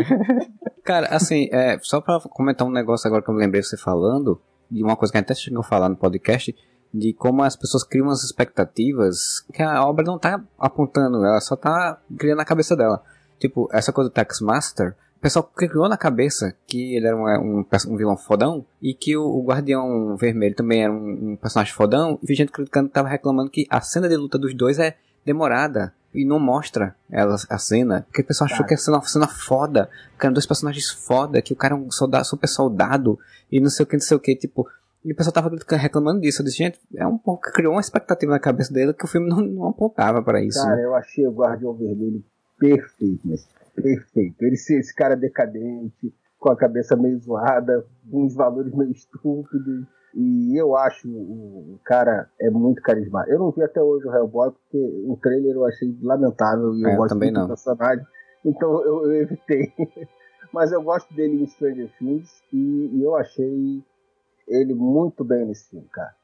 Cara, 0.85 1.07
assim, 1.09 1.49
é, 1.51 1.79
só 1.81 2.01
pra 2.01 2.21
comentar 2.21 2.67
um 2.67 2.71
negócio 2.71 3.09
agora 3.09 3.23
que 3.23 3.31
eu 3.31 3.35
lembrei 3.35 3.63
você 3.63 3.79
falando, 3.79 4.41
de 4.71 4.83
uma 4.83 4.97
coisa 4.97 5.11
que 5.11 5.17
a 5.17 5.21
gente 5.21 5.31
até 5.31 5.35
chegou 5.35 5.61
a 5.61 5.65
falar 5.65 5.89
no 5.89 5.97
podcast, 5.97 6.55
de 6.93 7.15
como 7.15 7.43
as 7.43 7.57
pessoas 7.57 7.83
criam 7.83 8.07
umas 8.07 8.23
expectativas 8.23 9.41
que 9.53 9.63
a 9.63 9.85
obra 9.85 10.05
não 10.05 10.19
tá 10.19 10.41
apontando, 10.59 11.25
ela 11.25 11.41
só 11.41 11.57
tá 11.57 11.99
criando 12.19 12.39
na 12.39 12.45
cabeça 12.45 12.77
dela. 12.77 13.03
Tipo, 13.39 13.69
essa 13.73 13.93
coisa 13.93 14.11
do 14.11 14.13
Taxmaster, 14.13 14.95
o 15.14 15.14
pessoal 15.25 15.43
criou 15.43 15.89
na 15.89 15.97
cabeça 15.97 16.55
que 16.67 16.97
ele 16.97 17.07
era 17.07 17.17
um, 17.17 17.61
um, 17.61 17.65
perso- 17.65 17.91
um 17.91 17.97
vilão 17.97 18.15
fodão 18.15 18.65
e 18.81 18.93
que 18.93 19.17
o, 19.17 19.25
o 19.25 19.43
Guardião 19.43 20.15
Vermelho 20.17 20.55
também 20.55 20.85
era 20.85 20.93
um, 20.93 21.31
um 21.33 21.37
personagem 21.37 21.73
fodão. 21.73 22.19
E 22.23 22.27
vi 22.27 22.35
gente 22.35 22.53
criticando 22.53 22.91
tava 22.91 23.09
reclamando 23.09 23.51
que 23.51 23.67
a 23.71 23.81
cena 23.81 24.07
de 24.07 24.17
luta 24.17 24.39
dos 24.39 24.55
dois 24.55 24.79
é 24.79 24.97
demorada 25.25 25.95
e 26.15 26.27
não 26.27 26.39
mostra 26.39 26.95
ela, 27.11 27.37
a 27.49 27.59
cena. 27.59 28.05
Porque 28.07 28.21
o 28.21 28.27
pessoal 28.27 28.51
achou 28.53 28.67
que 28.67 28.75
ia 28.75 28.77
ser 28.77 28.91
uma 28.91 29.03
cena 29.03 29.27
foda, 29.27 29.89
que 30.19 30.27
eram 30.27 30.35
dois 30.35 30.45
personagens 30.45 30.91
foda, 30.91 31.41
que 31.41 31.55
o 31.55 31.57
cara 31.57 31.75
é 31.75 31.77
um 31.79 31.91
soldado, 31.91 32.27
super 32.27 32.47
soldado 32.47 33.19
e 33.51 33.61
não 33.61 33.71
sei 33.71 33.85
o 33.85 33.87
que, 33.87 33.97
não 33.97 34.03
sei 34.03 34.17
o 34.19 34.21
que, 34.21 34.37
tipo. 34.37 34.69
E 35.03 35.13
o 35.13 35.17
pessoal 35.17 35.33
tava 35.33 35.51
reclamando 35.71 36.21
disso. 36.21 36.43
Eu 36.43 36.45
disse, 36.45 36.59
gente, 36.59 36.79
é 36.95 37.07
um 37.07 37.17
pouco. 37.17 37.51
Criou 37.51 37.73
uma 37.73 37.81
expectativa 37.81 38.31
na 38.31 38.39
cabeça 38.39 38.73
dele 38.73 38.93
que 38.93 39.05
o 39.07 39.09
filme 39.09 39.27
não, 39.29 39.41
não 39.41 39.69
apontava 39.69 40.23
pra 40.23 40.43
isso. 40.45 40.63
Cara, 40.63 40.77
né? 40.77 40.85
eu 40.85 40.95
achei 40.95 41.27
o 41.27 41.33
Guardião 41.33 41.73
Vermelho 41.73 42.23
perfeito, 42.59 43.21
mas 43.25 43.47
perfeito. 43.75 44.43
Ele 44.43 44.55
esse 44.55 44.95
cara 44.95 45.17
decadente, 45.17 46.15
com 46.39 46.51
a 46.51 46.57
cabeça 46.57 46.97
meio 46.97 47.19
zoada, 47.19 47.87
com 48.11 48.25
uns 48.25 48.35
valores 48.35 48.73
meio 48.75 48.93
estúpidos. 48.93 49.87
E 50.15 50.57
eu 50.57 50.77
acho 50.77 51.09
o, 51.09 51.81
cara 51.85 52.29
é 52.41 52.49
muito 52.49 52.81
carismático. 52.83 53.33
Eu 53.33 53.39
não 53.41 53.51
vi 53.51 53.63
até 53.63 53.83
hoje 53.83 54.07
o 54.07 54.15
Hellboy, 54.15 54.53
porque 54.53 54.79
o 55.07 55.19
trailer 55.21 55.57
eu 55.57 55.67
achei 55.67 55.97
lamentável 56.03 56.73
e 56.75 56.85
É, 56.85 56.93
eu 56.93 56.97
gosto 56.97 57.17
muito 57.17 57.41
do 57.41 57.49
personagem. 57.49 58.07
Então 58.45 58.85
eu, 58.85 59.07
eu 59.07 59.23
evitei. 59.23 59.73
Mas 60.53 60.71
eu 60.71 60.83
gosto 60.83 61.13
dele 61.13 61.43
em 61.43 61.47
Stranger 61.49 61.91
Things 61.99 62.31
e, 62.53 62.91
e 62.93 63.03
eu 63.03 63.17
achei 63.17 63.83
ele 64.47 64.75
muito 64.75 65.25
bem 65.25 65.47
nesse 65.47 65.69
filme, 65.71 65.89
cara. 65.89 66.15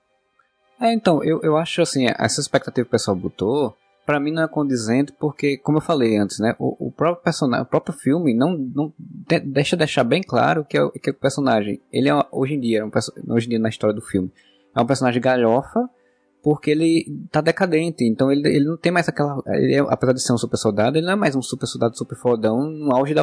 É, 0.81 0.93
então, 0.93 1.23
eu, 1.23 1.41
eu 1.43 1.57
acho 1.57 1.83
assim, 1.83 2.07
essa 2.07 2.41
expectativa 2.41 2.85
que 2.85 2.89
o 2.89 2.93
pessoal 2.93 3.17
botou, 3.17 3.77
pra 4.11 4.19
mim 4.19 4.33
não 4.33 4.43
é 4.43 4.49
condizente, 4.49 5.13
porque, 5.21 5.57
como 5.59 5.79
eu 5.79 5.83
falei 5.83 6.17
antes, 6.17 6.41
né, 6.41 6.57
o, 6.59 6.89
o 6.89 6.91
próprio 6.91 7.23
personagem, 7.23 7.63
o 7.63 7.69
próprio 7.69 7.95
filme 7.97 8.35
não, 8.35 8.59
não 8.59 8.93
de- 8.99 9.39
deixa 9.39 9.77
deixar 9.77 10.03
bem 10.03 10.21
claro 10.21 10.65
que, 10.65 10.77
é 10.77 10.83
o- 10.83 10.91
que 10.91 11.11
o 11.11 11.15
personagem, 11.15 11.81
ele 11.93 12.09
é, 12.09 12.13
hoje 12.33 12.55
em 12.55 12.61
dia, 12.61 12.81
é 12.81 12.85
um 12.85 12.91
hoje 13.29 13.47
em 13.47 13.51
dia 13.51 13.59
na 13.61 13.69
história 13.69 13.95
do 13.95 14.03
filme, 14.03 14.29
é 14.75 14.81
um 14.81 14.85
personagem 14.87 15.23
galhofa, 15.23 15.89
porque 16.43 16.73
ele 16.73 17.07
tá 17.31 17.41
decadente, 17.41 18.05
então 18.05 18.33
ele, 18.33 18.49
ele 18.49 18.65
não 18.65 18.77
tem 18.77 18.91
mais 18.91 19.09
aquela, 19.09 19.41
ele 19.47 19.75
é- 19.75 19.79
apesar 19.89 20.13
de 20.13 20.21
ser 20.23 20.33
um 20.33 20.39
super 20.39 20.57
soldado, 20.57 20.99
ele 20.99 21.07
não 21.07 21.13
é 21.13 21.17
mais 21.17 21.37
um 21.37 21.43
super 21.43 21.69
soldado 21.69 21.97
super 21.97 22.17
fodão 22.17 22.65
no 22.69 22.93
auge 22.93 23.15
da, 23.15 23.23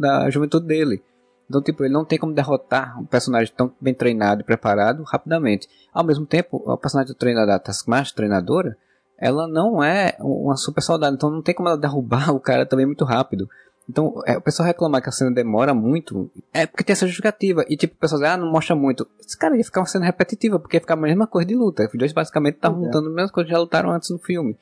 da 0.00 0.30
juventude 0.30 0.66
dele. 0.66 1.02
Então, 1.50 1.60
tipo, 1.60 1.84
ele 1.84 1.92
não 1.92 2.06
tem 2.06 2.18
como 2.18 2.32
derrotar 2.32 2.98
um 2.98 3.04
personagem 3.04 3.52
tão 3.54 3.70
bem 3.78 3.92
treinado 3.92 4.40
e 4.40 4.44
preparado 4.44 5.02
rapidamente. 5.02 5.68
Ao 5.92 6.02
mesmo 6.02 6.24
tempo, 6.24 6.70
a 6.70 6.78
personagem 6.78 7.12
do 7.12 7.18
treinador, 7.18 7.48
da 7.48 7.58
Taskmaster, 7.58 8.16
treinadora, 8.16 8.78
ela 9.22 9.46
não 9.46 9.80
é 9.80 10.16
uma 10.18 10.56
super 10.56 10.82
soldado, 10.82 11.14
então 11.14 11.30
não 11.30 11.40
tem 11.40 11.54
como 11.54 11.68
ela 11.68 11.78
derrubar 11.78 12.34
o 12.34 12.40
cara 12.40 12.66
também 12.66 12.84
muito 12.84 13.04
rápido. 13.04 13.48
Então, 13.88 14.20
é, 14.26 14.36
o 14.36 14.40
pessoal 14.40 14.66
reclamar 14.66 15.00
que 15.00 15.08
a 15.08 15.12
cena 15.12 15.30
demora 15.30 15.72
muito, 15.72 16.28
é 16.52 16.66
porque 16.66 16.82
tem 16.82 16.92
essa 16.92 17.06
justificativa. 17.06 17.64
E 17.68 17.76
tipo, 17.76 17.94
o 17.94 17.98
pessoal 17.98 18.20
diz, 18.20 18.30
ah, 18.30 18.36
não 18.36 18.50
mostra 18.50 18.74
muito. 18.74 19.06
Esse 19.20 19.38
cara 19.38 19.56
ia 19.56 19.62
ficar 19.64 19.80
uma 19.80 19.86
cena 19.86 20.04
repetitiva, 20.04 20.58
porque 20.58 20.76
ia 20.76 20.80
ficar 20.80 20.94
a 20.94 20.96
mesma 20.96 21.28
coisa 21.28 21.46
de 21.46 21.54
luta. 21.54 21.84
Os 21.84 21.96
dois 21.96 22.12
basicamente 22.12 22.56
estavam 22.56 22.82
é. 22.82 22.86
lutando 22.86 23.10
a 23.10 23.12
mesma 23.12 23.30
coisa 23.30 23.46
que 23.46 23.52
já 23.54 23.60
lutaram 23.60 23.92
antes 23.92 24.10
no 24.10 24.18
filme. 24.18 24.56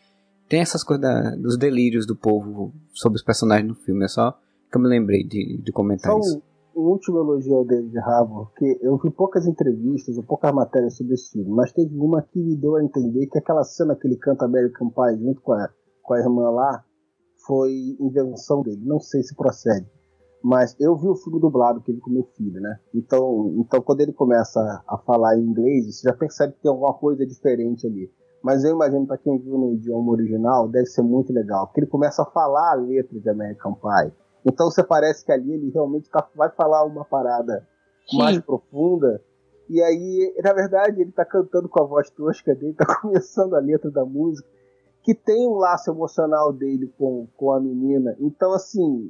Tem 0.47 0.61
essas 0.61 0.85
coisas 0.85 1.03
da- 1.03 1.37
dos 1.37 1.57
delírios 1.57 2.07
do 2.07 2.15
povo 2.15 2.75
sobre 2.93 3.17
os 3.17 3.23
personagens 3.23 3.67
no 3.67 3.75
filme. 3.75 4.05
É 4.05 4.09
só 4.09 4.39
que 4.71 4.77
eu 4.77 4.81
me 4.81 4.89
lembrei 4.89 5.25
de, 5.25 5.59
de 5.63 5.73
comentar 5.73 6.13
Só 6.13 6.19
isso. 6.19 6.43
Um, 6.77 6.81
último 6.81 7.19
elogio 7.19 7.57
ao 7.57 7.65
David 7.65 7.97
Harbour, 7.99 8.53
que 8.57 8.79
eu 8.81 8.97
vi 8.99 9.11
poucas 9.11 9.47
entrevistas 9.47 10.17
ou 10.17 10.23
poucas 10.23 10.53
matérias 10.53 10.97
sobre 10.97 11.15
esse 11.15 11.33
filme, 11.33 11.51
mas 11.51 11.73
teve 11.73 11.97
uma 11.99 12.23
que 12.23 12.43
me 12.43 12.57
deu 12.57 12.77
a 12.77 12.85
entender 12.85 13.27
que 13.27 13.39
aquela 13.39 13.65
cena 13.65 13.97
que 13.97 14.07
ele 14.07 14.17
canta 14.17 14.45
American 14.45 14.91
Pie 14.91 15.19
junto 15.19 15.41
com 15.41 15.53
a, 15.53 15.69
com 16.03 16.15
a 16.15 16.21
irmã 16.21 16.51
lá 16.51 16.85
foi 17.47 17.97
invenção 17.99 18.63
dele. 18.63 18.83
Não 18.85 19.01
sei 19.01 19.23
se 19.23 19.35
procede. 19.35 19.87
Mas 20.43 20.75
eu 20.81 20.97
vi 20.97 21.07
o 21.07 21.17
filme 21.17 21.39
dublado 21.39 21.83
que 21.83 21.91
ele 21.91 22.01
com 22.01 22.11
meu 22.11 22.25
filho, 22.37 22.61
né? 22.61 22.79
Então, 22.95 23.55
então 23.59 23.81
quando 23.83 24.01
ele 24.01 24.13
começa 24.13 24.61
a 24.89 24.99
falar 24.99 25.37
em 25.37 25.43
inglês, 25.43 25.87
você 25.87 26.09
já 26.09 26.15
percebe 26.15 26.55
que 26.55 26.63
tem 26.63 26.71
alguma 26.71 26.95
coisa 26.95 27.27
diferente 27.27 27.87
ali. 27.87 28.11
Mas 28.43 28.65
eu 28.65 28.73
imagino 28.73 29.07
para 29.07 29.19
quem 29.19 29.39
viu 29.39 29.59
no 29.59 29.75
idioma 29.75 30.13
original, 30.13 30.67
deve 30.67 30.87
ser 30.87 31.03
muito 31.03 31.31
legal, 31.33 31.67
porque 31.67 31.81
ele 31.81 31.91
começa 31.91 32.23
a 32.23 32.27
falar 32.27 32.73
a 32.73 32.75
letra 32.75 33.21
de 33.21 33.29
American 33.29 33.75
Pie. 33.75 34.13
Então 34.45 34.71
você 34.71 34.83
parece 34.83 35.25
que 35.25 35.33
ali 35.33 35.53
ele 35.53 35.71
realmente 35.71 36.09
tá, 36.11 36.29
vai 36.35 36.51
falar 36.51 36.85
uma 36.85 37.05
parada 37.05 37.67
Sim. 38.09 38.19
mais 38.19 38.39
profunda. 38.41 39.23
E 39.69 39.81
aí, 39.83 40.35
na 40.43 40.53
verdade, 40.53 41.01
ele 41.01 41.13
tá 41.13 41.25
cantando 41.25 41.69
com 41.69 41.81
a 41.83 41.87
voz 41.87 42.11
tosca 42.11 42.55
dele, 42.55 42.75
tá 42.75 42.87
começando 43.01 43.55
a 43.55 43.61
letra 43.61 43.91
da 43.91 44.05
música, 44.05 44.49
que 45.03 45.15
tem 45.15 45.47
um 45.47 45.55
laço 45.55 45.91
emocional 45.91 46.53
dele 46.53 46.93
com, 46.99 47.29
com 47.37 47.53
a 47.53 47.61
menina. 47.61 48.17
Então, 48.19 48.53
assim, 48.53 49.09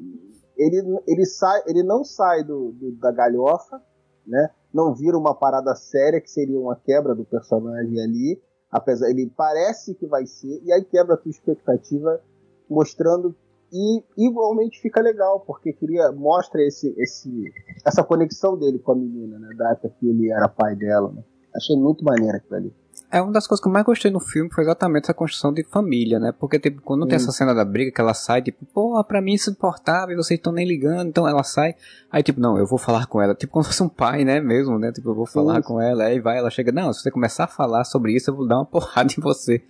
ele, 0.56 0.82
ele, 1.06 1.24
sai, 1.24 1.62
ele 1.66 1.82
não 1.82 2.04
sai 2.04 2.44
do, 2.44 2.72
do- 2.72 2.92
da 2.92 3.10
galhofa, 3.10 3.80
né? 4.26 4.50
Não 4.72 4.94
vira 4.94 5.16
uma 5.16 5.34
parada 5.34 5.74
séria, 5.74 6.20
que 6.20 6.30
seria 6.30 6.60
uma 6.60 6.76
quebra 6.76 7.14
do 7.14 7.24
personagem 7.24 8.00
ali. 8.00 8.40
Apesar, 8.70 9.08
ele 9.10 9.32
parece 9.34 9.94
que 9.94 10.06
vai 10.06 10.26
ser, 10.26 10.62
e 10.62 10.72
aí 10.72 10.84
quebra 10.84 11.14
a 11.14 11.16
tua 11.16 11.30
expectativa, 11.30 12.20
mostrando 12.68 13.34
e 13.72 14.02
igualmente 14.16 14.80
fica 14.80 15.00
legal, 15.00 15.40
porque 15.40 15.72
queria 15.72 16.10
mostra 16.12 16.62
esse, 16.62 16.94
esse, 16.98 17.52
essa 17.84 18.02
conexão 18.02 18.58
dele 18.58 18.78
com 18.78 18.92
a 18.92 18.96
menina, 18.96 19.38
né? 19.38 19.54
Da 19.56 19.70
época 19.72 19.94
que 19.98 20.08
ele 20.08 20.30
era 20.30 20.48
pai 20.48 20.74
dela, 20.74 21.12
né? 21.12 21.22
Achei 21.54 21.76
muito 21.76 22.04
maneiro 22.04 22.36
aquilo 22.36 22.56
ali. 22.56 22.74
É 23.12 23.20
uma 23.20 23.32
das 23.32 23.44
coisas 23.44 23.60
que 23.60 23.68
eu 23.68 23.72
mais 23.72 23.84
gostei 23.84 24.08
no 24.08 24.20
filme 24.20 24.48
foi 24.52 24.62
exatamente 24.62 25.04
essa 25.04 25.14
construção 25.14 25.52
de 25.52 25.64
família, 25.64 26.20
né? 26.20 26.32
Porque 26.38 26.60
tipo, 26.60 26.80
quando 26.80 27.06
tem 27.06 27.18
Sim. 27.18 27.24
essa 27.24 27.32
cena 27.32 27.52
da 27.52 27.64
briga 27.64 27.90
que 27.90 28.00
ela 28.00 28.14
sai, 28.14 28.40
tipo, 28.40 28.64
pô, 28.66 29.02
pra 29.02 29.20
mim 29.20 29.34
isso 29.34 29.50
é 29.50 29.52
importável, 29.52 30.16
vocês 30.16 30.38
estão 30.38 30.52
nem 30.52 30.66
ligando, 30.66 31.08
então 31.08 31.26
ela 31.26 31.42
sai. 31.42 31.74
Aí, 32.10 32.22
tipo, 32.22 32.40
não, 32.40 32.56
eu 32.56 32.66
vou 32.66 32.78
falar 32.78 33.06
com 33.06 33.20
ela, 33.20 33.34
tipo, 33.34 33.52
como 33.52 33.64
se 33.64 33.70
fosse 33.70 33.82
um 33.82 33.88
pai, 33.88 34.24
né? 34.24 34.40
Mesmo, 34.40 34.78
né? 34.78 34.92
Tipo, 34.92 35.10
eu 35.10 35.14
vou 35.14 35.26
falar 35.26 35.56
Sim. 35.56 35.62
com 35.62 35.80
ela, 35.80 36.04
aí 36.04 36.20
vai, 36.20 36.38
ela 36.38 36.50
chega, 36.50 36.70
não, 36.70 36.92
se 36.92 37.02
você 37.02 37.10
começar 37.10 37.44
a 37.44 37.48
falar 37.48 37.82
sobre 37.82 38.14
isso, 38.14 38.30
eu 38.30 38.36
vou 38.36 38.46
dar 38.46 38.58
uma 38.58 38.66
porrada 38.66 39.12
em 39.12 39.20
você. 39.20 39.60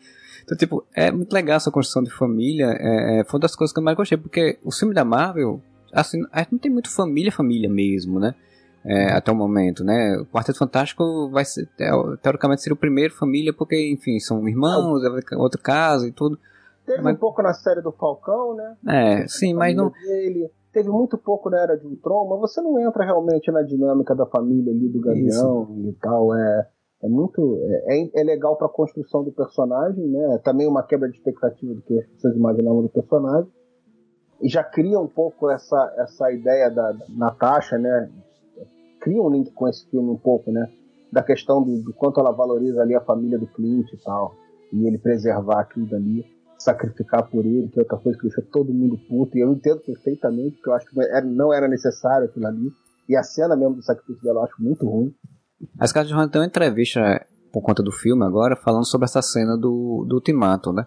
Então, 0.51 0.59
tipo, 0.59 0.85
é 0.97 1.13
muito 1.13 1.33
legal 1.33 1.59
essa 1.59 1.71
construção 1.71 2.03
de 2.03 2.11
família, 2.11 2.67
é, 2.77 3.21
é, 3.21 3.25
foi 3.25 3.39
uma 3.39 3.43
das 3.43 3.55
coisas 3.55 3.73
que 3.73 3.79
eu 3.79 3.85
mais 3.85 3.97
gostei, 3.97 4.19
porque 4.19 4.59
o 4.65 4.73
filme 4.73 4.93
da 4.93 5.05
Marvel, 5.05 5.61
assim, 5.93 6.21
a 6.33 6.41
gente 6.41 6.51
não 6.53 6.59
tem 6.59 6.73
muito 6.73 6.91
família, 6.91 7.31
família 7.31 7.71
mesmo, 7.71 8.19
né? 8.19 8.35
É, 8.85 9.13
até 9.13 9.31
o 9.31 9.35
momento, 9.37 9.85
né? 9.85 10.17
O 10.19 10.27
Quarteto 10.27 10.59
Fantástico 10.59 11.29
vai 11.31 11.45
ser, 11.45 11.67
teo- 11.77 12.17
teoricamente 12.17 12.63
seria 12.63 12.75
o 12.75 12.79
primeiro 12.79 13.15
família, 13.15 13.53
porque, 13.53 13.77
enfim, 13.93 14.19
são 14.19 14.49
irmãos, 14.49 15.03
é 15.05 15.37
outro 15.37 15.61
caso 15.63 16.09
e 16.09 16.13
tudo. 16.13 16.37
Teve 16.85 17.03
Mas- 17.03 17.15
um 17.15 17.19
pouco 17.19 17.43
na 17.43 17.53
série 17.53 17.81
do 17.83 17.93
Falcão, 17.93 18.57
né? 18.57 18.77
É, 18.89 19.29
sim, 19.29 19.55
mas 19.55 19.77
não. 19.77 19.91
Dele. 19.91 20.51
Teve 20.73 20.89
muito 20.89 21.17
pouco 21.19 21.49
na 21.51 21.61
Era 21.61 21.77
de 21.77 21.87
Ultron, 21.87 22.29
mas 22.31 22.41
você 22.41 22.61
não 22.61 22.81
entra 22.81 23.05
realmente 23.05 23.51
na 23.53 23.63
dinâmica 23.63 24.15
da 24.15 24.25
família 24.27 24.73
ali 24.73 24.89
do 24.89 25.01
Gavião 25.01 25.69
e 25.85 25.93
tal. 26.01 26.35
É, 26.35 26.69
é 27.03 27.09
muito. 27.09 27.59
É, 27.87 27.99
é- 28.03 28.11
é 28.21 28.25
legal 28.25 28.57
pra 28.57 28.69
construção 28.69 29.25
do 29.25 29.33
personagem, 29.33 30.07
né? 30.07 30.35
É 30.35 30.39
Também 30.39 30.67
uma 30.67 30.83
quebra 30.83 31.09
de 31.09 31.17
expectativa 31.17 31.75
do 31.75 31.83
que 31.83 31.99
as 31.99 32.07
pessoas 32.07 32.37
imaginavam 32.37 32.83
do 32.83 32.89
personagem. 32.89 33.51
E 34.43 34.49
já 34.49 34.65
cria 34.65 34.99
um 34.99 35.07
pouco 35.07 35.51
essa, 35.51 35.95
essa 35.99 36.33
ideia 36.33 36.71
da, 36.71 36.93
da 36.93 37.07
Natasha, 37.11 37.79
né? 37.79 38.11
Cria 39.01 39.23
um 39.23 39.31
link 39.31 39.51
com 39.53 39.69
esse 39.69 39.87
filme 39.91 40.11
um 40.11 40.17
pouco, 40.17 40.51
né? 40.51 40.71
Da 41.13 41.23
questão 41.23 41.63
do, 41.63 41.83
do 41.83 41.93
quanto 41.93 42.21
ela 42.21 42.31
valoriza 42.31 42.81
ali 42.83 42.95
a 42.95 43.01
família 43.01 43.39
do 43.39 43.47
Clint 43.47 43.93
e 43.93 44.03
tal. 44.03 44.35
E 44.73 44.87
ele 44.87 44.99
preservar 44.99 45.61
aquilo 45.61 45.87
dali 45.87 46.25
sacrificar 46.61 47.29
por 47.29 47.45
ele, 47.45 47.69
que 47.69 47.79
é 47.79 47.83
outra 47.83 47.97
coisa 47.97 48.19
que 48.19 48.27
deixa 48.27 48.43
todo 48.53 48.73
mundo 48.73 48.99
puto, 49.09 49.37
e 49.37 49.41
eu 49.41 49.51
entendo 49.51 49.81
perfeitamente, 49.81 50.57
porque 50.57 50.69
eu 50.69 50.75
acho 50.75 50.87
que 50.87 50.97
não 51.25 51.53
era 51.53 51.67
necessário 51.67 52.27
aquilo 52.27 52.47
ali, 52.47 52.71
e 53.09 53.17
a 53.17 53.23
cena 53.23 53.57
mesmo 53.57 53.77
do 53.77 53.83
sacrifício 53.83 54.23
dela 54.23 54.41
eu 54.41 54.45
acho 54.45 54.63
muito 54.63 54.87
ruim. 54.87 55.15
A 55.79 55.87
Scarlett 55.87 56.13
Johansson 56.13 56.31
deu 56.31 56.41
uma 56.43 56.47
entrevista 56.47 57.27
por 57.53 57.63
conta 57.63 57.83
do 57.83 57.91
filme 57.93 58.25
agora, 58.25 58.57
falando 58.57 58.87
sobre 58.87 59.05
essa 59.07 59.21
cena 59.23 59.57
do, 59.57 60.05
do 60.09 60.17
Ultimato, 60.17 60.73
né? 60.73 60.87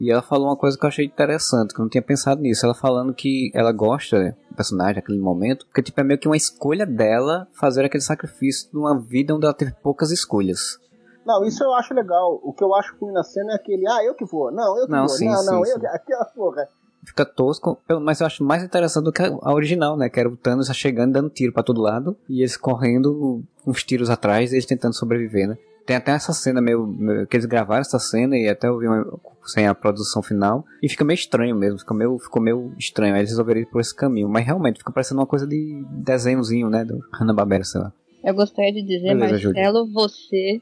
E 0.00 0.10
ela 0.10 0.20
falou 0.22 0.48
uma 0.48 0.56
coisa 0.56 0.76
que 0.76 0.84
eu 0.84 0.88
achei 0.88 1.06
interessante, 1.06 1.72
que 1.72 1.80
eu 1.80 1.84
não 1.84 1.88
tinha 1.90 2.02
pensado 2.02 2.40
nisso. 2.40 2.66
Ela 2.66 2.74
falando 2.74 3.14
que 3.14 3.50
ela 3.54 3.70
gosta 3.72 4.36
do 4.50 4.56
personagem 4.56 4.96
naquele 4.96 5.18
momento, 5.20 5.64
porque 5.66 5.80
tipo, 5.82 6.00
é 6.00 6.04
meio 6.04 6.18
que 6.18 6.26
uma 6.28 6.36
escolha 6.36 6.84
dela 6.84 7.46
fazer 7.52 7.84
aquele 7.84 8.02
sacrifício 8.02 8.68
numa 8.72 8.98
vida 9.00 9.34
onde 9.34 9.44
ela 9.44 9.54
teve 9.54 9.72
poucas 9.80 10.10
escolhas. 10.10 10.76
Não, 11.24 11.44
isso 11.44 11.62
eu 11.62 11.72
acho 11.74 11.94
legal. 11.94 12.40
O 12.42 12.52
que 12.52 12.64
eu 12.64 12.74
acho 12.74 12.96
ruim 13.00 13.12
na 13.12 13.22
cena 13.22 13.52
é 13.52 13.54
aquele, 13.54 13.86
ah, 13.88 14.04
eu 14.04 14.14
que 14.14 14.24
vou. 14.24 14.50
Não, 14.50 14.76
eu 14.76 14.86
que 14.86 14.90
Não, 14.92 15.06
vou. 15.06 15.08
sim, 15.08 15.26
não, 15.28 15.36
sim, 15.36 15.46
não, 15.50 15.64
sim. 15.64 15.70
eu 15.70 15.80
que- 15.80 15.86
aquela 15.86 16.24
porra. 16.24 16.68
Fica 17.04 17.24
tosco, 17.24 17.78
mas 18.00 18.20
eu 18.20 18.26
acho 18.26 18.44
mais 18.44 18.62
interessante 18.62 19.04
do 19.04 19.12
que 19.12 19.22
a 19.22 19.52
original, 19.52 19.96
né? 19.96 20.08
Que 20.08 20.20
era 20.20 20.28
o 20.28 20.36
Thanos 20.36 20.68
chegando 20.68 21.12
dando 21.12 21.28
tiro 21.30 21.52
pra 21.52 21.62
todo 21.62 21.80
lado, 21.80 22.16
e 22.28 22.40
eles 22.40 22.56
correndo 22.56 23.42
uns 23.66 23.82
tiros 23.82 24.08
atrás, 24.08 24.52
eles 24.52 24.66
tentando 24.66 24.94
sobreviver, 24.94 25.48
né? 25.48 25.58
Tem 25.84 25.96
até 25.96 26.12
essa 26.12 26.32
cena 26.32 26.60
meio, 26.60 26.86
meio- 26.86 27.26
que 27.26 27.36
eles 27.36 27.44
gravaram 27.44 27.80
essa 27.80 27.98
cena 27.98 28.36
e 28.38 28.48
até 28.48 28.68
eu 28.68 28.78
vi 28.78 28.86
uma- 28.86 29.04
sem 29.46 29.66
a 29.66 29.74
produção 29.74 30.22
final 30.22 30.64
e 30.80 30.88
fica 30.88 31.04
meio 31.04 31.16
estranho 31.16 31.56
mesmo, 31.56 31.80
fica 31.80 31.92
meio, 31.92 32.16
ficou 32.20 32.40
meio 32.40 32.72
estranho. 32.78 33.14
Aí 33.14 33.20
eles 33.20 33.30
resolveram 33.30 33.60
ir 33.62 33.66
por 33.66 33.80
esse 33.80 33.94
caminho, 33.94 34.28
mas 34.28 34.46
realmente 34.46 34.78
fica 34.78 34.92
parecendo 34.92 35.20
uma 35.20 35.26
coisa 35.26 35.44
de 35.44 35.84
desenhozinho, 35.90 36.70
né, 36.70 36.84
do 36.84 37.00
Hanna 37.12 37.34
Barbera, 37.34 37.64
sei 37.64 37.80
lá. 37.80 37.92
Eu 38.24 38.32
gostaria 38.34 38.72
de 38.72 38.82
dizer, 38.82 39.08
Beleza, 39.08 39.38
Júlia. 39.38 39.60
Marcelo, 39.64 39.92
você 39.92 40.60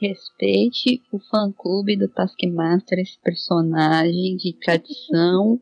respeite 0.00 1.02
o 1.12 1.18
fã-clube 1.18 1.96
do 1.96 2.08
Taskmaster, 2.08 2.98
esse 2.98 3.18
personagem 3.22 4.36
de 4.36 4.52
tradição 4.54 5.60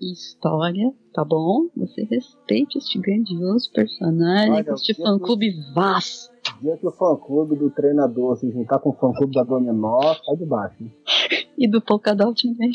e 0.00 0.12
história, 0.12 0.92
tá 1.12 1.24
bom? 1.24 1.68
Você 1.76 2.04
respeite 2.04 2.78
este 2.78 2.98
grandioso 2.98 3.70
personagem, 3.72 4.52
Olha, 4.52 4.72
este 4.72 4.94
fã-clube 4.94 5.50
vasto. 5.74 6.32
O 6.58 6.62
dia 6.62 6.76
que 6.76 6.86
o 6.86 6.90
fã-clube 6.92 7.56
do 7.56 7.70
treinador 7.70 8.36
se 8.36 8.50
juntar 8.50 8.78
com 8.78 8.90
o 8.90 8.94
fã-clube 8.94 9.34
da 9.34 9.42
Dominó, 9.42 10.00
sai 10.24 10.36
de 10.36 10.46
baixo. 10.46 10.82
né? 10.82 10.90
E 11.58 11.68
do 11.68 11.80
Polkadot 11.80 12.42
também. 12.42 12.72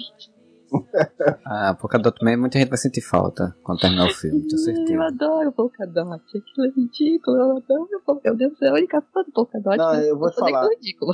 Ah, 1.45 1.73
Polkadot 1.80 2.15
Man, 2.23 2.38
muita 2.38 2.60
gente 2.60 2.69
vai 2.69 2.77
sentir 2.77 3.02
falta 3.02 3.56
quando 3.64 3.80
terminar 3.80 4.07
o 4.07 4.14
filme, 4.14 4.41
tenho 4.41 4.53
Eu 4.53 4.57
certeza. 4.57 5.03
adoro 5.03 5.49
o 5.49 5.52
Polkadot. 5.52 6.22
Aquilo 6.27 6.65
é 6.65 6.69
ridículo. 6.76 7.38
Eu 7.38 7.57
adoro 7.57 8.02
Polkadot. 8.06 8.27
Eu 8.27 8.35
devo 8.38 8.56
ser 8.57 8.68
a 8.68 8.73
única 8.73 9.02
fã 9.02 9.23
do 9.23 9.31
Polkadot. 9.31 9.77
Não, 9.77 9.85
mas 9.85 10.07
eu 10.07 10.18
vou 10.18 10.30
te 10.30 10.35
falar. 10.35 10.68
ridículo. 10.69 11.14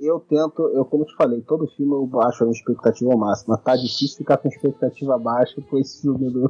Eu 0.00 0.20
tento, 0.20 0.62
eu 0.74 0.84
como 0.84 1.04
te 1.04 1.14
falei, 1.16 1.40
todo 1.42 1.66
filme 1.76 1.92
eu 1.92 2.06
baixo 2.06 2.44
a 2.44 2.46
minha 2.46 2.56
expectativa 2.56 3.16
máxima. 3.16 3.58
Tá 3.58 3.74
difícil 3.74 4.18
ficar 4.18 4.36
com 4.36 4.48
expectativa 4.48 5.18
baixa 5.18 5.60
com 5.68 5.78
esse 5.78 6.02
filme 6.02 6.30
do, 6.32 6.48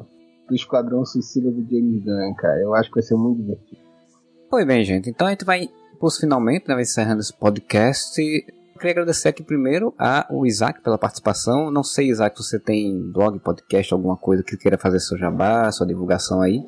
do 0.49 0.55
Esquadrão 0.55 1.05
Suicida 1.05 1.51
do 1.51 1.62
James 1.66 2.05
Gunn, 2.05 2.35
cara. 2.37 2.61
Eu 2.61 2.75
acho 2.75 2.91
que 2.91 2.97
vai 2.97 3.03
ser 3.03 3.15
muito 3.15 3.41
divertido. 3.41 3.81
Pois 4.51 4.66
bem, 4.66 4.85
gente, 4.85 5.09
então 5.09 5.27
a 5.27 5.31
gente 5.31 5.45
vai 5.47 5.69
pros 5.99 6.19
finalmente, 6.19 6.69
né, 6.69 6.75
vai 6.75 6.83
encerrando 6.83 7.20
esse 7.20 7.35
podcast. 7.37 8.20
Queria 8.78 8.92
agradecer 8.92 9.28
aqui 9.28 9.42
primeiro 9.42 9.92
ao 9.98 10.46
Isaac 10.46 10.80
pela 10.82 10.96
participação. 10.96 11.68
Não 11.68 11.82
sei, 11.82 12.10
Isaac, 12.10 12.36
se 12.36 12.44
você 12.44 12.60
tem 12.60 13.10
blog, 13.12 13.36
podcast, 13.40 13.92
alguma 13.92 14.16
coisa 14.16 14.44
que 14.44 14.56
queira 14.56 14.78
fazer 14.78 15.00
seu 15.00 15.18
jabá, 15.18 15.68
sua 15.72 15.84
divulgação 15.84 16.40
aí. 16.40 16.64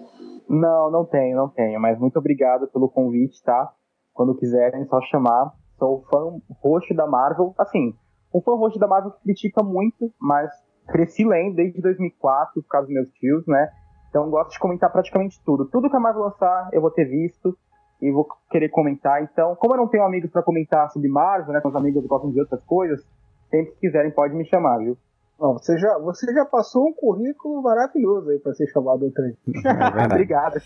Não, 0.48 0.90
não 0.90 1.04
tenho, 1.04 1.36
não 1.36 1.48
tenho. 1.48 1.80
Mas 1.80 1.96
muito 2.00 2.18
obrigado 2.18 2.66
pelo 2.72 2.88
convite, 2.88 3.40
tá? 3.44 3.72
Quando 4.12 4.36
quiserem, 4.36 4.84
só 4.86 5.00
chamar. 5.02 5.52
Sou 5.78 6.04
fã 6.10 6.18
roxo 6.60 6.92
da 6.94 7.06
Marvel. 7.06 7.54
Assim, 7.56 7.94
um 8.34 8.40
fã 8.40 8.56
roxo 8.56 8.78
da 8.80 8.88
Marvel 8.88 9.12
critica 9.22 9.62
muito, 9.62 10.12
mas 10.20 10.50
cresci 10.88 11.24
lendo 11.24 11.54
desde 11.54 11.80
2004 11.80 12.60
por 12.60 12.68
causa 12.68 12.88
dos 12.88 12.94
meus 12.94 13.08
tios, 13.12 13.46
né? 13.46 13.70
Então 14.08 14.28
gosto 14.28 14.50
de 14.50 14.58
comentar 14.58 14.90
praticamente 14.90 15.40
tudo. 15.44 15.68
Tudo 15.70 15.88
que 15.88 15.96
a 15.96 16.00
Marvel 16.00 16.24
lançar, 16.24 16.70
eu 16.72 16.80
vou 16.80 16.90
ter 16.90 17.04
visto 17.04 17.56
e 18.01 18.10
vou 18.10 18.27
querer 18.51 18.68
comentar. 18.68 19.22
Então, 19.22 19.55
como 19.56 19.74
eu 19.74 19.78
não 19.78 19.89
tenho 19.89 20.05
amigos 20.05 20.31
pra 20.31 20.43
comentar 20.43 20.90
sobre 20.90 21.09
Marvel, 21.09 21.52
né? 21.52 21.60
Com 21.60 21.68
os 21.68 21.77
amigos 21.77 22.02
que 22.02 22.09
gostam 22.09 22.31
de 22.31 22.40
outras 22.40 22.62
coisas, 22.64 23.05
sempre 23.51 23.72
que 23.72 23.81
quiserem 23.81 24.10
pode 24.10 24.35
me 24.35 24.44
chamar, 24.47 24.78
viu? 24.78 24.97
Ó, 25.39 25.55
você, 25.55 25.78
já, 25.78 25.98
você 25.98 26.32
já 26.35 26.44
passou 26.44 26.86
um 26.86 26.93
currículo 26.93 27.62
maravilhoso 27.62 28.28
aí 28.31 28.39
pra 28.39 28.52
ser 28.55 28.66
chamado 28.68 29.05
outra 29.05 29.24
vez. 29.24 29.36
É. 29.64 30.05
Obrigado. 30.05 30.60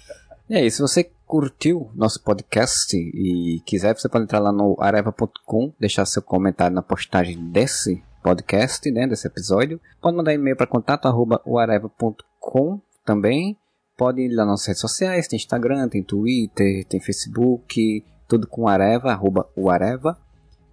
E 0.50 0.56
aí, 0.56 0.70
se 0.70 0.82
você 0.82 1.10
curtiu 1.26 1.90
nosso 1.94 2.22
podcast 2.22 2.94
e 2.96 3.60
quiser, 3.64 3.96
você 3.96 4.08
pode 4.08 4.24
entrar 4.24 4.40
lá 4.40 4.52
no 4.52 4.76
areva.com, 4.78 5.72
deixar 5.78 6.04
seu 6.04 6.20
comentário 6.20 6.74
na 6.74 6.82
postagem 6.82 7.50
desse 7.50 8.02
podcast, 8.22 8.90
né, 8.90 9.06
desse 9.06 9.26
episódio. 9.26 9.80
Pode 10.00 10.16
mandar 10.16 10.34
e-mail 10.34 10.56
para 10.56 10.66
contato 10.66 11.06
arroba 11.06 11.40
oareva.com 11.44 12.80
também. 13.04 13.56
Pode 13.96 14.22
ir 14.22 14.28
lá 14.30 14.44
nas 14.44 14.52
nossas 14.52 14.66
redes 14.66 14.80
sociais, 14.80 15.28
tem 15.28 15.36
Instagram, 15.36 15.88
tem 15.88 16.02
Twitter, 16.02 16.84
tem 16.86 17.00
Facebook, 17.00 18.04
tudo 18.26 18.46
com 18.46 18.66
areva, 18.66 19.12
arroba 19.12 19.48
o 19.54 19.70
areva. 19.70 20.18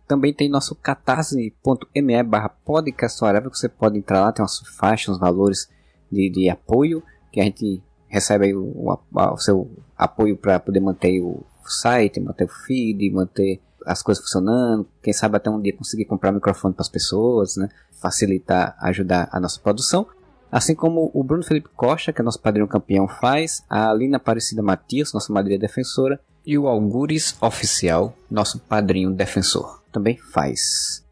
Também 0.08 0.34
tem 0.34 0.50
nosso 0.50 0.76
catarse.me 0.76 2.24
barra 2.24 2.50
podcast 2.50 3.24
Areva, 3.24 3.50
que 3.50 3.58
você 3.58 3.70
pode 3.70 3.98
entrar 3.98 4.22
lá, 4.22 4.32
tem 4.32 4.42
umas 4.44 4.60
faixas, 4.76 5.16
uns 5.16 5.20
valores 5.20 5.70
de, 6.12 6.30
de 6.30 6.50
apoio 6.50 7.04
que 7.32 7.40
a 7.40 7.44
gente 7.44 7.82
recebe 8.08 8.54
o, 8.54 8.64
o, 8.64 9.00
o 9.14 9.38
seu 9.38 9.72
apoio 9.96 10.36
para 10.36 10.60
poder 10.60 10.80
manter 10.80 11.22
o 11.22 11.46
site, 11.64 12.20
manter 12.20 12.46
o 12.46 12.50
feed, 12.50 13.10
manter 13.12 13.62
as 13.86 14.02
coisas 14.02 14.22
funcionando, 14.22 14.88
quem 15.02 15.14
sabe 15.14 15.38
até 15.38 15.50
um 15.50 15.62
dia 15.62 15.76
conseguir 15.76 16.06
comprar 16.06 16.32
microfone 16.32 16.74
para 16.74 16.82
as 16.82 16.90
pessoas, 16.90 17.56
né? 17.56 17.70
Facilitar, 18.02 18.76
ajudar 18.82 19.30
a 19.32 19.40
nossa 19.40 19.60
produção. 19.62 20.08
Assim 20.52 20.76
como 20.76 21.10
o 21.14 21.24
Bruno 21.24 21.44
Felipe 21.44 21.70
Costa, 21.70 22.12
que 22.12 22.20
é 22.20 22.24
nosso 22.24 22.42
padrinho 22.42 22.68
campeão, 22.68 23.08
faz, 23.08 23.64
a 23.70 23.90
Alina 23.90 24.18
Aparecida 24.18 24.62
Matias, 24.62 25.14
nossa 25.14 25.32
madrinha 25.32 25.58
defensora, 25.58 26.20
e 26.46 26.58
o 26.58 26.68
Algures 26.68 27.38
Oficial, 27.42 28.14
nosso 28.30 28.60
padrinho 28.60 29.12
defensor, 29.12 29.82
também 29.92 30.18
faz. 30.18 31.06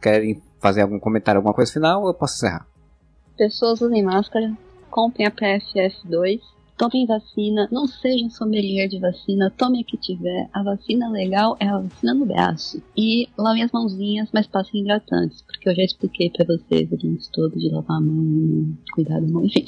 Querem 0.00 0.42
fazer 0.58 0.82
algum 0.82 0.98
comentário, 0.98 1.38
alguma 1.38 1.54
coisa 1.54 1.72
final 1.72 2.02
ou 2.02 2.08
eu 2.08 2.14
posso 2.14 2.34
encerrar? 2.34 2.66
Pessoas 3.36 3.80
usem 3.80 4.02
máscara, 4.02 4.52
comprem 4.90 5.26
a 5.26 5.30
PFF2, 5.30 6.40
tomem 6.76 7.06
vacina, 7.06 7.68
não 7.70 7.86
sejam 7.86 8.28
sommelier 8.30 8.88
de 8.88 8.98
vacina, 8.98 9.52
tome 9.56 9.80
a 9.80 9.84
que 9.84 9.96
tiver. 9.96 10.48
A 10.52 10.62
vacina 10.62 11.08
legal 11.10 11.56
é 11.60 11.68
a 11.68 11.78
vacina 11.78 12.14
no 12.14 12.26
braço. 12.26 12.82
E 12.96 13.28
lavem 13.38 13.62
as 13.62 13.70
mãozinhas, 13.70 14.28
mas 14.32 14.46
passem 14.46 14.80
hidratantes, 14.80 15.42
porque 15.42 15.68
eu 15.68 15.74
já 15.74 15.82
expliquei 15.82 16.30
para 16.30 16.44
vocês 16.46 16.90
o 16.90 16.98
lance 17.06 17.30
todo 17.30 17.58
de 17.58 17.68
lavar 17.68 17.98
a 17.98 18.00
mão, 18.00 18.76
cuidar 18.94 19.20
da 19.20 19.26
mão, 19.28 19.44
enfim. 19.44 19.64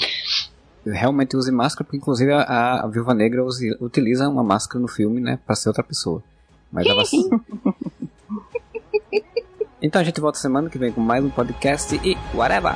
Realmente 0.87 1.37
use 1.37 1.51
máscara, 1.51 1.85
porque 1.85 1.97
inclusive 1.97 2.31
a, 2.33 2.83
a 2.83 2.87
Viúva 2.89 3.15
Negra 3.15 3.45
usi- 3.45 3.77
utiliza 3.81 4.29
uma 4.29 4.43
máscara 4.45 4.81
no 4.81 4.89
filme, 4.89 5.21
né, 5.21 5.39
para 5.47 5.55
ser 5.55 5.69
outra 5.69 5.83
pessoa. 5.83 6.23
Mas 6.73 6.87
a 6.87 6.95
vacina... 6.95 7.41
Então 9.83 10.01
a 10.01 10.05
gente 10.05 10.19
volta 10.19 10.39
semana 10.39 10.71
que 10.71 10.79
vem 10.79 10.91
com 10.91 11.01
mais 11.03 11.23
um 11.23 11.29
podcast 11.29 11.95
e 11.97 12.17
whatever! 12.35 12.73